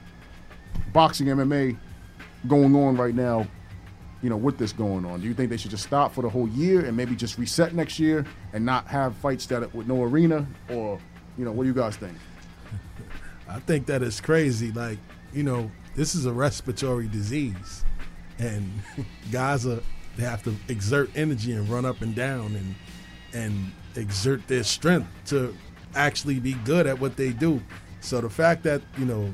boxing 0.92 1.26
mma 1.26 1.76
going 2.46 2.76
on 2.76 2.96
right 2.96 3.16
now 3.16 3.48
you 4.22 4.30
know 4.30 4.36
with 4.36 4.58
this 4.58 4.72
going 4.72 5.04
on? 5.04 5.20
Do 5.20 5.26
you 5.26 5.34
think 5.34 5.50
they 5.50 5.56
should 5.56 5.70
just 5.70 5.84
stop 5.84 6.14
for 6.14 6.22
the 6.22 6.28
whole 6.28 6.48
year 6.48 6.84
and 6.84 6.96
maybe 6.96 7.14
just 7.14 7.38
reset 7.38 7.74
next 7.74 7.98
year 7.98 8.24
and 8.52 8.64
not 8.64 8.86
have 8.86 9.14
fights 9.16 9.46
that 9.46 9.74
with 9.74 9.88
no 9.88 10.02
arena? 10.02 10.46
Or 10.70 10.98
you 11.36 11.44
know 11.44 11.52
what 11.52 11.64
do 11.64 11.68
you 11.68 11.74
guys 11.74 11.96
think? 11.96 12.16
I 13.48 13.58
think 13.58 13.86
that 13.86 14.02
is 14.02 14.20
crazy. 14.20 14.70
Like, 14.70 14.98
you 15.32 15.42
know, 15.42 15.70
this 15.94 16.14
is 16.14 16.26
a 16.26 16.32
respiratory 16.32 17.08
disease, 17.08 17.84
and 18.38 18.70
guys 19.32 19.66
are 19.66 19.80
they 20.16 20.24
have 20.24 20.42
to 20.44 20.54
exert 20.68 21.10
energy 21.16 21.52
and 21.52 21.68
run 21.68 21.84
up 21.84 22.02
and 22.02 22.14
down 22.14 22.54
and 22.54 22.74
and 23.34 23.72
exert 23.96 24.46
their 24.46 24.62
strength 24.62 25.08
to 25.26 25.56
actually 25.94 26.38
be 26.38 26.52
good 26.64 26.86
at 26.86 26.98
what 26.98 27.16
they 27.16 27.30
do. 27.30 27.60
So 28.00 28.20
the 28.20 28.30
fact 28.30 28.62
that 28.64 28.82
you 28.98 29.04
know 29.04 29.32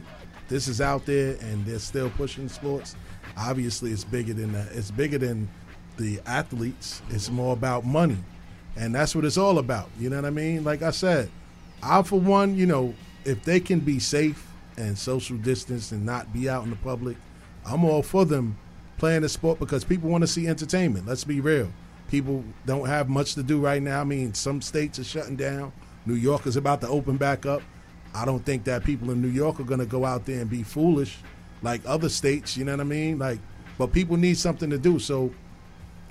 this 0.49 0.69
is 0.69 0.81
out 0.81 1.05
there 1.07 1.37
and 1.41 1.65
they're 1.67 1.79
still 1.79 2.11
pushing 2.11 2.49
sports, 2.49 2.97
obviously 3.37 3.93
it's 3.93 4.05
bigger 4.05 4.35
than 4.35 4.53
that. 4.53 4.69
It's 4.73 4.91
bigger 4.91 5.19
than 5.19 5.49
the 5.97 6.21
athletes. 6.27 7.03
It's 7.11 7.31
more 7.31 7.53
about 7.53 7.85
money, 7.85 8.19
and 8.77 8.95
that's 8.95 9.15
what 9.15 9.25
it's 9.25 9.39
all 9.39 9.59
about. 9.59 9.91
You 9.99 10.11
know 10.11 10.17
what 10.17 10.25
I 10.25 10.31
mean? 10.31 10.65
Like 10.65 10.83
I 10.83 10.91
said, 10.91 11.31
I 11.83 12.03
for 12.03 12.21
one, 12.21 12.57
you 12.57 12.67
know, 12.67 12.95
if 13.25 13.43
they 13.45 13.61
can 13.61 13.81
be 13.81 13.99
safe 13.99 14.48
and 14.79 14.99
social 14.99 15.37
distance 15.37 15.93
and 15.93 16.07
not 16.07 16.33
be 16.33 16.49
out 16.49 16.65
in 16.65 16.71
the 16.71 16.77
public, 16.77 17.17
I'm 17.67 17.85
all 17.85 18.03
for 18.03 18.25
them 18.25 18.57
playing 18.97 19.23
the 19.23 19.29
sport 19.29 19.59
because 19.59 19.85
people 19.85 20.09
want 20.09 20.23
to 20.23 20.29
see 20.29 20.49
entertainment. 20.49 21.07
Let's 21.07 21.25
be 21.25 21.41
real. 21.41 21.71
People 22.09 22.45
don't 22.65 22.87
have 22.87 23.09
much 23.09 23.35
to 23.35 23.43
do 23.43 23.61
right 23.61 23.83
now. 23.83 24.01
I 24.01 24.05
mean, 24.05 24.33
some 24.35 24.63
states 24.63 24.99
are 24.99 25.05
shutting 25.05 25.37
down. 25.37 25.73
New 26.07 26.15
York 26.15 26.47
is 26.47 26.57
about 26.57 26.81
to 26.81 26.89
open 26.89 27.17
back 27.19 27.45
up. 27.45 27.63
I 28.15 28.25
don't 28.25 28.45
think 28.45 28.65
that 28.65 28.85
people 28.85 29.11
in 29.11 29.21
New 29.21 29.29
York 29.29 29.61
are 29.61 29.65
going 29.65 29.81
to 29.81 29.87
go 29.87 30.07
out 30.07 30.25
there 30.25 30.41
and 30.41 30.49
be 30.49 30.63
foolish 30.63 31.19
like 31.61 31.83
other 31.85 32.09
states, 32.09 32.57
you 32.57 32.65
know 32.65 32.73
what 32.73 32.81
I 32.81 32.85
mean? 32.85 33.19
Like 33.19 33.41
but 33.79 33.93
people 33.93 34.17
need 34.17 34.37
something 34.37 34.69
to 34.71 34.79
do. 34.79 34.99
So 34.99 35.33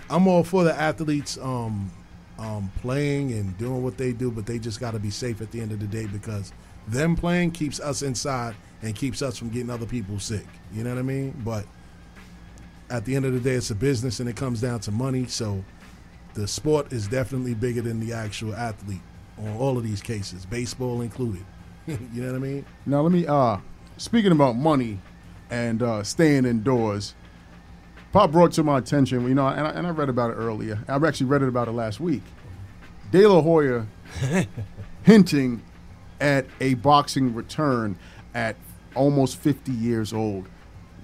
I'm 0.10 0.28
all 0.28 0.44
for 0.44 0.64
the 0.64 0.74
athletes 0.74 1.38
um, 1.38 1.92
um, 2.40 2.72
playing 2.82 3.34
and 3.34 3.56
doing 3.58 3.84
what 3.84 3.98
they 3.98 4.14
do, 4.14 4.32
but 4.32 4.46
they 4.46 4.58
just 4.58 4.80
got 4.80 4.92
to 4.92 5.00
be 5.00 5.12
safe 5.12 5.42
at 5.42 5.52
the 5.52 5.60
end 5.60 5.74
of 5.74 5.80
the 5.80 5.88
day 5.88 6.08
because 6.08 6.54
them 6.88 7.16
playing 7.16 7.52
keeps 7.52 7.80
us 7.80 8.02
inside 8.02 8.56
and 8.82 8.96
keeps 8.96 9.22
us 9.22 9.38
from 9.38 9.50
getting 9.50 9.70
other 9.70 9.86
people 9.86 10.20
sick. 10.20 10.46
You 10.74 10.84
know 10.84 10.92
what 10.92 11.00
I 11.00 11.04
mean? 11.04 11.40
But 11.44 11.66
at 12.90 13.06
the 13.06 13.16
end 13.16 13.26
of 13.26 13.34
the 13.34 13.40
day, 13.40 13.56
it's 13.56 13.72
a 13.72 13.76
business 13.76 14.20
and 14.20 14.30
it 14.30 14.36
comes 14.36 14.62
down 14.62 14.80
to 14.82 14.92
money. 14.92 15.26
So 15.26 15.64
the 16.34 16.48
sport 16.48 16.94
is 16.94 17.08
definitely 17.08 17.54
bigger 17.54 17.82
than 17.82 18.00
the 18.00 18.14
actual 18.14 18.56
athlete 18.56 19.02
on 19.38 19.56
all 19.58 19.78
of 19.78 19.84
these 19.84 20.02
cases, 20.02 20.46
baseball 20.46 21.02
included. 21.02 21.46
you 21.88 21.98
know 22.14 22.28
what 22.28 22.36
I 22.36 22.40
mean? 22.40 22.66
Now 22.86 23.02
let 23.02 23.12
me 23.12 23.26
uh 23.28 23.58
speaking 23.98 24.32
about 24.32 24.56
money 24.56 25.00
and 25.50 25.82
uh 25.82 26.04
staying 26.04 26.46
indoors. 26.46 27.16
Pop 28.12 28.32
brought 28.32 28.54
to 28.54 28.64
my 28.64 28.78
attention, 28.78 29.28
you 29.28 29.36
know, 29.36 29.48
and 29.48 29.68
I, 29.68 29.72
and 29.72 29.86
I 29.86 29.90
read 29.90 30.10
about 30.10 30.32
it 30.32 30.36
earlier. 30.36 30.80
I 30.88 30.96
actually 30.96 31.28
read 31.28 31.42
it 31.42 31.50
about 31.50 31.68
it 31.68 31.74
last 31.74 32.00
week. 32.00 32.24
De 33.12 33.26
La 33.28 33.42
Hoya 33.42 33.86
hinting 35.04 35.62
at 36.20 36.46
a 36.60 36.76
boxing 36.76 37.34
return 37.34 37.98
at 38.34 38.56
almost 38.96 39.38
50 39.38 39.72
years 39.72 40.14
old. 40.14 40.48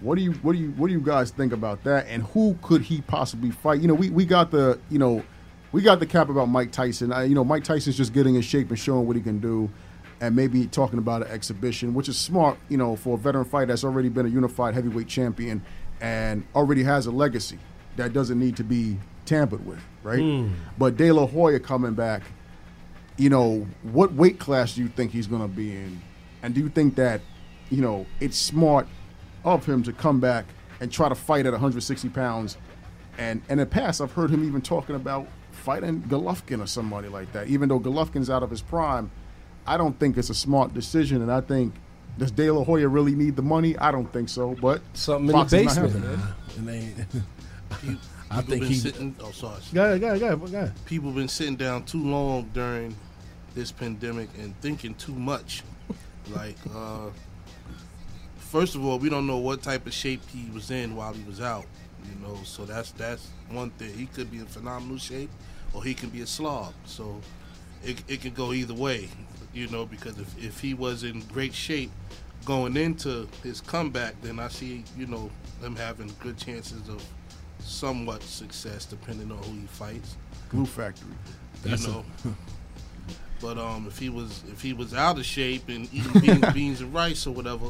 What 0.01 0.15
do 0.15 0.21
you 0.21 0.31
what 0.33 0.53
do 0.53 0.59
you 0.59 0.71
what 0.71 0.87
do 0.87 0.93
you 0.93 0.99
guys 0.99 1.31
think 1.31 1.53
about 1.53 1.83
that? 1.85 2.07
And 2.07 2.23
who 2.23 2.57
could 2.61 2.81
he 2.81 3.01
possibly 3.01 3.51
fight? 3.51 3.79
You 3.79 3.87
know, 3.87 3.93
we, 3.93 4.09
we 4.09 4.25
got 4.25 4.51
the 4.51 4.79
you 4.89 4.99
know 4.99 5.23
we 5.71 5.81
got 5.81 5.99
the 5.99 6.05
cap 6.05 6.29
about 6.29 6.49
Mike 6.49 6.71
Tyson. 6.71 7.13
I, 7.13 7.23
you 7.23 7.35
know, 7.35 7.43
Mike 7.43 7.63
Tyson's 7.63 7.95
just 7.95 8.13
getting 8.13 8.35
in 8.35 8.41
shape 8.41 8.69
and 8.69 8.77
showing 8.77 9.07
what 9.07 9.15
he 9.15 9.21
can 9.21 9.39
do, 9.39 9.69
and 10.19 10.35
maybe 10.35 10.67
talking 10.67 10.99
about 10.99 11.21
an 11.21 11.29
exhibition, 11.29 11.93
which 11.93 12.09
is 12.09 12.17
smart. 12.17 12.57
You 12.67 12.77
know, 12.77 12.97
for 12.97 13.15
a 13.15 13.17
veteran 13.17 13.45
fighter 13.45 13.67
that's 13.67 13.85
already 13.85 14.09
been 14.09 14.25
a 14.25 14.29
unified 14.29 14.73
heavyweight 14.73 15.07
champion 15.07 15.63
and 16.01 16.45
already 16.53 16.83
has 16.83 17.05
a 17.05 17.11
legacy 17.11 17.57
that 17.95 18.11
doesn't 18.11 18.37
need 18.37 18.57
to 18.57 18.63
be 18.63 18.97
tampered 19.25 19.65
with, 19.65 19.79
right? 20.03 20.19
Mm. 20.19 20.51
But 20.77 20.97
De 20.97 21.11
La 21.11 21.25
Hoya 21.25 21.59
coming 21.59 21.93
back, 21.93 22.23
you 23.17 23.29
know, 23.29 23.67
what 23.83 24.13
weight 24.13 24.39
class 24.39 24.75
do 24.75 24.81
you 24.81 24.89
think 24.89 25.11
he's 25.11 25.27
going 25.27 25.41
to 25.41 25.47
be 25.47 25.75
in? 25.75 26.01
And 26.41 26.53
do 26.53 26.61
you 26.61 26.69
think 26.69 26.95
that, 26.95 27.21
you 27.69 27.81
know, 27.81 28.05
it's 28.19 28.37
smart 28.37 28.87
of 29.45 29.65
him 29.65 29.83
to 29.83 29.93
come 29.93 30.19
back 30.19 30.45
and 30.79 30.91
try 30.91 31.09
to 31.09 31.15
fight 31.15 31.45
at 31.45 31.51
160 31.51 32.09
pounds? 32.09 32.57
And, 33.17 33.41
and 33.49 33.51
in 33.51 33.57
the 33.59 33.65
past, 33.67 34.01
I've 34.01 34.11
heard 34.11 34.31
him 34.31 34.43
even 34.43 34.61
talking 34.61 34.95
about 34.95 35.27
fighting 35.51 36.01
Golovkin 36.03 36.61
or 36.61 36.67
somebody 36.67 37.07
like 37.07 37.31
that. 37.33 37.47
Even 37.47 37.69
though 37.69 37.79
Golovkin's 37.79 38.29
out 38.29 38.41
of 38.43 38.49
his 38.49 38.61
prime, 38.61 39.11
I 39.67 39.77
don't 39.77 39.97
think 39.99 40.17
it's 40.17 40.29
a 40.29 40.35
smart 40.35 40.73
decision. 40.73 41.21
And 41.21 41.31
I 41.31 41.41
think, 41.41 41.73
does 42.17 42.31
De 42.31 42.49
La 42.51 42.63
Hoya 42.63 42.87
really 42.87 43.13
need 43.15 43.35
the 43.35 43.41
money? 43.43 43.77
I 43.77 43.91
don't 43.91 44.11
think 44.11 44.29
so. 44.29 44.55
But 44.61 44.81
Something 44.93 45.21
in 45.21 45.27
the 45.27 45.33
boxing's 45.33 45.77
not 45.77 45.83
basement. 45.85 46.05
happening. 46.05 46.35
And 46.57 46.67
they, 46.67 47.05
Pe- 47.69 47.95
I 48.33 48.41
people 48.41 48.49
think 48.51 48.61
been 48.63 48.71
he- 48.71 48.79
sitting. 48.79 49.15
Oh, 49.19 49.31
sorry. 49.31 49.61
Go 49.73 49.85
ahead, 49.85 50.01
go 50.01 50.07
ahead, 50.07 50.19
go 50.19 50.25
ahead, 50.27 50.39
go 50.51 50.57
ahead. 50.57 50.85
People 50.85 51.11
been 51.11 51.27
sitting 51.27 51.55
down 51.55 51.83
too 51.85 52.03
long 52.03 52.49
during 52.53 52.95
this 53.55 53.71
pandemic 53.71 54.29
and 54.39 54.59
thinking 54.61 54.95
too 54.95 55.13
much. 55.13 55.63
Like, 56.29 56.57
uh, 56.73 57.09
first 58.37 58.75
of 58.75 58.85
all, 58.85 58.99
we 58.99 59.09
don't 59.09 59.27
know 59.27 59.37
what 59.37 59.61
type 59.61 59.85
of 59.85 59.93
shape 59.93 60.21
he 60.29 60.49
was 60.51 60.71
in 60.71 60.95
while 60.95 61.13
he 61.13 61.23
was 61.23 61.41
out. 61.41 61.65
You 62.05 62.27
know, 62.27 62.37
so 62.43 62.65
that's 62.65 62.91
that's 62.91 63.27
one 63.49 63.69
thing. 63.71 63.93
He 63.93 64.07
could 64.07 64.29
be 64.29 64.37
in 64.39 64.45
phenomenal 64.45 64.97
shape, 64.97 65.29
or 65.73 65.83
he 65.83 65.93
can 65.93 66.09
be 66.09 66.21
a 66.21 66.27
slob. 66.27 66.73
So 66.85 67.21
it 67.83 68.03
it 68.07 68.21
can 68.21 68.33
go 68.33 68.51
either 68.53 68.73
way. 68.73 69.09
You 69.53 69.67
know, 69.69 69.85
because 69.85 70.17
if 70.19 70.37
if 70.43 70.59
he 70.59 70.73
was 70.73 71.03
in 71.03 71.21
great 71.21 71.53
shape 71.53 71.91
going 72.45 72.75
into 72.75 73.27
his 73.41 73.61
comeback, 73.61 74.21
then 74.21 74.39
I 74.39 74.49
see 74.49 74.83
you 74.97 75.07
know 75.07 75.29
them 75.61 75.75
having 75.75 76.11
good 76.21 76.37
chances 76.37 76.89
of 76.89 77.01
somewhat 77.63 78.21
success 78.23 78.85
depending 78.85 79.31
on 79.31 79.37
who 79.39 79.51
he 79.61 79.67
fights. 79.67 80.15
Glue 80.49 80.65
Factory. 80.65 81.07
You 81.63 81.69
That's 81.71 81.85
a- 81.85 81.89
know. 81.91 82.05
But 83.41 83.57
um, 83.57 83.87
if 83.89 83.99
he 83.99 84.07
was 84.07 84.41
if 84.53 84.61
he 84.61 84.71
was 84.71 84.93
out 84.93 85.17
of 85.17 85.25
shape 85.25 85.67
and 85.67 85.93
eating 85.93 86.21
beans, 86.21 86.45
beans 86.53 86.81
and 86.81 86.93
rice 86.93 87.27
or 87.27 87.31
whatever 87.33 87.65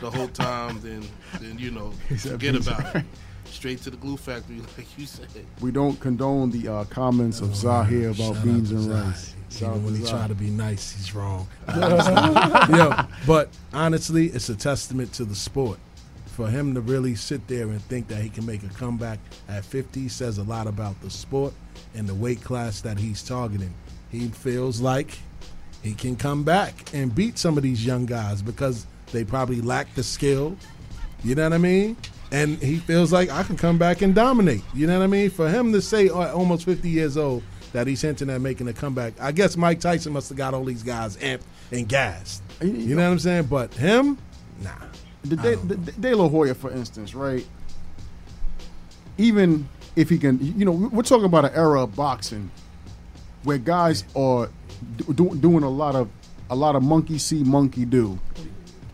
the 0.00 0.08
whole 0.08 0.28
time, 0.28 0.78
then 0.82 1.02
then 1.40 1.58
you 1.58 1.72
know 1.72 1.92
He 2.08 2.16
forget 2.16 2.54
about 2.54 2.94
it. 2.94 3.04
Straight 3.46 3.82
to 3.82 3.90
the 3.90 3.96
glue 3.96 4.16
factory, 4.16 4.60
like 4.76 4.86
you 4.96 5.04
said. 5.04 5.26
We 5.60 5.72
don't 5.72 5.98
condone 5.98 6.52
the 6.52 6.68
uh, 6.68 6.84
comments 6.84 7.40
of 7.40 7.56
Zahir 7.56 8.10
about 8.10 8.34
Shout 8.36 8.44
beans 8.44 8.70
and 8.70 8.82
Zah. 8.82 9.02
rice. 9.02 9.34
Shout 9.50 9.62
Even 9.62 9.70
out 9.72 9.80
when 9.84 9.94
he 9.96 10.04
Zah. 10.04 10.10
try 10.18 10.28
to 10.28 10.34
be 10.36 10.50
nice, 10.50 10.92
he's 10.92 11.12
wrong. 11.12 11.48
yeah, 11.68 13.06
but 13.26 13.48
honestly, 13.72 14.26
it's 14.26 14.48
a 14.48 14.54
testament 14.54 15.12
to 15.14 15.24
the 15.24 15.34
sport. 15.34 15.78
For 16.36 16.48
him 16.48 16.74
to 16.74 16.82
really 16.82 17.14
sit 17.14 17.48
there 17.48 17.62
and 17.62 17.80
think 17.80 18.08
that 18.08 18.20
he 18.20 18.28
can 18.28 18.44
make 18.44 18.62
a 18.62 18.68
comeback 18.68 19.18
at 19.48 19.64
50 19.64 20.06
says 20.10 20.36
a 20.36 20.42
lot 20.42 20.66
about 20.66 21.00
the 21.00 21.08
sport 21.08 21.54
and 21.94 22.06
the 22.06 22.14
weight 22.14 22.44
class 22.44 22.82
that 22.82 22.98
he's 22.98 23.22
targeting. 23.22 23.72
He 24.10 24.28
feels 24.28 24.78
like 24.78 25.16
he 25.82 25.94
can 25.94 26.14
come 26.14 26.44
back 26.44 26.92
and 26.92 27.14
beat 27.14 27.38
some 27.38 27.56
of 27.56 27.62
these 27.62 27.86
young 27.86 28.04
guys 28.04 28.42
because 28.42 28.86
they 29.12 29.24
probably 29.24 29.62
lack 29.62 29.94
the 29.94 30.02
skill. 30.02 30.58
You 31.24 31.36
know 31.36 31.44
what 31.44 31.54
I 31.54 31.58
mean? 31.58 31.96
And 32.30 32.58
he 32.58 32.80
feels 32.80 33.14
like 33.14 33.30
I 33.30 33.42
can 33.42 33.56
come 33.56 33.78
back 33.78 34.02
and 34.02 34.14
dominate. 34.14 34.62
You 34.74 34.86
know 34.86 34.98
what 34.98 35.04
I 35.04 35.08
mean? 35.08 35.30
For 35.30 35.48
him 35.48 35.72
to 35.72 35.80
say 35.80 36.10
uh, 36.10 36.34
almost 36.34 36.66
50 36.66 36.86
years 36.86 37.16
old 37.16 37.44
that 37.72 37.86
he's 37.86 38.02
hinting 38.02 38.28
at 38.28 38.42
making 38.42 38.68
a 38.68 38.74
comeback, 38.74 39.18
I 39.18 39.32
guess 39.32 39.56
Mike 39.56 39.80
Tyson 39.80 40.12
must 40.12 40.28
have 40.28 40.36
got 40.36 40.52
all 40.52 40.64
these 40.64 40.82
guys 40.82 41.16
amped 41.16 41.44
and 41.72 41.88
gassed. 41.88 42.42
You 42.60 42.94
know 42.94 43.04
what 43.04 43.12
I'm 43.12 43.18
saying? 43.20 43.44
But 43.44 43.72
him, 43.72 44.18
nah. 44.60 44.72
The 45.28 45.36
De, 45.36 45.56
the, 45.56 45.92
De 45.92 46.14
La 46.14 46.28
Hoya, 46.28 46.54
for 46.54 46.70
instance, 46.70 47.14
right? 47.14 47.46
Even 49.18 49.68
if 49.94 50.08
he 50.10 50.18
can, 50.18 50.38
you 50.58 50.64
know, 50.64 50.72
we're 50.72 51.02
talking 51.02 51.24
about 51.24 51.46
an 51.46 51.52
era 51.54 51.82
of 51.82 51.96
boxing 51.96 52.50
where 53.44 53.58
guys 53.58 54.04
are 54.14 54.50
do- 55.14 55.34
doing 55.36 55.62
a 55.62 55.70
lot 55.70 55.94
of 55.94 56.08
a 56.50 56.54
lot 56.54 56.76
of 56.76 56.82
monkey 56.82 57.18
see, 57.18 57.42
monkey 57.42 57.84
do. 57.84 58.18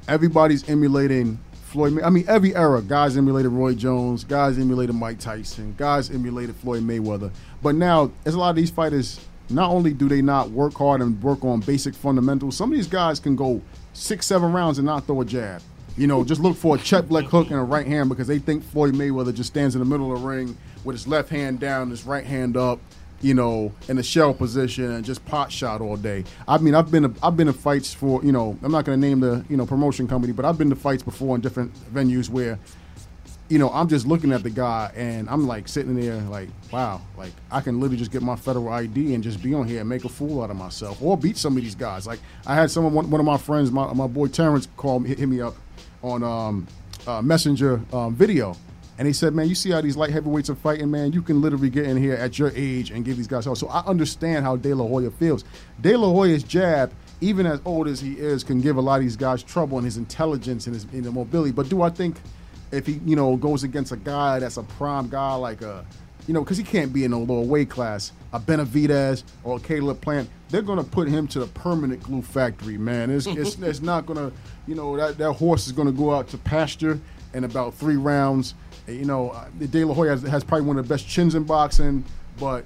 Everybody's 0.08 0.68
emulating 0.68 1.38
Floyd. 1.64 1.92
May- 1.94 2.02
I 2.02 2.10
mean, 2.10 2.24
every 2.28 2.54
era, 2.54 2.80
guys 2.80 3.16
emulated 3.16 3.50
Roy 3.52 3.74
Jones, 3.74 4.24
guys 4.24 4.58
emulated 4.58 4.94
Mike 4.94 5.18
Tyson, 5.18 5.74
guys 5.76 6.10
emulated 6.10 6.56
Floyd 6.56 6.82
Mayweather. 6.82 7.30
But 7.62 7.74
now, 7.74 8.10
as 8.24 8.34
a 8.34 8.38
lot 8.38 8.50
of 8.50 8.56
these 8.56 8.70
fighters, 8.70 9.20
not 9.50 9.70
only 9.70 9.92
do 9.92 10.08
they 10.08 10.22
not 10.22 10.50
work 10.50 10.74
hard 10.74 11.00
and 11.00 11.20
work 11.22 11.44
on 11.44 11.60
basic 11.60 11.94
fundamentals, 11.94 12.56
some 12.56 12.70
of 12.70 12.76
these 12.76 12.86
guys 12.86 13.20
can 13.20 13.36
go 13.36 13.60
six, 13.92 14.26
seven 14.26 14.52
rounds 14.52 14.78
and 14.78 14.86
not 14.86 15.06
throw 15.06 15.20
a 15.20 15.24
jab. 15.24 15.60
You 15.96 16.06
know, 16.06 16.24
just 16.24 16.40
look 16.40 16.56
for 16.56 16.76
a 16.76 16.78
check 16.78 17.10
leg 17.10 17.26
hook 17.26 17.50
and 17.50 17.58
a 17.58 17.62
right 17.62 17.86
hand 17.86 18.08
because 18.08 18.26
they 18.26 18.38
think 18.38 18.64
Floyd 18.64 18.94
Mayweather 18.94 19.34
just 19.34 19.50
stands 19.50 19.74
in 19.74 19.78
the 19.78 19.84
middle 19.84 20.12
of 20.12 20.20
the 20.20 20.26
ring 20.26 20.56
with 20.84 20.96
his 20.96 21.06
left 21.06 21.28
hand 21.28 21.60
down, 21.60 21.90
his 21.90 22.04
right 22.04 22.24
hand 22.24 22.56
up, 22.56 22.80
you 23.20 23.34
know, 23.34 23.72
in 23.88 23.98
a 23.98 24.02
shell 24.02 24.34
position 24.34 24.90
and 24.90 25.04
just 25.04 25.24
pot 25.26 25.52
shot 25.52 25.80
all 25.80 25.96
day. 25.96 26.24
I 26.48 26.58
mean, 26.58 26.74
I've 26.74 26.90
been 26.90 27.14
I've 27.22 27.36
been 27.36 27.48
in 27.48 27.54
fights 27.54 27.92
for 27.92 28.22
you 28.24 28.32
know 28.32 28.58
I'm 28.62 28.72
not 28.72 28.84
going 28.84 29.00
to 29.00 29.06
name 29.06 29.20
the 29.20 29.44
you 29.48 29.56
know 29.56 29.66
promotion 29.66 30.08
company, 30.08 30.32
but 30.32 30.44
I've 30.44 30.58
been 30.58 30.70
to 30.70 30.76
fights 30.76 31.02
before 31.02 31.34
in 31.36 31.40
different 31.40 31.72
venues 31.94 32.28
where 32.28 32.58
you 33.48 33.58
know 33.58 33.68
I'm 33.68 33.86
just 33.86 34.06
looking 34.06 34.32
at 34.32 34.42
the 34.42 34.50
guy 34.50 34.90
and 34.96 35.28
I'm 35.28 35.46
like 35.46 35.68
sitting 35.68 35.94
there 35.94 36.16
like 36.22 36.48
wow, 36.72 37.00
like 37.16 37.32
I 37.50 37.60
can 37.60 37.80
literally 37.80 37.98
just 37.98 38.10
get 38.10 38.22
my 38.22 38.34
federal 38.36 38.70
ID 38.70 39.14
and 39.14 39.22
just 39.22 39.42
be 39.42 39.54
on 39.54 39.68
here 39.68 39.80
and 39.80 39.88
make 39.88 40.04
a 40.04 40.08
fool 40.08 40.42
out 40.42 40.50
of 40.50 40.56
myself 40.56 41.00
or 41.02 41.16
beat 41.16 41.36
some 41.36 41.56
of 41.56 41.62
these 41.62 41.74
guys. 41.74 42.06
Like 42.06 42.20
I 42.46 42.54
had 42.54 42.70
someone 42.70 43.10
one, 43.10 43.20
of 43.20 43.26
my 43.26 43.36
friends, 43.36 43.70
my 43.70 43.92
my 43.92 44.06
boy 44.08 44.28
Terrence, 44.28 44.66
call 44.76 45.00
me 45.00 45.10
hit 45.10 45.28
me 45.28 45.40
up 45.40 45.54
on 46.02 46.22
um, 46.22 46.66
uh, 47.06 47.22
Messenger 47.22 47.80
um, 47.92 48.14
video. 48.14 48.56
And 48.98 49.06
he 49.06 49.14
said, 49.14 49.34
"Man, 49.34 49.48
you 49.48 49.54
see 49.54 49.70
how 49.70 49.80
these 49.80 49.96
light 49.96 50.10
heavyweights 50.10 50.50
are 50.50 50.54
fighting, 50.54 50.90
man. 50.90 51.12
You 51.12 51.22
can 51.22 51.40
literally 51.40 51.70
get 51.70 51.86
in 51.86 51.96
here 51.96 52.14
at 52.14 52.38
your 52.38 52.52
age 52.54 52.90
and 52.90 53.04
give 53.04 53.16
these 53.16 53.26
guys 53.26 53.44
hell." 53.44 53.56
So 53.56 53.68
I 53.68 53.84
understand 53.86 54.44
how 54.44 54.56
De 54.56 54.74
La 54.74 54.86
Hoya 54.86 55.10
feels. 55.10 55.44
De 55.80 55.96
La 55.96 56.08
Hoya's 56.08 56.42
jab, 56.42 56.92
even 57.20 57.46
as 57.46 57.60
old 57.64 57.88
as 57.88 58.00
he 58.00 58.12
is, 58.12 58.44
can 58.44 58.60
give 58.60 58.76
a 58.76 58.80
lot 58.80 58.96
of 58.96 59.02
these 59.02 59.16
guys 59.16 59.42
trouble 59.42 59.78
in 59.78 59.84
his 59.84 59.96
intelligence 59.96 60.66
and 60.66 60.74
his, 60.74 60.84
in 60.92 61.12
mobility. 61.12 61.52
But 61.52 61.68
do 61.68 61.82
I 61.82 61.90
think 61.90 62.16
if 62.70 62.86
he, 62.86 63.00
you 63.04 63.16
know, 63.16 63.36
goes 63.36 63.64
against 63.64 63.92
a 63.92 63.96
guy 63.96 64.38
that's 64.38 64.56
a 64.56 64.62
prime 64.62 65.08
guy 65.08 65.34
like 65.34 65.62
a, 65.62 65.84
you 66.26 66.34
know, 66.34 66.42
because 66.42 66.56
he 66.56 66.64
can't 66.64 66.92
be 66.92 67.04
in 67.04 67.12
a 67.12 67.18
lower 67.18 67.42
weight 67.42 67.70
class, 67.70 68.12
a 68.32 68.38
Benavidez 68.38 69.24
or 69.44 69.56
a 69.56 69.60
Caleb 69.60 70.00
Plant, 70.00 70.28
they're 70.50 70.62
gonna 70.62 70.84
put 70.84 71.08
him 71.08 71.26
to 71.28 71.40
the 71.40 71.46
permanent 71.46 72.02
glue 72.02 72.22
factory, 72.22 72.78
man. 72.78 73.10
It's 73.10 73.26
it's, 73.28 73.58
it's 73.58 73.80
not 73.80 74.06
gonna, 74.06 74.32
you 74.66 74.74
know, 74.74 74.96
that 74.96 75.18
that 75.18 75.32
horse 75.32 75.66
is 75.66 75.72
gonna 75.72 75.92
go 75.92 76.12
out 76.12 76.28
to 76.28 76.38
pasture 76.38 77.00
in 77.34 77.44
about 77.44 77.74
three 77.74 77.96
rounds. 77.96 78.54
You 78.86 79.04
know, 79.04 79.30
uh, 79.30 79.46
De 79.58 79.84
La 79.84 79.94
Hoya 79.94 80.10
has, 80.10 80.22
has 80.22 80.44
probably 80.44 80.66
one 80.66 80.78
of 80.78 80.86
the 80.86 80.94
best 80.94 81.08
chins 81.08 81.34
in 81.34 81.44
boxing, 81.44 82.04
but 82.38 82.64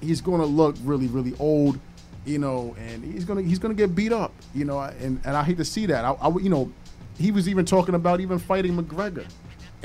he's 0.00 0.20
gonna 0.20 0.46
look 0.46 0.76
really, 0.82 1.06
really 1.06 1.34
old. 1.38 1.78
You 2.24 2.38
know, 2.38 2.74
and 2.78 3.04
he's 3.04 3.24
gonna 3.24 3.42
he's 3.42 3.60
gonna 3.60 3.74
get 3.74 3.94
beat 3.94 4.12
up. 4.12 4.32
You 4.54 4.64
know, 4.64 4.80
and 4.80 5.20
and 5.24 5.36
I 5.36 5.44
hate 5.44 5.58
to 5.58 5.64
see 5.64 5.86
that. 5.86 6.04
I, 6.04 6.12
I 6.12 6.28
you 6.38 6.48
know, 6.48 6.72
he 7.18 7.30
was 7.30 7.48
even 7.48 7.64
talking 7.64 7.94
about 7.94 8.20
even 8.20 8.38
fighting 8.38 8.76
McGregor 8.76 9.26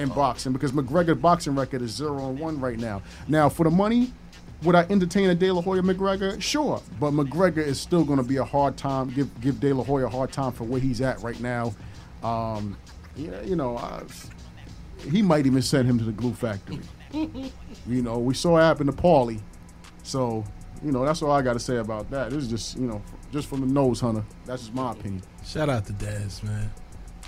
in 0.01 0.09
boxing 0.09 0.51
because 0.53 0.71
McGregor's 0.71 1.21
boxing 1.21 1.55
record 1.55 1.81
is 1.81 1.91
zero 1.91 2.29
and 2.29 2.39
one 2.39 2.59
right 2.59 2.77
now. 2.77 3.01
Now 3.27 3.49
for 3.49 3.63
the 3.63 3.69
money, 3.71 4.13
would 4.63 4.75
I 4.75 4.85
entertain 4.89 5.29
a 5.29 5.35
De 5.35 5.51
La 5.51 5.61
Hoya 5.61 5.81
McGregor? 5.81 6.41
Sure, 6.41 6.81
but 6.99 7.11
McGregor 7.11 7.57
is 7.57 7.79
still 7.79 8.03
going 8.03 8.17
to 8.17 8.23
be 8.23 8.37
a 8.37 8.43
hard 8.43 8.77
time. 8.77 9.09
Give 9.09 9.41
give 9.41 9.59
De 9.59 9.73
La 9.73 9.83
Hoya 9.83 10.05
a 10.05 10.09
hard 10.09 10.31
time 10.31 10.51
for 10.51 10.65
where 10.65 10.79
he's 10.79 11.01
at 11.01 11.21
right 11.21 11.39
now. 11.39 11.73
Um, 12.23 12.77
yeah, 13.15 13.41
you 13.41 13.55
know, 13.55 13.77
uh, 13.77 14.03
he 15.09 15.21
might 15.21 15.45
even 15.45 15.61
send 15.61 15.87
him 15.87 15.97
to 15.97 16.03
the 16.03 16.11
glue 16.11 16.33
factory. 16.33 16.79
You 17.87 18.01
know, 18.01 18.19
we 18.19 18.33
saw 18.33 18.57
it 18.57 18.61
happen 18.61 18.87
to 18.87 18.93
Paulie. 18.93 19.41
So, 20.03 20.45
you 20.83 20.91
know, 20.91 21.03
that's 21.03 21.21
all 21.21 21.31
I 21.31 21.41
got 21.41 21.53
to 21.53 21.59
say 21.59 21.77
about 21.77 22.09
that. 22.11 22.29
This 22.29 22.43
is 22.43 22.49
just, 22.49 22.77
you 22.77 22.87
know, 22.87 23.01
just 23.31 23.49
from 23.49 23.61
the 23.61 23.67
nose 23.67 23.99
hunter. 23.99 24.23
That's 24.45 24.61
just 24.61 24.73
my 24.73 24.91
opinion. 24.91 25.23
Shout 25.43 25.67
out 25.67 25.85
to 25.87 25.93
Daz, 25.93 26.43
man. 26.43 26.71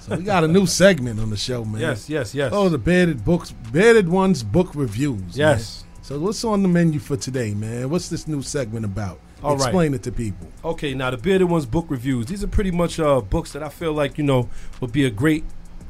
So 0.04 0.18
we 0.18 0.24
got 0.24 0.44
a 0.44 0.48
new 0.50 0.66
segment 0.66 1.20
on 1.22 1.30
the 1.30 1.38
show, 1.38 1.64
man. 1.64 1.80
Yes, 1.80 2.10
yes, 2.10 2.36
yes. 2.36 2.52
Oh, 2.54 2.68
the 2.68 2.78
bearded 2.78 3.24
books, 3.24 3.52
bearded 3.72 4.10
ones 4.10 4.44
book 4.44 4.76
reviews. 4.76 5.38
Yes. 5.38 5.86
man. 5.86 6.04
So 6.04 6.20
what's 6.20 6.44
on 6.44 6.62
the 6.62 6.68
menu 6.68 7.00
for 7.00 7.16
today, 7.16 7.54
man? 7.54 7.90
What's 7.90 8.10
this 8.10 8.28
new 8.28 8.42
segment 8.42 8.84
about? 8.84 9.22
All 9.42 9.56
right. 9.56 9.68
Explain 9.68 9.94
it 9.94 10.04
to 10.04 10.12
people. 10.12 10.48
Okay, 10.66 10.94
now 10.94 11.10
the 11.12 11.18
Bearded 11.18 11.50
Ones 11.50 11.66
book 11.66 11.86
reviews. 11.88 12.26
These 12.26 12.44
are 12.44 12.48
pretty 12.48 12.72
much 12.72 13.00
uh, 13.00 13.22
books 13.22 13.54
that 13.54 13.64
I 13.64 13.70
feel 13.70 13.94
like 13.94 14.18
you 14.18 14.26
know 14.26 14.50
would 14.82 14.92
be 14.92 15.06
a 15.06 15.10
great 15.10 15.46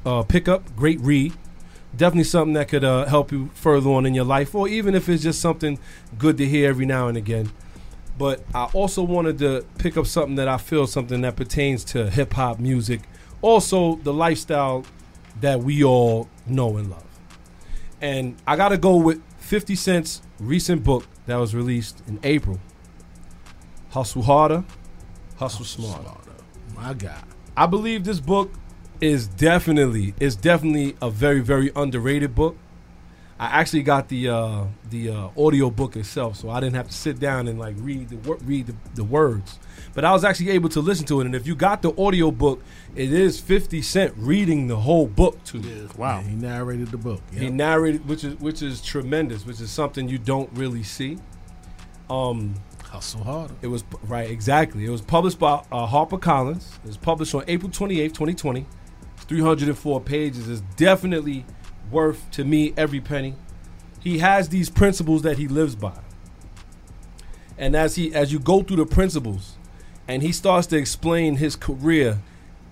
uh, 0.05 0.21
pickup, 0.23 0.75
great 0.75 0.99
read. 1.01 1.33
definitely 1.95 2.23
something 2.25 2.53
that 2.53 2.67
could 2.67 2.83
uh, 2.83 3.05
help 3.05 3.31
you 3.31 3.49
further 3.55 3.89
on 3.89 4.05
in 4.05 4.13
your 4.13 4.25
life, 4.25 4.53
or 4.53 4.67
even 4.67 4.93
if 4.93 5.09
it's 5.09 5.23
just 5.23 5.41
something 5.41 5.79
good 6.19 6.37
to 6.37 6.45
hear 6.45 6.69
every 6.69 6.85
now 6.85 7.07
and 7.07 7.17
again. 7.17 7.51
But 8.17 8.43
I 8.53 8.65
also 8.73 9.01
wanted 9.01 9.39
to 9.39 9.65
pick 9.79 9.97
up 9.97 10.05
something 10.05 10.35
that 10.35 10.47
I 10.47 10.57
feel 10.57 10.85
something 10.85 11.21
that 11.21 11.35
pertains 11.35 11.83
to 11.85 12.09
hip 12.11 12.33
hop 12.33 12.59
music, 12.59 13.01
also 13.43 13.97
the 13.97 14.13
lifestyle 14.13 14.85
that 15.41 15.59
we 15.59 15.83
all 15.83 16.29
know 16.47 16.77
and 16.77 16.89
love. 16.89 17.03
And 18.01 18.35
I 18.47 18.55
got 18.55 18.69
to 18.69 18.77
go 18.77 18.95
with 18.97 19.21
50 19.37 19.75
Cent's 19.75 20.21
recent 20.39 20.83
book 20.83 21.05
that 21.27 21.35
was 21.35 21.53
released 21.53 22.01
in 22.07 22.19
April 22.23 22.59
Hustle 23.91 24.23
Harder, 24.23 24.63
Hustle 25.35 25.65
Smarter. 25.65 26.09
My 26.75 26.93
God. 26.93 27.23
I 27.55 27.67
believe 27.67 28.03
this 28.03 28.19
book 28.19 28.51
is 28.99 29.27
definitely 29.27 30.15
is 30.19 30.35
definitely 30.35 30.95
a 31.01 31.11
very 31.11 31.41
very 31.41 31.71
underrated 31.75 32.33
book. 32.33 32.57
I 33.39 33.59
actually 33.59 33.83
got 33.83 34.07
the 34.07 34.29
uh, 34.29 34.65
the 34.89 35.09
uh, 35.09 35.29
audio 35.37 35.69
book 35.69 35.95
itself, 35.95 36.37
so 36.37 36.49
I 36.49 36.59
didn't 36.59 36.75
have 36.75 36.87
to 36.87 36.93
sit 36.93 37.19
down 37.19 37.47
and 37.47 37.59
like 37.59 37.75
read 37.77 38.09
the 38.09 38.17
read 38.17 38.67
the, 38.67 38.75
the 38.95 39.03
words. 39.03 39.59
But 39.93 40.05
I 40.05 40.11
was 40.11 40.23
actually 40.23 40.49
able 40.51 40.69
to 40.69 40.79
listen 40.79 41.05
to 41.07 41.21
it, 41.21 41.25
and 41.25 41.35
if 41.35 41.45
you 41.45 41.55
got 41.55 41.81
the 41.83 41.93
audio 42.01 42.31
book, 42.31 42.63
it 42.95 43.13
is 43.13 43.39
Fifty 43.39 43.81
Cent 43.81 44.13
reading 44.17 44.67
the 44.67 44.77
whole 44.77 45.07
book 45.07 45.43
to 45.45 45.59
you. 45.59 45.89
Wow. 45.97 46.21
he 46.21 46.35
narrated 46.35 46.87
the 46.89 46.97
book. 46.97 47.21
He 47.31 47.49
narrated, 47.49 48.07
which 48.07 48.23
is 48.23 48.35
which 48.39 48.61
is 48.61 48.81
tremendous, 48.81 49.45
which 49.45 49.61
is 49.61 49.69
something 49.69 50.09
you 50.09 50.17
don't 50.17 50.49
really 50.53 50.83
see. 50.83 51.19
Um, 52.09 52.55
Hustle 52.85 53.23
harder. 53.23 53.55
It 53.61 53.67
was 53.67 53.83
right, 54.03 54.29
exactly. 54.29 54.85
It 54.85 54.89
was 54.89 55.01
published 55.01 55.39
by 55.39 55.63
uh, 55.71 55.85
Harper 55.85 56.17
Collins. 56.17 56.79
It 56.83 56.87
was 56.87 56.97
published 56.97 57.33
on 57.33 57.43
April 57.47 57.71
28th, 57.71 58.09
2020. 58.09 58.65
304 59.27 60.01
pages. 60.01 60.47
is 60.47 60.61
definitely 60.75 61.45
worth 61.89 62.29
to 62.31 62.43
me 62.43 62.73
every 62.77 62.99
penny. 62.99 63.35
He 63.99 64.19
has 64.19 64.49
these 64.49 64.69
principles 64.69 65.21
that 65.21 65.37
he 65.37 65.47
lives 65.47 65.75
by, 65.75 65.97
and 67.57 67.75
as 67.75 67.95
he 67.95 68.13
as 68.13 68.33
you 68.33 68.39
go 68.39 68.61
through 68.61 68.77
the 68.77 68.85
principles, 68.85 69.57
and 70.07 70.21
he 70.21 70.31
starts 70.31 70.67
to 70.67 70.77
explain 70.77 71.37
his 71.37 71.55
career 71.55 72.19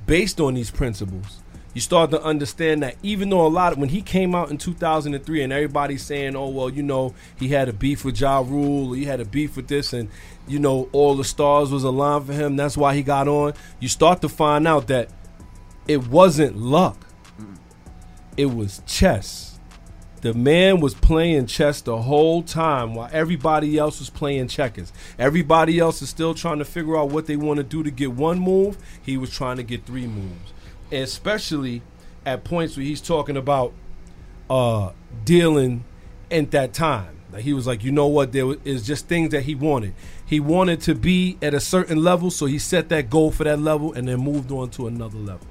based 0.05 0.39
on 0.39 0.55
these 0.55 0.71
principles, 0.71 1.41
you 1.73 1.79
start 1.79 2.11
to 2.11 2.21
understand 2.21 2.83
that 2.83 2.95
even 3.01 3.29
though 3.29 3.45
a 3.45 3.47
lot 3.47 3.71
of 3.71 3.79
when 3.79 3.89
he 3.89 4.01
came 4.01 4.35
out 4.35 4.51
in 4.51 4.57
2003 4.57 5.41
and 5.41 5.53
everybody's 5.53 6.03
saying, 6.03 6.35
oh, 6.35 6.49
well, 6.49 6.69
you 6.69 6.83
know, 6.83 7.13
he 7.39 7.47
had 7.47 7.69
a 7.69 7.73
beef 7.73 8.03
with 8.03 8.19
Ja 8.19 8.39
Rule, 8.39 8.91
or 8.91 8.95
he 8.95 9.05
had 9.05 9.21
a 9.21 9.25
beef 9.25 9.55
with 9.55 9.67
this, 9.67 9.93
and, 9.93 10.09
you 10.47 10.59
know, 10.59 10.89
all 10.91 11.15
the 11.15 11.23
stars 11.23 11.71
was 11.71 11.85
aligned 11.85 12.25
for 12.25 12.33
him, 12.33 12.57
that's 12.57 12.75
why 12.75 12.93
he 12.93 13.03
got 13.03 13.27
on, 13.27 13.53
you 13.79 13.87
start 13.87 14.21
to 14.21 14.29
find 14.29 14.67
out 14.67 14.87
that 14.87 15.09
it 15.87 16.07
wasn't 16.07 16.57
luck, 16.57 17.07
it 18.35 18.47
was 18.47 18.81
chess. 18.85 19.50
The 20.22 20.35
man 20.35 20.80
was 20.80 20.93
playing 20.93 21.48
chess 21.48 21.81
the 21.81 22.03
whole 22.03 22.43
time 22.43 22.93
while 22.93 23.10
everybody 23.11 23.77
else 23.77 23.99
was 23.99 24.11
playing 24.11 24.49
checkers. 24.49 24.93
Everybody 25.18 25.80
else 25.80 26.02
is 26.03 26.10
still 26.10 26.35
trying 26.35 26.60
to 26.60 26.65
figure 26.65 26.95
out 26.95 27.10
what 27.10 27.26
they 27.26 27.35
want 27.35 27.57
to 27.57 27.64
do 27.64 27.81
to 27.81 27.89
get 27.89 28.11
one 28.11 28.39
move. 28.39 28.77
He 29.02 29.18
was 29.18 29.31
trying 29.31 29.57
to 29.57 29.64
get 29.64 29.85
three 29.85 30.06
moves. 30.06 30.53
Especially 30.91 31.81
at 32.23 32.43
points 32.43 32.77
where 32.77 32.85
he's 32.85 33.02
talking 33.02 33.35
about 33.35 33.73
uh, 34.49 34.91
dealing 35.26 35.85
at 36.30 36.52
that 36.52 36.73
time. 36.73 37.18
Like 37.31 37.43
he 37.43 37.53
was 37.53 37.65
like, 37.65 37.84
you 37.84 37.91
know 37.91 38.07
what? 38.07 38.31
There 38.31 38.56
is 38.64 38.85
just 38.85 39.07
things 39.07 39.31
that 39.31 39.43
he 39.43 39.56
wanted. 39.56 39.93
He 40.26 40.39
wanted 40.39 40.81
to 40.81 40.93
be 40.93 41.38
at 41.41 41.53
a 41.53 41.60
certain 41.60 42.03
level, 42.03 42.30
so 42.30 42.45
he 42.45 42.60
set 42.60 42.89
that 42.89 43.10
goal 43.10 43.31
for 43.31 43.43
that 43.45 43.60
level 43.60 43.93
and 43.93 44.07
then 44.07 44.19
moved 44.19 44.52
on 44.52 44.69
to 44.72 44.88
another 44.88 45.18
level. 45.18 45.48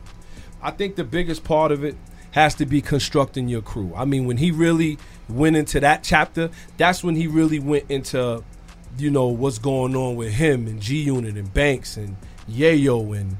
I 0.63 0.71
think 0.71 0.97
the 0.97 1.05
biggest 1.05 1.43
part 1.43 1.73
of 1.73 1.83
it 1.83 1.97
has 2.33 2.55
to 2.57 2.67
be 2.67 2.81
constructing 2.81 3.49
your 3.49 3.63
crew. 3.63 3.93
I 3.97 4.05
mean, 4.05 4.27
when 4.27 4.37
he 4.37 4.51
really 4.51 4.99
went 5.29 5.57
into 5.57 5.81
that 5.81 6.05
chapter, 6.05 6.51
that's 6.77 7.03
when 7.03 7.17
he 7.17 7.27
really 7.27 7.59
went 7.59 7.85
into, 7.89 8.45
you 8.99 9.11
know, 9.11 9.27
what's 9.27 9.59
going 9.59 9.97
on 9.97 10.17
with 10.17 10.33
him 10.33 10.67
and 10.67 10.81
G 10.81 11.03
Unit 11.03 11.37
and 11.37 11.53
Banks 11.53 11.97
and 11.97 12.17
Yayo 12.49 13.19
and 13.19 13.37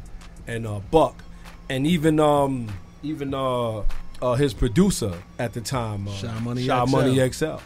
and 0.47 0.67
uh, 0.67 0.81
Buck 0.91 1.23
and 1.71 1.87
even 1.87 2.21
um 2.21 2.69
even 3.03 3.33
uh, 3.33 3.83
uh 4.21 4.35
his 4.35 4.53
producer 4.53 5.15
at 5.39 5.55
the 5.55 5.63
time, 5.63 6.07
uh, 6.07 6.13
Sha 6.13 6.39
Money 6.41 6.67
Sha 6.67 6.85
XL. 6.85 6.91
Money 6.91 7.31
XL. 7.31 7.57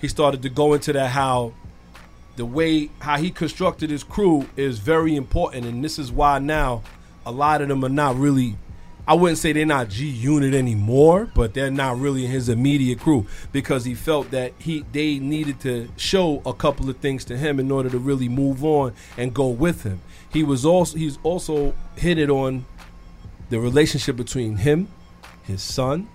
He 0.00 0.08
started 0.08 0.42
to 0.42 0.50
go 0.50 0.74
into 0.74 0.92
that 0.92 1.10
how 1.10 1.54
the 2.36 2.44
way 2.44 2.90
how 2.98 3.16
he 3.16 3.30
constructed 3.30 3.88
his 3.88 4.04
crew 4.04 4.48
is 4.56 4.80
very 4.80 5.16
important, 5.16 5.64
and 5.64 5.82
this 5.82 5.98
is 5.98 6.12
why 6.12 6.38
now 6.40 6.82
a 7.24 7.32
lot 7.32 7.62
of 7.62 7.68
them 7.68 7.82
are 7.84 7.88
not 7.88 8.16
really. 8.16 8.56
I 9.06 9.14
wouldn't 9.14 9.38
say 9.38 9.52
they're 9.52 9.66
not 9.66 9.88
G 9.88 10.06
Unit 10.06 10.54
anymore, 10.54 11.28
but 11.34 11.54
they're 11.54 11.70
not 11.70 11.98
really 11.98 12.24
in 12.24 12.30
his 12.30 12.48
immediate 12.48 13.00
crew 13.00 13.26
because 13.50 13.84
he 13.84 13.94
felt 13.94 14.30
that 14.30 14.52
he 14.58 14.84
they 14.92 15.18
needed 15.18 15.58
to 15.60 15.88
show 15.96 16.40
a 16.46 16.52
couple 16.52 16.88
of 16.88 16.98
things 16.98 17.24
to 17.26 17.36
him 17.36 17.58
in 17.58 17.70
order 17.70 17.90
to 17.90 17.98
really 17.98 18.28
move 18.28 18.64
on 18.64 18.92
and 19.16 19.34
go 19.34 19.48
with 19.48 19.82
him. 19.82 20.00
He 20.32 20.44
was 20.44 20.64
also 20.64 20.96
he's 20.96 21.18
also 21.24 21.74
hit 21.96 22.16
it 22.16 22.30
on 22.30 22.64
the 23.50 23.58
relationship 23.58 24.16
between 24.16 24.56
him, 24.56 24.88
his 25.42 25.62
son, 25.62 26.08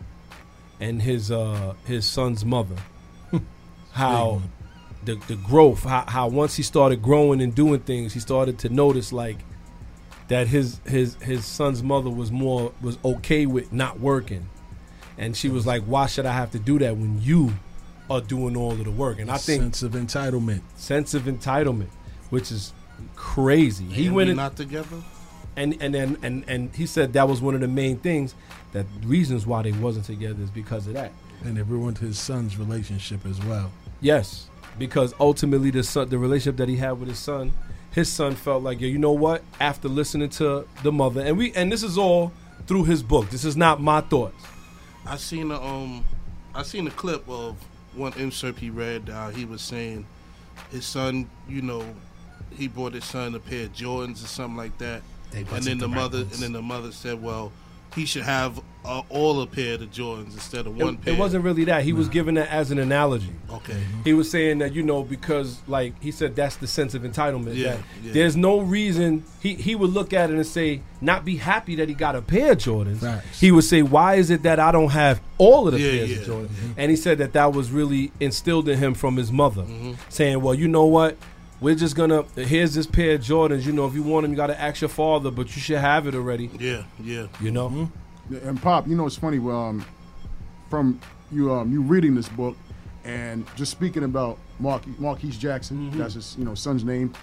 and 0.79 1.01
his 1.01 1.29
uh 1.29 1.73
his 1.85 2.05
son's 2.05 2.45
mother. 2.45 2.77
how 3.91 4.41
the 5.03 5.15
the 5.27 5.35
growth, 5.35 5.83
how, 5.83 6.05
how 6.07 6.27
once 6.29 6.55
he 6.55 6.63
started 6.63 7.01
growing 7.01 7.41
and 7.41 7.53
doing 7.53 7.81
things, 7.81 8.13
he 8.13 8.21
started 8.21 8.57
to 8.59 8.69
notice 8.69 9.11
like 9.11 9.37
that 10.27 10.47
his 10.47 10.79
his 10.85 11.15
his 11.15 11.45
son's 11.45 11.81
mother 11.83 12.09
was 12.09 12.31
more 12.31 12.71
was 12.81 12.97
okay 13.03 13.45
with 13.45 13.71
not 13.71 13.99
working, 13.99 14.49
and 15.17 15.35
she 15.35 15.49
was 15.49 15.65
like, 15.65 15.83
"Why 15.83 16.05
should 16.07 16.25
I 16.25 16.33
have 16.33 16.51
to 16.51 16.59
do 16.59 16.79
that 16.79 16.97
when 16.97 17.21
you 17.21 17.53
are 18.09 18.21
doing 18.21 18.55
all 18.57 18.71
of 18.73 18.83
the 18.83 18.91
work?" 18.91 19.19
And 19.19 19.31
I 19.31 19.37
think 19.37 19.61
sense 19.63 19.83
of 19.83 19.93
entitlement, 19.93 20.61
sense 20.75 21.13
of 21.13 21.23
entitlement, 21.23 21.89
which 22.29 22.51
is 22.51 22.73
crazy. 23.15 23.85
he 23.85 24.09
went 24.09 24.27
we 24.27 24.31
in, 24.31 24.37
not 24.37 24.55
together. 24.55 24.97
and 25.55 25.77
and 25.79 25.93
then 25.93 26.17
and 26.21 26.43
and 26.47 26.75
he 26.75 26.85
said 26.85 27.13
that 27.13 27.27
was 27.27 27.41
one 27.41 27.55
of 27.55 27.61
the 27.61 27.67
main 27.67 27.97
things 27.97 28.35
that 28.73 28.85
reasons 29.03 29.45
why 29.45 29.61
they 29.61 29.71
wasn't 29.71 30.05
together 30.05 30.41
is 30.43 30.49
because 30.49 30.87
of 30.87 30.93
that. 30.93 31.11
and 31.45 31.57
it 31.57 31.63
ruined 31.67 31.99
his 31.99 32.17
son's 32.17 32.57
relationship 32.57 33.23
as 33.25 33.39
well. 33.45 33.71
Yes, 34.01 34.49
because 34.79 35.13
ultimately 35.19 35.69
the 35.69 35.83
son, 35.83 36.09
the 36.09 36.17
relationship 36.17 36.57
that 36.57 36.67
he 36.67 36.77
had 36.77 36.99
with 36.99 37.09
his 37.09 37.19
son, 37.19 37.53
his 37.97 38.11
son 38.11 38.35
felt 38.35 38.61
like, 38.61 38.79
yeah, 38.79 38.87
you 38.89 38.99
know 38.99 39.11
what? 39.11 39.41
After 39.59 39.89
listening 39.89 40.29
to 40.29 40.67
the 40.83 40.91
mother, 40.91 41.21
and 41.21 41.35
we, 41.35 41.51
and 41.53 41.71
this 41.71 41.81
is 41.81 41.97
all 41.97 42.31
through 42.67 42.83
his 42.83 43.01
book. 43.01 43.27
This 43.31 43.43
is 43.43 43.57
not 43.57 43.81
my 43.81 44.01
thoughts. 44.01 44.35
I 45.03 45.17
seen 45.17 45.49
a 45.49 45.59
um, 45.59 46.05
I 46.53 46.61
seen 46.61 46.85
a 46.85 46.91
clip 46.91 47.27
of 47.27 47.55
one 47.95 48.13
insert 48.15 48.59
he 48.59 48.69
read. 48.69 49.09
Uh, 49.09 49.29
he 49.29 49.45
was 49.45 49.63
saying 49.63 50.05
his 50.69 50.85
son, 50.85 51.27
you 51.49 51.63
know, 51.63 51.83
he 52.55 52.67
bought 52.67 52.93
his 52.93 53.03
son 53.05 53.33
a 53.33 53.39
pair 53.39 53.65
of 53.65 53.73
Jordans 53.73 54.23
or 54.23 54.27
something 54.27 54.57
like 54.57 54.77
that, 54.77 55.01
They 55.31 55.39
and 55.39 55.47
then 55.63 55.79
the 55.79 55.87
the 55.87 55.95
mother, 55.95 56.17
ones. 56.19 56.33
and 56.33 56.43
then 56.43 56.51
the 56.53 56.61
mother 56.61 56.91
said, 56.91 57.19
well, 57.21 57.51
he 57.95 58.05
should 58.05 58.23
have 58.23 58.59
uh, 58.85 59.01
all 59.09 59.41
a 59.41 59.47
pair 59.47 59.73
of 59.75 59.81
Jordans 59.91 60.33
instead 60.33 60.65
of 60.65 60.77
one 60.77 60.93
It, 60.95 61.01
pair. 61.01 61.13
it 61.13 61.19
wasn't 61.19 61.43
really 61.43 61.65
that. 61.65 61.83
He 61.83 61.91
was 61.93 62.07
giving 62.07 62.35
that 62.35 62.49
as 62.49 62.71
an 62.71 62.79
analogy. 62.79 63.33
Okay. 63.51 63.77
He 64.05 64.13
was 64.13 64.29
saying 64.31 64.59
that 64.59 64.73
you 64.73 64.81
know 64.83 65.03
because 65.03 65.59
like 65.67 65.99
he 66.01 66.11
said 66.11 66.35
that's 66.35 66.55
the 66.57 66.67
sense 66.67 66.93
of 66.93 67.01
entitlement. 67.01 67.55
Yeah, 67.55 67.73
that 67.75 67.79
yeah. 68.03 68.13
There's 68.13 68.37
no 68.37 68.59
reason 68.61 69.23
he 69.41 69.55
he 69.55 69.75
would 69.75 69.89
look 69.89 70.13
at 70.13 70.29
it 70.29 70.35
and 70.35 70.45
say 70.45 70.81
not 71.01 71.25
be 71.25 71.35
happy 71.37 71.75
that 71.75 71.89
he 71.89 71.95
got 71.95 72.15
a 72.15 72.21
pair 72.21 72.53
of 72.53 72.59
Jordans. 72.59 72.99
Facts. 72.99 73.39
He 73.41 73.51
would 73.51 73.65
say 73.65 73.81
why 73.81 74.15
is 74.15 74.29
it 74.29 74.43
that 74.43 74.59
I 74.59 74.71
don't 74.71 74.91
have 74.91 75.19
all 75.37 75.67
of 75.67 75.73
the 75.73 75.79
Yeah, 75.81 75.91
pairs 75.91 76.11
yeah. 76.11 76.17
of 76.19 76.23
Jordans? 76.27 76.49
And 76.77 76.89
he 76.91 76.95
said 76.97 77.17
that 77.17 77.33
that 77.33 77.51
was 77.53 77.71
really 77.71 78.11
instilled 78.19 78.69
in 78.69 78.77
him 78.77 78.93
from 78.93 79.17
his 79.17 79.31
mother, 79.31 79.63
Mm-hmm. 79.63 79.93
saying 80.09 80.41
well 80.41 80.53
you 80.55 80.67
know 80.67 80.85
what. 80.85 81.17
We're 81.59 81.75
just 81.75 81.95
gonna. 81.95 82.23
Here's 82.35 82.73
this 82.75 82.85
pair 82.85 83.15
of 83.15 83.21
Jordans. 83.21 83.65
You 83.65 83.73
know, 83.73 83.87
if 83.87 83.95
you 83.95 84.03
want 84.03 84.23
them, 84.23 84.31
you 84.31 84.37
gotta 84.37 84.59
ask 84.59 84.81
your 84.81 84.89
father, 84.89 85.31
but 85.31 85.55
you 85.55 85.61
should 85.61 85.79
have 85.79 86.05
it 86.07 86.13
already. 86.15 86.49
Yeah, 86.59 86.83
yeah. 87.01 87.27
You 87.41 87.51
know. 87.51 87.69
Mm-hmm. 87.69 88.33
Yeah, 88.33 88.39
And 88.49 88.61
Pop, 88.61 88.87
you 88.87 88.95
know, 88.95 89.05
it's 89.07 89.15
funny. 89.15 89.37
Um, 89.37 89.85
from 90.69 90.99
you, 91.31 91.51
um, 91.53 91.71
you 91.71 91.81
reading 91.81 92.13
this 92.13 92.27
book, 92.29 92.55
and 93.05 93.45
just 93.55 93.71
speaking 93.71 94.03
about 94.03 94.37
Mark, 94.59 94.85
Marquise 94.99 95.37
Jackson, 95.37 95.89
Mm-hmm. 95.89 95.99
that's 95.99 96.13
his, 96.15 96.35
you 96.37 96.45
know, 96.45 96.53
son's 96.55 96.83
name. 96.83 97.13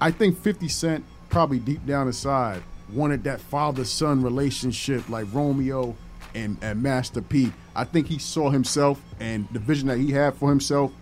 I 0.00 0.10
think 0.10 0.38
Fifty 0.40 0.68
Cent 0.68 1.04
probably 1.28 1.58
deep 1.58 1.84
down 1.84 2.06
inside 2.06 2.62
wanted 2.92 3.24
that 3.24 3.38
father-son 3.40 4.22
relationship 4.22 5.06
like 5.10 5.26
Romeo 5.32 5.94
and, 6.34 6.56
and 6.62 6.82
Master 6.82 7.20
P. 7.20 7.52
I 7.76 7.84
think 7.84 8.06
he 8.06 8.18
saw 8.18 8.48
himself 8.48 9.02
and 9.20 9.46
the 9.52 9.58
vision 9.58 9.88
that 9.88 9.98
he 9.98 10.12
had 10.12 10.34
for 10.36 10.48
himself. 10.48 10.92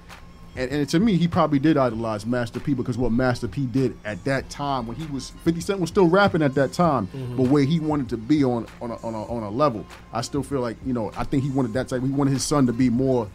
And, 0.56 0.70
and 0.70 0.88
to 0.88 0.98
me, 1.00 1.16
he 1.16 1.28
probably 1.28 1.58
did 1.58 1.76
idolize 1.76 2.24
Master 2.24 2.58
P 2.60 2.72
because 2.74 2.96
what 2.96 3.12
Master 3.12 3.46
P 3.46 3.66
did 3.66 3.96
at 4.04 4.22
that 4.24 4.48
time 4.48 4.86
when 4.86 4.96
he 4.96 5.06
was 5.06 5.30
50 5.44 5.60
Cent 5.60 5.80
was 5.80 5.90
still 5.90 6.08
rapping 6.08 6.40
at 6.42 6.54
that 6.54 6.72
time, 6.72 7.08
Mhm. 7.08 7.36
but 7.36 7.48
where 7.48 7.64
he 7.64 7.78
wanted 7.78 8.08
to 8.10 8.16
be 8.16 8.42
on 8.42 8.66
on 8.80 8.90
a, 8.90 8.96
on 9.06 9.14
a 9.14 9.22
on 9.26 9.42
a 9.42 9.50
level. 9.50 9.84
I 10.12 10.22
still 10.22 10.42
feel 10.42 10.60
like 10.60 10.76
you 10.86 10.92
know 10.92 11.12
I 11.16 11.24
think 11.24 11.42
he 11.44 11.50
wanted 11.50 11.72
that 11.74 11.88
type. 11.88 12.02
He 12.02 12.08
wanted 12.08 12.32
his 12.32 12.42
son 12.44 12.66
to 12.66 12.72
be 12.72 12.88
more 12.90 13.28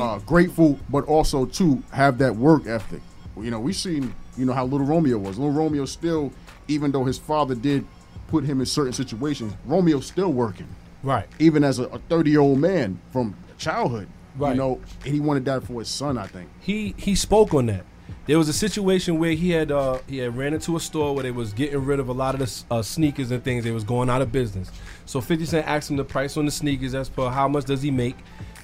uh, 0.00 0.18
grateful, 0.20 0.78
but 0.88 1.04
also 1.06 1.44
to 1.46 1.82
have 1.92 2.18
that 2.18 2.36
work 2.36 2.66
ethic. 2.66 3.02
You 3.40 3.50
know, 3.50 3.60
we 3.60 3.72
seen 3.72 4.14
you 4.36 4.44
know 4.46 4.52
how 4.52 4.64
Little 4.64 4.86
Romeo 4.86 5.18
was. 5.18 5.38
Little 5.38 5.52
Romeo 5.54 5.84
still, 5.84 6.32
even 6.68 6.92
though 6.92 7.04
his 7.04 7.18
father 7.18 7.54
did 7.54 7.84
put 8.28 8.44
him 8.44 8.60
in 8.60 8.66
certain 8.66 8.92
situations, 8.92 9.52
Romeo's 9.66 10.06
still 10.06 10.32
working. 10.32 10.68
Right. 11.02 11.26
Even 11.38 11.64
as 11.64 11.78
a 11.78 11.86
30 12.08 12.30
year 12.30 12.40
old 12.40 12.58
man 12.58 13.00
from 13.12 13.34
childhood. 13.58 14.06
Right. 14.40 14.50
You 14.52 14.56
know, 14.56 14.80
and 15.04 15.14
he 15.14 15.20
wanted 15.20 15.44
that 15.46 15.64
for 15.64 15.80
his 15.80 15.88
son, 15.88 16.18
I 16.18 16.26
think. 16.26 16.48
he 16.60 16.94
he 16.96 17.14
spoke 17.14 17.54
on 17.54 17.66
that. 17.66 17.84
There 18.26 18.38
was 18.38 18.48
a 18.48 18.52
situation 18.52 19.18
where 19.18 19.32
he 19.32 19.50
had 19.50 19.72
uh, 19.72 19.98
he 20.06 20.18
had 20.18 20.36
ran 20.36 20.54
into 20.54 20.76
a 20.76 20.80
store 20.80 21.14
where 21.14 21.22
they 21.22 21.30
was 21.30 21.52
getting 21.52 21.84
rid 21.84 21.98
of 22.00 22.08
a 22.08 22.12
lot 22.12 22.34
of 22.34 22.40
the 22.40 22.74
uh, 22.74 22.82
sneakers 22.82 23.30
and 23.30 23.42
things. 23.42 23.64
They 23.64 23.70
was 23.70 23.84
going 23.84 24.08
out 24.10 24.22
of 24.22 24.30
business. 24.30 24.70
So 25.06 25.20
Fifty 25.20 25.46
Cent 25.46 25.66
asked 25.66 25.90
him 25.90 25.96
the 25.96 26.04
price 26.04 26.36
on 26.36 26.44
the 26.44 26.50
sneakers 26.50 26.94
as 26.94 27.08
per 27.08 27.28
how 27.30 27.48
much 27.48 27.64
does 27.64 27.82
he 27.82 27.90
make 27.90 28.16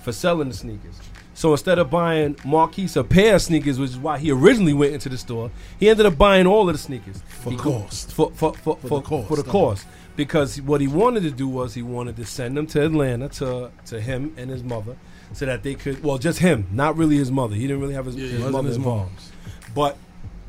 for 0.02 0.12
selling 0.12 0.48
the 0.48 0.54
sneakers. 0.54 1.00
So 1.34 1.52
instead 1.52 1.78
of 1.78 1.90
buying 1.90 2.36
Marquise 2.44 2.96
a 2.96 3.04
pair 3.04 3.34
of 3.34 3.42
sneakers, 3.42 3.78
which 3.78 3.90
is 3.90 3.98
why 3.98 4.18
he 4.18 4.30
originally 4.30 4.72
went 4.72 4.94
into 4.94 5.10
the 5.10 5.18
store, 5.18 5.50
he 5.78 5.90
ended 5.90 6.06
up 6.06 6.16
buying 6.16 6.46
all 6.46 6.68
of 6.68 6.74
the 6.74 6.78
sneakers 6.78 7.20
For 7.28 7.50
He 7.50 7.56
co- 7.56 7.80
cost. 7.80 8.12
For 8.12 8.30
for 8.32 8.54
for, 8.54 8.76
for, 8.78 9.00
the 9.00 9.06
cost, 9.06 9.28
for 9.28 9.36
the 9.36 9.42
uh-huh. 9.42 9.52
cost. 9.52 9.86
Because 10.16 10.62
what 10.62 10.80
he 10.80 10.86
wanted 10.86 11.24
to 11.24 11.30
do 11.30 11.46
was 11.46 11.74
he 11.74 11.82
wanted 11.82 12.16
to 12.16 12.24
send 12.24 12.56
them 12.56 12.66
to 12.68 12.84
Atlanta 12.86 13.28
to 13.40 13.70
to 13.86 14.00
him 14.00 14.32
and 14.38 14.48
his 14.48 14.62
mother, 14.62 14.96
so 15.32 15.46
that 15.46 15.62
they 15.62 15.74
could 15.74 16.02
well 16.02 16.18
just 16.18 16.38
him, 16.38 16.66
not 16.72 16.96
really 16.96 17.16
his 17.16 17.30
mother. 17.30 17.54
He 17.54 17.62
didn't 17.62 17.80
really 17.80 17.94
have 17.94 18.06
his, 18.06 18.14
his 18.16 18.32
wasn't 18.34 18.52
mother 18.52 18.68
his 18.68 18.78
mom's. 18.78 19.32
But 19.74 19.96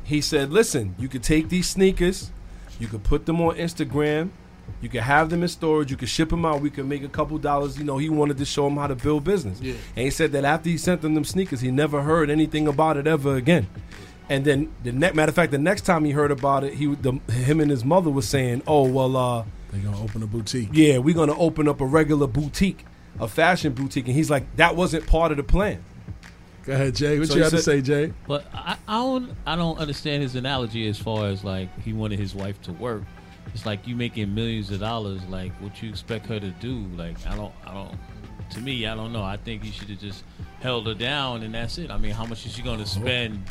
he 0.04 0.20
said, 0.20 0.50
listen, 0.52 0.94
you 0.98 1.08
could 1.08 1.22
take 1.22 1.48
these 1.48 1.68
sneakers, 1.68 2.30
you 2.80 2.86
could 2.88 3.04
put 3.04 3.26
them 3.26 3.40
on 3.40 3.56
Instagram, 3.56 4.30
you 4.80 4.88
could 4.88 5.02
have 5.02 5.28
them 5.30 5.42
in 5.42 5.48
storage, 5.48 5.90
you 5.90 5.96
could 5.96 6.08
ship 6.08 6.30
them 6.30 6.44
out, 6.46 6.60
we 6.62 6.70
could 6.70 6.86
make 6.86 7.02
a 7.04 7.08
couple 7.08 7.36
dollars. 7.38 7.76
You 7.78 7.84
know, 7.84 7.98
he 7.98 8.08
wanted 8.08 8.38
to 8.38 8.44
show 8.44 8.66
him 8.66 8.76
how 8.76 8.86
to 8.86 8.94
build 8.94 9.24
business. 9.24 9.60
Yeah. 9.60 9.74
And 9.96 10.04
he 10.04 10.10
said 10.10 10.32
that 10.32 10.44
after 10.44 10.70
he 10.70 10.78
sent 10.78 11.02
them 11.02 11.14
them 11.14 11.24
sneakers, 11.24 11.60
he 11.60 11.70
never 11.70 12.02
heard 12.02 12.30
anything 12.30 12.66
about 12.68 12.96
it 12.96 13.06
ever 13.06 13.36
again. 13.36 13.66
And 14.30 14.44
then 14.44 14.70
the 14.84 14.92
matter 14.92 15.22
of 15.30 15.34
fact, 15.34 15.52
the 15.52 15.58
next 15.58 15.82
time 15.82 16.04
he 16.04 16.12
heard 16.12 16.30
about 16.30 16.62
it, 16.64 16.74
he 16.74 16.86
would- 16.86 17.02
the, 17.02 17.12
him 17.32 17.60
and 17.60 17.70
his 17.70 17.84
mother 17.84 18.10
was 18.10 18.28
saying, 18.28 18.62
"Oh 18.66 18.86
well, 18.88 19.16
uh, 19.16 19.44
They're 19.72 19.80
gonna 19.82 20.02
open 20.02 20.22
a 20.22 20.26
boutique. 20.26 20.68
yeah, 20.72 20.98
we're 20.98 21.14
gonna 21.14 21.38
open 21.38 21.66
up 21.66 21.80
a 21.80 21.86
regular 21.86 22.26
boutique, 22.26 22.84
a 23.20 23.28
fashion 23.28 23.72
boutique." 23.72 24.06
And 24.06 24.14
he's 24.14 24.30
like, 24.30 24.56
"That 24.56 24.76
wasn't 24.76 25.06
part 25.06 25.30
of 25.30 25.36
the 25.36 25.42
plan." 25.42 25.84
Go 26.68 26.74
ahead, 26.74 26.94
Jay. 26.96 27.18
What 27.18 27.28
So 27.28 27.34
you 27.34 27.38
he 27.40 27.44
have 27.44 27.52
to 27.52 27.62
say, 27.62 27.80
Jay? 27.80 28.12
But 28.26 28.44
I, 28.52 28.76
I 28.86 28.98
don't 28.98 29.30
I 29.46 29.56
don't 29.56 29.78
understand 29.78 30.22
his 30.22 30.34
analogy 30.34 30.86
as 30.86 30.98
far 30.98 31.28
as 31.28 31.42
like 31.42 31.68
he 31.80 31.94
wanted 31.94 32.18
his 32.18 32.34
wife 32.34 32.60
to 32.62 32.72
work. 32.72 33.04
It's 33.54 33.64
like 33.64 33.86
you 33.86 33.96
making 33.96 34.34
millions 34.34 34.70
of 34.70 34.80
dollars. 34.80 35.24
Like 35.30 35.52
what 35.62 35.82
you 35.82 35.88
expect 35.88 36.26
her 36.26 36.38
to 36.38 36.50
do? 36.50 36.80
Like 36.94 37.16
I 37.26 37.34
don't 37.36 37.54
I 37.66 37.72
don't. 37.72 37.96
To 38.50 38.60
me, 38.60 38.86
I 38.86 38.94
don't 38.94 39.14
know. 39.14 39.22
I 39.22 39.38
think 39.38 39.64
you 39.64 39.72
should 39.72 39.88
have 39.88 39.98
just 39.98 40.24
held 40.60 40.86
her 40.86 40.94
down 40.94 41.42
and 41.42 41.54
that's 41.54 41.78
it. 41.78 41.90
I 41.90 41.96
mean, 41.96 42.12
how 42.12 42.26
much 42.26 42.44
is 42.44 42.52
she 42.54 42.60
going 42.62 42.78
to 42.80 42.86
spend? 42.86 43.42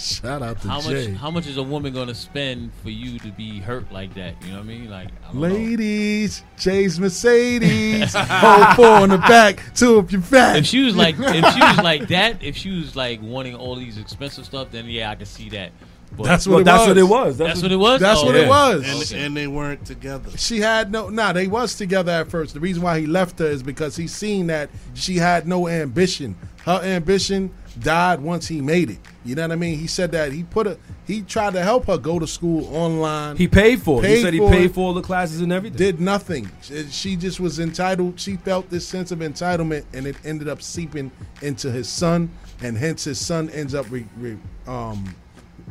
Shout 0.00 0.40
out 0.42 0.60
to 0.62 0.68
How 0.68 0.80
Jay. 0.80 1.08
much? 1.08 1.16
How 1.20 1.30
much 1.30 1.46
is 1.46 1.56
a 1.58 1.62
woman 1.62 1.92
going 1.92 2.08
to 2.08 2.14
spend 2.14 2.72
for 2.82 2.88
you 2.90 3.18
to 3.18 3.28
be 3.32 3.58
hurt 3.60 3.92
like 3.92 4.14
that? 4.14 4.34
You 4.42 4.48
know 4.52 4.54
what 4.58 4.62
I 4.62 4.66
mean? 4.66 4.90
Like 4.90 5.08
I 5.08 5.26
don't 5.32 5.34
know. 5.36 5.40
Ladies, 5.48 6.42
Jay's 6.58 6.98
Mercedes. 6.98 8.14
Hold 8.16 8.76
four 8.76 8.86
on 8.86 9.08
the 9.10 9.18
back, 9.18 9.62
two 9.74 9.98
up 9.98 10.10
your 10.10 10.22
back. 10.22 10.56
If 10.58 10.66
she 10.66 10.82
was 10.82 10.96
like, 10.96 11.16
if 11.18 11.54
she 11.54 11.60
was 11.60 11.78
like 11.78 12.08
that, 12.08 12.42
if 12.42 12.56
she 12.56 12.70
was 12.70 12.96
like 12.96 13.20
wanting 13.22 13.54
all 13.54 13.76
these 13.76 13.98
expensive 13.98 14.44
stuff, 14.46 14.70
then 14.70 14.86
yeah, 14.86 15.10
I 15.10 15.14
can 15.16 15.26
see 15.26 15.50
that. 15.50 15.72
But 16.16 16.24
That's 16.24 16.44
what 16.46 16.54
Well, 16.54 16.60
it 16.62 16.64
that's 16.64 16.80
was. 16.80 16.88
what 16.88 16.98
it 16.98 17.02
was. 17.04 17.38
That's 17.38 17.62
what 17.62 17.70
it 17.70 17.76
was? 17.76 18.00
That's 18.00 18.20
Oh, 18.20 18.26
what 18.26 18.34
yeah. 18.34 18.42
it 18.42 18.48
was. 18.48 18.82
And, 18.88 19.02
Okay. 19.02 19.26
and 19.26 19.36
they 19.36 19.46
weren't 19.46 19.84
together. 19.86 20.36
She 20.36 20.58
had 20.58 20.90
no. 20.90 21.08
Nah, 21.08 21.32
they 21.32 21.46
was 21.46 21.76
together 21.76 22.10
at 22.10 22.28
first. 22.28 22.52
The 22.54 22.58
reason 22.60 22.82
why 22.82 22.98
he 22.98 23.06
left 23.06 23.38
her 23.38 23.46
is 23.46 23.62
because 23.62 23.94
he 23.94 24.08
seen 24.08 24.48
that 24.48 24.70
she 24.94 25.16
had 25.18 25.46
no 25.46 25.68
ambition. 25.68 26.34
Her 26.64 26.80
ambition 26.82 27.52
died 27.78 28.20
once 28.20 28.48
he 28.48 28.60
made 28.60 28.90
it. 28.90 28.98
You 29.24 29.34
know 29.34 29.42
what 29.42 29.52
I 29.52 29.56
mean? 29.56 29.78
He 29.78 29.86
said 29.86 30.12
that 30.12 30.32
he 30.32 30.42
put 30.44 30.66
a. 30.66 30.78
He 31.06 31.22
tried 31.22 31.52
to 31.52 31.62
help 31.62 31.86
her 31.86 31.98
go 31.98 32.18
to 32.18 32.26
school 32.26 32.74
online. 32.74 33.36
He 33.36 33.46
paid 33.48 33.82
for 33.82 34.04
it. 34.04 34.08
he 34.08 34.22
said 34.22 34.32
he 34.34 34.40
paid 34.40 34.74
for 34.74 34.80
all 34.80 34.94
the 34.94 35.02
classes 35.02 35.40
and 35.40 35.52
everything. 35.52 35.76
did 35.76 36.00
nothing. 36.00 36.50
She- 36.90 37.16
just 37.16 37.38
was 37.40 37.60
entitled. 37.60 38.18
She 38.18 38.36
felt 38.36 38.70
this 38.70 38.86
sense 38.86 39.10
of 39.10 39.18
entitlement, 39.18 39.84
and 39.92 40.06
it 40.06 40.16
ended 40.24 40.48
up 40.48 40.62
seeping 40.62 41.10
into 41.42 41.70
his 41.70 41.88
son, 41.88 42.30
and 42.62 42.76
hence 42.78 43.04
his 43.04 43.18
son 43.20 43.50
ends 43.50 43.74
up 43.74 43.90
re, 43.90 44.06
re, 44.16 44.36
um, 44.66 45.14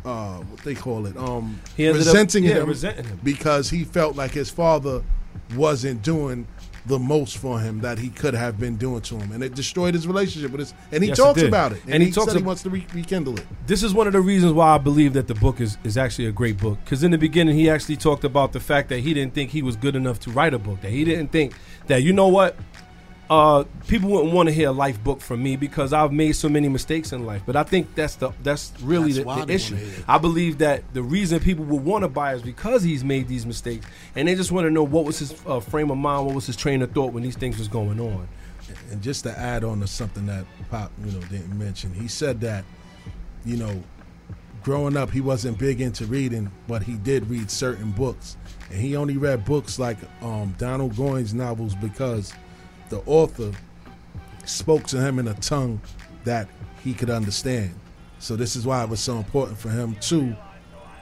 uh, 0.06 0.38
what 0.38 0.60
they 0.64 0.76
call 0.76 1.06
it, 1.08 1.18
um, 1.18 1.60
He 1.76 1.88
ended 1.88 2.08
up- 2.08 2.14
yeah, 2.44 2.62
him, 2.62 2.68
resenting 2.70 3.06
him. 3.06 3.20
because 3.24 3.70
he 3.72 3.84
felt 3.84 4.16
like 4.16 4.32
his 4.32 4.50
father 4.50 5.02
wasn't 5.56 6.02
doing 6.04 6.46
the 6.85 6.97
most 6.99 7.38
for 7.38 7.60
him 7.60 7.81
that 7.81 7.99
he 7.99 8.10
could 8.10 8.34
have 8.34 8.60
been 8.60 8.76
doing 8.77 9.01
to 9.01 9.15
him, 9.18 9.31
and 9.31 9.43
it 9.43 9.53
destroyed 9.56 9.93
his 9.93 10.07
relationship 10.07 10.51
with 10.51 10.60
his. 10.60 10.73
And 10.91 11.03
he 11.03 11.10
Yes, 11.10 11.18
talks 11.18 11.39
did. 11.39 11.47
about 11.47 11.73
it, 11.73 11.84
and, 11.85 11.95
And 11.95 12.03
he 12.03 12.10
he, 12.10 12.14
talks 12.14 12.31
said 12.31 12.39
he 12.39 12.45
wants 12.45 12.64
to 12.64 12.69
re- 12.69 12.85
rekindle 12.93 13.38
it. 13.38 13.45
this 13.68 13.84
is 13.84 13.93
one 13.93 14.07
of 14.07 14.14
the 14.14 14.22
reasons 14.22 14.53
why 14.53 14.76
I 14.76 14.77
believe 14.77 15.14
that 15.14 15.27
the 15.27 15.35
book 15.35 15.60
is, 15.61 15.77
is 15.84 15.97
actually 15.97 16.26
a 16.27 16.31
great 16.31 16.57
book. 16.57 16.77
Because 16.84 17.03
in 17.03 17.11
the 17.11 17.18
beginning, 17.18 17.56
he 17.56 17.69
actually 17.69 17.97
talked 17.97 18.23
about 18.23 18.53
the 18.53 18.60
fact 18.60 18.89
that 18.89 18.99
he 18.99 19.14
didn't 19.14 19.34
think 19.34 19.51
he 19.51 19.61
was 19.61 19.76
good 19.76 19.95
enough 19.95 20.19
to 20.22 20.31
write 20.31 20.53
a 20.53 20.60
book. 20.60 20.81
That 20.81 20.91
he 20.91 21.03
didn't 21.03 21.31
think 21.31 21.53
that 21.88 22.03
you 22.03 22.14
know 22.14 22.27
what, 22.27 22.56
uh, 23.30 23.64
people 23.88 24.10
wouldn't 24.10 24.34
want 24.34 24.49
to 24.49 24.53
hear 24.53 24.69
a 24.69 24.72
life 24.72 25.03
book 25.03 25.22
from 25.22 25.43
me 25.43 25.56
because 25.56 25.93
I've 25.93 26.11
made 26.11 26.31
so 26.31 26.49
many 26.49 26.68
mistakes 26.68 27.14
in 27.14 27.26
life. 27.26 27.43
But 27.45 27.56
I 27.56 27.64
think 27.64 27.93
that's 27.93 28.15
the 28.15 28.31
that's 28.41 28.73
really 28.81 29.11
That's 29.11 29.26
the, 29.39 29.45
the 29.45 29.53
issue. 29.53 29.76
wanna 29.76 29.85
hear 29.85 29.99
it. 29.99 30.06
I 30.07 30.18
believe 30.18 30.57
that 30.60 30.93
the 30.93 31.03
reason 31.03 31.39
people 31.39 31.64
would 31.65 31.84
want 31.85 32.03
to 32.03 32.07
buy 32.07 32.34
is 32.34 32.41
because 32.41 32.81
he's 32.81 33.03
made 33.03 33.27
these 33.27 33.45
mistakes, 33.45 33.85
and 34.15 34.27
they 34.27 34.34
just 34.35 34.51
want 34.51 34.65
to 34.65 34.72
know 34.72 34.84
what 34.84 35.06
was 35.06 35.19
his 35.19 35.35
uh, 35.45 35.60
frame 35.60 35.91
of 35.91 35.97
mind, 35.97 36.26
what 36.26 36.34
was 36.35 36.47
his 36.47 36.56
train 36.56 36.81
of 36.81 36.91
thought 36.91 37.14
when 37.14 37.22
these 37.22 37.35
things 37.38 37.60
was 37.60 37.68
going 37.68 37.99
on. 37.99 38.27
And 38.91 39.01
just 39.01 39.23
to 39.23 39.38
add 39.38 39.64
on 39.64 39.80
to 39.81 39.88
something 39.88 40.26
that 40.27 40.45
Pop, 40.72 40.91
you 41.03 41.11
know, 41.11 41.19
didn't 41.27 41.57
mention, 41.57 41.93
he 41.93 42.07
said 42.07 42.41
that, 42.41 42.64
you 43.45 43.57
know, 43.57 43.84
growing 44.64 44.97
up 44.97 45.10
he 45.11 45.22
wasn't 45.22 45.57
big 45.57 45.81
into 45.81 46.06
reading, 46.06 46.51
but 46.68 46.84
he 46.84 46.93
did 46.93 47.27
read 47.30 47.49
certain 47.51 47.91
books, 47.91 48.38
and 48.72 48.80
he 48.80 48.95
only 48.95 49.18
read 49.18 49.45
books 49.45 49.77
like 49.80 49.97
um, 50.22 50.56
Donald 50.57 50.93
Goines 50.93 51.34
novels 51.34 51.76
because 51.76 52.34
the 52.90 53.02
author 53.06 53.52
spoke 54.45 54.84
to 54.88 54.99
him 54.99 55.20
in 55.20 55.28
a 55.28 55.34
tongue 55.36 55.82
that 56.24 56.48
he 56.84 56.94
could 56.94 57.10
understand. 57.10 57.74
So 58.20 58.36
this 58.36 58.56
is 58.56 58.66
why 58.66 58.84
it 58.84 58.90
was 58.90 58.99
so 58.99 59.18
important 59.18 59.57
for 59.57 59.70
him 59.70 59.95
to 60.02 60.36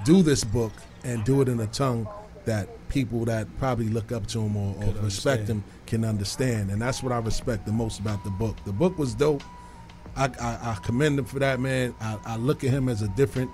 do 0.05 0.22
this 0.22 0.43
book 0.43 0.73
and 1.03 1.23
do 1.23 1.41
it 1.41 1.47
in 1.49 1.59
a 1.59 1.68
tongue 1.68 2.07
that 2.45 2.69
people 2.89 3.26
that 3.26 3.47
probably 3.57 3.89
look 3.89 4.11
up 4.11 4.27
to 4.27 4.39
him 4.39 4.55
or, 4.55 4.76
or 4.76 4.93
respect 5.01 5.41
understand. 5.41 5.47
him 5.49 5.64
can 5.85 6.05
understand. 6.05 6.69
And 6.72 6.81
that's 6.81 7.03
what 7.03 7.11
I 7.11 7.18
respect 7.19 7.65
the 7.65 7.72
most 7.72 7.99
about 7.99 8.23
the 8.23 8.30
book. 8.30 8.55
The 8.65 8.72
book 8.72 8.97
was 8.97 9.14
dope. 9.15 9.43
I, 10.15 10.26
I, 10.39 10.72
I 10.72 10.77
commend 10.84 11.19
him 11.19 11.26
for 11.26 11.39
that, 11.39 11.59
man. 11.59 11.93
I, 11.99 12.18
I 12.26 12.35
look 12.38 12.64
at 12.64 12.69
him 12.69 12.89
as 12.89 13.01
a 13.01 13.07
different 13.09 13.51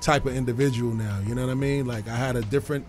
type 0.00 0.26
of 0.26 0.34
individual 0.34 0.94
now. 0.94 1.20
You 1.26 1.34
know 1.34 1.46
what 1.46 1.52
I 1.52 1.54
mean? 1.54 1.86
Like 1.86 2.08
I 2.08 2.16
had 2.16 2.36
a 2.36 2.42
different 2.42 2.86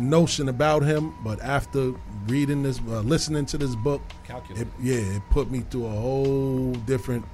notion 0.00 0.48
about 0.48 0.82
him, 0.82 1.14
but 1.22 1.40
after 1.40 1.92
reading 2.26 2.62
this, 2.62 2.80
uh, 2.88 3.00
listening 3.00 3.46
to 3.46 3.58
this 3.58 3.74
book, 3.76 4.00
it, 4.56 4.66
yeah, 4.80 4.94
it 4.96 5.22
put 5.30 5.50
me 5.50 5.60
through 5.70 5.86
a 5.86 5.90
whole 5.90 6.72
different 6.86 7.24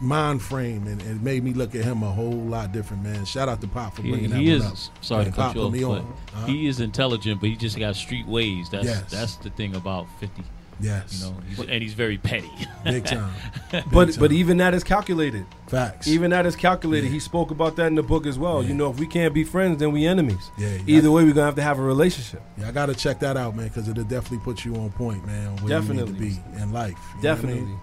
mind 0.00 0.42
frame, 0.42 0.86
and 0.88 1.00
it 1.02 1.22
made 1.22 1.44
me 1.44 1.52
look 1.52 1.74
at 1.74 1.84
him 1.84 2.02
a 2.02 2.10
whole 2.10 2.32
lot 2.32 2.72
different, 2.72 3.02
man. 3.04 3.24
Shout 3.24 3.48
out 3.48 3.60
to 3.60 3.68
Pop 3.68 3.94
for 3.94 4.02
He, 4.02 4.10
bringing 4.10 4.30
that 4.30 4.40
he 4.40 4.48
one 4.48 4.56
is 4.58 4.88
up. 4.88 5.04
sorry 5.04 5.24
to 5.26 5.30
cut 5.30 5.36
Pop 5.48 5.54
you 5.54 5.62
off, 5.62 5.72
me 5.72 5.80
but 5.84 5.90
on. 5.90 5.98
Uh-huh. 6.00 6.46
he 6.46 6.66
is 6.66 6.80
intelligent, 6.80 7.40
but 7.40 7.50
he 7.50 7.56
just 7.56 7.78
got 7.78 7.94
street 7.94 8.26
ways. 8.26 8.68
That's 8.70 8.84
Yes. 8.86 9.10
that's 9.10 9.36
the 9.36 9.50
thing 9.50 9.76
about 9.76 10.06
Fifty. 10.18 10.42
Yes. 10.82 11.22
you 11.22 11.30
know, 11.30 11.36
he's, 11.48 11.58
and 11.60 11.82
he's 11.82 11.94
very 11.94 12.18
petty. 12.18 12.50
Big 12.84 13.04
time. 13.04 13.32
But 13.90 14.18
but 14.18 14.32
even 14.32 14.58
that 14.58 14.74
is 14.74 14.84
calculated. 14.84 15.46
Facts. 15.66 16.06
Even 16.06 16.30
that 16.32 16.44
is 16.44 16.54
calculated. 16.56 17.08
He 17.10 17.18
spoke 17.20 17.50
about 17.50 17.76
that 17.76 17.86
in 17.86 17.94
the 17.94 18.02
book 18.02 18.26
as 18.26 18.38
well. 18.38 18.62
You 18.62 18.74
know, 18.74 18.90
if 18.90 18.98
we 19.00 19.06
can't 19.06 19.32
be 19.32 19.44
friends, 19.44 19.78
then 19.78 19.92
we 19.92 20.04
enemies. 20.06 20.50
Yeah, 20.58 20.76
Either 20.86 21.10
way, 21.10 21.24
we're 21.24 21.32
gonna 21.32 21.46
have 21.46 21.54
to 21.54 21.62
have 21.62 21.78
a 21.78 21.82
relationship. 21.82 22.42
Yeah, 22.58 22.68
I 22.68 22.72
got 22.72 22.86
to 22.86 22.94
check 22.94 23.18
that 23.20 23.38
out, 23.38 23.56
man, 23.56 23.68
because 23.68 23.88
it'll 23.88 24.04
definitely 24.04 24.40
put 24.44 24.66
you 24.66 24.76
on 24.76 24.90
point, 24.90 25.24
man. 25.26 25.56
Where 25.56 25.70
Definitely. 25.70 26.12
you 26.12 26.20
need 26.28 26.34
to 26.36 26.42
be 26.52 26.60
in 26.60 26.70
life. 26.72 26.98
You 27.16 27.22
know 27.22 27.34
what 27.34 27.44
I 27.44 27.46
mean? 27.46 27.54
Definitely. 27.56 27.78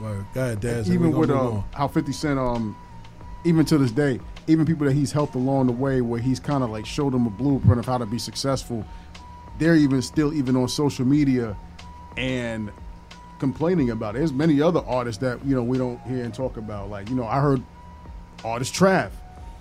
Word. 0.00 0.26
Go 0.34 0.40
ahead, 0.42 0.60
Daz. 0.60 0.90
even 0.90 1.12
with 1.16 1.30
uh, 1.30 1.60
how 1.74 1.88
50 1.88 2.12
Cent, 2.12 2.38
um, 2.38 2.76
even 3.44 3.64
to 3.66 3.78
this 3.78 3.90
day, 3.92 4.20
even 4.46 4.64
people 4.66 4.86
that 4.86 4.94
he's 4.94 5.12
helped 5.12 5.34
along 5.34 5.66
the 5.66 5.72
way, 5.72 6.00
where 6.00 6.20
he's 6.20 6.40
kind 6.40 6.62
of 6.62 6.70
like 6.70 6.86
showed 6.86 7.12
them 7.12 7.26
a 7.26 7.30
blueprint 7.30 7.78
of 7.80 7.86
how 7.86 7.98
to 7.98 8.06
be 8.06 8.18
successful, 8.18 8.84
they're 9.58 9.76
even 9.76 10.02
still 10.02 10.32
even 10.34 10.56
on 10.56 10.68
social 10.68 11.04
media 11.04 11.56
and 12.16 12.70
complaining 13.38 13.90
about 13.90 14.14
it. 14.14 14.18
There's 14.18 14.32
many 14.32 14.62
other 14.62 14.80
artists 14.86 15.20
that 15.20 15.44
you 15.44 15.54
know 15.54 15.62
we 15.62 15.78
don't 15.78 16.00
hear 16.02 16.24
and 16.24 16.32
talk 16.32 16.56
about. 16.56 16.90
Like 16.90 17.08
you 17.08 17.16
know, 17.16 17.26
I 17.26 17.40
heard 17.40 17.62
artist 18.44 18.74
Trav 18.74 19.10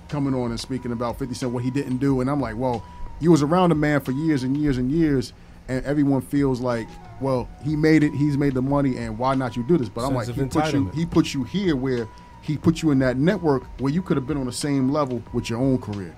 coming 0.07 0.33
on 0.33 0.51
and 0.51 0.59
speaking 0.59 0.91
about 0.91 1.17
50 1.17 1.33
Cent 1.33 1.51
what 1.51 1.63
he 1.63 1.71
didn't 1.71 1.97
do, 1.97 2.21
and 2.21 2.29
I'm 2.29 2.41
like, 2.41 2.57
well, 2.57 2.83
you 3.19 3.31
was 3.31 3.41
around 3.41 3.69
the 3.69 3.75
man 3.75 4.01
for 4.01 4.11
years 4.11 4.43
and 4.43 4.57
years 4.57 4.77
and 4.77 4.91
years, 4.91 5.33
and 5.67 5.85
everyone 5.85 6.21
feels 6.21 6.59
like, 6.59 6.87
well, 7.21 7.49
he 7.63 7.75
made 7.75 8.03
it, 8.03 8.13
he's 8.13 8.37
made 8.37 8.53
the 8.53 8.61
money, 8.61 8.97
and 8.97 9.17
why 9.17 9.35
not 9.35 9.55
you 9.55 9.63
do 9.63 9.77
this? 9.77 9.89
But 9.89 10.05
I'm 10.05 10.13
like, 10.13 10.27
he 10.27 10.45
put 10.45 10.73
you, 10.73 10.89
he 10.89 11.05
put 11.05 11.33
you 11.33 11.43
here 11.43 11.75
where 11.75 12.07
he 12.41 12.57
put 12.57 12.81
you 12.81 12.91
in 12.91 12.99
that 12.99 13.17
network 13.17 13.63
where 13.79 13.91
you 13.91 14.01
could 14.01 14.17
have 14.17 14.27
been 14.27 14.37
on 14.37 14.45
the 14.45 14.51
same 14.51 14.91
level 14.91 15.23
with 15.33 15.49
your 15.49 15.59
own 15.59 15.77
career. 15.77 16.15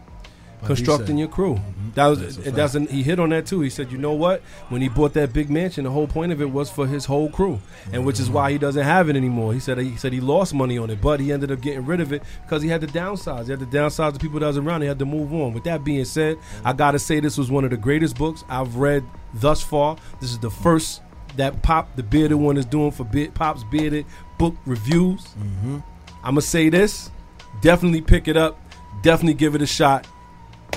Constructing 0.65 1.17
your 1.17 1.27
crew. 1.27 1.59
That 1.95 2.07
was 2.07 2.19
That's 2.21 2.37
it 2.37 2.43
fact. 2.45 2.55
doesn't 2.55 2.89
he 2.89 3.03
hit 3.03 3.19
on 3.19 3.29
that 3.29 3.45
too. 3.45 3.61
He 3.61 3.69
said, 3.69 3.91
you 3.91 3.99
know 3.99 4.13
what? 4.13 4.41
When 4.69 4.81
he 4.81 4.89
bought 4.89 5.13
that 5.13 5.31
big 5.31 5.49
mansion, 5.51 5.83
the 5.83 5.91
whole 5.91 6.07
point 6.07 6.31
of 6.31 6.41
it 6.41 6.49
was 6.49 6.69
for 6.71 6.87
his 6.87 7.05
whole 7.05 7.29
crew, 7.29 7.59
and 7.91 8.03
which 8.05 8.19
is 8.19 8.29
why 8.31 8.51
he 8.51 8.57
doesn't 8.57 8.83
have 8.83 9.09
it 9.09 9.15
anymore. 9.15 9.53
He 9.53 9.59
said 9.59 9.77
he 9.77 9.95
said 9.97 10.11
he 10.11 10.19
lost 10.19 10.53
money 10.55 10.77
on 10.79 10.89
it, 10.89 11.01
but 11.01 11.19
he 11.19 11.31
ended 11.31 11.51
up 11.51 11.61
getting 11.61 11.85
rid 11.85 12.01
of 12.01 12.11
it 12.11 12.23
because 12.43 12.63
he 12.63 12.69
had 12.69 12.81
to 12.81 12.87
downsize. 12.87 13.45
He 13.45 13.51
had 13.51 13.59
to 13.59 13.65
downsize 13.67 14.13
the 14.13 14.19
people 14.19 14.39
that 14.39 14.47
was 14.47 14.57
around. 14.57 14.81
He 14.81 14.87
had 14.87 14.97
to 14.99 15.05
move 15.05 15.31
on. 15.33 15.53
With 15.53 15.65
that 15.65 15.83
being 15.83 16.03
said, 16.05 16.37
I 16.65 16.73
gotta 16.73 16.97
say 16.97 17.19
this 17.19 17.37
was 17.37 17.51
one 17.51 17.63
of 17.63 17.69
the 17.69 17.77
greatest 17.77 18.17
books 18.17 18.43
I've 18.49 18.75
read 18.77 19.03
thus 19.35 19.61
far. 19.61 19.97
This 20.19 20.31
is 20.31 20.39
the 20.39 20.49
first 20.49 21.01
that 21.37 21.61
Pop 21.61 21.95
the 21.95 22.03
bearded 22.03 22.37
one 22.37 22.57
is 22.57 22.65
doing 22.65 22.91
for 22.91 23.03
Be- 23.03 23.27
Pop's 23.27 23.63
bearded 23.65 24.05
book 24.39 24.55
reviews. 24.65 25.21
Mm-hmm. 25.21 25.75
I'm 26.23 26.31
gonna 26.35 26.41
say 26.41 26.69
this. 26.69 27.11
Definitely 27.61 28.01
pick 28.01 28.27
it 28.27 28.35
up. 28.37 28.59
Definitely 29.03 29.35
give 29.35 29.53
it 29.53 29.61
a 29.61 29.67
shot. 29.67 30.07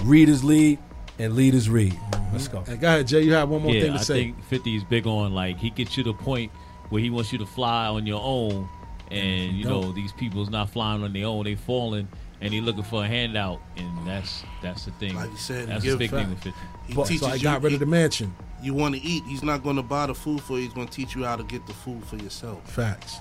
Readers 0.02 0.44
lead 0.44 0.78
and 1.18 1.34
leaders 1.34 1.68
read. 1.68 1.92
Mm-hmm. 1.92 2.32
Let's 2.32 2.48
go. 2.48 2.60
Hey, 2.62 2.76
go 2.76 2.86
ahead, 2.88 3.06
Jay. 3.06 3.22
You 3.22 3.32
have 3.34 3.48
one 3.48 3.62
more 3.62 3.74
yeah, 3.74 3.82
thing 3.82 3.92
to 3.94 3.98
I 3.98 4.02
say. 4.02 4.14
think 4.24 4.44
50 4.44 4.76
is 4.76 4.84
big 4.84 5.06
on 5.06 5.32
like 5.32 5.58
he 5.58 5.70
gets 5.70 5.96
you 5.96 6.04
to 6.04 6.12
the 6.12 6.16
point 6.18 6.52
where 6.90 7.00
he 7.02 7.10
wants 7.10 7.32
you 7.32 7.38
to 7.38 7.46
fly 7.46 7.86
on 7.86 8.06
your 8.06 8.20
own, 8.22 8.68
and 9.10 9.52
you 9.56 9.64
know 9.64 9.82
Don't. 9.82 9.94
these 9.94 10.12
people's 10.12 10.50
not 10.50 10.70
flying 10.70 11.02
on 11.02 11.12
their 11.12 11.26
own; 11.26 11.44
they 11.44 11.54
falling, 11.56 12.06
and 12.40 12.52
they 12.52 12.60
looking 12.60 12.84
for 12.84 13.02
a 13.04 13.06
handout, 13.08 13.60
and 13.76 14.06
that's 14.06 14.44
that's 14.62 14.84
the 14.84 14.90
thing. 14.92 15.14
Like 15.16 15.30
you 15.30 15.36
said, 15.36 15.68
that's 15.68 15.82
give 15.82 15.94
a 15.94 15.98
big 15.98 16.10
fact. 16.10 16.22
thing 16.22 16.30
with 16.30 16.42
50. 16.44 16.60
He 16.86 16.94
But- 16.94 17.06
teaches 17.06 17.22
so 17.22 17.28
I 17.28 17.34
you- 17.34 17.42
got 17.42 17.62
rid 17.62 17.72
of 17.72 17.80
the 17.80 17.86
mansion. 17.86 18.34
You 18.62 18.72
want 18.74 18.94
to 18.94 19.02
eat? 19.02 19.22
He's 19.26 19.42
not 19.42 19.62
going 19.62 19.76
to 19.76 19.82
buy 19.82 20.06
the 20.06 20.14
food 20.14 20.40
for 20.40 20.54
you. 20.56 20.64
He's 20.64 20.72
going 20.72 20.88
to 20.88 20.92
teach 20.92 21.14
you 21.14 21.24
how 21.24 21.36
to 21.36 21.44
get 21.44 21.66
the 21.66 21.74
food 21.74 22.02
for 22.06 22.16
yourself. 22.16 22.68
Facts. 22.70 23.18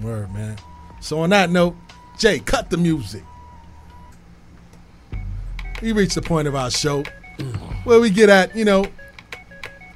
Word, 0.00 0.32
man. 0.32 0.56
So 1.00 1.20
on 1.20 1.30
that 1.30 1.50
note, 1.50 1.76
Jay, 2.18 2.38
cut 2.38 2.70
the 2.70 2.76
music. 2.78 3.22
We 5.82 5.92
reached 5.92 6.14
the 6.14 6.22
point 6.22 6.46
of 6.46 6.54
our 6.54 6.70
show 6.70 7.04
where 7.84 8.00
we 8.00 8.10
get 8.10 8.28
at, 8.28 8.54
you 8.54 8.64
know, 8.64 8.84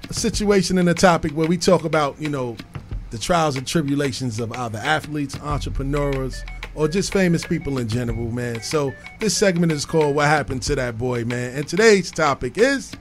a 0.09 0.15
situation 0.15 0.79
and 0.79 0.89
a 0.89 0.95
topic 0.95 1.33
where 1.33 1.47
we 1.47 1.59
talk 1.59 1.85
about, 1.85 2.21
you 2.21 2.31
know, 2.31 2.57
the 3.11 3.19
trials 3.19 3.57
and 3.57 3.67
tribulations 3.67 4.41
of 4.41 4.51
either 4.53 4.79
athletes, 4.79 5.39
entrepreneurs, 5.41 6.43
or 6.75 6.89
just 6.89 7.13
famous 7.13 7.47
people 7.47 7.79
in 7.79 7.87
general, 7.87 8.31
man. 8.31 8.63
So 8.63 8.93
this 9.21 9.37
segment 9.37 9.73
is 9.73 9.85
called 9.85 10.17
What 10.17 10.27
Happened 10.27 10.63
to 10.63 10.75
That 10.75 10.99
Boy, 10.99 11.25
man. 11.25 11.55
And 11.55 11.69
today's 11.69 12.11
topic 12.11 12.59
is 12.59 12.93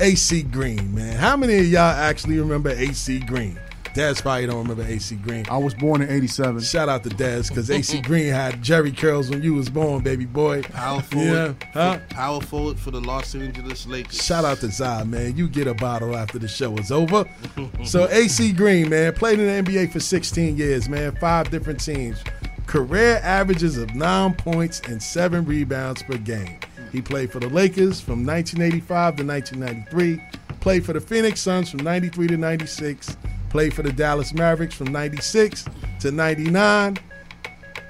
AC 0.00 0.42
Green, 0.44 0.94
man. 0.94 1.16
How 1.16 1.36
many 1.36 1.58
of 1.58 1.66
y'all 1.66 1.82
actually 1.82 2.38
remember 2.38 2.70
AC 2.70 3.20
Green? 3.20 3.58
Dez 3.94 4.20
probably 4.20 4.46
don't 4.46 4.58
remember 4.66 4.82
AC 4.82 5.14
Green. 5.16 5.44
I 5.48 5.56
was 5.56 5.72
born 5.72 6.02
in 6.02 6.10
'87. 6.10 6.60
Shout 6.62 6.88
out 6.88 7.04
to 7.04 7.10
Dez 7.10 7.48
because 7.48 7.70
AC 7.70 8.00
Green 8.02 8.32
had 8.32 8.54
Jheri 8.62 8.96
curls 8.96 9.30
when 9.30 9.40
you 9.42 9.54
was 9.54 9.70
born, 9.70 10.02
baby 10.02 10.24
boy. 10.24 10.62
Power 10.62 11.00
forward, 11.00 11.26
Yeah, 11.28 11.54
huh? 11.72 11.98
power 12.10 12.40
forward 12.40 12.78
for 12.78 12.90
the 12.90 13.00
Los 13.00 13.34
Angeles 13.36 13.86
Lakers. 13.86 14.20
Shout 14.20 14.44
out 14.44 14.58
to 14.58 14.70
Zai, 14.70 15.04
man. 15.04 15.36
You 15.36 15.48
get 15.48 15.68
a 15.68 15.74
bottle 15.74 16.16
after 16.16 16.40
the 16.40 16.48
show 16.48 16.76
is 16.76 16.90
over. 16.90 17.24
so 17.84 18.08
AC 18.10 18.50
Green, 18.52 18.88
man, 18.90 19.12
played 19.12 19.38
in 19.38 19.64
the 19.64 19.72
NBA 19.72 19.92
for 19.92 20.00
16 20.00 20.56
years, 20.56 20.88
man. 20.88 21.14
Five 21.20 21.50
different 21.50 21.78
teams. 21.78 22.18
Career 22.66 23.20
averages 23.22 23.76
of 23.78 23.94
nine 23.94 24.34
points 24.34 24.80
and 24.88 25.00
seven 25.00 25.44
rebounds 25.44 26.02
per 26.02 26.16
game. 26.16 26.58
He 26.90 27.00
played 27.00 27.30
for 27.30 27.38
the 27.38 27.48
Lakers 27.48 28.00
from 28.00 28.24
1985 28.26 29.16
to 29.16 29.24
1993. 29.24 30.20
Played 30.60 30.84
for 30.84 30.94
the 30.94 31.00
Phoenix 31.00 31.40
Suns 31.40 31.70
from 31.70 31.80
93 31.80 32.26
to 32.28 32.36
96. 32.36 33.16
Played 33.54 33.72
for 33.72 33.82
the 33.82 33.92
Dallas 33.92 34.34
Mavericks 34.34 34.74
from 34.74 34.88
96 34.88 35.66
to 36.00 36.10
99. 36.10 36.98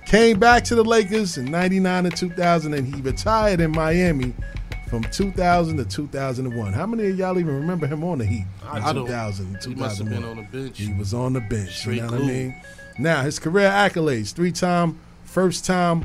Came 0.04 0.38
back 0.38 0.62
to 0.64 0.74
the 0.74 0.84
Lakers 0.84 1.38
in 1.38 1.46
99 1.46 2.04
and 2.04 2.14
2000, 2.14 2.74
and 2.74 2.94
he 2.94 3.00
retired 3.00 3.60
in 3.60 3.70
Miami 3.70 4.34
from 4.90 5.04
2000 5.04 5.78
to 5.78 5.86
2001. 5.86 6.74
How 6.74 6.84
many 6.84 7.08
of 7.08 7.18
y'all 7.18 7.38
even 7.38 7.54
remember 7.54 7.86
him 7.86 8.04
on 8.04 8.18
the 8.18 8.26
Heat? 8.26 8.44
in 8.60 8.68
I 8.68 8.92
don't. 8.92 9.06
2000, 9.06 9.64
He 9.64 9.74
must 9.74 10.00
have 10.00 10.10
been 10.10 10.22
on 10.22 10.36
the 10.36 10.42
bench. 10.42 10.76
He 10.78 10.92
was 10.92 11.14
on 11.14 11.32
the 11.32 11.40
bench. 11.40 11.78
Straight 11.78 11.94
you 11.94 12.02
know 12.02 12.12
what 12.12 12.20
I 12.20 12.26
mean? 12.26 12.60
Now 12.98 13.22
his 13.22 13.38
career 13.38 13.70
accolades: 13.70 14.34
three-time, 14.34 15.00
first-time, 15.24 16.04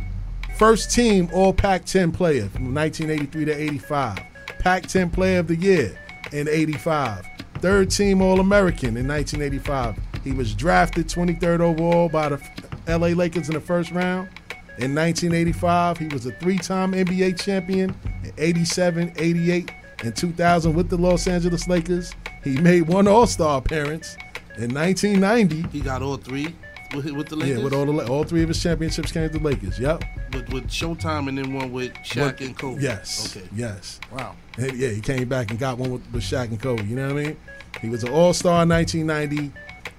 first 0.56 0.90
team 0.90 1.30
All 1.34 1.52
Pac-10 1.52 2.14
player 2.14 2.48
from 2.48 2.74
1983 2.74 3.44
to 3.44 3.52
85, 3.52 4.20
Pac-10 4.60 5.12
Player 5.12 5.40
of 5.40 5.48
the 5.50 5.58
Year 5.58 6.00
in 6.32 6.48
'85, 6.48 7.26
third 7.60 7.92
team 7.92 8.22
All 8.22 8.40
American 8.40 8.98
in 8.98 9.08
1985. 9.08 9.98
He 10.24 10.32
was 10.32 10.54
drafted 10.54 11.08
23rd 11.08 11.60
overall 11.60 12.10
by 12.10 12.30
the 12.30 12.42
L.A. 12.88 13.14
Lakers 13.14 13.50
in 13.50 13.56
the 13.56 13.62
first 13.62 13.92
round. 13.92 14.30
In 14.78 14.96
1985, 14.96 15.98
he 15.98 16.08
was 16.08 16.26
a 16.26 16.32
three-time 16.32 16.94
NBA 16.94 17.40
champion 17.40 17.94
in 18.24 18.34
87, 18.38 19.14
88, 19.18 19.72
and 20.04 20.16
2000 20.16 20.74
with 20.74 20.90
the 20.90 20.98
Los 20.98 21.28
Angeles 21.28 21.68
Lakers. 21.68 22.14
He 22.44 22.58
made 22.58 22.84
one 22.84 23.08
All-Star 23.08 23.58
appearance 23.58 24.16
in 24.58 24.74
1990. 24.74 25.68
He 25.70 25.82
got 25.82 26.02
all 26.02 26.18
three 26.18 26.56
with, 26.96 27.12
with 27.12 27.28
the 27.28 27.36
Lakers. 27.36 27.58
Yeah, 27.58 27.64
with 27.64 27.74
all 27.74 27.86
the 27.86 28.08
all 28.08 28.24
three 28.24 28.42
of 28.44 28.50
his 28.50 28.62
championships 28.62 29.12
came 29.12 29.30
to 29.30 29.38
the 29.38 29.44
Lakers. 29.44 29.80
Yep. 29.80 30.04
with, 30.34 30.50
with 30.54 30.68
Showtime 30.68 31.28
and 31.30 31.38
then 31.38 31.54
one 31.54 31.72
with 31.72 31.94
Shaq 31.96 32.40
With- 32.40 32.42
and 32.42 32.58
Kobe. 32.58 32.82
Yes. 32.82 33.36
Okay. 33.36 33.48
Yes. 33.56 34.00
Wow. 34.12 34.36
Yeah, 34.58 34.90
he 34.90 35.02
came 35.02 35.28
back 35.30 35.52
and 35.52 35.60
got 35.60 35.78
one 35.78 35.92
with, 35.92 36.12
with 36.12 36.24
Shaq 36.24 36.50
and 36.50 36.60
Kobe. 36.62 36.84
You 36.84 36.96
know 36.96 37.14
what 37.14 37.18
I 37.22 37.24
mean? 37.26 37.38
He 37.82 37.90
was 37.90 38.04
an 38.04 38.10
All 38.10 38.34
Star 38.34 38.64
in 38.64 38.70
1990, 38.70 39.52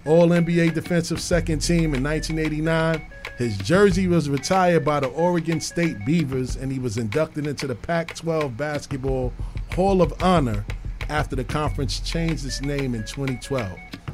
All 0.04 0.28
NBA 0.28 0.74
Defensive 0.74 1.20
Second 1.20 1.60
Team 1.60 1.94
in 1.94 2.02
1989. 2.02 3.02
His 3.38 3.56
jersey 3.58 4.06
was 4.06 4.28
retired 4.28 4.84
by 4.84 5.00
the 5.00 5.06
Oregon 5.08 5.60
State 5.60 6.04
Beavers, 6.04 6.56
and 6.56 6.70
he 6.70 6.78
was 6.78 6.98
inducted 6.98 7.46
into 7.46 7.66
the 7.66 7.74
Pac-12 7.74 8.54
Basketball 8.56 9.32
Hall 9.74 10.02
of 10.02 10.12
Honor 10.22 10.64
after 11.08 11.36
the 11.36 11.44
conference 11.44 12.00
changed 12.00 12.44
its 12.44 12.60
name 12.60 12.94
in 12.94 13.02
2012. 13.04 13.70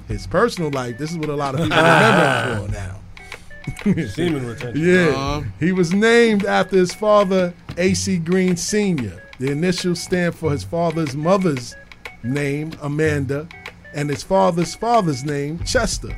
His 0.09 0.27
personal 0.27 0.71
life, 0.71 0.99
this 0.99 1.11
is 1.11 1.19
what 1.19 1.29
a 1.29 1.35
lot 1.35 1.55
of 1.55 1.63
people 1.63 1.77
remember 1.77 2.55
him 2.55 2.67
for 2.67 2.73
now. 2.73 4.07
Semen 4.09 4.47
retention. 4.47 4.83
Yeah. 4.83 5.09
Uh-huh. 5.09 5.43
He 5.59 5.73
was 5.73 5.93
named 5.93 6.45
after 6.45 6.77
his 6.77 6.95
father, 6.95 7.53
A.C. 7.77 8.19
Green 8.19 8.57
Sr. 8.57 9.23
The 9.39 9.51
initials 9.51 10.01
stand 10.01 10.35
for 10.35 10.51
his 10.51 10.65
father's 10.65 11.15
mother's 11.15 11.75
name, 12.23 12.73
Amanda, 12.81 13.49
and 13.93 14.09
his 14.09 14.23
father's 14.23 14.75
father's 14.75 15.25
name, 15.25 15.59
Chester. 15.61 16.17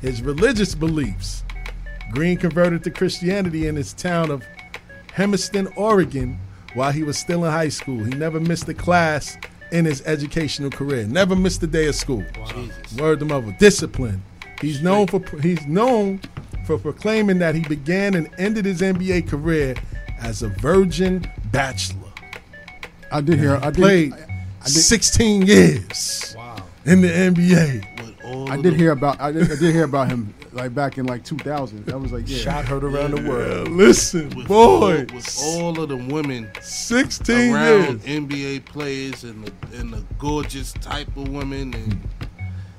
His 0.00 0.22
religious 0.22 0.74
beliefs. 0.74 1.44
Green 2.10 2.36
converted 2.36 2.82
to 2.84 2.90
Christianity 2.90 3.68
in 3.68 3.76
his 3.76 3.92
town 3.92 4.30
of 4.30 4.44
Hermiston, 5.12 5.68
Oregon, 5.76 6.38
while 6.74 6.92
he 6.92 7.02
was 7.02 7.18
still 7.18 7.44
in 7.44 7.52
high 7.52 7.68
school. 7.68 8.02
He 8.02 8.10
never 8.10 8.40
missed 8.40 8.68
a 8.68 8.74
class 8.74 9.36
in 9.72 9.84
his 9.84 10.02
educational 10.06 10.70
career. 10.70 11.06
Never 11.06 11.36
missed 11.36 11.62
a 11.62 11.66
day 11.66 11.86
of 11.88 11.94
school. 11.94 12.24
Word 12.98 13.20
to 13.20 13.24
mother. 13.24 13.54
Discipline. 13.58 14.22
He's 14.60 14.82
known 14.82 15.06
for 15.06 15.20
he's 15.40 15.66
known 15.66 16.20
for 16.66 16.78
proclaiming 16.78 17.38
that 17.38 17.54
he 17.54 17.62
began 17.62 18.14
and 18.14 18.28
ended 18.38 18.64
his 18.64 18.80
NBA 18.80 19.28
career 19.28 19.74
as 20.18 20.42
a 20.42 20.48
virgin 20.48 21.26
bachelor. 21.50 22.12
I 23.10 23.20
did 23.20 23.38
hear. 23.38 23.56
I 23.56 23.70
did, 23.70 23.74
played 23.74 24.12
I 24.12 24.64
did, 24.64 24.70
16 24.70 25.46
years 25.46 26.36
in 26.84 27.00
the 27.00 27.08
NBA. 27.08 28.50
I 28.50 28.56
did 28.60 28.74
hear 28.74 28.92
about. 28.92 29.20
I 29.20 29.32
did, 29.32 29.50
I 29.50 29.56
did 29.56 29.74
hear 29.74 29.84
about 29.84 30.08
him 30.08 30.34
like 30.52 30.74
back 30.74 30.98
in 30.98 31.06
like 31.06 31.24
2000. 31.24 31.86
That 31.86 32.00
was 32.00 32.12
like, 32.12 32.28
yeah. 32.28 32.38
Shot 32.38 32.64
heard 32.64 32.84
around 32.84 33.12
the 33.12 33.28
world. 33.28 33.68
Listen, 33.68 34.30
With 34.30 34.48
boy, 34.48 35.06
all, 35.08 35.14
with 35.14 35.38
all 35.42 35.80
of 35.80 35.88
the 35.88 35.96
women 35.96 36.50
16 36.60 37.54
around 37.54 38.02
years. 38.02 38.20
NBA 38.20 38.64
players 38.64 39.24
and 39.24 39.44
the, 39.44 39.78
and 39.78 39.92
the 39.92 40.04
gorgeous 40.18 40.72
type 40.74 41.08
of 41.16 41.28
women, 41.28 41.74
and 41.74 42.08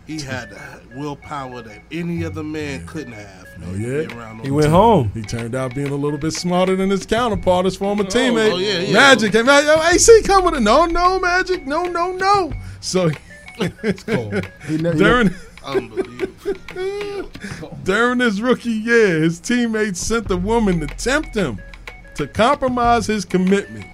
he 0.07 0.19
had 0.19 0.49
the 0.49 0.81
willpower 0.95 1.61
that 1.61 1.81
any 1.91 2.25
other 2.25 2.43
man 2.43 2.85
couldn't 2.87 3.13
have. 3.13 3.47
Oh 3.57 3.59
man, 3.59 3.73
to 3.73 3.79
yeah, 3.79 4.41
he 4.41 4.51
went 4.51 4.65
the 4.65 4.69
home. 4.71 5.11
He 5.13 5.21
turned 5.21 5.55
out 5.55 5.75
being 5.75 5.91
a 5.91 5.95
little 5.95 6.17
bit 6.17 6.31
smarter 6.31 6.75
than 6.75 6.89
his 6.89 7.05
counterpart, 7.05 7.65
his 7.65 7.75
former 7.75 8.03
oh, 8.03 8.07
teammate. 8.07 8.53
oh, 8.53 8.57
yeah, 8.57 8.79
yeah. 8.79 8.93
Magic 8.93 9.31
came 9.31 9.47
out. 9.47 9.63
Yo, 9.63 9.81
AC, 9.93 10.23
come 10.23 10.45
with 10.45 10.55
it. 10.55 10.61
No, 10.61 10.85
no, 10.85 11.19
Magic. 11.19 11.65
No, 11.65 11.83
no, 11.83 12.11
no. 12.13 12.51
So 12.79 13.11
it's 13.59 14.03
cold. 14.03 14.47
He 14.67 14.77
ne- 14.77 14.93
he 14.93 14.97
during 14.99 15.29
time. 15.29 15.37
Unbelievable. 15.63 17.71
during 17.83 18.19
his 18.19 18.41
rookie 18.41 18.71
year, 18.71 19.21
his 19.21 19.39
teammates 19.39 19.99
sent 19.99 20.27
the 20.27 20.37
woman 20.37 20.79
to 20.79 20.87
tempt 20.87 21.35
him 21.35 21.59
to 22.15 22.27
compromise 22.27 23.07
his 23.07 23.25
commitment. 23.25 23.85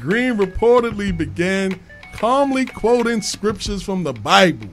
Green 0.00 0.36
reportedly 0.36 1.16
began 1.16 1.78
calmly 2.14 2.66
quoting 2.66 3.22
scriptures 3.22 3.82
from 3.82 4.02
the 4.02 4.12
Bible. 4.12 4.68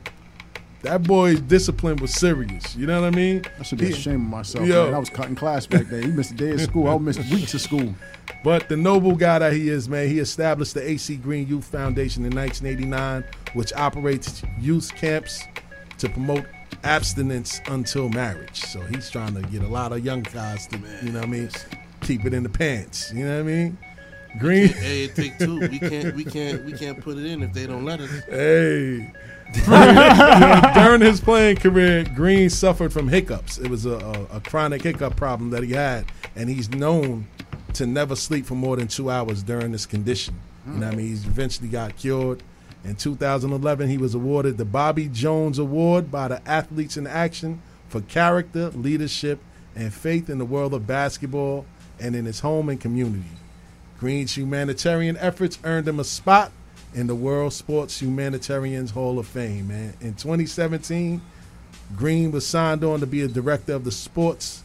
That 0.81 1.03
boy's 1.03 1.39
discipline 1.39 1.95
was 1.97 2.13
serious. 2.13 2.75
You 2.75 2.87
know 2.87 3.01
what 3.01 3.07
I 3.07 3.11
mean? 3.15 3.43
I 3.57 3.63
should 3.63 3.77
be 3.79 3.85
He- 3.87 3.93
ashamed 3.93 4.15
of 4.17 4.21
myself. 4.29 4.67
Yo. 4.67 4.85
Man. 4.85 4.93
I 4.95 4.99
was 4.99 5.09
cutting 5.09 5.35
class 5.35 5.65
back 5.65 5.87
then. 5.87 6.03
He 6.03 6.09
missed 6.09 6.31
a 6.31 6.35
day 6.35 6.51
of 6.51 6.61
school. 6.61 6.89
I 6.89 6.97
missed 6.97 7.21
weeks 7.31 7.53
of 7.53 7.61
school. 7.61 7.95
But 8.43 8.67
the 8.67 8.75
noble 8.75 9.15
guy 9.15 9.39
that 9.39 9.53
he 9.53 9.69
is, 9.69 9.87
man, 9.87 10.09
he 10.09 10.19
established 10.19 10.73
the 10.73 10.85
AC 10.85 11.15
Green 11.15 11.47
Youth 11.47 11.63
Foundation 11.65 12.25
in 12.25 12.35
1989, 12.35 13.23
which 13.53 13.71
operates 13.73 14.43
youth 14.59 14.93
camps 14.95 15.43
to 16.03 16.09
promote 16.09 16.45
abstinence 16.83 17.61
until 17.67 18.09
marriage. 18.09 18.61
So 18.61 18.81
he's 18.81 19.09
trying 19.09 19.35
to 19.35 19.41
get 19.43 19.63
a 19.63 19.67
lot 19.67 19.93
of 19.93 20.03
young 20.03 20.23
guys 20.23 20.67
to, 20.67 20.77
you 21.01 21.13
know 21.13 21.19
what 21.19 21.29
I 21.29 21.31
mean, 21.31 21.49
keep 22.01 22.25
it 22.25 22.33
in 22.33 22.43
the 22.43 22.49
pants. 22.49 23.09
You 23.13 23.23
know 23.23 23.35
what 23.35 23.39
I 23.39 23.55
mean? 23.55 23.77
Green. 24.37 24.67
Hey, 24.67 25.05
it 25.05 25.15
take 25.15 25.37
two. 25.39 25.59
We 25.59 25.79
can't. 25.79 26.13
We 26.13 26.25
can't. 26.25 26.65
We 26.65 26.73
can't 26.73 26.99
put 26.99 27.17
it 27.17 27.25
in 27.25 27.41
if 27.41 27.53
they 27.53 27.67
don't 27.67 27.85
let 27.85 28.01
us. 28.01 28.09
Hey. 28.25 29.13
During 30.73 31.01
his 31.01 31.21
playing 31.21 31.57
career, 31.57 32.03
Green 32.15 32.49
suffered 32.49 32.91
from 32.91 33.07
hiccups. 33.07 33.59
It 33.59 33.69
was 33.69 33.85
a, 33.85 33.93
a, 33.93 34.37
a 34.37 34.41
chronic 34.41 34.81
hiccup 34.81 35.15
problem 35.15 35.51
that 35.51 35.63
he 35.63 35.71
had, 35.71 36.05
and 36.35 36.49
he's 36.49 36.69
known 36.69 37.27
to 37.73 37.85
never 37.85 38.15
sleep 38.15 38.45
for 38.45 38.55
more 38.55 38.75
than 38.75 38.87
two 38.87 39.09
hours 39.09 39.41
during 39.41 39.71
this 39.71 39.85
condition. 39.85 40.35
You 40.65 40.73
know 40.73 40.87
what 40.87 40.95
I 40.95 40.97
mean? 40.97 41.07
He's 41.07 41.25
eventually 41.25 41.69
got 41.69 41.95
cured. 41.95 42.43
In 42.83 42.95
2011, 42.95 43.89
he 43.89 43.97
was 43.97 44.13
awarded 44.13 44.57
the 44.57 44.65
Bobby 44.65 45.07
Jones 45.07 45.57
Award 45.57 46.11
by 46.11 46.27
the 46.27 46.47
Athletes 46.47 46.97
in 46.97 47.07
Action 47.07 47.61
for 47.87 48.01
character, 48.01 48.69
leadership, 48.71 49.39
and 49.75 49.93
faith 49.93 50.29
in 50.29 50.37
the 50.37 50.45
world 50.45 50.73
of 50.73 50.85
basketball 50.85 51.65
and 51.99 52.15
in 52.15 52.25
his 52.25 52.41
home 52.41 52.69
and 52.69 52.81
community. 52.81 53.23
Green's 53.99 54.37
humanitarian 54.37 55.15
efforts 55.17 55.59
earned 55.63 55.87
him 55.87 55.99
a 55.99 56.03
spot 56.03 56.51
in 56.93 57.07
the 57.07 57.15
World 57.15 57.53
Sports 57.53 58.01
Humanitarians 58.01 58.91
Hall 58.91 59.17
of 59.17 59.27
Fame. 59.27 59.69
Man, 59.69 59.93
in 60.01 60.15
2017, 60.15 61.21
Green 61.95 62.31
was 62.31 62.45
signed 62.45 62.83
on 62.83 62.99
to 62.99 63.07
be 63.07 63.21
a 63.21 63.27
director 63.27 63.73
of 63.73 63.85
the 63.85 63.91
sports 63.91 64.63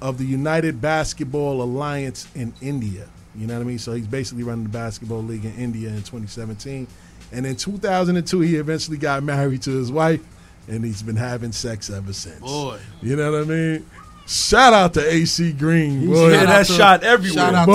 of 0.00 0.18
the 0.18 0.24
United 0.24 0.80
Basketball 0.80 1.62
Alliance 1.62 2.26
in 2.34 2.52
India. 2.60 3.06
You 3.36 3.46
know 3.46 3.54
what 3.54 3.60
I 3.62 3.64
mean? 3.64 3.78
So 3.78 3.92
he's 3.92 4.06
basically 4.06 4.44
running 4.44 4.64
the 4.64 4.70
basketball 4.70 5.22
league 5.22 5.44
in 5.44 5.54
India 5.56 5.88
in 5.88 5.96
2017. 5.96 6.86
And 7.32 7.46
in 7.46 7.56
2002, 7.56 8.40
he 8.40 8.56
eventually 8.56 8.96
got 8.96 9.22
married 9.24 9.62
to 9.62 9.70
his 9.72 9.90
wife, 9.90 10.20
and 10.68 10.84
he's 10.84 11.02
been 11.02 11.16
having 11.16 11.50
sex 11.52 11.90
ever 11.90 12.12
since. 12.12 12.38
Boy. 12.40 12.78
You 13.02 13.16
know 13.16 13.32
what 13.32 13.42
I 13.42 13.44
mean? 13.44 13.86
Shout 14.26 14.72
out 14.72 14.94
to 14.94 15.06
AC 15.12 15.52
Green. 15.52 16.00
He's- 16.02 16.10
Boy. 16.12 16.30
Yeah, 16.32 16.46
that 16.46 16.66
shot 16.66 17.02
everywhere. 17.02 17.34
Shout 17.44 17.54
out 17.54 17.66
Boy. 17.66 17.74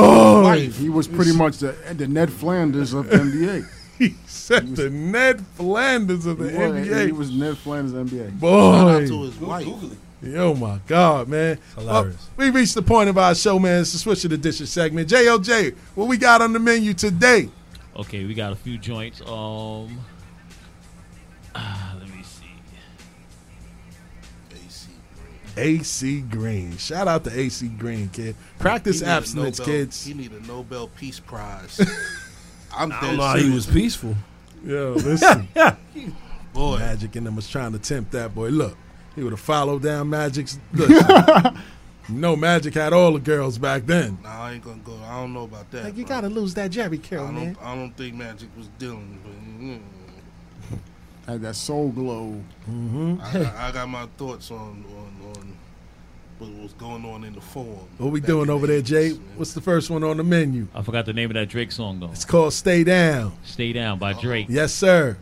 to 0.56 0.60
his 0.62 0.68
wife. 0.70 0.78
He 0.80 0.90
was 0.90 1.08
pretty 1.08 1.34
much 1.36 1.58
the, 1.58 1.76
the 1.94 2.08
Ned 2.08 2.32
Flanders 2.32 2.94
of 2.94 3.10
the 3.10 3.18
NBA. 3.18 3.66
he 4.00 4.16
said 4.26 4.76
the 4.76 4.90
Ned 4.90 5.46
Flanders 5.56 6.26
of 6.26 6.38
the 6.40 6.50
He 6.50 6.58
was- 6.58 6.88
NBA. 6.88 7.06
He 7.08 7.12
was 7.12 7.32
Ned 7.32 7.58
Flanders 7.58 7.94
of 7.94 8.10
the 8.10 8.16
NBA. 8.18 8.40
Boy. 8.40 9.08
Oh 10.36 10.54
my 10.54 10.80
God, 10.86 11.30
man! 11.30 11.60
hilarious. 11.76 12.30
Well, 12.36 12.48
we 12.52 12.60
reached 12.60 12.76
the 12.76 12.82
point 12.82 13.10
of 13.10 13.18
our 13.18 13.34
show, 13.34 13.58
man. 13.58 13.82
It's 13.82 13.94
the 13.94 14.00
switch 14.00 14.26
of 14.26 14.32
the 14.32 14.38
dishes 14.38 14.70
segment. 14.70 15.10
JOJ, 15.10 15.76
what 15.96 16.08
we 16.10 16.18
got 16.18 16.42
on 16.42 16.52
the 16.52 16.60
menu 16.60 16.94
today? 16.94 17.50
Okay, 17.96 18.26
we 18.26 18.34
got 18.34 18.52
a 18.52 18.56
few 18.56 18.78
joints. 18.78 19.22
Um, 19.22 20.00
ah, 21.56 21.96
let 22.00 22.10
me 22.10 22.22
see. 22.24 22.46
AC 25.58 26.22
Green. 26.22 26.78
Shout 26.78 27.08
out 27.08 27.24
to 27.26 27.38
AC 27.38 27.68
Green, 27.68 28.10
kid. 28.10 28.36
Practice 28.60 29.00
He 29.00 29.06
need 29.06 29.12
abstinence, 29.12 29.60
Nobel- 29.60 29.74
kids. 29.74 30.06
He 30.06 30.14
need 30.14 30.32
a 30.32 30.46
Nobel 30.48 30.88
Peace 30.90 31.20
Prize. 31.20 31.80
I'm 32.76 32.92
I 32.92 33.02
dead 33.02 33.08
don't 33.08 33.18
know 33.18 33.24
how 33.24 33.38
he 33.38 33.50
was 33.50 33.66
peaceful. 33.66 34.16
Yo, 34.66 34.94
listen. 34.94 35.48
Boy. 36.54 36.78
Magic 36.80 37.16
and 37.16 37.26
them 37.26 37.36
was 37.36 37.48
trying 37.50 37.72
to 37.74 37.80
tempt 37.80 38.12
that 38.12 38.34
boy. 38.36 38.50
Look, 38.50 38.76
he 39.20 39.24
would 39.24 39.34
have 39.34 39.40
followed 39.42 39.84
down 39.84 40.10
Magic's. 40.10 40.58
no, 42.10 42.38
Magic 42.38 42.74
had 42.74 42.94
all 42.94 43.12
the 43.12 43.20
girls 43.20 43.58
back 43.58 43.86
then. 43.86 44.18
Nah, 44.24 44.44
I 44.44 44.54
ain't 44.54 44.64
gonna 44.64 44.78
go. 44.78 44.98
I 45.06 45.20
don't 45.20 45.34
know 45.34 45.44
about 45.44 45.70
that. 45.72 45.84
Like, 45.84 45.98
you 45.98 46.06
bro. 46.06 46.16
gotta 46.16 46.30
lose 46.30 46.54
that 46.54 46.72
Jerry 46.72 46.98
I 46.98 47.02
Carroll, 47.02 47.26
don't, 47.26 47.36
man. 47.36 47.58
I 47.62 47.76
don't 47.76 47.92
think 47.98 48.16
Magic 48.16 48.48
was 48.56 48.68
dealing. 48.80 49.20
But, 49.22 50.72
mm, 50.72 50.80
Had 51.28 51.42
that 51.42 51.56
soul 51.58 51.90
glow. 51.90 52.42
Mm-hmm. 52.70 53.16
I, 53.22 53.34
got, 53.34 53.56
I 53.56 53.72
got 53.74 53.90
my 53.90 54.06
thoughts 54.18 54.52
on, 54.52 54.86
on 54.98 55.36
on 55.36 55.58
what 56.38 56.50
was 56.62 56.74
going 56.74 57.04
on 57.04 57.26
in 57.26 57.36
the 57.36 57.42
forum. 57.42 57.90
What 57.98 58.14
we 58.14 58.22
doing 58.22 58.50
over 58.50 58.68
there, 58.68 58.82
Jay? 58.82 59.10
man. 59.10 59.22
What's 59.36 59.52
the 59.52 59.60
first 59.60 59.90
one 59.90 60.06
on 60.06 60.16
the 60.16 60.24
menu? 60.24 60.70
I 60.74 60.82
forgot 60.82 61.06
the 61.06 61.12
name 61.14 61.30
of 61.30 61.34
that 61.34 61.50
Drake 61.50 61.74
song 61.74 62.00
though. 62.00 62.12
It's 62.12 62.24
called 62.24 62.54
Stay 62.54 62.86
Down. 62.86 63.34
Stay 63.44 63.74
Down 63.74 64.00
by 64.00 64.14
Drake. 64.14 64.46
Yes, 64.48 64.74
sir. 64.74 65.18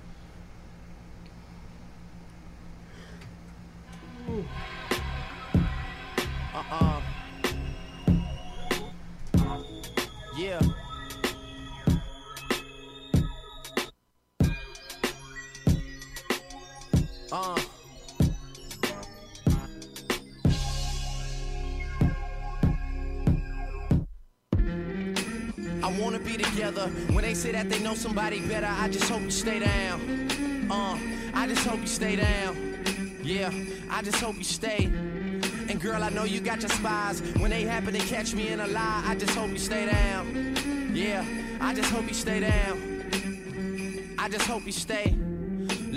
Uh-uh. 6.53 7.01
Yeah. 10.37 10.59
Uh. 17.31 17.57
I 25.81 25.99
wanna 25.99 26.19
be 26.19 26.35
together. 26.35 26.87
When 27.13 27.23
they 27.23 27.33
say 27.33 27.53
that 27.53 27.69
they 27.69 27.79
know 27.79 27.95
somebody 27.95 28.41
better, 28.41 28.67
I 28.67 28.89
just 28.89 29.09
hope 29.09 29.21
you 29.21 29.31
stay 29.31 29.59
down. 29.59 30.67
Uh, 30.69 30.97
I 31.33 31.47
just 31.47 31.65
hope 31.65 31.79
you 31.79 31.87
stay 31.87 32.17
down. 32.17 32.76
Yeah, 33.27 33.51
I 33.89 34.01
just 34.03 34.21
hope 34.21 34.37
you 34.37 34.45
stay. 34.45 34.85
And 34.85 35.81
girl, 35.81 36.01
I 36.01 36.07
know 36.07 36.23
you 36.23 36.39
got 36.39 36.61
your 36.61 36.69
spies. 36.69 37.19
When 37.39 37.51
they 37.51 37.63
happen 37.63 37.93
to 37.93 37.99
catch 37.99 38.33
me 38.33 38.47
in 38.47 38.61
a 38.61 38.67
lie, 38.67 39.03
I 39.05 39.15
just 39.15 39.35
hope 39.35 39.49
you 39.49 39.57
stay 39.57 39.85
down. 39.85 40.55
Yeah, 40.93 41.25
I 41.59 41.73
just 41.73 41.91
hope 41.91 42.07
you 42.07 42.13
stay 42.13 42.39
down. 42.39 44.15
I 44.17 44.29
just 44.29 44.47
hope 44.47 44.65
you 44.65 44.71
stay. 44.71 45.13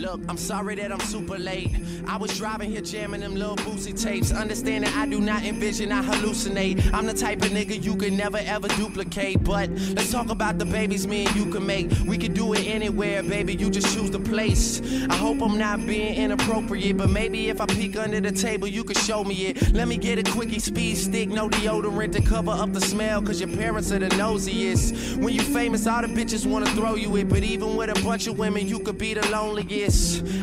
Look, 0.01 0.23
I'm 0.31 0.39
sorry 0.39 0.77
that 0.77 0.91
I'm 0.91 1.01
super 1.01 1.37
late. 1.37 1.71
I 2.07 2.17
was 2.17 2.35
driving 2.39 2.71
here 2.71 2.81
jamming 2.81 3.21
them 3.21 3.35
little 3.35 3.57
boozy 3.57 3.93
tapes. 3.93 4.33
Understand 4.33 4.85
that 4.85 4.97
I 4.97 5.05
do 5.05 5.21
not 5.21 5.45
envision, 5.45 5.93
I 5.93 6.03
hallucinate. 6.03 6.91
I'm 6.95 7.05
the 7.05 7.13
type 7.13 7.43
of 7.43 7.51
nigga 7.51 7.85
you 7.85 7.95
can 7.97 8.17
never 8.17 8.39
ever 8.39 8.69
duplicate. 8.69 9.45
But 9.45 9.69
let's 9.69 10.11
talk 10.11 10.31
about 10.31 10.59
the 10.59 10.65
babies 10.65 11.07
me 11.07 11.27
and 11.27 11.37
you 11.37 11.53
can 11.53 11.67
make. 11.67 11.91
We 12.07 12.17
can 12.17 12.33
do 12.33 12.55
it 12.55 12.67
anywhere, 12.67 13.23
baby. 13.23 13.55
You 13.55 13.69
just 13.69 13.95
choose 13.95 14.11
the 14.11 14.21
place. 14.21 14.81
I 15.11 15.17
hope 15.17 15.43
I'm 15.43 15.59
not 15.59 15.85
being 15.85 16.15
inappropriate, 16.15 16.97
but 16.97 17.11
maybe 17.11 17.51
if 17.51 17.61
I 17.61 17.67
peek 17.67 17.99
under 17.99 18.21
the 18.21 18.33
table, 18.33 18.69
you 18.69 18.85
could 18.85 18.97
show 18.97 19.23
me 19.23 19.49
it. 19.49 19.75
Let 19.75 19.87
me 19.87 19.99
get 19.99 20.19
a 20.19 20.33
quickie 20.33 20.61
speed 20.61 20.97
stick, 20.97 21.29
no 21.29 21.51
deodorant 21.51 22.13
to 22.13 22.23
cover 22.23 22.53
up 22.53 22.73
the 22.73 22.81
smell, 22.81 23.21
cause 23.21 23.39
your 23.39 23.55
parents 23.55 23.93
are 23.93 23.99
the 23.99 24.09
nosiest. 24.17 25.19
When 25.19 25.35
you 25.35 25.43
famous, 25.43 25.87
all 25.87 26.01
the 26.01 26.09
bitches 26.09 26.47
wanna 26.47 26.71
throw 26.71 26.95
you 26.95 27.15
it, 27.17 27.29
but 27.29 27.43
even 27.43 27.77
with 27.77 27.91
a 27.91 28.03
bunch 28.03 28.29
of 28.29 28.39
women, 28.39 28.67
you 28.67 28.79
could 28.79 28.97
be 28.97 29.13
the 29.13 29.29
loneliest. 29.29 29.90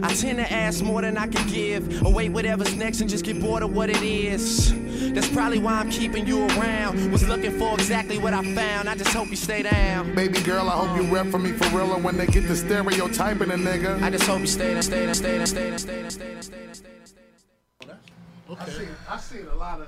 I 0.04 0.14
tend 0.14 0.38
to 0.38 0.52
ask 0.52 0.84
more 0.84 1.02
than 1.02 1.18
I 1.18 1.28
can 1.28 1.48
give, 1.48 2.04
or 2.04 2.14
wait 2.14 2.30
whatever's 2.30 2.76
next 2.76 3.02
and 3.02 3.10
just 3.10 3.26
get 3.26 3.40
bored 3.40 3.64
of 3.64 3.76
what 3.76 3.90
it 3.90 4.02
is. 4.02 4.74
That's 5.14 5.30
probably 5.30 5.60
why 5.60 5.74
I'm 5.74 5.90
keeping 5.90 6.28
you 6.28 6.46
around. 6.48 7.12
Was 7.12 7.28
looking 7.28 7.58
for 7.58 7.74
exactly 7.74 8.18
what 8.18 8.34
I 8.34 8.44
found. 8.56 8.90
I 8.90 8.96
just 8.96 9.14
hope 9.14 9.30
you 9.30 9.36
stay 9.36 9.64
down. 9.64 10.14
Baby 10.16 10.42
girl, 10.42 10.70
I 10.70 10.74
hope 10.74 10.98
you 11.02 11.14
rep 11.14 11.28
for 11.28 11.40
me 11.40 11.52
for 11.54 11.66
real. 11.76 11.94
And 11.94 12.04
when 12.04 12.18
they 12.18 12.28
get 12.28 12.48
the 12.48 12.56
stereotyping 12.56 13.50
a 13.50 13.56
nigga, 13.56 14.02
I 14.02 14.10
just 14.10 14.26
hope 14.28 14.42
you 14.42 14.48
stay 14.48 14.74
down, 14.74 14.84
stay 14.84 15.06
down, 15.06 15.16
stay 15.16 15.38
down, 15.38 15.48
stay 15.48 15.70
down, 15.70 15.80
stay 15.80 16.02
down, 16.02 16.12
stay 16.12 16.34
down, 16.34 16.44
stay 16.44 16.64
down, 16.66 16.74
stay 16.74 17.88
down. 17.88 18.58
I 18.60 18.70
seen, 18.70 18.88
I 19.10 19.18
seen 19.18 19.48
a 19.48 19.56
lot 19.56 19.82
of. 19.82 19.88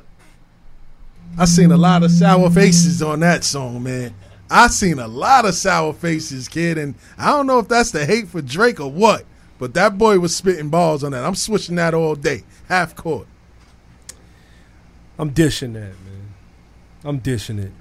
I 1.38 1.46
seen 1.46 1.72
a 1.72 1.78
lot 1.78 2.04
of 2.04 2.12
sour 2.12 2.50
faces 2.50 3.02
on 3.02 3.20
that 3.20 3.44
song, 3.44 3.84
man. 3.84 4.14
I 4.50 4.68
seen 4.68 4.98
a 4.98 5.08
lot 5.08 5.46
of 5.46 5.54
sour 5.54 5.94
faces, 5.94 6.48
kid, 6.48 6.78
and 6.78 6.96
I 7.18 7.28
don't 7.28 7.46
know 7.46 7.60
if 7.60 7.68
that's 7.68 7.92
the 7.92 8.06
hate 8.06 8.28
for 8.28 8.42
Drake 8.42 8.80
or 8.80 8.92
what, 8.92 9.24
but 9.60 9.74
that 9.76 9.98
boy 9.98 10.18
was 10.20 10.36
spitting 10.36 10.70
balls 10.70 11.04
on 11.04 11.12
that. 11.12 11.24
I'm 11.24 11.36
switching 11.36 11.76
that 11.76 11.94
all 11.94 12.16
day, 12.16 12.44
half 12.68 12.96
court. 12.96 13.28
I'm 15.20 15.30
dishing 15.32 15.74
that, 15.74 15.82
man. 15.82 16.34
I'm 17.04 17.20
dishing 17.20 17.60
it. 17.60 17.72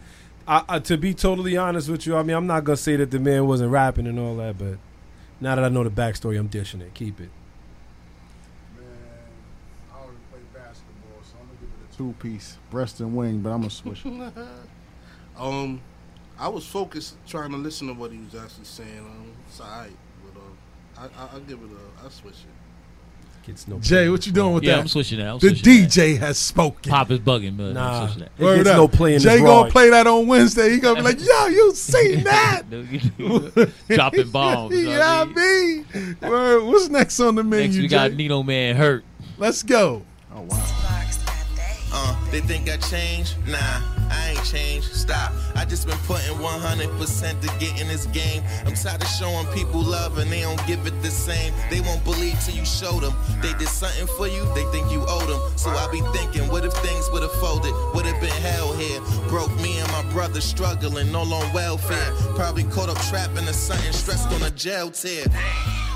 I, 0.46 0.64
I, 0.68 0.78
to 0.80 0.96
be 0.96 1.14
totally 1.14 1.56
honest 1.56 1.88
with 1.88 2.06
you, 2.06 2.16
I 2.16 2.22
mean, 2.22 2.36
I'm 2.36 2.46
not 2.46 2.64
gonna 2.64 2.76
say 2.76 2.96
that 2.96 3.10
the 3.10 3.20
man 3.20 3.46
wasn't 3.46 3.70
rapping 3.70 4.06
and 4.06 4.18
all 4.18 4.36
that, 4.36 4.58
but 4.58 4.78
now 5.40 5.54
that 5.54 5.64
I 5.64 5.68
know 5.68 5.84
the 5.84 5.90
backstory, 5.90 6.38
I'm 6.38 6.48
dishing 6.48 6.80
it. 6.80 6.94
Keep 6.94 7.20
it. 7.20 7.30
Man, 8.76 8.86
I 9.92 9.98
already 9.98 10.16
play 10.32 10.40
basketball, 10.52 11.22
so 11.22 11.36
I'm 11.40 11.46
gonna 11.46 11.58
give 11.60 11.68
it 11.68 11.94
a 11.94 11.96
two 11.96 12.14
piece, 12.18 12.58
breast 12.70 12.98
and 12.98 13.14
wing, 13.14 13.40
but 13.40 13.50
I'm 13.50 13.60
gonna 13.60 13.70
switch. 13.70 14.04
it. 14.04 14.32
um, 15.38 15.80
I 16.38 16.48
was 16.48 16.66
focused 16.66 17.16
trying 17.26 17.50
to 17.50 17.56
listen 17.56 17.86
to 17.86 17.94
what 17.94 18.10
he 18.10 18.18
was 18.18 18.34
actually 18.34 18.64
saying. 18.64 18.98
Um, 18.98 19.32
it's 19.46 19.60
alright, 19.60 19.90
but 19.90 19.92
uh, 19.92 20.07
I, 20.98 21.04
I 21.04 21.28
I'll 21.32 21.40
give 21.40 21.58
it 21.58 21.64
a. 21.70 22.02
I'll 22.04 22.10
switch 22.10 22.34
it. 22.34 23.46
Gets 23.46 23.66
no. 23.68 23.78
Jay, 23.78 24.08
what 24.10 24.26
you 24.26 24.32
doing 24.32 24.52
with 24.52 24.62
Yeah, 24.64 24.72
that? 24.72 24.76
Yeah, 24.76 24.80
I'm 24.82 24.88
switching 24.88 25.18
that. 25.20 25.28
I'm 25.28 25.38
the 25.38 25.48
switching 25.48 25.82
that. 25.84 25.90
DJ 25.90 26.18
has 26.18 26.36
spoken. 26.38 26.90
Pop 26.90 27.10
is 27.10 27.18
bugging, 27.20 27.56
but 27.56 27.72
Nah. 27.72 28.02
I'm 28.02 28.08
switching 28.08 28.28
that. 28.36 28.44
It 28.52 28.56
gets 28.58 28.68
up. 28.68 28.76
no 28.76 28.88
play 28.88 29.14
in 29.14 29.20
Jay 29.20 29.38
gonna 29.38 29.62
ride. 29.62 29.72
play 29.72 29.90
that 29.90 30.06
on 30.06 30.26
Wednesday. 30.26 30.70
He 30.70 30.78
gonna 30.80 30.96
be 30.96 31.02
like, 31.02 31.18
"Yo, 31.20 31.46
you 31.46 31.72
seen 31.74 32.24
that?" 32.24 32.62
No, 32.70 32.84
Dropping 33.96 34.30
bombs. 34.30 34.74
you 34.76 34.84
know 34.84 34.90
yeah, 34.90 35.00
I 35.00 35.20
I 35.22 35.24
mean? 35.24 35.86
mean, 35.94 36.16
Word. 36.20 36.64
what's 36.64 36.88
next 36.90 37.18
on 37.20 37.36
the 37.36 37.44
menu? 37.44 37.68
Next, 37.68 37.78
we 37.78 37.88
got 37.88 38.10
Jay? 38.10 38.16
Nino 38.16 38.42
Man 38.42 38.76
hurt. 38.76 39.04
Let's 39.38 39.62
go. 39.62 40.02
Oh 40.34 40.42
wow. 40.42 40.66
Uh, 41.90 42.30
they 42.30 42.40
think 42.40 42.68
I 42.68 42.76
changed? 42.76 43.34
Nah. 43.46 43.80
I 44.10 44.30
ain't 44.30 44.44
changed. 44.44 44.94
Stop. 44.94 45.32
I 45.54 45.64
just 45.64 45.86
been 45.86 45.98
putting 46.06 46.36
100% 46.36 47.40
to 47.40 47.46
get 47.58 47.80
in 47.80 47.88
this 47.88 48.06
game. 48.06 48.42
I'm 48.66 48.74
tired 48.74 49.02
of 49.02 49.08
showing 49.08 49.46
people 49.48 49.80
love 49.80 50.18
and 50.18 50.30
they 50.30 50.42
don't 50.42 50.64
give 50.66 50.86
it 50.86 51.02
the 51.02 51.10
same. 51.10 51.52
They 51.70 51.80
won't 51.80 52.04
believe 52.04 52.38
till 52.44 52.54
you 52.54 52.64
show 52.64 53.00
them. 53.00 53.14
They 53.42 53.52
did 53.54 53.68
something 53.68 54.06
for 54.16 54.26
you, 54.26 54.44
they 54.54 54.64
think 54.72 54.90
you 54.90 55.04
owe 55.08 55.26
them. 55.26 55.40
So 55.56 55.70
I 55.70 55.90
be 55.90 56.00
thinking, 56.16 56.48
what 56.48 56.64
if 56.64 56.72
things 56.74 57.10
would 57.12 57.22
have 57.22 57.32
folded? 57.32 57.72
Would 57.94 58.06
have 58.06 58.20
been 58.20 58.42
hell 58.42 58.72
here. 58.74 59.00
Broke 59.28 59.54
me 59.56 59.78
and 59.78 59.90
my 59.92 60.02
brother 60.12 60.40
struggling, 60.40 61.14
all 61.14 61.32
on 61.32 61.52
welfare. 61.52 62.12
Probably 62.36 62.64
caught 62.64 62.88
up 62.88 62.98
trapping 63.08 63.48
or 63.48 63.52
something, 63.52 63.92
stressed 63.92 64.30
on 64.32 64.42
a 64.42 64.50
jail 64.50 64.90
tear. 64.90 65.24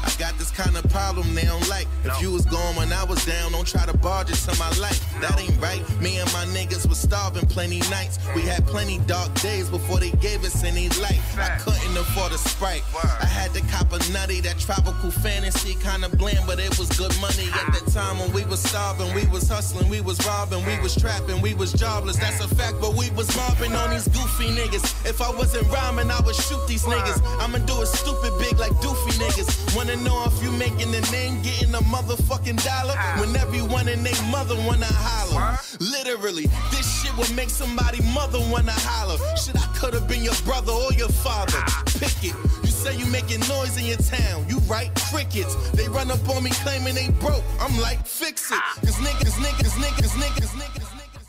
I 0.03 0.11
got 0.19 0.37
this 0.39 0.51
kind 0.51 0.77
of 0.77 0.89
problem 0.91 1.35
they 1.35 1.45
don't 1.45 1.67
like. 1.69 1.87
If 2.05 2.21
you 2.21 2.33
was 2.33 2.45
gone 2.45 2.77
when 2.77 2.93
I 2.93 3.05
was 3.05 3.25
down, 3.25 3.53
don't 3.53 3.67
try 3.67 3.87
to 3.87 3.97
barge 3.97 4.31
into 4.31 4.57
my 4.59 4.71
life. 4.81 5.01
That 5.21 5.39
ain't 5.41 5.61
right. 5.61 5.83
Me 6.01 6.19
and 6.19 6.31
my 6.33 6.45
niggas 6.47 6.89
was 6.89 6.99
starving 6.99 7.47
plenty 7.47 7.81
nights. 7.91 8.19
We 8.35 8.43
had 8.43 8.67
plenty 8.67 8.99
dark 9.07 9.33
days 9.41 9.69
before 9.69 10.01
they 10.01 10.11
gave 10.13 10.45
us 10.45 10.65
any 10.65 10.89
light. 11.01 11.21
I 11.39 11.59
couldn't 11.59 11.97
afford 11.97 12.33
a 12.33 12.39
sprite. 12.39 12.83
I 13.21 13.27
had 13.27 13.53
to 13.55 13.61
cop 13.73 13.93
a 13.93 13.99
nutty, 14.13 14.41
that 14.43 14.59
tropical 14.59 15.11
fantasy 15.11 15.75
kind 15.77 16.05
of 16.05 16.13
bland, 16.19 16.47
but 16.47 16.59
it 16.59 16.77
was 16.79 16.89
good 16.99 17.15
money 17.21 17.49
at 17.55 17.73
that 17.73 17.87
time 17.93 18.19
when 18.19 18.33
we 18.33 18.45
was 18.45 18.61
starving. 18.63 19.15
We 19.15 19.27
was 19.29 19.49
hustling, 19.49 19.89
we 19.89 20.01
was 20.01 20.19
robbing, 20.27 20.65
we 20.67 20.79
was 20.81 20.95
trapping, 20.97 21.41
we 21.41 21.55
was 21.55 21.73
jobless. 21.73 22.17
That's 22.17 22.43
a 22.45 22.49
fact, 22.55 22.77
but 22.81 22.95
we 22.95 23.11
was 23.11 23.35
mobbing 23.37 23.75
on 23.75 23.91
these 23.91 24.09
goofy 24.09 24.49
niggas. 24.51 24.85
If 25.09 25.21
I 25.21 25.31
wasn't 25.31 25.69
rhyming, 25.71 26.11
I 26.11 26.21
would 26.21 26.35
shoot 26.35 26.67
these 26.67 26.85
niggas. 26.85 27.21
I'ma 27.41 27.59
do 27.59 27.81
it 27.83 27.87
stupid 27.87 28.33
big 28.39 28.59
like 28.59 28.73
doofy 28.83 29.13
niggas. 29.23 29.77
Wanna 29.93 30.05
know 30.05 30.25
if 30.25 30.43
you 30.43 30.51
making 30.53 30.91
the 30.91 31.07
name, 31.13 31.43
getting 31.43 31.75
a 31.75 31.81
motherfucking 31.93 32.65
dollar 32.65 32.97
when 33.21 33.37
everyone 33.37 33.89
and 33.89 34.03
they 34.07 34.15
mother 34.31 34.55
wanna 34.67 34.89
holler. 34.89 35.59
Literally, 35.81 36.47
this 36.71 37.03
shit 37.03 37.15
would 37.19 37.31
make 37.37 37.51
somebody 37.51 38.01
mother 38.15 38.39
wanna 38.51 38.73
holler. 38.73 39.19
Shit, 39.37 39.55
I 39.55 39.67
could 39.77 39.93
have 39.93 40.09
been 40.09 40.25
your 40.25 40.35
brother 40.47 40.73
or 40.73 40.95
your 40.95 41.11
father. 41.11 41.61
Pick 41.99 42.25
it. 42.25 42.35
You 42.65 42.71
say 42.71 42.97
you 42.97 43.05
making 43.05 43.41
noise 43.41 43.77
in 43.77 43.85
your 43.85 43.99
town. 43.99 44.47
You 44.49 44.61
right, 44.61 44.91
crickets. 45.11 45.55
They 45.73 45.89
run 45.89 46.11
up 46.11 46.27
on 46.27 46.43
me 46.43 46.51
claiming 46.65 46.95
they 46.95 47.11
broke. 47.21 47.45
I'm 47.61 47.79
like, 47.79 48.07
fix 48.07 48.51
it. 48.51 48.63
Cause 48.81 48.97
niggas, 48.97 49.37
niggas, 49.45 49.77
niggas, 49.77 50.17
niggas, 50.17 50.55
niggas, 50.57 50.89
niggas. 50.97 51.23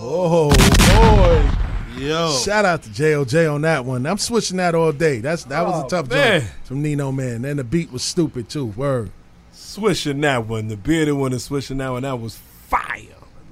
Oh 0.00 0.48
boy. 0.48 1.71
Yo. 1.96 2.32
Shout 2.38 2.64
out 2.64 2.82
to 2.84 2.90
JOJ 2.90 3.52
on 3.54 3.62
that 3.62 3.84
one. 3.84 4.06
I'm 4.06 4.18
switching 4.18 4.56
that 4.56 4.74
all 4.74 4.92
day. 4.92 5.20
That's 5.20 5.44
that 5.44 5.62
was 5.66 5.82
Oh, 5.82 5.86
a 5.86 5.88
tough 5.88 6.08
man. 6.10 6.40
joint 6.40 6.52
from 6.64 6.82
Nino 6.82 7.12
Man. 7.12 7.44
And 7.44 7.58
the 7.58 7.64
beat 7.64 7.92
was 7.92 8.02
stupid 8.02 8.48
too. 8.48 8.66
Word. 8.66 9.10
Swishing 9.52 10.20
that 10.22 10.46
one, 10.46 10.68
the 10.68 10.76
bearded 10.76 11.14
one 11.14 11.32
is 11.32 11.44
swishing 11.44 11.78
that 11.78 11.90
one. 11.90 12.02
That 12.02 12.18
was 12.20 12.36
fire. 12.36 12.98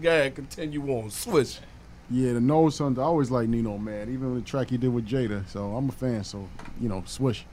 Go 0.03 0.09
ahead, 0.09 0.35
continue 0.35 0.83
on. 0.91 1.11
Swish. 1.11 1.59
Yeah, 2.11 2.33
the 2.33 2.41
Nose 2.41 2.77
Sons. 2.77 2.99
I 2.99 3.03
always 3.03 3.31
like 3.31 3.49
Nino, 3.49 3.79
man. 3.79 4.13
Even 4.13 4.35
the 4.35 4.41
track 4.41 4.71
he 4.71 4.77
did 4.77 4.93
with 4.93 5.07
Jada. 5.07 5.47
So 5.49 5.77
I'm 5.77 5.89
a 5.89 5.93
fan. 5.93 6.25
So 6.25 6.49
you 6.81 6.89
know, 6.89 7.03
swish. 7.07 7.45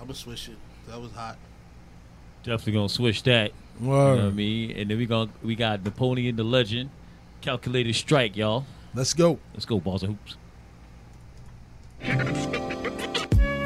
I'ma 0.00 0.12
switch 0.14 0.48
it. 0.48 0.56
That 0.88 1.00
was 1.00 1.12
hot. 1.12 1.36
Definitely 2.42 2.72
gonna 2.72 2.88
switch 2.88 3.22
that. 3.24 3.52
You 3.80 3.86
know 3.88 4.10
what 4.16 4.20
I 4.24 4.30
mean? 4.30 4.72
And 4.72 4.90
then 4.90 4.98
we 4.98 5.06
gonna 5.06 5.30
we 5.42 5.54
got 5.54 5.84
Napoleon 5.84 6.34
the 6.36 6.42
Legend, 6.44 6.90
calculated 7.40 7.94
strike, 7.94 8.36
y'all. 8.36 8.64
Let's 8.94 9.14
go. 9.14 9.38
Let's 9.54 9.64
go, 9.64 9.80
Bars 9.80 10.02
and 10.02 10.18
Hoops. 10.18 10.36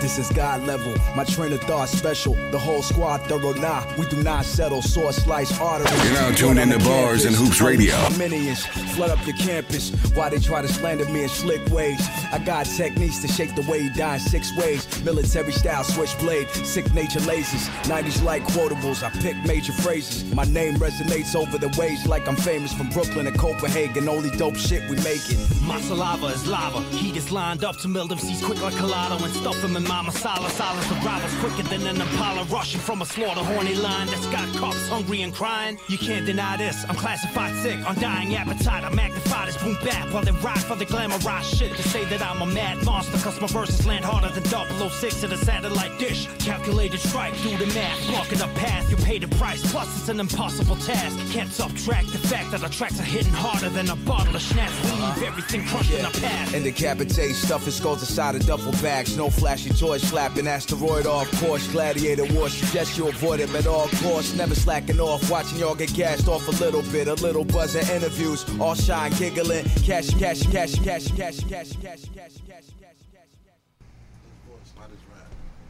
This 0.00 0.18
is 0.18 0.28
God 0.30 0.62
level, 0.66 0.94
my 1.14 1.24
train 1.24 1.52
of 1.52 1.60
thought 1.62 1.88
special. 1.88 2.34
The 2.50 2.58
whole 2.58 2.82
squad 2.82 3.22
thorough, 3.28 3.52
nah, 3.54 3.84
we 3.96 4.06
do 4.06 4.22
not 4.22 4.44
settle. 4.44 4.82
Sword 4.82 5.14
slice 5.14 5.58
arteries. 5.60 6.04
You're 6.04 6.12
now 6.14 6.26
Run 6.26 6.34
tuned 6.34 6.58
on 6.58 6.70
into 6.70 6.78
the 6.78 6.84
Bars 6.84 7.24
and. 7.24 7.36
Hoops 7.36 7.60
Radio. 7.60 7.94
My 7.96 8.16
minions 8.16 8.64
flood 8.94 9.10
up 9.10 9.22
the 9.26 9.32
campus. 9.34 9.90
Why 10.14 10.30
they 10.30 10.38
try 10.38 10.62
to 10.62 10.68
slander 10.68 11.04
me 11.04 11.24
in 11.24 11.28
slick 11.28 11.64
ways? 11.68 12.00
I 12.32 12.38
got 12.38 12.64
techniques 12.64 13.20
to 13.20 13.28
shake 13.28 13.54
the 13.54 13.62
way 13.70 13.78
you 13.78 13.92
die 13.92 14.14
in 14.14 14.20
six 14.20 14.56
ways. 14.56 14.86
Military 15.04 15.52
style 15.52 15.84
switchblade, 15.84 16.48
sick 16.48 16.92
nature 16.94 17.20
lasers. 17.20 17.68
90s 17.84 18.22
like 18.24 18.42
quotables, 18.44 19.02
I 19.02 19.10
pick 19.20 19.36
major 19.44 19.72
phrases. 19.72 20.24
My 20.34 20.44
name 20.44 20.76
resonates 20.76 21.36
over 21.36 21.58
the 21.58 21.68
waves 21.78 22.06
like 22.06 22.26
I'm 22.26 22.36
famous 22.36 22.72
from 22.72 22.88
Brooklyn 22.88 23.26
to 23.26 23.32
Copenhagen. 23.32 24.08
Only 24.08 24.30
dope 24.38 24.56
shit 24.56 24.88
we 24.88 24.96
making. 24.96 25.38
My 25.66 25.80
saliva 25.82 26.26
is 26.26 26.46
lava. 26.46 26.80
Heat 26.96 27.16
is 27.16 27.30
lined 27.30 27.64
up 27.64 27.76
to 27.78 27.88
melt 27.88 28.10
MCs 28.10 28.42
quick 28.42 28.62
like 28.62 28.74
Colado 28.76 29.22
and 29.22 29.32
stuff 29.34 29.60
them 29.60 29.76
in 29.76 29.85
my 29.88 30.02
masala. 30.02 30.48
Silence 30.50 30.88
the 30.88 30.94
rivals 30.96 31.34
quicker 31.38 31.62
than 31.68 31.86
an 31.86 32.00
Impala 32.00 32.44
rushing 32.44 32.80
from 32.80 33.02
a 33.02 33.06
slaughter 33.06 33.44
horny 33.44 33.74
line 33.74 34.06
that's 34.06 34.26
got 34.26 34.48
cops 34.56 34.88
hungry 34.88 35.22
and 35.22 35.34
crying. 35.34 35.78
You 35.88 35.98
can't 35.98 36.26
deny 36.26 36.56
this. 36.56 36.84
I'm 36.88 36.96
classified 36.96 37.54
sick, 37.62 37.78
undying 37.86 38.34
appetite. 38.34 38.84
I 38.84 38.90
magnify 38.90 39.46
this 39.46 39.56
boom 39.62 39.76
bap 39.84 40.12
while 40.12 40.24
they 40.24 40.32
rock 40.32 40.58
for 40.58 40.76
the 40.76 40.86
glamorized 40.86 41.58
shit. 41.58 41.74
To 41.76 41.82
say 41.88 42.04
that 42.06 42.22
I'm 42.22 42.42
a 42.42 42.46
mad 42.46 42.84
monster, 42.84 43.18
cause 43.18 43.40
my 43.40 43.46
verses 43.46 43.86
land 43.86 44.04
harder 44.04 44.28
than 44.28 44.44
006 44.44 45.20
to 45.20 45.26
the 45.28 45.36
satellite 45.36 45.98
dish. 45.98 46.28
Calculated 46.38 47.00
strike, 47.00 47.34
do 47.42 47.56
the 47.56 47.66
math, 47.74 48.06
blocking 48.08 48.38
the 48.38 48.48
path. 48.60 48.90
You 48.90 48.96
pay 48.96 49.18
the 49.18 49.28
price, 49.36 49.62
plus 49.70 49.88
it's 49.98 50.08
an 50.08 50.20
impossible 50.20 50.76
task. 50.76 51.18
Can't 51.32 51.52
subtract 51.52 52.12
the 52.12 52.18
fact 52.18 52.50
that 52.52 52.60
the 52.60 52.68
tracks 52.68 52.98
are 53.00 53.04
hitting 53.04 53.32
harder 53.32 53.68
than 53.68 53.88
a 53.90 53.96
bottle 53.96 54.34
of 54.34 54.42
schnapps. 54.42 54.76
Leave 54.84 55.22
everything 55.22 55.64
crushed 55.66 55.92
in 55.92 56.04
a 56.04 56.10
path. 56.10 56.54
And 56.54 56.64
decapitate, 56.64 57.34
stuffing 57.34 57.72
skulls 57.72 58.00
inside 58.00 58.34
of 58.34 58.46
duffel 58.46 58.72
bags. 58.82 59.16
No 59.16 59.30
flashy 59.30 59.70
toys, 59.78 60.02
slapping 60.02 60.46
asteroid 60.46 61.06
off 61.06 61.30
course. 61.40 61.66
Gladiator 61.68 62.24
war, 62.34 62.48
suggest 62.48 62.96
you 62.96 63.08
avoid 63.08 63.40
him 63.40 63.54
at 63.54 63.66
all 63.66 63.88
costs. 63.88 64.34
Never 64.36 64.54
slacking 64.54 65.00
off, 65.00 65.30
watching 65.30 65.58
y'all 65.58 65.74
get 65.74 65.92
gassed 65.94 66.28
off 66.28 66.46
a 66.48 66.64
little 66.64 66.82
bit. 66.92 67.08
A 67.08 67.14
little 67.14 67.44
buzz 67.44 67.76
at 67.76 67.88
interviews, 67.90 68.44
all 68.60 68.74
shy 68.74 69.06
and 69.06 69.16
giggling. 69.16 69.64
Cash, 69.84 70.10
cash, 70.14 70.42
cash, 70.50 70.74
cash, 70.82 71.08
cash, 71.08 71.40
cash, 71.40 71.72
cash, 71.82 72.02
cash, 72.14 72.32
cash. 72.46 72.64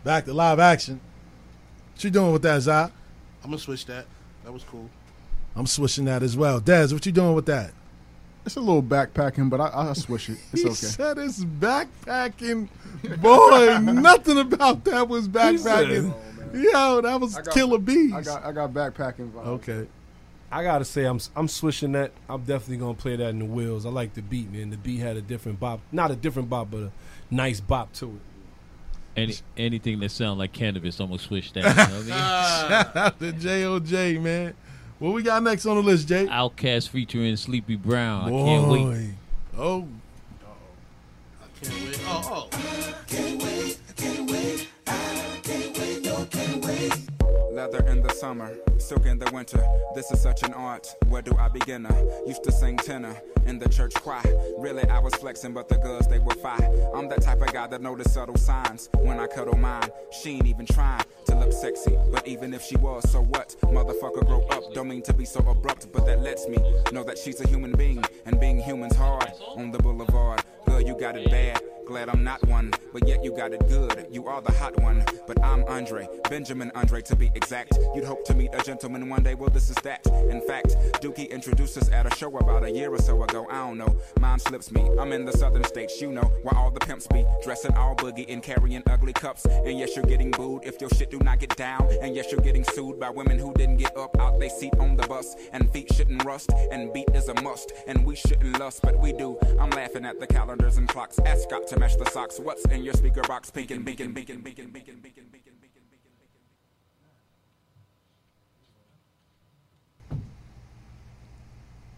Back 0.05 0.25
to 0.27 0.33
live 0.33 0.61
action. 0.61 1.01
What 1.95 2.05
you 2.05 2.11
doing 2.11 2.33
with 2.33 2.43
that, 2.43 2.61
Zah? 2.61 2.91
I'm 3.43 3.51
gonna 3.51 3.59
switch 3.59 3.87
that. 3.87 4.07
That 4.45 4.53
was 4.53 4.63
cool. 4.63 4.89
I'm 5.57 5.67
switching 5.67 6.05
that 6.05 6.23
as 6.23 6.37
well. 6.37 6.61
Dez, 6.61 6.93
what 6.93 7.05
you 7.07 7.13
doing 7.13 7.35
with 7.35 7.47
that? 7.47 7.73
It's 8.47 8.57
a 8.57 8.61
little 8.61 8.83
backpacking, 8.83 9.51
but 9.51 9.61
I, 9.61 9.91
I 9.91 9.93
swish 9.95 10.29
it. 10.29 10.39
It's 10.53 10.63
he 10.63 10.69
okay. 10.69 10.75
said 10.75 11.19
it's 11.19 11.45
backpacking. 11.45 12.69
Boy, 13.21 13.79
nothing 13.83 14.39
about 14.39 14.85
that 14.85 15.09
was 15.09 15.29
backpacking. 15.29 16.15
Yo, 16.55 17.01
that 17.01 17.21
was 17.21 17.37
I 17.37 17.43
got- 17.43 17.53
killer 17.55 17.79
bees. 17.79 18.13
I 18.15 18.23
got 18.23 18.45
I 18.45 18.53
got 18.53 18.73
backpacking 18.73 19.33
vibes. 19.33 19.47
Okay. 19.47 19.87
I 20.53 20.63
gotta 20.63 20.85
say, 20.85 21.05
I'm 21.07 21.19
I'm 21.35 21.49
swishing 21.49 21.91
that. 21.93 22.13
I'm 22.31 22.43
definitely 22.43 22.77
gonna 22.77 22.95
play 22.95 23.17
that 23.17 23.31
in 23.31 23.41
the 23.41 23.45
wheels. 23.45 23.85
I 23.85 23.89
like 23.91 24.15
the 24.15 24.23
beat, 24.23 24.53
man. 24.53 24.71
The 24.71 24.77
beat 24.77 25.01
had 25.01 25.17
a 25.17 25.21
different 25.23 25.59
bop, 25.59 25.81
not 25.91 26.13
a 26.13 26.17
different 26.17 26.49
bop, 26.49 26.71
but 26.71 26.83
a 26.83 26.93
nice 27.33 27.59
bop 27.59 27.93
to 27.95 28.07
it. 28.07 28.21
Any 29.17 29.35
anything 29.57 29.99
that 30.01 30.13
sound 30.13 30.39
like 30.39 30.53
cannabis, 30.53 31.01
I'm 31.01 31.09
gonna 31.09 31.19
switch 31.19 31.53
that. 31.55 31.65
You 31.65 31.69
know 31.69 31.75
what 31.75 31.91
I 31.91 32.69
mean? 32.69 32.85
Shout 32.85 32.97
out 32.97 33.19
to 33.19 33.33
JOJ, 33.33 34.23
man. 34.23 34.55
What 34.99 35.13
we 35.13 35.23
got 35.23 35.43
next 35.43 35.67
on 35.67 35.77
the 35.77 35.83
list, 35.83 36.09
Jay? 36.09 36.27
OutKast 36.27 36.89
featuring 36.89 37.37
Sleepy 37.37 37.77
Brown. 37.77 38.31
Boy. 38.31 38.41
I 38.41 38.45
can't 38.45 38.69
wait. 38.69 39.11
Oh. 39.59 39.61
oh. 39.61 39.89
I 41.43 41.65
can't 41.65 41.85
wait. 41.85 42.01
Oh, 42.07 42.49
oh. 42.53 42.59
I 42.59 42.95
can't 43.07 43.43
wait. 43.43 43.79
I 43.89 43.93
can't 43.93 44.31
wait. 44.31 44.69
Leather 47.67 47.89
in 47.89 48.01
the 48.01 48.15
summer, 48.15 48.57
silk 48.79 49.07
in 49.07 49.19
the 49.19 49.29
winter. 49.33 49.61
This 49.93 50.13
is 50.13 50.23
such 50.23 50.45
an 50.45 50.53
art. 50.53 50.95
Where 51.09 51.21
do 51.21 51.37
I 51.37 51.49
begin? 51.49 51.85
I 51.85 52.23
Used 52.25 52.45
to 52.45 52.53
sing 52.53 52.77
tenor 52.77 53.21
in 53.45 53.59
the 53.59 53.69
church 53.69 53.93
choir. 53.95 54.23
Really, 54.57 54.85
I 54.85 55.01
was 55.01 55.13
flexing, 55.17 55.53
but 55.53 55.69
the 55.69 55.77
girls 55.79 56.07
they 56.07 56.21
were 56.21 56.37
fine. 56.37 56.63
I'm 56.95 57.09
that 57.09 57.23
type 57.23 57.41
of 57.41 57.53
guy 57.53 57.67
that 57.67 57.83
notice 57.83 58.15
subtle 58.15 58.37
signs 58.37 58.89
when 59.01 59.19
I 59.19 59.27
cuddle 59.27 59.57
mine. 59.57 59.89
She 60.13 60.37
ain't 60.37 60.47
even 60.47 60.65
trying 60.65 61.03
to 61.25 61.35
look 61.35 61.53
sexy, 61.53 61.99
but 62.13 62.29
even 62.29 62.55
if 62.55 62.63
she 62.63 62.77
was, 62.77 63.11
so 63.11 63.23
what? 63.25 63.57
Motherfucker, 63.63 64.25
grow 64.25 64.47
up. 64.47 64.73
Don't 64.73 64.87
mean 64.87 65.03
to 65.03 65.13
be 65.13 65.25
so 65.25 65.41
abrupt, 65.41 65.91
but 65.93 66.07
that 66.07 66.23
lets 66.23 66.47
me 66.47 66.59
know 66.93 67.03
that 67.03 67.19
she's 67.19 67.41
a 67.41 67.49
human 67.49 67.73
being, 67.73 68.05
and 68.27 68.39
being 68.39 68.61
human's 68.61 68.95
hard 68.95 69.33
on 69.57 69.73
the 69.73 69.79
boulevard. 69.81 70.41
Girl, 70.69 70.81
you 70.81 70.97
got 70.97 71.17
it 71.17 71.29
bad. 71.33 71.61
Glad 71.87 72.09
I'm 72.09 72.25
not 72.25 72.45
one, 72.49 72.73
but 72.93 73.07
yet 73.07 73.23
you 73.23 73.31
got 73.31 73.53
it 73.53 73.61
good. 73.69 74.09
You 74.11 74.27
are 74.27 74.43
the 74.43 74.51
hot 74.51 74.81
one, 74.83 75.05
but 75.29 75.43
I'm 75.45 75.65
Andre, 75.69 76.09
Benjamin 76.29 76.73
Andre 76.75 77.01
to 77.03 77.15
be 77.15 77.31
exact. 77.37 77.79
You'd 77.95 78.05
hope 78.05 78.25
to 78.25 78.35
meet 78.35 78.51
a 78.53 78.63
gentleman 78.63 79.09
one 79.09 79.23
day, 79.23 79.37
well, 79.37 79.51
this 79.51 79.71
is 79.71 79.77
that. 79.85 80.05
In 80.29 80.45
fact, 80.49 80.77
Dookie 81.01 81.31
introduced 81.31 81.79
us 81.79 81.89
at 81.93 82.13
a 82.13 82.17
show 82.17 82.37
about 82.39 82.65
a 82.65 82.71
year 82.71 82.93
or 82.93 82.99
so 82.99 83.23
ago. 83.23 83.47
I 83.49 83.67
don't 83.67 83.79
know, 83.79 83.97
mine 84.19 84.41
slips 84.41 84.73
me. 84.73 84.91
I'm 84.99 85.13
in 85.13 85.25
the 85.25 85.33
southern 85.33 85.63
states, 85.63 86.01
you 86.01 86.11
know, 86.11 86.25
where 86.43 86.57
all 86.57 86.73
the 86.73 86.81
pimps 86.81 87.07
be 87.07 87.25
dressing 87.45 87.75
all 87.77 87.95
boogie 87.95 88.27
and 88.29 88.43
carrying 88.43 88.83
ugly 88.87 89.13
cups. 89.13 89.45
And 89.45 89.79
yes, 89.79 89.95
you're 89.95 90.07
getting 90.07 90.33
booed 90.33 90.65
if 90.65 90.81
your 90.81 90.91
shit 90.91 91.13
do 91.13 91.19
not 91.21 91.39
get 91.39 91.57
down. 91.57 91.89
And 92.03 92.17
yes, 92.17 92.33
you're 92.33 92.41
getting 92.41 92.65
sued 92.65 92.99
by 92.99 93.11
women 93.11 93.39
who 93.39 93.55
didn't 93.55 93.77
get 93.77 93.97
up 93.97 94.19
out 94.19 94.41
they 94.41 94.49
seat 94.49 94.75
on 94.81 94.97
the 94.97 95.07
bus. 95.07 95.37
And 95.53 95.71
feet 95.71 95.93
shouldn't 95.95 96.25
rust, 96.25 96.51
and 96.73 96.93
beat 96.93 97.11
is 97.15 97.29
a 97.29 97.43
must. 97.43 97.73
And 97.87 98.05
we 98.05 98.17
shouldn't 98.17 98.59
lust, 98.59 98.81
but 98.83 98.99
we 98.99 99.13
do. 99.13 99.39
I'm 99.61 99.71
laughing 99.71 100.05
at 100.05 100.19
the 100.19 100.27
calendars 100.27 100.79
and 100.79 100.89
clocks. 100.89 101.21
Ask 101.21 101.49
to 101.69 101.76
match 101.79 101.97
the 101.97 102.05
socks. 102.11 102.39
What's 102.39 102.65
in 102.67 102.83
your 102.85 102.95
speaker 102.95 103.23
box? 103.23 103.51
Pinkin', 103.51 103.83
beacon, 103.83 104.13
beacon, 104.13 104.41
beacon, 104.43 104.71
beacon, 104.71 105.01
beacon. 105.03 105.27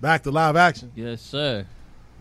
Back 0.01 0.23
to 0.25 0.31
live 0.31 0.57
action. 0.57 0.93
Yes, 0.95 1.21
sir. 1.21 1.67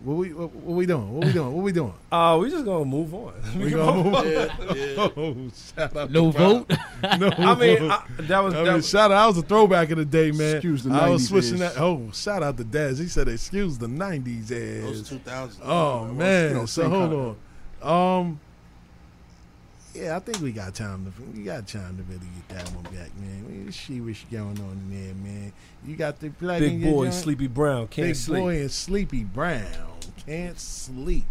What 0.04 0.14
we 0.14 0.32
what, 0.32 0.54
what 0.54 0.76
we 0.76 0.86
doing? 0.86 1.12
What 1.12 1.26
we 1.26 1.32
doing? 1.32 1.52
What 1.52 1.62
we 1.64 1.72
doing? 1.72 1.94
Uh, 2.12 2.38
we 2.40 2.48
just 2.50 2.64
gonna 2.64 2.84
move 2.84 3.12
on. 3.14 3.34
We 3.58 3.70
gonna 3.72 4.02
move 4.02 4.14
on. 4.14 4.26
Yeah, 4.30 4.46
yeah. 4.74 5.08
Oh, 5.16 5.36
shout 5.76 5.96
out 5.96 6.10
No 6.10 6.32
to 6.32 6.38
vote? 6.38 6.72
no 7.18 7.30
I 7.36 7.54
mean. 7.54 7.90
I- 7.90 8.04
that 8.20 8.40
was- 8.40 8.54
I 8.54 8.56
that 8.58 8.64
mean, 8.64 8.72
was- 8.74 8.88
shout 8.88 9.10
out. 9.12 9.20
That 9.22 9.26
was 9.26 9.38
a 9.38 9.42
throwback 9.42 9.90
in 9.90 9.98
the 9.98 10.04
day, 10.04 10.30
man. 10.30 10.56
Excuse 10.56 10.84
the 10.84 10.92
I 10.94 11.08
was 11.10 11.28
switching 11.28 11.58
that. 11.58 11.78
Oh, 11.78 12.10
shout 12.12 12.42
out 12.42 12.56
to 12.58 12.64
Dez. 12.64 12.98
He 12.98 13.08
said, 13.08 13.28
"Excuse 13.28 13.76
the 13.78 13.86
'90s 13.88 14.48
Those 14.48 15.12
ass." 15.12 15.18
2000s. 15.18 15.56
Oh 15.64 16.06
You 16.06 16.12
man. 16.14 16.54
know, 16.54 16.66
so 16.66 16.88
hold 16.88 17.12
on. 17.12 17.36
Um. 17.82 18.40
Yeah, 19.94 20.16
I 20.16 20.20
think 20.20 20.40
we 20.40 20.52
got 20.52 20.74
time 20.74 21.06
to 21.06 21.22
we 21.36 21.44
got 21.44 21.66
time 21.66 21.96
to 21.96 22.02
really 22.04 22.26
get 22.36 22.48
that 22.50 22.68
one 22.74 22.84
back, 22.84 23.10
man. 23.16 23.64
We 23.66 23.72
see 23.72 24.00
what's 24.00 24.22
going 24.24 24.60
on 24.60 24.72
in 24.90 24.90
there, 24.90 25.14
man. 25.14 25.52
You 25.84 25.96
got 25.96 26.20
the 26.20 26.30
plug 26.30 26.60
Big 26.60 26.80
your 26.80 26.92
boy, 26.92 27.04
joint? 27.04 27.14
Sleepy 27.14 27.46
Brown, 27.48 27.88
can't 27.88 28.08
Big 28.08 28.16
sleep. 28.16 28.36
Big 28.36 28.42
Boi 28.44 28.60
and 28.60 28.70
Sleepy 28.70 29.24
Brown 29.24 29.66
can't 30.28 30.58
sleep. 30.60 31.24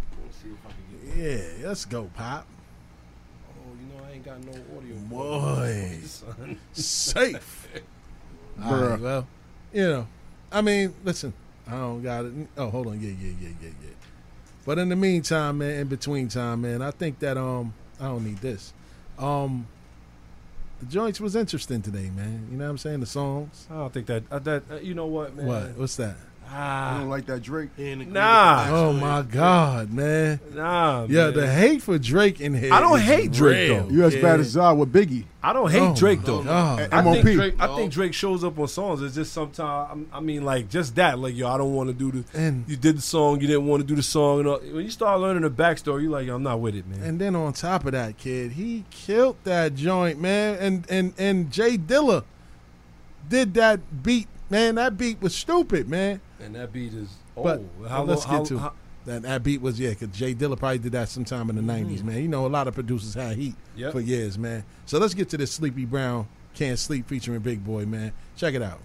Yeah, 1.16 1.40
let's 1.62 1.84
go, 1.84 2.10
Pop. 2.14 2.46
Oh, 3.48 3.72
you 3.80 3.96
know 3.96 4.04
I 4.04 4.12
ain't 4.12 4.24
got 4.24 4.40
no 4.44 4.52
audio. 4.76 4.94
Boy, 5.08 5.98
safe. 6.72 7.68
All 8.62 8.72
right, 8.76 8.98
Bruh. 8.98 9.00
well, 9.00 9.26
you 9.72 9.82
know, 9.82 10.06
I 10.50 10.62
mean, 10.62 10.94
listen, 11.04 11.32
I 11.66 11.72
don't 11.72 12.02
got 12.02 12.24
it. 12.24 12.32
Oh, 12.56 12.70
hold 12.70 12.88
on, 12.88 13.00
yeah, 13.00 13.10
yeah, 13.10 13.32
yeah, 13.40 13.48
yeah, 13.62 13.68
yeah. 13.82 13.90
But 14.68 14.76
in 14.78 14.90
the 14.90 14.96
meantime, 14.96 15.56
man, 15.56 15.80
in 15.80 15.88
between 15.88 16.28
time, 16.28 16.60
man, 16.60 16.82
I 16.82 16.90
think 16.90 17.20
that 17.20 17.38
um, 17.38 17.72
I 17.98 18.08
don't 18.08 18.22
need 18.22 18.36
this. 18.36 18.74
Um, 19.18 19.66
the 20.78 20.84
joints 20.84 21.22
was 21.22 21.34
interesting 21.34 21.80
today, 21.80 22.10
man. 22.10 22.48
You 22.50 22.58
know 22.58 22.64
what 22.64 22.72
I'm 22.72 22.76
saying? 22.76 23.00
The 23.00 23.06
songs. 23.06 23.66
I 23.70 23.76
don't 23.76 23.94
think 23.94 24.08
that 24.08 24.24
uh, 24.30 24.38
that 24.40 24.64
uh, 24.70 24.74
you 24.74 24.92
know 24.92 25.06
what 25.06 25.34
man. 25.34 25.46
What? 25.46 25.78
What's 25.78 25.96
that? 25.96 26.16
Ah, 26.50 26.94
I 26.94 26.98
don't 27.00 27.08
like 27.10 27.26
that 27.26 27.42
Drake. 27.42 27.70
Nah. 27.78 28.66
Oh 28.70 28.92
my 28.92 29.22
God, 29.22 29.92
man. 29.92 30.40
Nah, 30.54 31.04
Yeah, 31.08 31.24
man. 31.26 31.34
the 31.34 31.46
hate 31.52 31.82
for 31.82 31.98
Drake 31.98 32.40
in 32.40 32.54
here. 32.54 32.72
I 32.72 32.80
don't 32.80 32.98
hate 33.00 33.32
Drake, 33.32 33.70
real, 33.70 33.82
though. 33.84 33.90
You 33.90 34.04
as 34.04 34.14
kid. 34.14 34.22
bad 34.22 34.40
as 34.40 34.54
Zod 34.56 34.76
with 34.78 34.92
Biggie. 34.92 35.24
I 35.42 35.52
don't 35.52 35.70
hate 35.70 35.80
Oh, 35.82 35.94
Drake 35.94 36.22
though. 36.24 36.42
God. 36.42 36.88
I 36.90 37.02
think 37.02 37.24
MOP. 37.24 37.34
Drake. 37.34 37.54
I 37.60 37.76
think 37.76 37.92
Drake 37.92 38.14
shows 38.14 38.42
up 38.44 38.58
on 38.58 38.66
songs. 38.68 39.02
It's 39.02 39.14
just 39.14 39.32
sometimes. 39.32 40.06
I 40.12 40.20
mean, 40.20 40.44
like 40.44 40.68
just 40.68 40.94
that. 40.96 41.18
Like 41.18 41.36
yo, 41.36 41.48
I 41.48 41.58
don't 41.58 41.74
want 41.74 41.88
to 41.90 41.94
do 41.94 42.10
the. 42.22 42.38
And- 42.38 42.64
you 42.68 42.76
did 42.76 42.96
the 42.96 43.02
song. 43.02 43.40
You 43.40 43.46
didn't 43.46 43.66
want 43.66 43.82
to 43.82 43.86
do 43.86 43.94
the 43.94 44.02
song. 44.02 44.40
And 44.40 44.48
all, 44.48 44.58
when 44.58 44.84
you 44.84 44.90
start 44.90 45.20
learning 45.20 45.42
the 45.42 45.50
backstory, 45.50 46.02
you're 46.02 46.10
like, 46.10 46.26
yo, 46.26 46.34
I'm 46.36 46.42
not 46.42 46.60
with 46.60 46.74
it, 46.74 46.86
man. 46.88 47.02
And 47.02 47.20
then 47.20 47.36
on 47.36 47.52
top 47.52 47.84
of 47.86 47.92
that, 47.92 48.16
kid, 48.16 48.52
he 48.52 48.84
killed 48.90 49.36
that 49.44 49.74
joint, 49.74 50.18
man. 50.20 50.56
And 50.58 50.86
and 50.90 51.12
and 51.18 51.50
J 51.52 51.76
Dilla 51.78 52.24
did 53.28 53.54
that 53.54 54.02
beat, 54.02 54.26
man. 54.50 54.76
That 54.76 54.96
beat 54.96 55.20
was 55.20 55.34
stupid, 55.34 55.88
man. 55.88 56.20
And 56.40 56.54
that 56.54 56.72
beat 56.72 56.94
is. 56.94 57.08
Oh, 57.36 57.42
But 57.42 57.62
how 57.88 58.04
let's 58.04 58.26
long- 58.26 58.38
get 58.38 58.48
to 58.48 58.58
how- 58.58 58.72
that. 59.06 59.22
That 59.22 59.42
beat 59.42 59.60
was 59.60 59.80
yeah, 59.80 59.90
because 59.90 60.08
J 60.08 60.34
Dilla 60.34 60.58
probably 60.58 60.78
did 60.78 60.92
that 60.92 61.08
sometime 61.08 61.48
in 61.50 61.56
the 61.56 61.62
mm-hmm. 61.62 61.90
'90s, 61.90 62.04
man. 62.04 62.22
You 62.22 62.28
know, 62.28 62.46
a 62.46 62.48
lot 62.48 62.68
of 62.68 62.74
producers 62.74 63.14
had 63.14 63.36
heat 63.36 63.54
Yep. 63.76 63.92
for 63.92 64.00
years, 64.00 64.38
man. 64.38 64.64
So 64.86 64.98
let's 64.98 65.14
get 65.14 65.28
to 65.30 65.36
this 65.38 65.50
Sleepy 65.52 65.84
Brown 65.84 66.28
"Can't 66.54 66.78
Sleep" 66.78 67.08
featuring 67.08 67.38
Big 67.40 67.64
Boi, 67.64 67.86
man. 67.86 68.12
Check 68.36 68.54
it 68.54 68.62
out. 68.62 68.80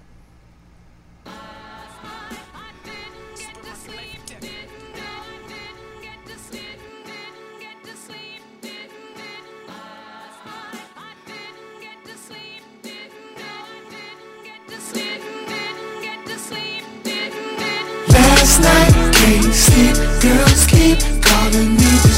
Last 18.43 18.59
night, 18.59 19.13
can't 19.13 19.53
sleep. 19.53 19.95
Girls 20.21 20.65
keep 20.65 20.99
calling 21.23 21.77
me. 21.77 22.12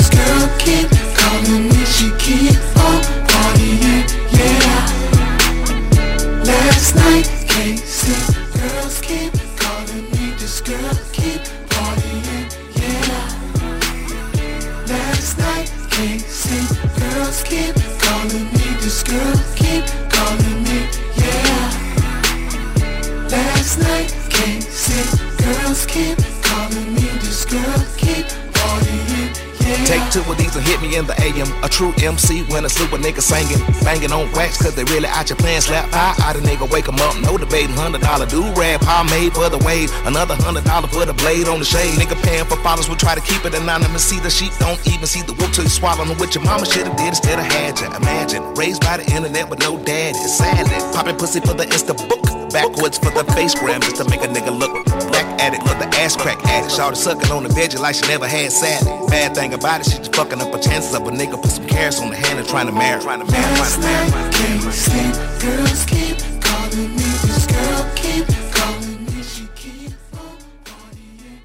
Nigga 33.05 33.21
singing. 33.21 33.61
Banging 33.85 34.11
on 34.11 34.31
wax 34.33 34.57
cause 34.57 34.73
they 34.73 34.83
really 34.85 35.07
out 35.07 35.29
your 35.29 35.37
plan. 35.37 35.61
Slap 35.61 35.85
high 35.93 36.17
out 36.25 36.35
a 36.35 36.39
nigga, 36.39 36.69
wake 36.71 36.89
up. 36.89 36.95
No 37.21 37.37
debating, 37.37 37.75
hundred 37.77 38.01
dollar 38.01 38.25
do 38.25 38.41
rag. 38.57 38.81
made 39.13 39.33
for 39.33 39.49
the 39.49 39.61
wave. 39.61 39.93
Another 40.05 40.35
hundred 40.35 40.65
dollar 40.65 40.87
for 40.87 41.05
the 41.05 41.13
blade 41.13 41.47
on 41.47 41.59
the 41.59 41.65
shade. 41.65 41.93
Nigga 41.99 42.17
paying 42.23 42.45
for 42.45 42.57
followers, 42.65 42.89
we 42.89 42.95
try 42.95 43.13
to 43.13 43.21
keep 43.21 43.45
it 43.45 43.53
anonymous. 43.53 44.03
See 44.03 44.19
the 44.19 44.29
sheep, 44.29 44.51
don't 44.57 44.81
even 44.87 45.05
see 45.05 45.21
the 45.21 45.33
whoop 45.33 45.51
till 45.53 45.63
you 45.63 45.69
swallow 45.69 46.03
them. 46.05 46.17
What 46.17 46.33
your 46.33 46.43
mama 46.43 46.65
should've 46.65 46.95
did 46.97 47.09
instead 47.09 47.37
of 47.37 47.45
had 47.45 47.79
ya. 47.79 47.95
Imagine, 47.95 48.41
raised 48.55 48.81
by 48.81 48.97
the 48.97 49.05
internet 49.13 49.49
with 49.49 49.59
no 49.59 49.77
daddy. 49.83 50.17
Sadly, 50.17 50.79
popping 50.93 51.17
pussy 51.17 51.39
for 51.41 51.53
the 51.53 51.65
Insta 51.65 51.93
book. 52.09 52.24
Backwards 52.55 52.97
for 52.97 53.11
the 53.11 53.25
face 53.33 53.53
gram 53.53 53.81
just 53.81 53.97
to 53.97 54.05
make 54.09 54.21
a 54.23 54.27
nigga 54.27 54.57
look 54.57 54.85
back 55.11 55.27
at 55.41 55.53
it. 55.53 55.59
Look 55.67 55.77
the 55.77 55.89
ass 55.99 56.15
crack 56.15 56.41
addict. 56.45 56.71
Shawty 56.71 56.95
sucking 56.95 57.29
on 57.29 57.43
the 57.43 57.49
veggie 57.49 57.77
like 57.77 57.95
she 57.95 58.07
never 58.07 58.25
had 58.25 58.49
sadly. 58.49 58.93
Bad 59.09 59.35
thing 59.35 59.53
about 59.53 59.81
it, 59.81 59.91
she 59.91 59.97
just 59.97 60.15
fucking 60.15 60.39
up 60.39 60.53
her 60.53 60.59
chances 60.61 60.95
of 60.95 61.05
a 61.05 61.11
nigga 61.11 61.35
put 61.41 61.51
some 61.51 61.67
carrots 61.67 61.99
on 61.99 62.11
the 62.11 62.15
hand 62.15 62.39
and 62.39 62.47
trying 62.47 62.67
to 62.67 62.71
marry. 62.71 63.01
Trying 63.01 63.25
to 63.25 63.29
marry, 63.29 63.43
trying 63.43 63.59
Last 63.59 63.75
to 63.75 63.81
marry. 63.81 64.09
night, 64.09 64.33
can't 64.33 64.73
sleep. 64.73 65.15
Girls 65.43 65.85
keep 65.85 66.17
calling 66.41 66.89
me. 66.95 67.03
This 67.27 67.45
girl 67.45 67.91
keep 67.93 68.25
calling 68.55 69.05
me. 69.05 69.21
She 69.21 69.47
keep 69.55 69.91
on 70.13 70.37
partying, 70.63 71.43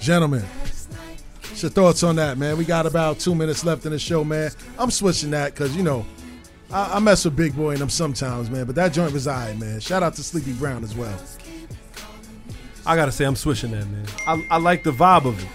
Gentlemen, 0.00 0.40
what's 0.40 1.62
your 1.62 1.70
thoughts 1.70 2.02
on 2.02 2.16
that, 2.16 2.38
man? 2.38 2.56
We 2.56 2.64
got 2.64 2.86
about 2.86 3.18
two 3.18 3.34
minutes 3.34 3.62
left 3.62 3.84
in 3.84 3.92
the 3.92 3.98
show, 3.98 4.24
man. 4.24 4.52
I'm 4.78 4.90
switching 4.90 5.32
that 5.32 5.52
because, 5.52 5.76
you 5.76 5.82
know, 5.82 6.06
I, 6.72 6.96
I 6.96 6.98
mess 7.00 7.24
with 7.24 7.36
Big 7.36 7.54
Boi 7.54 7.70
and 7.70 7.80
them 7.80 7.90
sometimes, 7.90 8.50
man. 8.50 8.64
But 8.64 8.74
that 8.76 8.92
joint 8.92 9.12
was 9.12 9.26
all 9.26 9.34
right, 9.34 9.58
man. 9.58 9.80
Shout 9.80 10.02
out 10.02 10.14
to 10.14 10.22
Sleepy 10.22 10.52
Brown 10.54 10.82
as 10.82 10.94
well. 10.94 11.18
I 12.84 12.96
gotta 12.96 13.12
say, 13.12 13.24
I'm 13.24 13.36
switching 13.36 13.72
that, 13.72 13.86
man. 13.86 14.06
I, 14.26 14.44
I 14.50 14.58
like 14.58 14.82
the 14.82 14.90
vibe 14.90 15.26
of 15.26 15.42
it. 15.42 15.48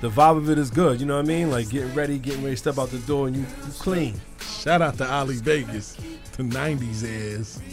The 0.00 0.10
vibe 0.10 0.36
of 0.36 0.50
it 0.50 0.58
is 0.58 0.70
good. 0.70 1.00
You 1.00 1.06
know 1.06 1.16
what 1.16 1.24
I 1.24 1.28
mean? 1.28 1.50
Like 1.50 1.70
getting 1.70 1.94
ready, 1.94 2.18
getting 2.18 2.42
ready 2.42 2.56
to 2.56 2.58
step 2.58 2.78
out 2.78 2.90
the 2.90 2.98
door, 2.98 3.28
and 3.28 3.36
you, 3.36 3.42
you 3.42 3.72
clean. 3.78 4.20
Shout 4.40 4.82
out 4.82 4.98
to 4.98 5.10
Ali 5.10 5.36
Vegas, 5.36 5.96
the 6.36 6.42
90s 6.42 7.02
is. 7.04 7.60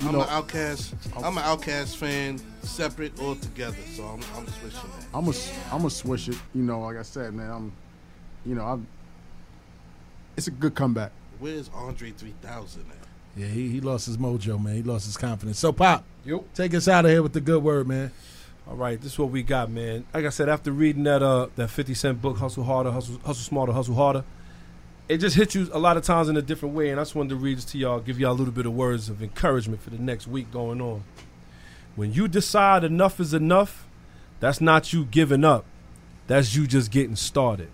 I'm 0.00 0.16
an 0.16 0.22
OutKast. 0.22 0.94
I'm 1.24 1.38
an 1.38 1.44
OutKast 1.44 1.96
fan, 1.96 2.40
separate 2.62 3.18
altogether. 3.20 3.76
So 3.94 4.02
I'm, 4.04 4.20
I'm 4.36 4.46
switching 4.48 4.90
that. 4.98 5.06
I'm 5.14 5.28
a, 5.28 5.32
I'm 5.72 5.84
a 5.84 5.90
switch 5.90 6.28
it. 6.28 6.36
You 6.54 6.62
know, 6.62 6.80
like 6.80 6.96
I 6.96 7.02
said, 7.02 7.32
man, 7.34 7.50
I'm, 7.50 7.72
you 8.44 8.54
know, 8.54 8.64
I'm. 8.64 8.86
It's 10.36 10.46
a 10.46 10.50
good 10.50 10.74
comeback. 10.74 11.12
Where's 11.38 11.70
Andre 11.74 12.10
3000 12.10 12.82
at? 12.90 12.96
Yeah, 13.36 13.46
he, 13.46 13.68
he 13.70 13.80
lost 13.80 14.06
his 14.06 14.16
mojo, 14.16 14.62
man. 14.62 14.74
He 14.74 14.82
lost 14.82 15.06
his 15.06 15.16
confidence. 15.16 15.58
So, 15.58 15.72
Pop, 15.72 16.04
Yep. 16.24 16.54
take 16.54 16.74
us 16.74 16.86
out 16.86 17.04
of 17.04 17.10
here 17.10 17.22
with 17.22 17.32
the 17.32 17.40
good 17.40 17.62
word, 17.62 17.88
man. 17.88 18.12
All 18.68 18.76
right, 18.76 19.00
this 19.00 19.12
is 19.14 19.18
what 19.18 19.30
we 19.30 19.42
got, 19.42 19.70
man. 19.70 20.04
Like 20.14 20.24
I 20.24 20.28
said, 20.28 20.48
after 20.48 20.70
reading 20.70 21.02
that 21.04 21.20
uh 21.22 21.48
that 21.56 21.68
50 21.68 21.94
Cent 21.94 22.22
book, 22.22 22.38
Hustle 22.38 22.62
Harder, 22.62 22.92
Hustle, 22.92 23.16
Hustle 23.24 23.34
Smarter, 23.42 23.72
Hustle 23.72 23.96
Harder, 23.96 24.22
it 25.08 25.18
just 25.18 25.34
hits 25.34 25.54
you 25.56 25.68
a 25.72 25.78
lot 25.80 25.96
of 25.96 26.04
times 26.04 26.28
in 26.28 26.36
a 26.36 26.42
different 26.42 26.74
way. 26.74 26.90
And 26.90 27.00
I 27.00 27.02
just 27.02 27.14
wanted 27.16 27.30
to 27.30 27.36
read 27.36 27.56
this 27.58 27.64
to 27.66 27.78
y'all, 27.78 27.98
give 27.98 28.20
y'all 28.20 28.30
a 28.30 28.38
little 28.38 28.52
bit 28.52 28.66
of 28.66 28.72
words 28.74 29.08
of 29.08 29.20
encouragement 29.22 29.82
for 29.82 29.90
the 29.90 29.98
next 29.98 30.28
week 30.28 30.52
going 30.52 30.80
on. 30.80 31.02
When 31.96 32.12
you 32.12 32.28
decide 32.28 32.84
enough 32.84 33.18
is 33.18 33.34
enough, 33.34 33.86
that's 34.38 34.60
not 34.60 34.92
you 34.92 35.04
giving 35.06 35.44
up. 35.44 35.64
That's 36.28 36.54
you 36.54 36.66
just 36.68 36.90
getting 36.92 37.16
started. 37.16 37.68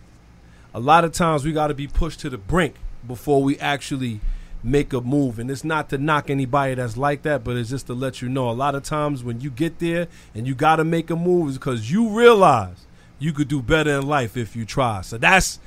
A 0.78 0.80
lot 0.80 1.04
of 1.04 1.10
times 1.10 1.44
we 1.44 1.50
got 1.50 1.66
to 1.66 1.74
be 1.74 1.88
pushed 1.88 2.20
to 2.20 2.30
the 2.30 2.38
brink 2.38 2.76
before 3.04 3.42
we 3.42 3.58
actually 3.58 4.20
make 4.62 4.92
a 4.92 5.00
move. 5.00 5.40
And 5.40 5.50
it's 5.50 5.64
not 5.64 5.88
to 5.88 5.98
knock 5.98 6.30
anybody 6.30 6.74
that's 6.74 6.96
like 6.96 7.22
that, 7.22 7.42
but 7.42 7.56
it's 7.56 7.68
just 7.68 7.88
to 7.88 7.94
let 7.94 8.22
you 8.22 8.28
know 8.28 8.48
a 8.48 8.52
lot 8.52 8.76
of 8.76 8.84
times 8.84 9.24
when 9.24 9.40
you 9.40 9.50
get 9.50 9.80
there 9.80 10.06
and 10.36 10.46
you 10.46 10.54
got 10.54 10.76
to 10.76 10.84
make 10.84 11.10
a 11.10 11.16
move 11.16 11.50
is 11.50 11.58
because 11.58 11.90
you 11.90 12.10
realize 12.10 12.86
you 13.18 13.32
could 13.32 13.48
do 13.48 13.60
better 13.60 13.90
in 13.90 14.06
life 14.06 14.36
if 14.36 14.54
you 14.54 14.64
try. 14.64 15.00
So 15.00 15.18
that's 15.18 15.58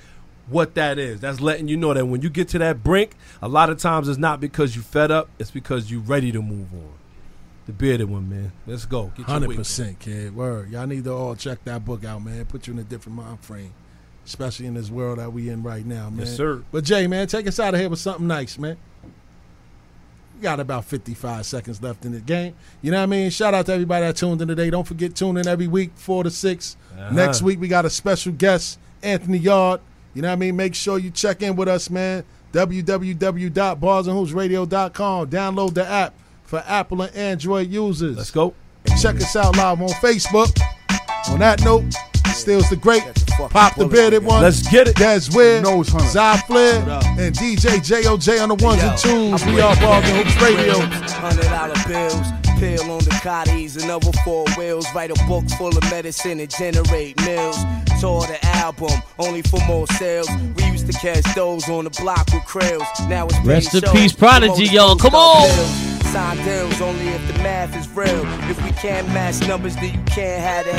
what 0.48 0.76
that 0.76 0.98
is. 0.98 1.20
That's 1.20 1.42
letting 1.42 1.68
you 1.68 1.76
know 1.76 1.94
that 1.94 2.06
when 2.06 2.22
you 2.22 2.30
get 2.30 2.48
to 2.50 2.60
that 2.60 2.82
brink, 2.82 3.12
a 3.42 3.50
lot 3.50 3.70
of 3.70 3.80
times 3.80 4.08
it's 4.08 4.18
not 4.18 4.40
because 4.40 4.78
you 4.78 4.82
fed 4.82 5.12
up, 5.12 5.30
it's 5.40 5.52
because 5.52 5.92
you're 5.92 6.00
ready 6.00 6.32
to 6.32 6.42
move 6.42 6.74
on. 6.74 6.94
The 7.66 7.74
bearded 7.74 8.10
one, 8.10 8.30
man. 8.30 8.54
Let's 8.66 8.86
go. 8.86 9.12
Hundred 9.26 9.58
percent, 9.58 10.00
kid. 10.00 10.34
Word. 10.34 10.72
Y'all 10.72 10.88
need 10.88 11.04
to 11.04 11.14
all 11.14 11.36
check 11.36 11.64
that 11.66 11.84
book 11.84 12.06
out, 12.06 12.24
man. 12.24 12.46
Put 12.46 12.68
you 12.68 12.74
in 12.74 12.80
a 12.80 12.84
different 12.84 13.18
mind 13.18 13.42
frame, 13.42 13.74
especially 14.26 14.68
in 14.68 14.74
this 14.74 14.90
world 14.90 15.20
that 15.20 15.34
we 15.34 15.50
in 15.50 15.64
right 15.64 15.86
now, 15.86 16.10
man. 16.10 16.26
Yes, 16.26 16.36
sir. 16.36 16.64
But 16.72 16.84
Jay, 16.84 17.08
man, 17.08 17.28
take 17.28 17.48
us 17.48 17.60
out 17.60 17.74
of 17.74 17.80
here 17.80 17.90
with 17.90 18.00
something 18.00 18.28
nice, 18.28 18.58
man. 18.58 18.78
We 20.36 20.42
got 20.42 20.60
about 20.60 20.86
55 20.86 21.46
seconds 21.46 21.82
left 21.82 22.06
in 22.06 22.14
the 22.14 22.20
game. 22.20 22.56
You 22.82 22.92
know 22.92 22.98
what 22.98 23.04
I 23.04 23.08
mean? 23.08 23.30
Shout 23.30 23.54
out 23.54 23.66
to 23.68 23.74
everybody 23.74 24.06
that 24.06 24.16
tuned 24.16 24.42
in 24.42 24.48
today. 24.48 24.70
Don't 24.70 24.88
forget, 24.88 25.16
tune 25.16 25.38
in 25.38 25.48
every 25.48 25.68
week, 25.68 25.92
4 25.96 26.24
to 26.24 26.32
6. 26.32 26.78
Uh-huh. 26.94 27.10
Next 27.12 27.42
week, 27.42 27.60
we 27.60 27.68
got 27.68 27.86
a 27.86 27.90
special 27.90 28.34
guest, 28.34 28.80
Anthony 29.04 29.38
Yard. 29.38 29.82
You 30.14 30.22
know 30.22 30.30
what 30.30 30.34
I 30.34 30.38
mean? 30.38 30.56
Make 30.56 30.76
sure 30.76 30.98
you 30.98 31.12
check 31.12 31.42
in 31.42 31.56
with 31.56 31.68
us, 31.68 31.90
man. 31.90 32.24
www.barsandhoopsradio.com. 32.54 35.30
Download 35.30 35.74
the 35.74 35.88
app 35.88 36.14
for 36.44 36.64
Apple 36.68 37.02
and 37.04 37.16
Android 37.16 37.70
users. 37.70 38.18
Let's 38.18 38.32
go. 38.32 38.54
And 38.86 39.00
check 39.00 39.16
us 39.16 39.36
out 39.36 39.56
live 39.56 39.82
on 39.82 39.90
Facebook. 39.90 40.60
On 41.30 41.40
that 41.40 41.64
note, 41.64 41.84
Steals 42.34 42.70
the 42.70 42.76
Great, 42.76 43.04
Pop 43.50 43.76
the 43.76 43.86
Bearded 43.88 44.24
One. 44.24 44.42
Let's 44.42 44.68
get 44.70 44.88
it. 44.88 44.96
Des 44.96 45.30
Weird, 45.34 45.66
Zy 45.66 46.38
Flair, 46.48 46.80
and 47.20 47.36
DJ 47.36 47.80
JOJ 47.80 48.42
on 48.42 48.50
the 48.50 48.56
ones 48.64 48.82
and 48.82 48.98
twos. 48.98 49.46
We 49.46 49.62
are 49.62 49.76
Bars 49.78 50.06
and 50.08 50.18
Hoops 50.18 50.42
Radio. 50.42 50.80
Hundred 51.20 51.46
dollar 51.46 51.76
bills, 51.88 52.28
pill 52.60 52.92
on 52.92 53.04
the 53.04 53.12
cotties, 53.22 53.82
another 53.84 54.12
four 54.24 54.46
wheels. 54.58 54.88
Write 54.96 55.12
a 55.12 55.26
book 55.28 55.48
full 55.58 55.76
of 55.78 55.84
medicine 55.92 56.40
and 56.40 56.50
generate 56.50 57.20
mills. 57.26 57.58
Tour 58.00 58.22
the 58.22 58.40
album, 58.44 58.92
only 59.20 59.42
for 59.44 59.60
more 59.68 59.88
sales. 59.88 60.28
We 60.56 60.66
used 60.66 60.88
to 60.88 60.94
catch 60.94 61.24
those 61.36 61.68
on 61.70 61.84
the 61.84 61.92
block 61.92 62.28
with 62.34 62.44
krills. 62.44 62.88
Now 63.10 63.26
it's 63.26 63.40
Rest 63.46 63.72
paid 63.74 63.84
in 63.84 63.92
peace, 63.92 64.14
Prodigy, 64.14 64.48
promoted 64.68 64.72
y'all. 64.74 64.96
Come 64.96 65.16
on. 65.16 65.48
bills. 65.48 65.92
Sign 66.12 66.36
deals 66.44 66.82
only 66.82 67.08
if 67.08 67.26
the 67.28 67.42
math 67.42 67.74
is 67.78 67.88
real. 67.88 68.24
If 68.50 68.62
we 68.66 68.72
can't 68.72 69.08
match 69.10 69.40
numbers, 69.48 69.76
then 69.76 69.94
you 69.94 70.04
can't 70.08 70.42
have 70.42 70.66
the 70.66 70.74